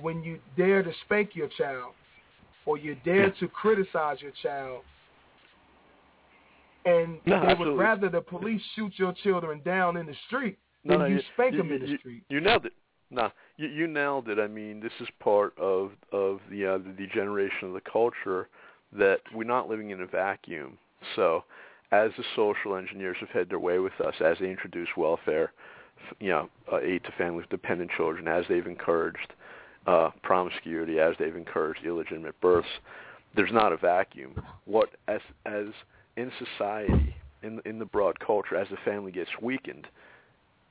when 0.00 0.22
you 0.22 0.38
dare 0.56 0.82
to 0.82 0.92
spank 1.04 1.30
your 1.34 1.48
child 1.56 1.92
or 2.66 2.78
you 2.78 2.96
dare 3.04 3.30
to 3.40 3.48
criticize 3.48 4.20
your 4.20 4.32
child. 4.42 4.82
And 6.84 7.18
no, 7.26 7.40
they 7.40 7.46
absolutely. 7.48 7.74
would 7.74 7.80
rather 7.80 8.08
the 8.08 8.20
police 8.20 8.62
shoot 8.74 8.92
your 8.96 9.12
children 9.24 9.60
down 9.64 9.96
in 9.96 10.06
the 10.06 10.14
street 10.26 10.58
than 10.84 11.00
no, 11.00 11.06
you, 11.06 11.16
you 11.16 11.22
spank 11.34 11.52
you, 11.52 11.58
them 11.58 11.72
in 11.72 11.80
you, 11.82 11.86
the 11.88 11.98
street. 11.98 12.22
You 12.28 12.40
nailed 12.40 12.66
it. 12.66 12.72
No, 13.10 13.30
you, 13.56 13.68
you 13.68 13.86
nailed 13.86 14.28
it. 14.28 14.38
I 14.38 14.48
mean, 14.48 14.80
this 14.80 14.92
is 15.00 15.08
part 15.20 15.56
of 15.58 15.92
of 16.12 16.40
the 16.50 16.66
uh, 16.66 16.78
the 16.78 16.94
degeneration 16.96 17.68
of 17.68 17.74
the 17.74 17.80
culture 17.80 18.48
that 18.92 19.20
we're 19.34 19.44
not 19.44 19.68
living 19.68 19.90
in 19.90 20.00
a 20.00 20.06
vacuum. 20.06 20.78
So, 21.14 21.44
as 21.92 22.10
the 22.16 22.24
social 22.34 22.76
engineers 22.76 23.16
have 23.20 23.28
had 23.30 23.48
their 23.48 23.60
way 23.60 23.78
with 23.78 24.00
us, 24.00 24.14
as 24.20 24.38
they 24.40 24.50
introduce 24.50 24.88
welfare, 24.96 25.52
you 26.20 26.30
know, 26.30 26.48
uh, 26.72 26.78
aid 26.78 27.04
to 27.04 27.12
families 27.12 27.42
with 27.42 27.60
dependent 27.60 27.90
children, 27.96 28.26
as 28.26 28.44
they've 28.48 28.66
encouraged 28.66 29.32
uh, 29.86 30.10
promiscuity, 30.22 30.98
as 30.98 31.14
they've 31.18 31.36
encouraged 31.36 31.84
illegitimate 31.84 32.38
births, 32.40 32.68
there's 33.36 33.52
not 33.52 33.72
a 33.72 33.76
vacuum. 33.76 34.34
What 34.64 34.90
as 35.06 35.20
as 35.44 35.66
in 36.16 36.32
society, 36.38 37.14
in 37.42 37.60
in 37.64 37.78
the 37.78 37.84
broad 37.84 38.18
culture, 38.18 38.56
as 38.56 38.68
the 38.68 38.78
family 38.84 39.12
gets 39.12 39.30
weakened, 39.40 39.86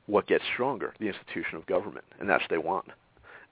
what 0.08 0.28
gets 0.28 0.44
stronger? 0.54 0.94
The 1.00 1.08
institution 1.08 1.58
of 1.58 1.66
government, 1.66 2.06
and 2.20 2.30
that's 2.30 2.44
what 2.44 2.50
they 2.50 2.58
want. 2.58 2.86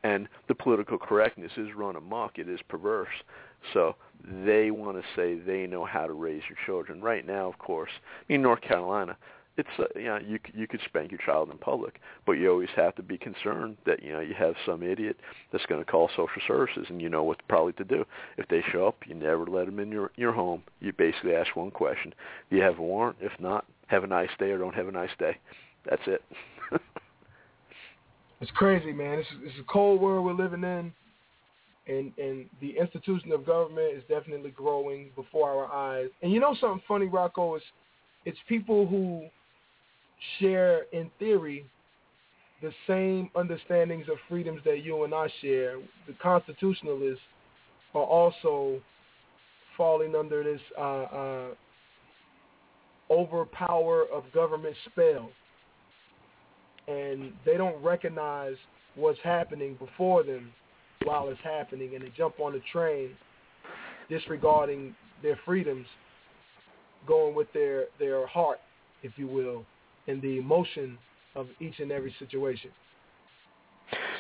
And 0.04 0.28
the 0.48 0.56
political 0.56 0.98
correctness 0.98 1.52
is 1.56 1.74
run 1.76 1.96
amok. 1.96 2.38
It 2.38 2.50
is 2.50 2.60
perverse. 2.68 3.08
So 3.74 3.96
they 4.46 4.70
want 4.70 4.98
to 4.98 5.04
say 5.16 5.36
they 5.36 5.66
know 5.66 5.86
how 5.86 6.08
to 6.08 6.14
raise 6.14 6.44
your 6.50 6.58
children. 6.66 7.02
Right 7.02 7.26
now, 7.26 7.48
of 7.48 7.58
course, 7.58 7.92
in 8.28 8.42
North 8.42 8.62
Carolina, 8.62 9.16
it's 9.56 9.70
uh, 9.78 9.84
you 9.96 10.06
know 10.06 10.18
you 10.18 10.40
you 10.54 10.68
could 10.68 10.82
spank 10.86 11.12
your 11.12 11.20
child 11.26 11.50
in 11.52 11.58
public, 11.58 12.00
but 12.26 12.34
you 12.34 12.50
always 12.50 12.70
have 12.76 12.96
to 12.96 13.04
be 13.04 13.18
concerned 13.18 13.78
that 13.86 14.02
you 14.02 14.12
know 14.12 14.20
you 14.20 14.34
have 14.34 14.56
some 14.66 14.82
idiot 14.82 15.18
that's 15.52 15.66
going 15.68 15.84
to 15.84 15.90
call 15.90 16.10
social 16.16 16.42
services, 16.48 16.88
and 16.90 17.02
you 17.02 17.10
know 17.10 17.24
what 17.24 17.48
probably 17.48 17.74
to 17.74 17.84
do. 17.84 18.04
If 18.38 18.48
they 18.48 18.64
show 18.72 18.88
up, 18.88 18.98
you 19.06 19.14
never 19.14 19.46
let 19.46 19.68
them 19.68 19.80
in 19.80 19.92
your 19.92 20.12
your 20.16 20.34
home. 20.34 20.64
You 20.80 20.92
basically 20.92 21.36
ask 21.36 21.56
one 21.56 21.72
question: 21.72 22.14
Do 22.50 22.56
you 22.58 22.64
have 22.64 22.80
a 22.80 22.82
warrant? 22.82 23.18
If 23.22 23.40
not, 23.40 23.66
have 23.88 24.04
a 24.04 24.08
nice 24.08 24.30
day 24.40 24.52
or 24.52 24.58
don't 24.58 24.76
have 24.76 24.88
a 24.88 24.92
nice 24.92 25.16
day. 25.20 25.38
That's 25.90 26.02
it. 26.08 26.22
it's 28.42 28.52
crazy, 28.52 28.94
man. 28.94 29.20
It's, 29.20 29.28
it's 29.44 29.60
a 29.60 29.72
cold 29.72 30.02
world 30.02 30.26
we're 30.26 30.34
living 30.34 30.64
in, 30.64 30.94
and 31.88 32.12
and 32.18 32.46
the 32.62 32.78
institution 32.80 33.32
of 33.32 33.46
government 33.46 33.96
is 33.96 34.04
definitely 34.08 34.52
growing 34.52 35.10
before 35.16 35.50
our 35.50 35.72
eyes. 35.72 36.10
And 36.22 36.32
you 36.32 36.40
know 36.40 36.56
something 36.60 36.82
funny, 36.88 37.08
Rocco? 37.08 37.56
Is 37.56 37.64
it's 38.26 38.38
people 38.48 38.88
who 38.88 39.26
share, 40.40 40.84
in 40.94 41.10
theory, 41.20 41.66
the 42.62 42.72
same 42.88 43.30
understandings 43.36 44.08
of 44.10 44.18
freedoms 44.30 44.62
that 44.64 44.84
you 44.84 45.04
and 45.04 45.14
I 45.14 45.28
share. 45.42 45.78
The 46.08 46.14
constitutionalists 46.22 47.20
are 47.94 48.04
also 48.04 48.82
falling 49.76 50.16
under 50.16 50.44
this 50.44 50.62
uh, 50.78 50.82
uh, 50.82 51.48
overpower 53.12 54.04
of 54.14 54.24
government 54.34 54.76
spell 54.90 55.30
and 56.88 57.32
they 57.46 57.58
don't 57.58 57.82
recognize 57.84 58.56
what's 58.96 59.20
happening 59.24 59.76
before 59.80 60.24
them 60.24 60.52
while 61.04 61.30
it's 61.30 61.40
happening, 61.44 61.96
and 61.96 62.04
they 62.04 62.12
jump 62.16 62.40
on 62.40 62.54
the 62.54 62.62
train, 62.72 63.10
disregarding 64.10 64.96
their 65.22 65.40
freedoms, 65.46 65.86
going 67.08 67.36
with 67.36 67.52
their 67.54 67.86
their 68.00 68.26
heart, 68.28 68.60
if 69.02 69.12
you 69.18 69.28
will, 69.28 69.66
and 70.08 70.22
the 70.22 70.38
emotion 70.38 70.98
of 71.36 71.48
each 71.60 71.80
and 71.80 71.92
every 71.92 72.14
situation. 72.20 72.70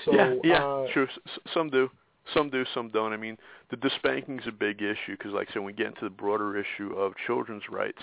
So, 0.05 0.13
yeah, 0.13 0.35
yeah, 0.43 0.63
uh, 0.63 0.87
sure. 0.93 1.03
S- 1.03 1.39
some 1.53 1.69
do, 1.69 1.89
some 2.33 2.49
do, 2.49 2.65
some 2.73 2.89
don't. 2.89 3.13
I 3.13 3.17
mean, 3.17 3.37
the, 3.69 3.77
the 3.77 3.91
spanking's 3.97 4.43
a 4.47 4.51
big 4.51 4.81
issue 4.81 5.17
because, 5.17 5.31
like 5.31 5.49
I 5.49 5.53
said, 5.53 5.59
when 5.59 5.67
we 5.67 5.73
get 5.73 5.87
into 5.87 6.03
the 6.03 6.09
broader 6.09 6.57
issue 6.57 6.93
of 6.93 7.13
children's 7.25 7.63
rights, 7.69 8.01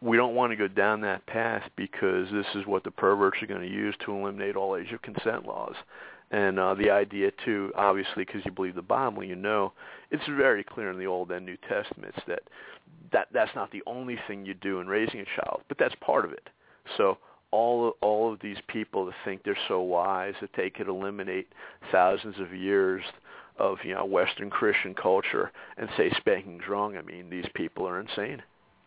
we 0.00 0.16
don't 0.16 0.34
want 0.34 0.52
to 0.52 0.56
go 0.56 0.68
down 0.68 1.00
that 1.02 1.26
path 1.26 1.62
because 1.76 2.26
this 2.32 2.46
is 2.54 2.66
what 2.66 2.84
the 2.84 2.90
perverts 2.90 3.42
are 3.42 3.46
going 3.46 3.60
to 3.60 3.68
use 3.68 3.94
to 4.04 4.12
eliminate 4.12 4.56
all 4.56 4.76
age 4.76 4.92
of 4.92 5.02
consent 5.02 5.46
laws. 5.46 5.74
And 6.30 6.58
uh, 6.58 6.74
the 6.74 6.90
idea, 6.90 7.32
too, 7.44 7.72
obviously, 7.76 8.24
because 8.24 8.42
you 8.44 8.52
believe 8.52 8.76
the 8.76 8.82
Bible, 8.82 9.24
you 9.24 9.34
know, 9.34 9.72
it's 10.10 10.22
very 10.28 10.62
clear 10.62 10.90
in 10.90 10.98
the 10.98 11.06
Old 11.06 11.30
and 11.32 11.44
New 11.44 11.56
Testaments 11.68 12.18
that, 12.28 12.42
that 13.12 13.28
that's 13.32 13.54
not 13.56 13.72
the 13.72 13.82
only 13.86 14.16
thing 14.28 14.46
you 14.46 14.54
do 14.54 14.80
in 14.80 14.86
raising 14.86 15.20
a 15.20 15.24
child, 15.40 15.62
but 15.68 15.76
that's 15.76 15.94
part 16.00 16.24
of 16.24 16.32
it. 16.32 16.48
So 16.96 17.18
all 17.50 17.96
all 18.00 18.32
of 18.32 18.40
these 18.40 18.58
people 18.68 19.06
that 19.06 19.14
think 19.24 19.42
they're 19.42 19.56
so 19.68 19.80
wise 19.80 20.34
that 20.40 20.50
they 20.56 20.70
could 20.70 20.88
eliminate 20.88 21.48
thousands 21.90 22.36
of 22.38 22.54
years 22.54 23.02
of 23.58 23.78
you 23.84 23.94
know 23.94 24.04
Western 24.04 24.50
Christian 24.50 24.94
culture 24.94 25.50
and 25.76 25.88
say 25.96 26.10
spanking's 26.16 26.68
wrong. 26.68 26.96
I 26.96 27.02
mean, 27.02 27.28
these 27.28 27.46
people 27.54 27.88
are 27.88 28.00
insane. 28.00 28.42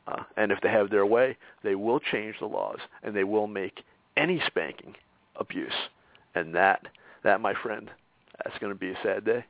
Uh, 0.08 0.24
and 0.36 0.52
if 0.52 0.60
they 0.62 0.70
have 0.70 0.90
their 0.90 1.06
way, 1.06 1.38
they 1.64 1.76
will 1.76 2.00
change 2.00 2.36
the 2.40 2.46
laws 2.46 2.80
and 3.04 3.16
they 3.16 3.24
will 3.24 3.48
make 3.48 3.84
any 4.18 4.42
spanking 4.48 4.96
abuse. 5.38 5.72
And 6.36 6.54
that, 6.56 6.88
that, 7.24 7.42
my 7.42 7.54
friend, 7.62 7.90
that's 8.44 8.58
going 8.60 8.74
to 8.74 8.80
be 8.80 8.90
a 8.90 8.98
sad 9.04 9.26
day. 9.26 9.46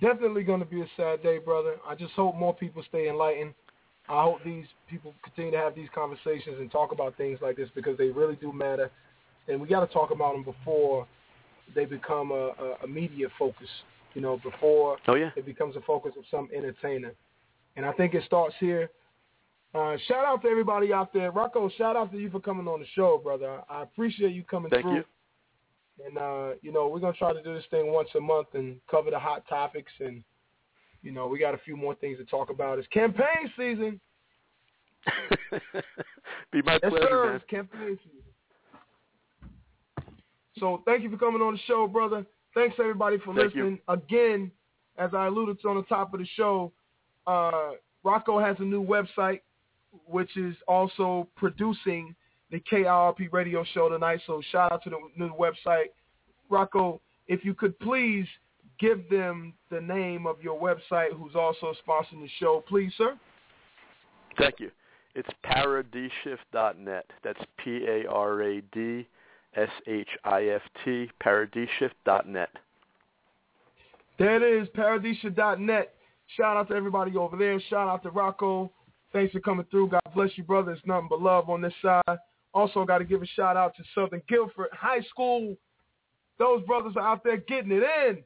Definitely 0.00 0.44
going 0.44 0.60
to 0.60 0.66
be 0.66 0.80
a 0.80 0.86
sad 0.96 1.22
day, 1.22 1.38
brother. 1.38 1.76
I 1.86 1.94
just 1.94 2.12
hope 2.12 2.36
more 2.36 2.54
people 2.54 2.82
stay 2.88 3.08
enlightened. 3.08 3.52
I 4.08 4.22
hope 4.22 4.38
these 4.44 4.64
people 4.88 5.12
continue 5.22 5.50
to 5.50 5.58
have 5.58 5.74
these 5.74 5.88
conversations 5.94 6.56
and 6.58 6.70
talk 6.70 6.92
about 6.92 7.16
things 7.16 7.40
like 7.42 7.56
this 7.56 7.68
because 7.74 7.98
they 7.98 8.08
really 8.08 8.36
do 8.36 8.52
matter. 8.52 8.90
and 9.48 9.60
we 9.60 9.68
got 9.68 9.86
to 9.86 9.92
talk 9.92 10.10
about 10.10 10.32
them 10.32 10.44
before 10.44 11.06
they 11.74 11.84
become 11.84 12.30
a, 12.30 12.34
a, 12.34 12.76
a 12.84 12.86
media 12.86 13.26
focus. 13.38 13.68
You 14.14 14.22
know, 14.22 14.40
before 14.42 14.96
oh, 15.06 15.14
yeah. 15.14 15.30
it 15.36 15.44
becomes 15.44 15.76
a 15.76 15.80
focus 15.82 16.12
of 16.16 16.24
some 16.30 16.48
entertainer. 16.56 17.12
And 17.78 17.86
I 17.86 17.92
think 17.92 18.14
it 18.14 18.24
starts 18.26 18.56
here. 18.58 18.90
Uh, 19.72 19.96
shout 20.08 20.24
out 20.24 20.42
to 20.42 20.48
everybody 20.48 20.92
out 20.92 21.12
there. 21.12 21.30
Rocco, 21.30 21.70
shout 21.78 21.94
out 21.94 22.10
to 22.10 22.18
you 22.18 22.28
for 22.28 22.40
coming 22.40 22.66
on 22.66 22.80
the 22.80 22.86
show, 22.96 23.20
brother. 23.22 23.60
I 23.70 23.84
appreciate 23.84 24.34
you 24.34 24.42
coming 24.42 24.68
Thank 24.68 24.82
through. 24.82 24.96
You. 24.96 25.04
And 26.04 26.18
uh, 26.18 26.48
you 26.60 26.72
know, 26.72 26.88
we're 26.88 26.98
gonna 26.98 27.12
try 27.12 27.32
to 27.32 27.40
do 27.40 27.54
this 27.54 27.62
thing 27.70 27.92
once 27.92 28.08
a 28.16 28.20
month 28.20 28.48
and 28.54 28.80
cover 28.90 29.12
the 29.12 29.18
hot 29.18 29.44
topics 29.48 29.92
and 30.00 30.24
you 31.02 31.12
know, 31.12 31.28
we 31.28 31.38
got 31.38 31.54
a 31.54 31.58
few 31.58 31.76
more 31.76 31.94
things 31.94 32.18
to 32.18 32.24
talk 32.24 32.50
about. 32.50 32.80
It's 32.80 32.88
campaign 32.88 33.48
season. 33.56 34.00
Be 36.50 36.60
my 36.62 36.80
yes, 36.82 36.90
pleasure, 36.90 37.06
sir. 37.08 37.26
man. 37.26 37.36
It's 37.36 37.44
campaign 37.48 37.96
season. 38.02 38.18
So 40.58 40.82
thank 40.84 41.04
you 41.04 41.10
for 41.10 41.16
coming 41.16 41.40
on 41.40 41.54
the 41.54 41.60
show, 41.68 41.86
brother. 41.86 42.26
Thanks 42.54 42.74
everybody 42.80 43.18
for 43.18 43.36
thank 43.36 43.54
listening. 43.54 43.78
You. 43.88 43.94
Again, 43.94 44.50
as 44.98 45.10
I 45.14 45.26
alluded 45.26 45.62
to 45.62 45.68
on 45.68 45.76
the 45.76 45.84
top 45.84 46.12
of 46.12 46.18
the 46.18 46.26
show, 46.34 46.72
uh, 47.28 47.72
Rocco 48.02 48.40
has 48.40 48.56
a 48.58 48.64
new 48.64 48.84
website, 48.84 49.40
which 50.06 50.36
is 50.36 50.56
also 50.66 51.28
producing 51.36 52.14
the 52.50 52.60
KIRP 52.60 53.30
radio 53.32 53.62
show 53.74 53.88
tonight. 53.90 54.20
So 54.26 54.40
shout 54.50 54.72
out 54.72 54.82
to 54.84 54.90
the 54.90 54.96
new 55.16 55.32
website. 55.34 55.88
Rocco, 56.48 57.00
if 57.26 57.44
you 57.44 57.52
could 57.54 57.78
please 57.80 58.26
give 58.80 59.10
them 59.10 59.52
the 59.70 59.80
name 59.80 60.26
of 60.26 60.40
your 60.40 60.58
website 60.58 61.12
who's 61.12 61.34
also 61.34 61.74
sponsoring 61.86 62.22
the 62.22 62.30
show, 62.40 62.64
please, 62.66 62.92
sir. 62.96 63.18
Thank 64.38 64.60
you. 64.60 64.70
It's 65.14 65.28
paradishift.net. 65.44 67.06
That's 67.24 67.40
P-A-R-A-D-S-H-I-F-T, 67.58 68.70
paradishift.net. 71.22 72.50
There 74.18 74.36
it 74.36 74.42
is, 74.62 74.68
paradisha.net. 74.70 75.94
Shout 76.36 76.56
out 76.56 76.68
to 76.68 76.74
everybody 76.74 77.16
over 77.16 77.36
there. 77.36 77.60
Shout 77.68 77.88
out 77.88 78.02
to 78.02 78.10
Rocco. 78.10 78.70
Thanks 79.12 79.32
for 79.32 79.40
coming 79.40 79.66
through. 79.70 79.88
God 79.88 80.02
bless 80.14 80.30
you, 80.36 80.44
brother. 80.44 80.72
It's 80.72 80.86
nothing 80.86 81.08
but 81.08 81.22
love 81.22 81.48
on 81.48 81.62
this 81.62 81.72
side. 81.80 82.18
Also 82.52 82.84
got 82.84 82.98
to 82.98 83.04
give 83.04 83.22
a 83.22 83.26
shout 83.26 83.56
out 83.56 83.74
to 83.76 83.82
Southern 83.94 84.22
Guilford 84.28 84.68
High 84.72 85.00
School. 85.10 85.56
Those 86.38 86.62
brothers 86.64 86.94
are 86.96 87.06
out 87.06 87.24
there 87.24 87.38
getting 87.38 87.72
it 87.72 87.82
in. 87.82 88.18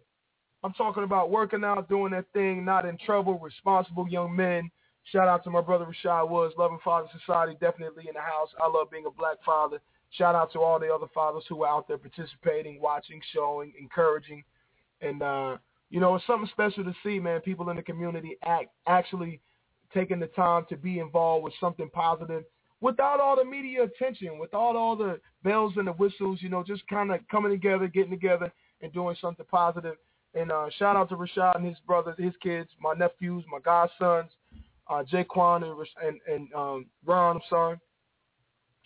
I'm 0.65 0.73
talking 0.75 1.03
about 1.03 1.31
working 1.31 1.65
out, 1.65 1.89
doing 1.89 2.13
their 2.13 2.27
thing, 2.33 2.65
not 2.65 2.87
in 2.87 2.97
trouble, 3.05 3.39
responsible 3.39 4.09
young 4.09 4.35
men. 4.35 4.71
Shout 5.05 5.27
out 5.27 5.43
to 5.45 5.51
my 5.51 5.61
brother 5.61 5.87
Rashad 5.87 6.29
Woods, 6.29 6.55
Loving 6.57 6.79
Father 6.85 7.09
Society, 7.19 7.57
definitely 7.61 8.05
in 8.07 8.15
the 8.15 8.21
house. 8.21 8.49
I 8.63 8.69
love 8.69 8.91
being 8.91 9.07
a 9.07 9.11
black 9.11 9.39
father. 9.45 9.81
Shout 10.11 10.35
out 10.35 10.53
to 10.53 10.61
all 10.61 10.79
the 10.79 10.93
other 10.93 11.09
fathers 11.13 11.45
who 11.49 11.65
are 11.65 11.69
out 11.69 11.89
there 11.89 11.99
participating, 11.99 12.81
watching, 12.81 13.21
showing, 13.33 13.73
encouraging. 13.81 14.45
And, 15.01 15.23
uh, 15.23 15.57
you 15.93 16.01
know, 16.01 16.15
it's 16.15 16.27
something 16.27 16.49
special 16.51 16.83
to 16.85 16.95
see, 17.05 17.21
man, 17.21 17.43
people 17.43 17.69
in 17.69 17.77
the 17.77 17.83
community 17.83 18.39
act 18.43 18.71
actually 18.87 19.41
taking 19.93 20.19
the 20.19 20.27
time 20.29 20.65
to 20.71 20.77
be 20.77 21.01
involved 21.01 21.45
with 21.45 21.53
something 21.61 21.91
positive 21.93 22.45
without 22.81 23.21
all 23.21 23.37
the 23.37 23.45
media 23.45 23.85
attention, 23.85 24.39
without 24.39 24.75
all 24.75 24.97
the 24.97 25.21
bells 25.45 25.75
and 25.77 25.87
the 25.87 25.93
whistles, 25.93 26.39
you 26.41 26.49
know, 26.49 26.65
just 26.67 26.83
kind 26.89 27.13
of 27.13 27.21
coming 27.31 27.53
together, 27.53 27.89
getting 27.89 28.11
together 28.11 28.51
and 28.81 28.91
doing 28.95 29.15
something 29.21 29.45
positive. 29.51 29.97
And 30.35 30.51
uh, 30.51 30.71
shout 30.79 30.97
out 30.97 31.11
to 31.11 31.15
Rashad 31.15 31.57
and 31.57 31.67
his 31.67 31.77
brothers, 31.87 32.15
his 32.19 32.33
kids, 32.43 32.71
my 32.81 32.95
nephews, 32.95 33.45
my 33.53 33.59
godsons, 33.59 34.31
uh, 34.89 35.05
Jaquan 35.13 35.63
and, 35.63 35.87
and, 36.03 36.21
and 36.27 36.55
um, 36.55 36.87
Ron, 37.05 37.37
I'm 37.37 37.43
sorry. 37.51 37.77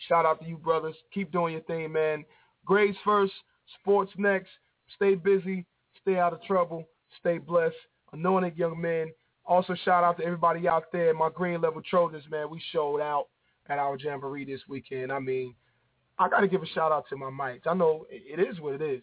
Shout 0.09 0.27
out 0.27 0.41
to 0.41 0.49
you, 0.49 0.57
brothers. 0.57 0.97
Keep 1.15 1.31
doing 1.31 1.53
your 1.53 1.63
thing, 1.63 1.93
man. 1.93 2.25
Grades 2.65 2.99
first, 3.05 3.33
sports 3.81 4.11
next. 4.19 4.51
Stay 4.97 5.15
busy. 5.15 5.65
Stay 6.03 6.19
out 6.19 6.33
of 6.33 6.43
trouble. 6.43 6.85
Stay 7.21 7.39
blessed. 7.39 7.75
Anointed 8.13 8.57
young 8.57 8.81
men. 8.81 9.13
Also, 9.45 9.75
shout 9.85 10.05
out 10.05 10.19
to 10.19 10.25
everybody 10.25 10.67
out 10.69 10.85
there. 10.93 11.15
My 11.15 11.29
green 11.33 11.61
level 11.61 11.83
Trojans, 11.89 12.25
man. 12.31 12.51
We 12.51 12.61
showed 12.73 13.01
out 13.01 13.27
at 13.69 13.79
our 13.79 13.97
Jamboree 13.97 14.45
this 14.45 14.61
weekend. 14.69 15.13
I 15.13 15.19
mean, 15.19 15.55
I 16.19 16.29
got 16.29 16.41
to 16.41 16.49
give 16.49 16.63
a 16.63 16.67
shout 16.67 16.93
out 16.93 17.05
to 17.11 17.17
my 17.17 17.31
mics. 17.31 17.67
I 17.67 17.75
know 17.75 18.07
it 18.11 18.41
is 18.41 18.61
what 18.61 18.75
it 18.75 18.83
is. 18.83 19.03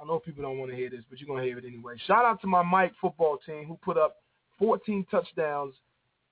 I 0.00 0.04
know 0.06 0.18
people 0.18 0.42
don't 0.42 0.58
want 0.58 0.70
to 0.70 0.76
hear 0.76 0.90
this, 0.90 1.04
but 1.08 1.20
you're 1.20 1.36
to 1.36 1.44
hear 1.44 1.58
it 1.58 1.64
anyway. 1.64 1.94
Shout 2.06 2.24
out 2.24 2.40
to 2.40 2.46
my 2.46 2.62
Mike 2.62 2.92
football 3.00 3.38
team 3.46 3.66
who 3.66 3.78
put 3.82 3.98
up 3.98 4.16
14 4.58 5.06
touchdowns 5.10 5.74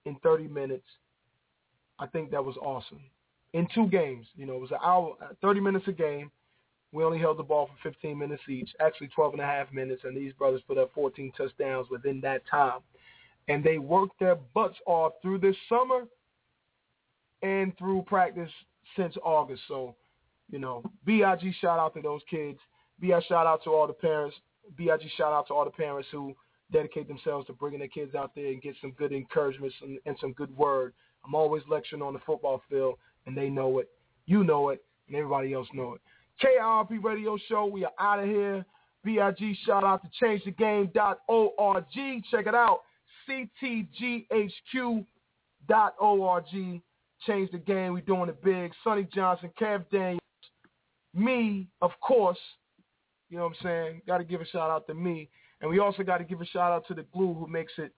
in 0.04 0.16
30 0.22 0.48
minutes. 0.48 0.86
I 1.98 2.06
think 2.06 2.30
that 2.30 2.44
was 2.44 2.56
awesome. 2.56 3.00
In 3.52 3.68
two 3.74 3.86
games, 3.88 4.26
you 4.34 4.46
know, 4.46 4.54
it 4.54 4.60
was 4.60 4.70
an 4.70 4.78
hour, 4.82 5.14
uh, 5.22 5.34
30 5.42 5.60
minutes 5.60 5.86
a 5.86 5.92
game. 5.92 6.30
We 6.92 7.04
only 7.04 7.18
held 7.18 7.38
the 7.38 7.42
ball 7.42 7.68
for 7.68 7.90
15 7.90 8.18
minutes 8.18 8.42
each, 8.48 8.70
actually 8.78 9.08
12 9.08 9.34
and 9.34 9.42
a 9.42 9.46
half 9.46 9.72
minutes, 9.72 10.02
and 10.04 10.16
these 10.16 10.32
brothers 10.34 10.60
put 10.66 10.76
up 10.76 10.92
14 10.94 11.32
touchdowns 11.36 11.88
within 11.90 12.20
that 12.20 12.42
time. 12.48 12.80
And 13.48 13.64
they 13.64 13.78
worked 13.78 14.20
their 14.20 14.36
butts 14.36 14.76
off 14.86 15.12
through 15.22 15.38
this 15.38 15.56
summer 15.68 16.04
and 17.42 17.76
through 17.78 18.02
practice 18.02 18.50
since 18.96 19.14
August. 19.24 19.62
So, 19.68 19.96
you 20.50 20.58
know, 20.58 20.82
BIG 21.04 21.54
shout 21.60 21.78
out 21.78 21.94
to 21.94 22.02
those 22.02 22.20
kids. 22.30 22.58
BIG 23.00 23.22
shout 23.26 23.46
out 23.46 23.64
to 23.64 23.70
all 23.70 23.86
the 23.86 23.92
parents. 23.92 24.36
BIG 24.76 25.08
shout 25.16 25.32
out 25.32 25.48
to 25.48 25.54
all 25.54 25.64
the 25.64 25.70
parents 25.70 26.08
who 26.12 26.34
dedicate 26.70 27.08
themselves 27.08 27.46
to 27.46 27.52
bringing 27.52 27.80
their 27.80 27.88
kids 27.88 28.14
out 28.14 28.34
there 28.34 28.46
and 28.46 28.62
get 28.62 28.74
some 28.80 28.92
good 28.92 29.12
encouragement 29.12 29.72
and, 29.82 29.98
and 30.06 30.16
some 30.20 30.32
good 30.34 30.54
word. 30.56 30.92
I'm 31.24 31.34
always 31.34 31.62
lecturing 31.68 32.02
on 32.02 32.12
the 32.12 32.20
football 32.20 32.62
field, 32.68 32.96
and 33.26 33.36
they 33.36 33.48
know 33.48 33.78
it. 33.78 33.88
You 34.26 34.44
know 34.44 34.70
it, 34.70 34.84
and 35.08 35.16
everybody 35.16 35.52
else 35.52 35.68
know 35.72 35.94
it. 35.94 36.00
KIRP 36.40 37.02
Radio 37.02 37.36
Show, 37.48 37.66
we 37.66 37.84
are 37.84 37.92
out 37.98 38.20
of 38.20 38.26
here. 38.26 38.64
BIG 39.04 39.56
shout 39.66 39.84
out 39.84 40.02
to 40.02 40.08
changethegame.org. 40.24 41.84
Check 42.30 42.46
it 42.46 42.54
out. 42.54 42.80
CTGHQ.org. 43.28 45.04
Change 47.26 47.50
the 47.52 47.58
game. 47.58 47.92
We're 47.92 48.00
doing 48.00 48.28
it 48.28 48.42
big. 48.42 48.72
Sonny 48.82 49.06
Johnson, 49.12 49.50
Kev 49.60 49.84
Daniels, 49.90 50.20
me, 51.14 51.68
of 51.80 51.92
course. 52.00 52.38
You 53.30 53.38
know 53.38 53.44
what 53.44 53.56
I'm 53.60 53.62
saying? 53.62 54.02
Got 54.06 54.18
to 54.18 54.24
give 54.24 54.40
a 54.40 54.46
shout 54.46 54.70
out 54.70 54.86
to 54.88 54.94
me. 54.94 55.28
And 55.60 55.70
we 55.70 55.78
also 55.78 56.02
got 56.02 56.18
to 56.18 56.24
give 56.24 56.40
a 56.40 56.46
shout 56.46 56.72
out 56.72 56.86
to 56.88 56.94
the 56.94 57.06
glue 57.14 57.32
who 57.34 57.46
makes 57.46 57.72
it, 57.78 57.92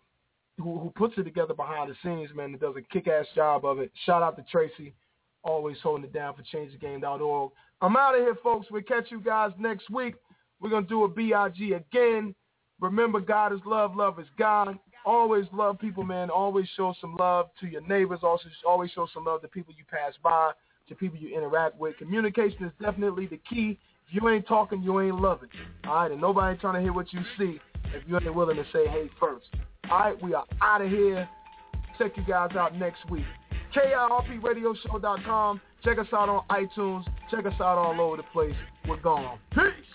who, 0.58 0.78
who 0.78 0.92
puts 0.94 1.14
it 1.16 1.24
together 1.24 1.54
behind 1.54 1.90
the 1.90 1.96
scenes, 2.02 2.30
man, 2.36 2.52
that 2.52 2.60
does 2.60 2.74
a 2.76 2.82
kick-ass 2.92 3.26
job 3.34 3.64
of 3.64 3.78
it. 3.78 3.90
Shout 4.04 4.22
out 4.22 4.36
to 4.36 4.44
Tracy, 4.50 4.94
always 5.42 5.78
holding 5.82 6.04
it 6.04 6.12
down 6.12 6.34
for 6.34 6.42
changethegame.org. 6.42 7.52
I'm 7.84 7.98
out 7.98 8.14
of 8.14 8.22
here, 8.22 8.34
folks. 8.42 8.68
We'll 8.70 8.80
catch 8.80 9.10
you 9.10 9.20
guys 9.20 9.50
next 9.58 9.90
week. 9.90 10.14
We're 10.58 10.70
going 10.70 10.84
to 10.84 10.88
do 10.88 11.04
a 11.04 11.08
BIG 11.08 11.72
again. 11.72 12.34
Remember, 12.80 13.20
God 13.20 13.52
is 13.52 13.60
love. 13.66 13.94
Love 13.94 14.18
is 14.18 14.26
God. 14.38 14.78
Always 15.04 15.44
love 15.52 15.78
people, 15.78 16.02
man. 16.02 16.30
Always 16.30 16.66
show 16.78 16.94
some 16.98 17.14
love 17.16 17.50
to 17.60 17.66
your 17.66 17.82
neighbors. 17.86 18.20
Also, 18.22 18.46
always 18.66 18.90
show 18.92 19.06
some 19.12 19.26
love 19.26 19.42
to 19.42 19.48
people 19.48 19.74
you 19.76 19.84
pass 19.84 20.14
by, 20.22 20.52
to 20.88 20.94
people 20.94 21.18
you 21.18 21.36
interact 21.36 21.78
with. 21.78 21.98
Communication 21.98 22.64
is 22.64 22.72
definitely 22.80 23.26
the 23.26 23.38
key. 23.50 23.78
If 24.08 24.14
you 24.14 24.26
ain't 24.30 24.46
talking, 24.46 24.82
you 24.82 24.98
ain't 25.02 25.20
loving. 25.20 25.50
All 25.86 25.94
right, 25.94 26.10
and 26.10 26.18
nobody 26.18 26.58
trying 26.58 26.76
to 26.76 26.80
hear 26.80 26.94
what 26.94 27.12
you 27.12 27.20
see 27.36 27.60
if 27.92 28.02
you 28.06 28.16
ain't 28.16 28.34
willing 28.34 28.56
to 28.56 28.64
say 28.72 28.88
hey 28.88 29.10
first. 29.20 29.44
All 29.90 29.98
right, 29.98 30.22
we 30.22 30.32
are 30.32 30.46
out 30.62 30.80
of 30.80 30.88
here. 30.88 31.28
Check 31.98 32.16
you 32.16 32.24
guys 32.26 32.56
out 32.56 32.74
next 32.78 33.10
week. 33.10 33.26
KIRPRadioshow.com. 33.76 35.60
Check 35.84 35.98
us 35.98 36.06
out 36.14 36.30
on 36.30 36.44
iTunes. 36.48 37.04
Check 37.30 37.44
us 37.44 37.52
out 37.60 37.76
all 37.76 38.00
over 38.00 38.16
the 38.16 38.22
place. 38.32 38.54
We're 38.88 38.96
gone. 38.96 39.38
Peace. 39.50 39.94